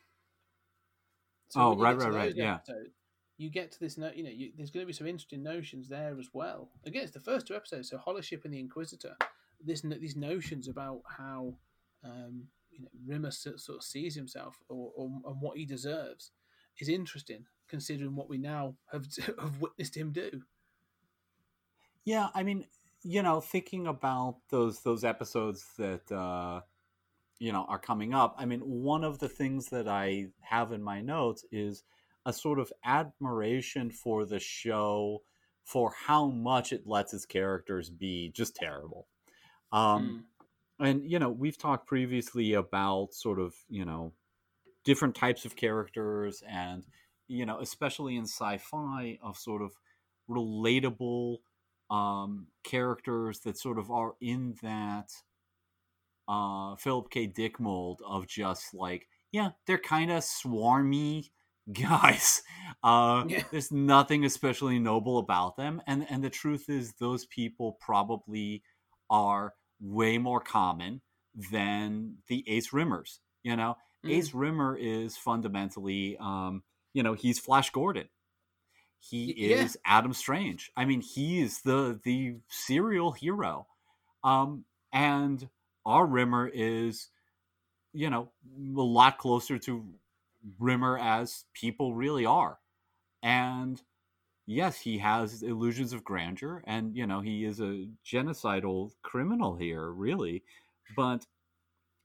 Oh, 1.55 1.77
right, 1.77 1.97
right, 1.97 2.13
right, 2.13 2.35
yeah. 2.37 2.57
episodes, 2.57 2.91
You 3.39 3.51
get 3.51 3.73
to 3.73 3.81
this, 3.81 3.97
no, 3.97 4.11
you 4.15 4.25
know, 4.25 4.31
you, 4.31 4.53
there's 4.57 4.71
going 4.71 4.83
to 4.83 4.87
be 4.87 4.93
some 4.93 5.07
interesting 5.07 5.43
notions 5.43 5.89
there 5.89 6.17
as 6.19 6.29
well. 6.33 6.71
Again, 6.85 7.05
it's 7.05 7.13
the 7.13 7.21
first 7.21 7.47
two 7.47 7.55
episodes, 7.55 7.89
so 7.89 7.99
Holoship 7.99 8.45
and 8.45 8.53
the 8.53 8.61
Inquisitor. 8.61 9.17
This 9.65 9.81
these 9.81 10.17
notions 10.17 10.69
about 10.69 11.01
how 11.09 11.55
um, 12.05 12.45
you 12.71 12.81
know 12.83 12.89
Rimmer 13.07 13.31
sort 13.31 13.59
sort 13.59 13.79
of 13.79 13.85
sees 13.85 14.15
himself 14.15 14.59
or, 14.69 14.93
or 14.95 15.07
and 15.27 15.41
what 15.41 15.57
he 15.57 15.65
deserves 15.65 16.33
is 16.79 16.91
interesting, 16.91 17.47
considering 17.69 18.15
what 18.17 18.29
we 18.29 18.37
now 18.37 18.77
have 18.93 19.07
have 19.41 19.61
witnessed 19.61 19.97
him 19.97 20.13
do. 20.13 20.43
Yeah, 22.07 22.29
I 22.35 22.45
mean, 22.45 22.67
you 23.05 23.23
know, 23.23 23.41
thinking 23.43 23.87
about 23.89 24.41
those 24.51 24.83
those 24.83 25.05
episodes 25.05 25.75
that 25.79 26.11
uh 26.13 26.63
you 27.41 27.53
know 27.53 27.65
are 27.67 27.79
coming 27.81 28.15
up. 28.15 28.37
I 28.39 28.47
mean, 28.47 28.61
one 28.61 29.05
of 29.05 29.21
the 29.21 29.29
things 29.31 29.69
that 29.71 29.89
I 29.89 30.29
have 30.43 30.73
in 30.73 30.83
my 30.83 31.03
notes 31.03 31.45
is 31.53 31.85
a 32.27 32.33
sort 32.35 32.61
of 32.61 32.73
admiration 32.85 33.91
for 33.91 34.27
the 34.27 34.41
show 34.41 35.25
for 35.65 35.93
how 36.07 36.29
much 36.31 36.73
it 36.73 36.87
lets 36.87 37.15
its 37.15 37.27
characters 37.27 37.91
be 37.91 38.31
just 38.31 38.57
terrible. 38.57 39.09
Um 39.73 40.27
and 40.81 41.11
you 41.11 41.19
know, 41.21 41.31
we've 41.31 41.59
talked 41.59 41.89
previously 41.89 42.55
about 42.55 43.15
sort 43.15 43.41
of, 43.41 43.55
you 43.69 43.85
know, 43.87 44.15
different 44.85 45.15
types 45.15 45.45
of 45.45 45.57
characters 45.57 46.43
and 46.49 46.87
you 47.29 47.45
know, 47.47 47.59
especially 47.61 48.17
in 48.17 48.25
sci-fi 48.25 49.19
of 49.23 49.37
sort 49.37 49.63
of 49.63 49.73
relatable 50.31 51.39
um, 51.91 52.47
characters 52.65 53.41
that 53.41 53.59
sort 53.59 53.79
of 53.79 53.91
are 53.91 54.15
in 54.21 54.57
that 54.63 55.11
uh, 56.29 56.77
Philip 56.77 57.11
K. 57.11 57.27
Dick 57.27 57.61
mold 57.61 58.01
of 58.07 58.27
just 58.27 58.75
like, 58.75 59.07
yeah, 59.33 59.51
they're 59.67 59.79
kind 59.79 60.11
of 60.11 60.23
swarmy, 60.23 61.31
guys. 61.73 62.43
Uh, 62.83 63.25
Yeah. 63.29 63.43
There's 63.51 63.73
nothing 63.73 64.25
especially 64.25 64.79
noble 64.79 65.19
about 65.19 65.57
them, 65.57 65.81
and 65.87 66.07
and 66.11 66.23
the 66.23 66.31
truth 66.31 66.69
is, 66.69 66.95
those 66.95 67.27
people 67.27 67.77
probably 67.81 68.63
are 69.11 69.55
way 69.81 70.19
more 70.19 70.41
common 70.41 71.01
than 71.53 72.17
the 72.29 72.45
Ace 72.49 72.71
Rimmers. 72.71 73.19
You 73.43 73.57
know, 73.57 73.77
Mm. 74.05 74.13
Ace 74.13 74.35
Rimmer 74.35 74.77
is 74.77 75.17
fundamentally, 75.17 76.17
um, 76.19 76.63
you 76.93 77.03
know, 77.03 77.15
he's 77.15 77.39
Flash 77.39 77.71
Gordon. 77.71 78.09
He 78.99 79.35
yeah. 79.37 79.63
is 79.63 79.79
Adam 79.85 80.13
Strange. 80.13 80.73
I 80.77 80.85
mean, 80.85 81.01
he 81.01 81.41
is 81.41 81.63
the 81.63 82.01
the 82.03 82.37
serial 82.49 83.13
hero. 83.13 83.67
Um, 84.25 84.65
and 84.93 85.49
our 85.85 86.05
Rimmer 86.05 86.51
is, 86.53 87.09
you 87.93 88.11
know, 88.11 88.33
a 88.59 88.81
lot 88.81 89.19
closer 89.19 89.59
to 89.59 89.85
Rimmer 90.59 90.99
as 90.99 91.45
people 91.55 91.95
really 91.95 92.27
are. 92.27 92.59
And 93.23 93.81
yes, 94.47 94.81
he 94.81 94.99
has 94.99 95.43
illusions 95.43 95.93
of 95.93 96.05
grandeur, 96.05 96.63
and 96.67 96.97
you 96.97 97.07
know, 97.07 97.21
he 97.21 97.45
is 97.45 97.61
a 97.61 97.89
genocidal 98.05 98.93
criminal 99.03 99.57
here, 99.57 99.91
really. 99.91 100.43
But 100.97 101.27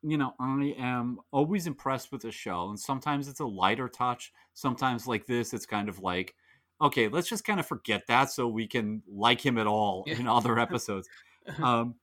you 0.04 0.18
know, 0.18 0.34
I 0.40 0.74
am 0.80 1.20
always 1.32 1.68
impressed 1.68 2.12
with 2.12 2.24
the 2.24 2.32
show, 2.32 2.70
and 2.70 2.80
sometimes 2.80 3.28
it's 3.28 3.40
a 3.40 3.46
lighter 3.46 3.88
touch. 3.88 4.34
Sometimes, 4.54 5.08
like 5.08 5.28
this, 5.28 5.54
it's 5.54 5.66
kind 5.66 5.90
of 5.90 6.00
like, 6.00 6.34
okay, 6.82 7.08
let's 7.08 7.30
just 7.30 7.46
kind 7.46 7.60
of 7.60 7.66
forget 7.68 8.08
that 8.08 8.32
so 8.32 8.48
we 8.48 8.68
can 8.68 9.04
like 9.08 9.46
him 9.46 9.58
at 9.58 9.68
all 9.68 10.04
Yeah. 10.08 10.20
in 10.20 10.28
other 10.28 10.58
episodes. 10.60 11.08
um, 11.64 11.96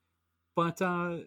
but 0.54 0.80
uh, 0.80 1.18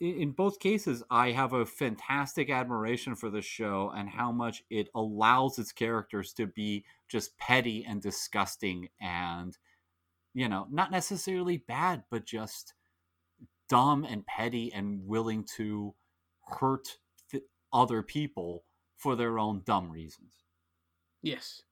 in, 0.00 0.14
in 0.14 0.30
both 0.32 0.58
cases, 0.58 1.02
I 1.10 1.32
have 1.32 1.52
a 1.52 1.66
fantastic 1.66 2.50
admiration 2.50 3.14
for 3.14 3.30
the 3.30 3.42
show 3.42 3.92
and 3.94 4.08
how 4.08 4.32
much 4.32 4.62
it 4.70 4.88
allows 4.94 5.58
its 5.58 5.72
characters 5.72 6.32
to 6.34 6.46
be 6.46 6.84
just 7.08 7.36
petty 7.38 7.84
and 7.88 8.00
disgusting 8.00 8.88
and, 9.00 9.56
you 10.34 10.48
know, 10.48 10.66
not 10.70 10.90
necessarily 10.90 11.58
bad, 11.58 12.04
but 12.10 12.24
just 12.24 12.74
dumb 13.68 14.04
and 14.04 14.26
petty 14.26 14.72
and 14.72 15.06
willing 15.06 15.44
to 15.56 15.94
hurt 16.46 16.98
th- 17.30 17.44
other 17.72 18.02
people 18.02 18.64
for 18.96 19.16
their 19.16 19.38
own 19.38 19.62
dumb 19.64 19.90
reasons. 19.90 20.34
Yes. 21.22 21.62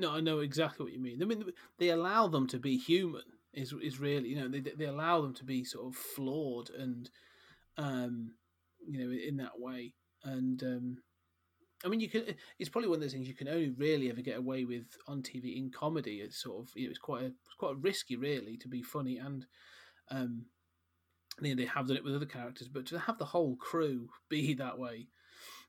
No, 0.00 0.12
I 0.12 0.20
know 0.20 0.40
exactly 0.40 0.84
what 0.84 0.92
you 0.92 1.00
mean. 1.00 1.22
I 1.22 1.26
mean, 1.26 1.44
they 1.78 1.90
allow 1.90 2.26
them 2.26 2.46
to 2.48 2.58
be 2.58 2.76
human. 2.76 3.22
Is 3.52 3.74
is 3.82 3.98
really 3.98 4.28
you 4.28 4.36
know 4.36 4.48
they 4.48 4.60
they 4.60 4.84
allow 4.84 5.20
them 5.20 5.34
to 5.34 5.44
be 5.44 5.64
sort 5.64 5.88
of 5.88 5.96
flawed 5.96 6.70
and 6.70 7.10
um 7.76 8.34
you 8.86 8.98
know 9.04 9.10
in 9.10 9.38
that 9.38 9.58
way 9.58 9.92
and 10.22 10.62
um 10.62 10.98
I 11.84 11.88
mean 11.88 11.98
you 11.98 12.08
can 12.08 12.22
it's 12.60 12.70
probably 12.70 12.88
one 12.88 12.98
of 12.98 13.00
those 13.00 13.12
things 13.12 13.26
you 13.26 13.34
can 13.34 13.48
only 13.48 13.70
really 13.70 14.08
ever 14.08 14.20
get 14.20 14.38
away 14.38 14.64
with 14.64 14.86
on 15.08 15.22
TV 15.22 15.56
in 15.56 15.72
comedy. 15.72 16.20
It's 16.20 16.40
sort 16.40 16.62
of 16.62 16.70
you 16.76 16.84
know, 16.84 16.90
it's 16.90 17.00
quite 17.00 17.22
a 17.24 17.26
it's 17.26 17.54
quite 17.58 17.76
risky 17.78 18.14
really 18.14 18.56
to 18.58 18.68
be 18.68 18.82
funny 18.82 19.18
and 19.18 19.44
um 20.12 20.46
you 21.40 21.54
know, 21.54 21.60
they 21.60 21.68
have 21.68 21.88
done 21.88 21.96
it 21.96 22.04
with 22.04 22.14
other 22.14 22.26
characters, 22.26 22.68
but 22.68 22.86
to 22.86 22.98
have 22.98 23.18
the 23.18 23.24
whole 23.24 23.56
crew 23.56 24.08
be 24.28 24.54
that 24.54 24.78
way 24.78 25.08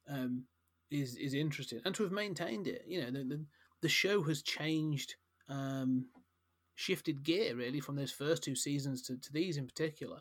um, 0.09 0.45
is 0.89 1.15
is 1.15 1.33
interesting, 1.33 1.79
and 1.85 1.95
to 1.95 2.03
have 2.03 2.11
maintained 2.11 2.67
it. 2.67 2.83
You 2.87 3.01
know, 3.01 3.11
the 3.11 3.23
the, 3.23 3.45
the 3.81 3.89
show 3.89 4.23
has 4.23 4.41
changed, 4.41 5.15
um, 5.49 6.07
shifted 6.75 7.23
gear 7.23 7.55
really 7.55 7.79
from 7.79 7.95
those 7.95 8.11
first 8.11 8.43
two 8.43 8.55
seasons 8.55 9.01
to, 9.03 9.17
to 9.17 9.33
these 9.33 9.57
in 9.57 9.65
particular, 9.67 10.19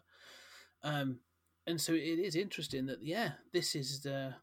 um, 0.83 1.19
and 1.67 1.81
so 1.81 1.93
it 1.93 1.99
is 2.19 2.37
interesting 2.37 2.87
that 2.87 3.03
yeah, 3.03 3.33
this 3.53 3.75
is 3.75 4.03
the 4.03 4.35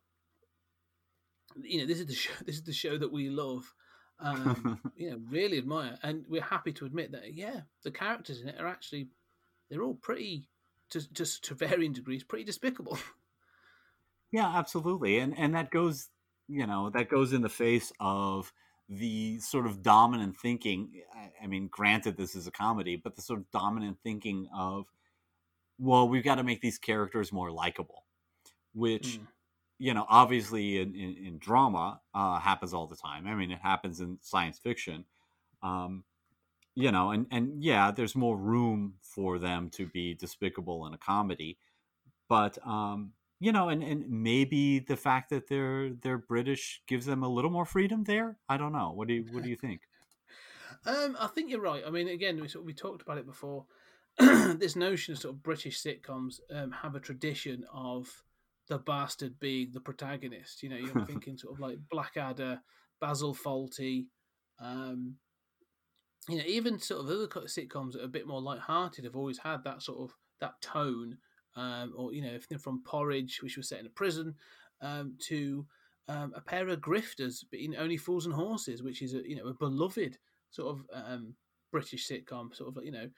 you 1.61 1.80
know 1.80 1.85
this 1.85 1.99
is 1.99 2.06
the 2.06 2.15
show 2.15 2.34
this 2.45 2.56
is 2.56 2.64
the 2.64 2.73
show 2.73 2.98
that 2.98 3.11
we 3.11 3.30
love. 3.30 3.73
Um, 4.19 4.80
you 4.95 5.11
know, 5.11 5.19
really 5.30 5.60
admire, 5.60 5.99
and 6.02 6.26
we're 6.27 6.41
happy 6.41 6.72
to 6.73 6.85
admit 6.85 7.11
that. 7.11 7.35
Yeah, 7.35 7.61
the 7.84 7.91
characters 7.91 8.41
in 8.41 8.49
it 8.49 8.60
are 8.60 8.68
actually 8.68 9.10
they're 9.69 9.84
all 9.84 9.95
pretty, 9.95 10.49
to 10.91 11.11
just 11.14 11.44
to 11.45 11.53
varying 11.53 11.94
degrees, 11.94 12.23
pretty 12.23 12.45
despicable. 12.45 12.98
Yeah, 14.31 14.48
absolutely. 14.48 15.19
And 15.19 15.38
and 15.38 15.56
that 15.56 15.72
goes, 15.72 16.10
you 16.48 16.68
know, 16.68 16.89
that 16.89 17.10
goes 17.10 17.34
in 17.34 17.41
the 17.41 17.49
face 17.49 17.91
of 17.99 18.52
the 18.89 19.39
sort 19.39 19.65
of 19.65 19.81
dominant 19.81 20.38
thinking. 20.38 20.89
I, 21.15 21.43
I 21.43 21.47
mean, 21.47 21.68
granted 21.68 22.18
this 22.18 22.35
is 22.35 22.47
a 22.47 22.51
comedy, 22.51 22.95
but 22.95 23.15
the 23.15 23.22
sort 23.22 23.39
of 23.39 23.51
dominant 23.51 23.97
thinking 24.03 24.47
of 24.55 24.85
well, 25.80 26.09
we've 26.09 26.23
got 26.23 26.35
to 26.35 26.43
make 26.43 26.61
these 26.61 26.77
characters 26.80 27.31
more 27.31 27.51
likable, 27.51 28.05
which 28.73 29.19
Mm. 29.19 29.27
you 29.80 29.93
know, 29.93 30.05
obviously 30.09 30.80
in, 30.80 30.95
in, 30.95 31.18
in 31.27 31.38
drama 31.39 32.01
uh, 32.15 32.39
happens 32.39 32.73
all 32.73 32.88
the 32.88 32.95
time. 32.95 33.27
I 33.27 33.35
mean, 33.35 33.51
it 33.51 33.59
happens 33.61 33.99
in 34.01 34.18
science 34.22 34.57
fiction. 34.57 35.05
Um, 35.61 36.03
you 36.76 36.91
know, 36.91 37.11
and, 37.11 37.27
and 37.31 37.64
yeah, 37.64 37.91
there's 37.91 38.15
more 38.15 38.38
room 38.38 38.95
for 39.01 39.39
them 39.39 39.69
to 39.72 39.88
be 39.88 40.14
despicable 40.15 40.85
in 40.88 40.93
a 40.93 40.97
comedy. 40.97 41.57
But 42.30 42.57
um, 42.65 43.14
you 43.39 43.51
know, 43.51 43.69
and, 43.69 43.84
and 43.84 44.09
maybe 44.09 44.80
the 44.80 44.97
fact 44.97 45.30
that 45.30 45.47
they're 45.47 45.91
they're 46.01 46.18
British 46.18 46.81
gives 46.88 47.05
them 47.05 47.23
a 47.23 47.30
little 47.30 47.51
more 47.51 47.65
freedom 47.65 48.03
there. 48.03 48.38
I 48.49 48.57
don't 48.57 48.73
know. 48.73 48.91
What 48.93 49.07
do 49.07 49.15
you 49.15 49.26
what 49.31 49.43
do 49.43 49.49
you 49.53 49.55
think? 49.55 49.81
Um, 50.85 51.18
I 51.19 51.27
think 51.27 51.49
you're 51.49 51.61
right. 51.61 51.84
I 51.85 51.89
mean, 51.89 52.07
again, 52.07 52.39
we 52.39 52.47
sort 52.47 52.64
of, 52.64 52.65
we 52.68 52.73
talked 52.73 53.01
about 53.01 53.18
it 53.18 53.26
before. 53.26 53.65
this 54.18 54.76
notion 54.76 55.14
of 55.14 55.19
sort 55.19 55.35
of 55.35 55.43
British 55.43 55.81
sitcoms 55.81 56.39
um, 56.51 56.72
have 56.72 56.95
a 56.95 56.99
tradition 56.99 57.64
of 57.72 58.23
the 58.68 58.80
bastard 58.80 59.39
being 59.39 59.69
the 59.72 59.80
protagonist. 59.80 60.64
You 60.64 60.69
know, 60.69 60.77
you're 60.77 61.05
thinking 61.07 61.38
sort 61.38 61.53
of 61.53 61.59
like 61.59 61.77
Blackadder, 61.91 62.61
Basil 62.99 63.35
Fawlty, 63.35 64.07
um, 64.59 65.15
you 66.27 66.38
know, 66.38 66.43
even 66.45 66.80
sort 66.80 67.01
of 67.01 67.09
other 67.09 67.27
co- 67.27 67.41
sitcoms 67.41 67.93
that 67.93 68.01
are 68.01 68.05
a 68.05 68.09
bit 68.09 68.27
more 68.27 68.41
light-hearted 68.41 69.05
have 69.05 69.15
always 69.15 69.39
had 69.39 69.64
that 69.64 69.81
sort 69.81 69.99
of 69.99 70.15
that 70.39 70.59
tone. 70.61 71.18
Um, 71.57 71.93
or 71.97 72.13
you 72.13 72.21
know, 72.21 72.29
everything 72.29 72.59
from 72.59 72.84
Porridge, 72.84 73.41
which 73.41 73.57
was 73.57 73.67
set 73.67 73.79
in 73.79 73.88
a 73.88 73.89
prison, 73.89 74.35
um, 74.81 75.15
to 75.27 75.65
um, 76.07 76.31
a 76.35 76.41
pair 76.41 76.69
of 76.69 76.79
grifters, 76.79 77.43
in 77.51 77.75
Only 77.75 77.97
Fools 77.97 78.25
and 78.25 78.35
Horses, 78.35 78.84
which 78.84 79.01
is 79.01 79.13
a 79.13 79.27
you 79.27 79.35
know 79.35 79.47
a 79.47 79.53
beloved 79.53 80.17
sort 80.51 80.77
of 80.77 80.85
um, 80.93 81.34
British 81.71 82.07
sitcom, 82.07 82.55
sort 82.55 82.69
of 82.69 82.77
like, 82.77 82.85
you 82.85 82.91
know. 82.91 83.09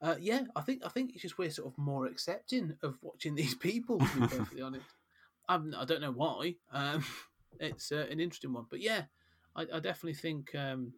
Uh, 0.00 0.16
yeah, 0.18 0.40
I 0.56 0.62
think 0.62 0.82
I 0.84 0.88
think 0.88 1.12
it's 1.12 1.22
just 1.22 1.38
we're 1.38 1.50
sort 1.50 1.68
of 1.68 1.78
more 1.78 2.06
accepting 2.06 2.76
of 2.82 2.98
watching 3.02 3.34
these 3.36 3.54
people. 3.54 3.98
To 3.98 4.20
be 4.20 4.26
perfectly 4.26 4.62
honest, 4.62 4.86
I'm, 5.48 5.74
I 5.76 5.84
don't 5.84 6.00
know 6.00 6.12
why. 6.12 6.56
Um, 6.72 7.04
it's 7.60 7.92
uh, 7.92 8.06
an 8.10 8.20
interesting 8.20 8.52
one, 8.52 8.66
but 8.70 8.80
yeah, 8.80 9.02
I, 9.54 9.62
I 9.62 9.80
definitely 9.80 10.14
think 10.14 10.54
um, 10.54 10.94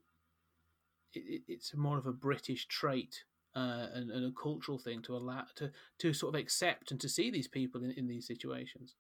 it, 1.13 1.25
it, 1.27 1.43
it's 1.49 1.75
more 1.75 1.99
of 1.99 2.07
a 2.07 2.13
British 2.13 2.67
trait 2.69 3.25
uh, 3.55 3.87
and, 3.95 4.11
and 4.11 4.25
a 4.25 4.33
cultural 4.41 4.79
thing 4.79 5.03
to 5.03 5.17
allow 5.17 5.45
to 5.57 5.71
to 5.99 6.13
sort 6.13 6.35
of 6.35 6.41
accept 6.41 6.91
and 6.91 7.01
to 7.01 7.09
see 7.09 7.31
these 7.31 7.49
people 7.49 7.83
in, 7.83 7.91
in 7.93 8.07
these 8.07 8.27
situations. 8.27 8.95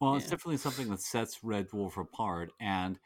Well, 0.00 0.16
it's 0.16 0.28
definitely 0.28 0.58
something 0.58 0.90
that 0.90 1.00
sets 1.00 1.42
Red 1.42 1.70
Dwarf 1.70 1.96
apart, 1.96 2.50
and 2.60 2.98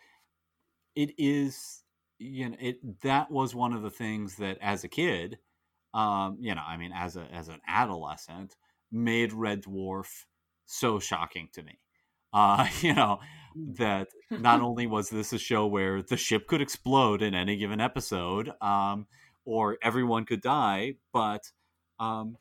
it 0.97 1.15
is, 1.19 1.85
you 2.19 2.49
know, 2.49 2.57
it 2.61 3.01
that 3.03 3.31
was 3.31 3.55
one 3.55 3.73
of 3.73 3.83
the 3.83 3.91
things 3.91 4.37
that 4.37 4.59
as 4.61 4.83
a 4.83 4.89
kid, 4.89 5.39
um, 5.95 6.39
you 6.41 6.55
know, 6.55 6.63
I 6.67 6.77
mean, 6.77 6.93
as 6.93 7.17
a 7.17 7.23
as 7.33 7.49
an 7.49 7.61
adolescent, 7.69 8.57
made 8.91 9.33
Red 9.33 9.63
Dwarf 9.63 10.25
so 10.67 10.99
shocking 10.99 11.49
to 11.53 11.63
me. 11.63 11.79
Uh, 12.33 12.69
you 12.81 12.95
know, 12.95 13.21
that 13.77 14.09
not 14.31 14.61
only 14.61 14.87
was 14.87 15.11
this 15.11 15.33
a 15.33 15.39
show 15.39 15.67
where 15.67 16.03
the 16.03 16.17
ship 16.17 16.47
could 16.47 16.61
explode 16.61 17.23
in 17.23 17.35
any 17.35 17.57
given 17.57 17.81
episode, 17.81 18.53
um, 18.61 19.07
or 19.45 19.79
everyone 19.83 20.25
could 20.25 20.43
die, 20.43 20.95
but 21.13 21.51
um, 21.99 22.37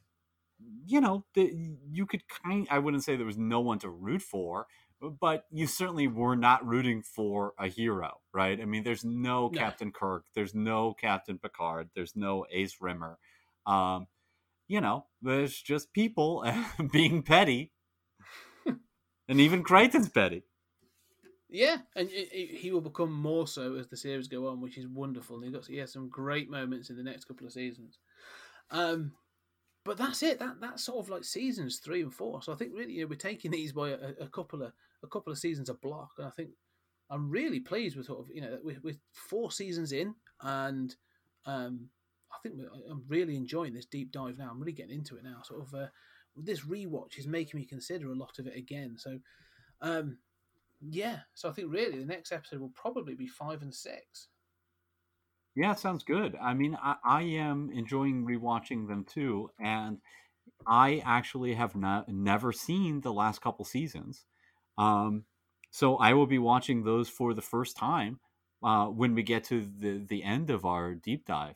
you 0.86 1.02
know, 1.02 1.26
the, 1.34 1.54
you 1.92 2.06
could 2.06 2.24
kind. 2.28 2.68
I 2.70 2.80
wouldn't 2.80 3.04
say 3.04 3.16
there 3.16 3.26
was 3.26 3.38
no 3.38 3.60
one 3.60 3.80
to 3.80 3.90
root 3.90 4.22
for, 4.22 4.68
but 5.02 5.46
you 5.52 5.68
certainly 5.68 6.08
were 6.08 6.36
not 6.36 6.66
rooting 6.66 7.02
for 7.02 7.54
a 7.60 7.68
hero, 7.68 8.20
right? 8.34 8.60
I 8.60 8.66
mean, 8.66 8.84
there's 8.84 9.06
no. 9.06 9.50
Captain 9.50 9.92
Kirk, 9.92 10.26
there's 10.34 10.56
no 10.56 10.94
Captain 10.94 11.38
Picard, 11.38 11.90
there's 11.96 12.16
no 12.16 12.46
Ace 12.52 12.78
Rimmer. 12.82 13.18
Um, 13.66 14.08
you 14.68 14.82
know, 14.82 15.06
there's 15.22 15.60
just 15.60 15.94
people 15.94 16.46
being 16.92 17.24
petty, 17.24 17.72
and 19.28 19.40
even 19.40 19.64
Kryten's 19.64 20.10
petty. 20.10 20.44
Yeah, 21.50 21.78
and 21.96 22.10
he 22.10 22.72
will 22.72 22.82
become 22.82 23.12
more 23.12 23.48
so 23.48 23.76
as 23.76 23.88
the 23.88 23.96
series 23.96 24.28
go 24.28 24.48
on, 24.48 24.60
which 24.60 24.78
is 24.78 24.88
wonderful. 24.88 25.38
And 25.38 25.46
he 25.46 25.78
got 25.78 25.90
some 25.90 26.10
great 26.10 26.50
moments 26.50 26.90
in 26.90 26.98
the 26.98 27.04
next 27.04 27.26
couple 27.26 27.48
of 27.48 27.54
seasons. 27.54 28.00
Um, 28.70 29.14
but 29.86 29.98
that's 29.98 30.24
it. 30.24 30.40
That 30.40 30.60
that's 30.60 30.84
sort 30.84 31.00
of 31.00 31.10
like 31.10 31.24
seasons 31.24 31.78
three 31.78 32.02
and 32.02 32.14
four. 32.14 32.42
So 32.42 32.52
I 32.52 32.58
think 32.58 32.74
really 32.76 32.94
you 32.94 33.02
know, 33.02 33.08
we're 33.08 33.16
taking 33.16 33.52
these 33.52 33.72
by 33.72 33.92
a, 33.92 34.10
a 34.20 34.28
couple 34.28 34.62
of 34.62 34.74
a 35.02 35.08
couple 35.08 35.32
of 35.32 35.40
seasons 35.40 35.70
a 35.70 35.74
block, 35.76 36.12
and 36.18 36.28
I 36.28 36.32
think 36.32 36.50
I'm 37.10 37.30
really 37.30 37.62
pleased 37.62 37.96
with 37.96 38.08
sort 38.08 38.20
of 38.20 38.26
you 38.34 38.42
know 38.42 38.60
with, 38.62 38.84
with 38.84 38.98
four 39.14 39.50
seasons 39.50 39.94
in, 39.94 40.14
and 40.42 40.94
um, 41.46 41.88
I 42.34 42.40
think 42.44 42.56
I'm 42.92 43.06
really 43.08 43.38
enjoying 43.38 43.74
this 43.74 43.86
deep 43.86 44.12
dive 44.12 44.38
now. 44.38 44.50
I'm 44.52 44.60
really 44.60 44.74
getting 44.74 44.98
into 44.98 45.16
it 45.16 45.24
now. 45.24 45.42
Sort 45.44 45.62
of 45.62 45.74
uh, 45.74 45.88
this 46.36 46.66
rewatch 46.66 47.18
is 47.18 47.26
making 47.26 47.58
me 47.58 47.66
consider 47.66 48.12
a 48.12 48.16
lot 48.16 48.38
of 48.38 48.48
it 48.48 48.58
again. 48.58 48.96
So. 48.98 49.20
Um, 49.80 50.18
yeah, 50.82 51.20
so 51.34 51.50
I 51.50 51.54
think 51.54 51.72
really 51.72 52.00
the 52.00 52.06
next 52.06 52.32
episode 52.32 52.60
will 52.60 52.74
probably 52.76 53.16
be 53.16 53.28
five 53.28 53.62
and 53.62 53.74
six. 53.74 54.28
Yeah, 55.56 55.74
sounds 55.74 56.04
good. 56.04 56.36
I 56.40 56.54
mean, 56.54 56.78
I, 56.82 56.96
I 57.04 57.22
am 57.24 57.72
enjoying 57.74 58.26
rewatching 58.26 58.88
them 58.88 59.06
too, 59.06 59.50
and 59.60 59.98
I 60.68 61.02
actually 61.06 61.56
have 61.56 61.76
not 61.76 62.10
never 62.10 62.52
seen 62.52 63.02
the 63.02 63.14
last 63.14 63.42
couple 63.42 63.66
seasons. 63.66 64.26
Um, 64.78 65.26
so 65.72 65.98
I 65.98 66.14
will 66.14 66.28
be 66.28 66.38
watching 66.38 66.84
those 66.84 67.10
for 67.10 67.34
the 67.34 67.42
first 67.42 67.76
time 67.76 68.20
uh, 68.64 68.86
when 68.86 69.16
we 69.16 69.24
get 69.24 69.46
to 69.46 69.68
the 69.80 70.06
the 70.08 70.24
end 70.24 70.50
of 70.50 70.66
our 70.66 70.94
deep 70.94 71.26
dive. 71.26 71.56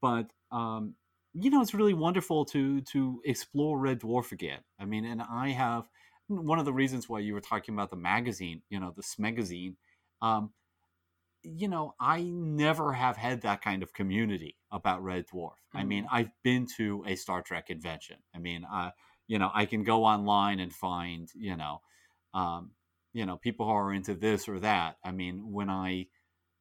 But 0.00 0.32
um, 0.50 0.94
you 1.34 1.50
know, 1.50 1.62
it's 1.62 1.74
really 1.74 1.94
wonderful 1.94 2.44
to 2.46 2.80
to 2.82 3.20
explore 3.24 3.78
Red 3.78 4.00
Dwarf 4.00 4.32
again. 4.32 4.60
I 4.78 4.84
mean, 4.84 5.04
and 5.04 5.22
I 5.22 5.50
have 5.50 5.88
one 6.36 6.58
of 6.58 6.64
the 6.64 6.72
reasons 6.72 7.08
why 7.08 7.20
you 7.20 7.34
were 7.34 7.40
talking 7.40 7.74
about 7.74 7.90
the 7.90 7.96
magazine, 7.96 8.62
you 8.68 8.80
know, 8.80 8.92
the 8.94 9.02
Smegazine. 9.02 9.76
Um, 10.20 10.52
you 11.42 11.68
know, 11.68 11.94
I 11.98 12.22
never 12.22 12.92
have 12.92 13.16
had 13.16 13.42
that 13.42 13.62
kind 13.62 13.82
of 13.82 13.92
community 13.92 14.56
about 14.70 15.02
Red 15.02 15.26
Dwarf. 15.26 15.54
I 15.74 15.82
mean, 15.82 16.06
I've 16.10 16.30
been 16.44 16.66
to 16.76 17.02
a 17.06 17.16
Star 17.16 17.42
Trek 17.42 17.66
convention. 17.66 18.18
I 18.34 18.38
mean, 18.38 18.64
uh, 18.72 18.90
you 19.26 19.38
know, 19.38 19.50
I 19.52 19.66
can 19.66 19.82
go 19.82 20.04
online 20.04 20.60
and 20.60 20.72
find, 20.72 21.28
you 21.34 21.56
know, 21.56 21.80
um, 22.32 22.70
you 23.12 23.26
know, 23.26 23.36
people 23.36 23.66
who 23.66 23.72
are 23.72 23.92
into 23.92 24.14
this 24.14 24.48
or 24.48 24.60
that. 24.60 24.96
I 25.04 25.10
mean, 25.10 25.52
when 25.52 25.68
I, 25.68 26.06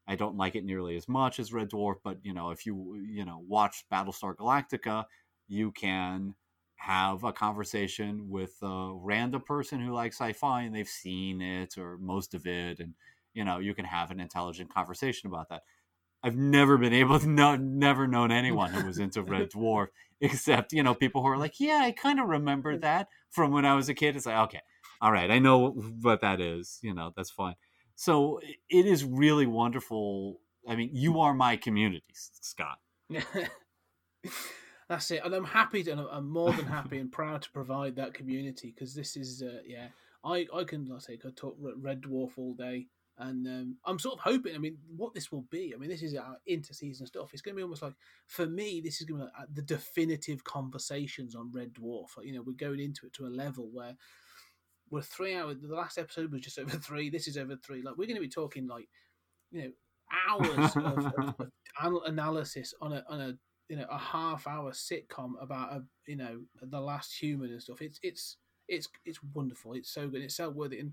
I 0.07 0.15
don't 0.15 0.37
like 0.37 0.55
it 0.55 0.65
nearly 0.65 0.95
as 0.97 1.07
much 1.07 1.39
as 1.39 1.53
Red 1.53 1.69
Dwarf, 1.69 1.97
but 2.03 2.17
you 2.23 2.33
know, 2.33 2.49
if 2.49 2.65
you 2.65 2.95
you 3.07 3.23
know 3.23 3.43
watch 3.47 3.85
Battlestar 3.91 4.35
Galactica, 4.35 5.05
you 5.47 5.71
can 5.71 6.33
have 6.81 7.23
a 7.23 7.31
conversation 7.31 8.27
with 8.27 8.55
a 8.63 8.91
random 8.95 9.41
person 9.41 9.79
who 9.79 9.93
likes 9.93 10.19
sci-fi 10.19 10.63
and 10.63 10.75
they've 10.75 10.87
seen 10.87 11.39
it 11.39 11.77
or 11.77 11.97
most 11.99 12.33
of 12.33 12.47
it, 12.47 12.79
and 12.79 12.95
you 13.33 13.45
know, 13.45 13.59
you 13.59 13.75
can 13.75 13.85
have 13.85 14.09
an 14.09 14.19
intelligent 14.19 14.73
conversation 14.73 15.29
about 15.29 15.49
that. 15.49 15.61
I've 16.23 16.35
never 16.35 16.79
been 16.79 16.93
able 16.93 17.19
to 17.19 17.29
know, 17.29 17.55
never 17.55 18.07
known 18.07 18.31
anyone 18.31 18.71
who 18.71 18.85
was 18.85 18.97
into 18.97 19.21
Red 19.21 19.51
Dwarf, 19.55 19.87
except 20.21 20.73
you 20.73 20.81
know 20.81 20.95
people 20.95 21.21
who 21.21 21.27
are 21.27 21.37
like, 21.37 21.59
yeah, 21.59 21.81
I 21.83 21.91
kind 21.91 22.19
of 22.19 22.27
remember 22.27 22.75
that 22.77 23.09
from 23.29 23.51
when 23.51 23.65
I 23.65 23.75
was 23.75 23.87
a 23.87 23.93
kid. 23.93 24.15
It's 24.15 24.25
like, 24.25 24.37
okay, 24.45 24.61
all 25.01 25.11
right, 25.11 25.29
I 25.29 25.37
know 25.37 25.69
what 26.01 26.21
that 26.21 26.41
is. 26.41 26.79
You 26.81 26.95
know, 26.95 27.11
that's 27.15 27.29
fine. 27.29 27.55
So 27.95 28.39
it 28.69 28.87
is 28.87 29.05
really 29.05 29.45
wonderful. 29.45 30.39
I 30.67 30.75
mean, 30.75 30.89
you 30.93 31.19
are 31.19 31.35
my 31.35 31.57
community, 31.57 32.03
Scott. 32.13 32.79
That's 34.91 35.09
it, 35.09 35.21
and 35.23 35.33
I'm 35.33 35.45
happy, 35.45 35.83
to, 35.83 35.91
and 35.93 36.01
I'm- 36.01 36.29
more 36.29 36.51
than 36.51 36.65
happy 36.65 36.97
and 36.97 37.09
proud 37.09 37.43
to 37.43 37.51
provide 37.51 37.95
that 37.95 38.13
community 38.13 38.73
because 38.75 38.93
this 38.93 39.15
is, 39.15 39.41
uh, 39.41 39.61
yeah, 39.65 39.87
I 40.21 40.45
I 40.53 40.65
can 40.65 40.83
like 40.83 40.97
I 40.97 40.99
say, 40.99 41.17
could 41.17 41.37
talk 41.37 41.55
Red 41.57 42.01
Dwarf 42.01 42.31
all 42.35 42.55
day, 42.55 42.87
and 43.17 43.47
um, 43.47 43.77
I'm 43.85 43.99
sort 43.99 44.15
of 44.15 44.19
hoping. 44.19 44.53
I 44.53 44.57
mean, 44.57 44.77
what 44.93 45.13
this 45.13 45.31
will 45.31 45.45
be. 45.49 45.73
I 45.73 45.77
mean, 45.77 45.89
this 45.89 46.01
is 46.01 46.13
our 46.15 46.35
interseason 46.49 47.07
stuff. 47.07 47.29
It's 47.31 47.41
going 47.41 47.55
to 47.55 47.59
be 47.59 47.63
almost 47.63 47.83
like 47.83 47.93
for 48.27 48.45
me, 48.45 48.81
this 48.81 48.99
is 48.99 49.07
going 49.07 49.21
to 49.21 49.27
be 49.27 49.31
like 49.39 49.47
the 49.53 49.61
definitive 49.61 50.43
conversations 50.43 51.35
on 51.35 51.53
Red 51.53 51.71
Dwarf. 51.73 52.17
Like, 52.17 52.25
you 52.25 52.33
know, 52.33 52.43
we're 52.45 52.51
going 52.51 52.81
into 52.81 53.05
it 53.05 53.13
to 53.13 53.27
a 53.27 53.29
level 53.29 53.69
where 53.71 53.95
we're 54.89 55.03
three 55.03 55.37
hours. 55.37 55.55
The 55.61 55.73
last 55.73 55.99
episode 55.99 56.33
was 56.33 56.41
just 56.41 56.59
over 56.59 56.75
three. 56.75 57.09
This 57.09 57.29
is 57.29 57.37
over 57.37 57.55
three. 57.55 57.81
Like 57.81 57.95
we're 57.95 58.07
going 58.07 58.15
to 58.15 58.21
be 58.21 58.27
talking 58.27 58.67
like, 58.67 58.89
you 59.51 59.61
know, 59.61 59.71
hours 60.27 60.75
of, 60.75 61.13
of, 61.17 61.35
of 61.81 61.93
analysis 62.07 62.73
on 62.81 62.91
a 62.91 63.05
on 63.07 63.21
a 63.21 63.37
you 63.71 63.77
know 63.77 63.85
a 63.89 63.97
half 63.97 64.47
hour 64.47 64.71
sitcom 64.71 65.31
about 65.41 65.71
a 65.71 65.81
you 66.05 66.17
know 66.17 66.41
the 66.61 66.81
last 66.81 67.17
human 67.17 67.51
and 67.51 67.63
stuff. 67.63 67.81
It's 67.81 68.01
it's 68.03 68.35
it's 68.67 68.89
it's 69.05 69.19
wonderful. 69.33 69.75
It's 69.75 69.89
so 69.89 70.09
good. 70.09 70.21
It's 70.21 70.35
so 70.35 70.49
worth 70.49 70.73
it. 70.73 70.79
And 70.81 70.91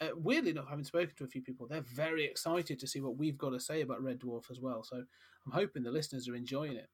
uh, 0.00 0.08
weirdly 0.16 0.50
enough, 0.50 0.68
having 0.68 0.84
spoken 0.84 1.14
to 1.18 1.24
a 1.24 1.28
few 1.28 1.40
people, 1.40 1.68
they're 1.68 1.82
very 1.82 2.24
excited 2.24 2.80
to 2.80 2.86
see 2.88 3.00
what 3.00 3.16
we've 3.16 3.38
got 3.38 3.50
to 3.50 3.60
say 3.60 3.80
about 3.80 4.02
Red 4.02 4.18
Dwarf 4.18 4.50
as 4.50 4.60
well. 4.60 4.82
So 4.82 4.96
I'm 4.96 5.52
hoping 5.52 5.84
the 5.84 5.92
listeners 5.92 6.28
are 6.28 6.34
enjoying 6.34 6.76
it. 6.76 6.88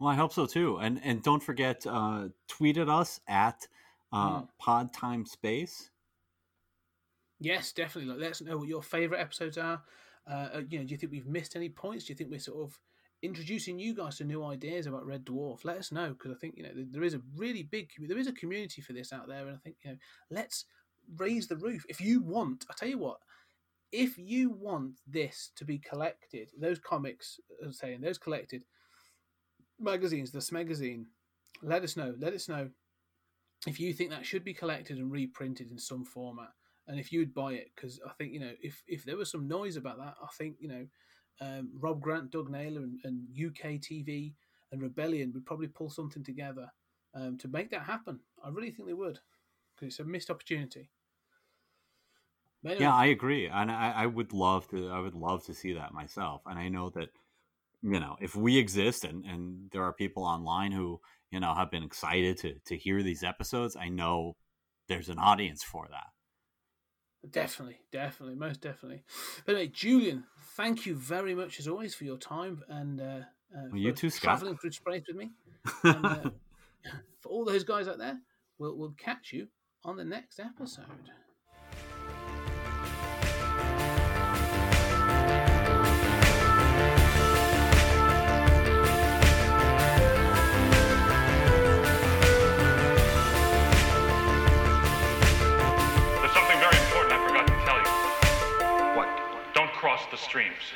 Well, 0.00 0.10
I 0.10 0.16
hope 0.16 0.32
so 0.32 0.46
too. 0.46 0.78
And 0.78 1.00
and 1.04 1.22
don't 1.22 1.42
forget, 1.42 1.86
uh, 1.88 2.30
tweet 2.48 2.78
at 2.78 2.88
us 2.88 3.20
at 3.28 3.68
uh, 4.12 4.40
Mm. 4.40 4.48
Pod 4.58 4.92
Time 4.92 5.24
Space. 5.24 5.90
Yes, 7.38 7.72
definitely. 7.72 8.10
Like, 8.10 8.20
let 8.20 8.30
us 8.32 8.42
know 8.42 8.58
what 8.58 8.68
your 8.68 8.82
favourite 8.82 9.20
episodes 9.20 9.56
are. 9.56 9.82
Uh, 10.28 10.48
uh, 10.54 10.62
you 10.68 10.80
know, 10.80 10.84
do 10.84 10.90
you 10.90 10.98
think 10.98 11.12
we've 11.12 11.26
missed 11.28 11.54
any 11.54 11.68
points? 11.68 12.04
Do 12.04 12.12
you 12.12 12.16
think 12.16 12.30
we're 12.30 12.40
sort 12.40 12.60
of 12.60 12.80
introducing 13.22 13.78
you 13.78 13.94
guys 13.94 14.16
to 14.18 14.24
new 14.24 14.44
ideas 14.44 14.86
about 14.86 15.06
Red 15.06 15.24
Dwarf? 15.24 15.64
Let 15.64 15.78
us 15.78 15.92
know 15.92 16.10
because 16.10 16.32
I 16.32 16.34
think 16.34 16.56
you 16.56 16.62
know 16.64 16.72
there- 16.74 17.02
is 17.04 17.14
a 17.14 17.22
really 17.36 17.62
big 17.62 17.90
there 17.98 18.18
is 18.18 18.26
a 18.26 18.32
community 18.32 18.82
for 18.82 18.92
this 18.92 19.12
out 19.12 19.28
there, 19.28 19.46
and 19.46 19.56
I 19.56 19.58
think 19.58 19.76
you 19.84 19.92
know 19.92 19.98
let's 20.30 20.64
raise 21.16 21.48
the 21.48 21.56
roof. 21.56 21.84
If 21.88 22.00
you 22.00 22.22
want, 22.22 22.64
I 22.70 22.74
tell 22.76 22.88
you 22.88 22.98
what, 22.98 23.18
if 23.90 24.18
you 24.18 24.50
want 24.50 25.00
this 25.06 25.50
to 25.56 25.64
be 25.64 25.78
collected, 25.78 26.50
those 26.58 26.78
comics, 26.78 27.40
I'm 27.64 27.72
saying, 27.72 28.00
those 28.00 28.18
collected 28.18 28.64
magazines, 29.78 30.30
this 30.30 30.52
magazine, 30.52 31.06
let 31.62 31.82
us 31.82 31.96
know. 31.96 32.14
Let 32.18 32.34
us 32.34 32.48
know 32.48 32.70
if 33.66 33.78
you 33.78 33.92
think 33.92 34.10
that 34.10 34.26
should 34.26 34.44
be 34.44 34.54
collected 34.54 34.98
and 34.98 35.10
reprinted 35.10 35.70
in 35.70 35.78
some 35.78 36.04
format 36.04 36.50
and 36.88 36.98
if 36.98 37.12
you'd 37.12 37.34
buy 37.34 37.52
it 37.52 37.70
because 37.74 38.00
i 38.06 38.12
think 38.14 38.32
you 38.32 38.40
know 38.40 38.52
if 38.60 38.82
if 38.88 39.04
there 39.04 39.16
was 39.16 39.30
some 39.30 39.46
noise 39.46 39.76
about 39.76 39.98
that 39.98 40.14
i 40.22 40.26
think 40.36 40.56
you 40.58 40.68
know 40.68 40.86
um, 41.40 41.70
rob 41.78 42.00
grant 42.00 42.30
doug 42.30 42.50
naylor 42.50 42.82
and, 42.82 43.00
and 43.04 43.26
uk 43.46 43.62
tv 43.80 44.34
and 44.70 44.82
rebellion 44.82 45.32
would 45.32 45.46
probably 45.46 45.68
pull 45.68 45.90
something 45.90 46.24
together 46.24 46.70
um, 47.14 47.36
to 47.38 47.48
make 47.48 47.70
that 47.70 47.82
happen 47.82 48.20
i 48.44 48.48
really 48.48 48.70
think 48.70 48.86
they 48.88 48.94
would 48.94 49.18
because 49.74 49.88
it's 49.88 50.00
a 50.00 50.04
missed 50.04 50.30
opportunity 50.30 50.90
anyway, 52.64 52.78
Yeah, 52.78 52.94
I 52.94 53.06
agree, 53.06 53.46
and 53.48 53.70
I, 53.70 53.92
I 53.92 54.06
would 54.06 54.32
love 54.32 54.68
to. 54.68 54.88
I 54.90 55.00
would 55.00 55.14
love 55.14 55.44
to 55.46 55.54
see 55.54 55.72
that 55.74 55.92
myself. 55.92 56.42
And 56.46 56.58
I 56.58 56.68
know 56.68 56.90
that 56.90 57.08
you 57.82 58.00
know 58.00 58.16
if 58.20 58.34
we 58.36 58.58
exist, 58.58 59.04
and 59.04 59.24
and 59.24 59.70
there 59.72 59.82
are 59.84 59.92
people 59.92 60.24
online 60.24 60.72
who 60.72 61.00
you 61.30 61.40
know 61.40 61.54
have 61.54 61.70
been 61.70 61.82
excited 61.84 62.38
to 62.38 62.54
to 62.66 62.76
hear 62.76 63.02
these 63.02 63.24
episodes. 63.24 63.76
I 63.76 63.88
know 63.88 64.36
there's 64.88 65.08
an 65.10 65.18
audience 65.18 65.62
for 65.62 65.88
that. 65.90 66.08
Definitely, 67.30 67.78
definitely, 67.92 68.34
most 68.34 68.60
definitely. 68.60 69.04
But 69.46 69.54
anyway, 69.54 69.70
Julian, 69.72 70.24
thank 70.56 70.86
you 70.86 70.94
very 70.94 71.34
much 71.34 71.58
as 71.58 71.68
always 71.68 71.94
for 71.94 72.04
your 72.04 72.16
time 72.18 72.62
and 72.68 73.00
uh, 73.00 73.04
uh, 73.04 73.68
Well, 73.70 73.76
you 73.76 73.92
too, 73.92 74.10
Scott. 74.10 74.22
traveling 74.38 74.56
through 74.58 74.72
space 74.72 75.04
with 75.06 75.16
me. 75.16 75.30
And, 75.84 76.04
uh, 76.06 76.30
for 77.20 77.28
all 77.28 77.44
those 77.44 77.64
guys 77.64 77.88
out 77.88 77.98
there, 77.98 78.18
we'll 78.58 78.76
we'll 78.76 78.94
catch 78.98 79.32
you 79.32 79.48
on 79.84 79.96
the 79.96 80.04
next 80.04 80.40
episode. 80.40 80.84
The 100.12 100.18
streams. 100.18 100.74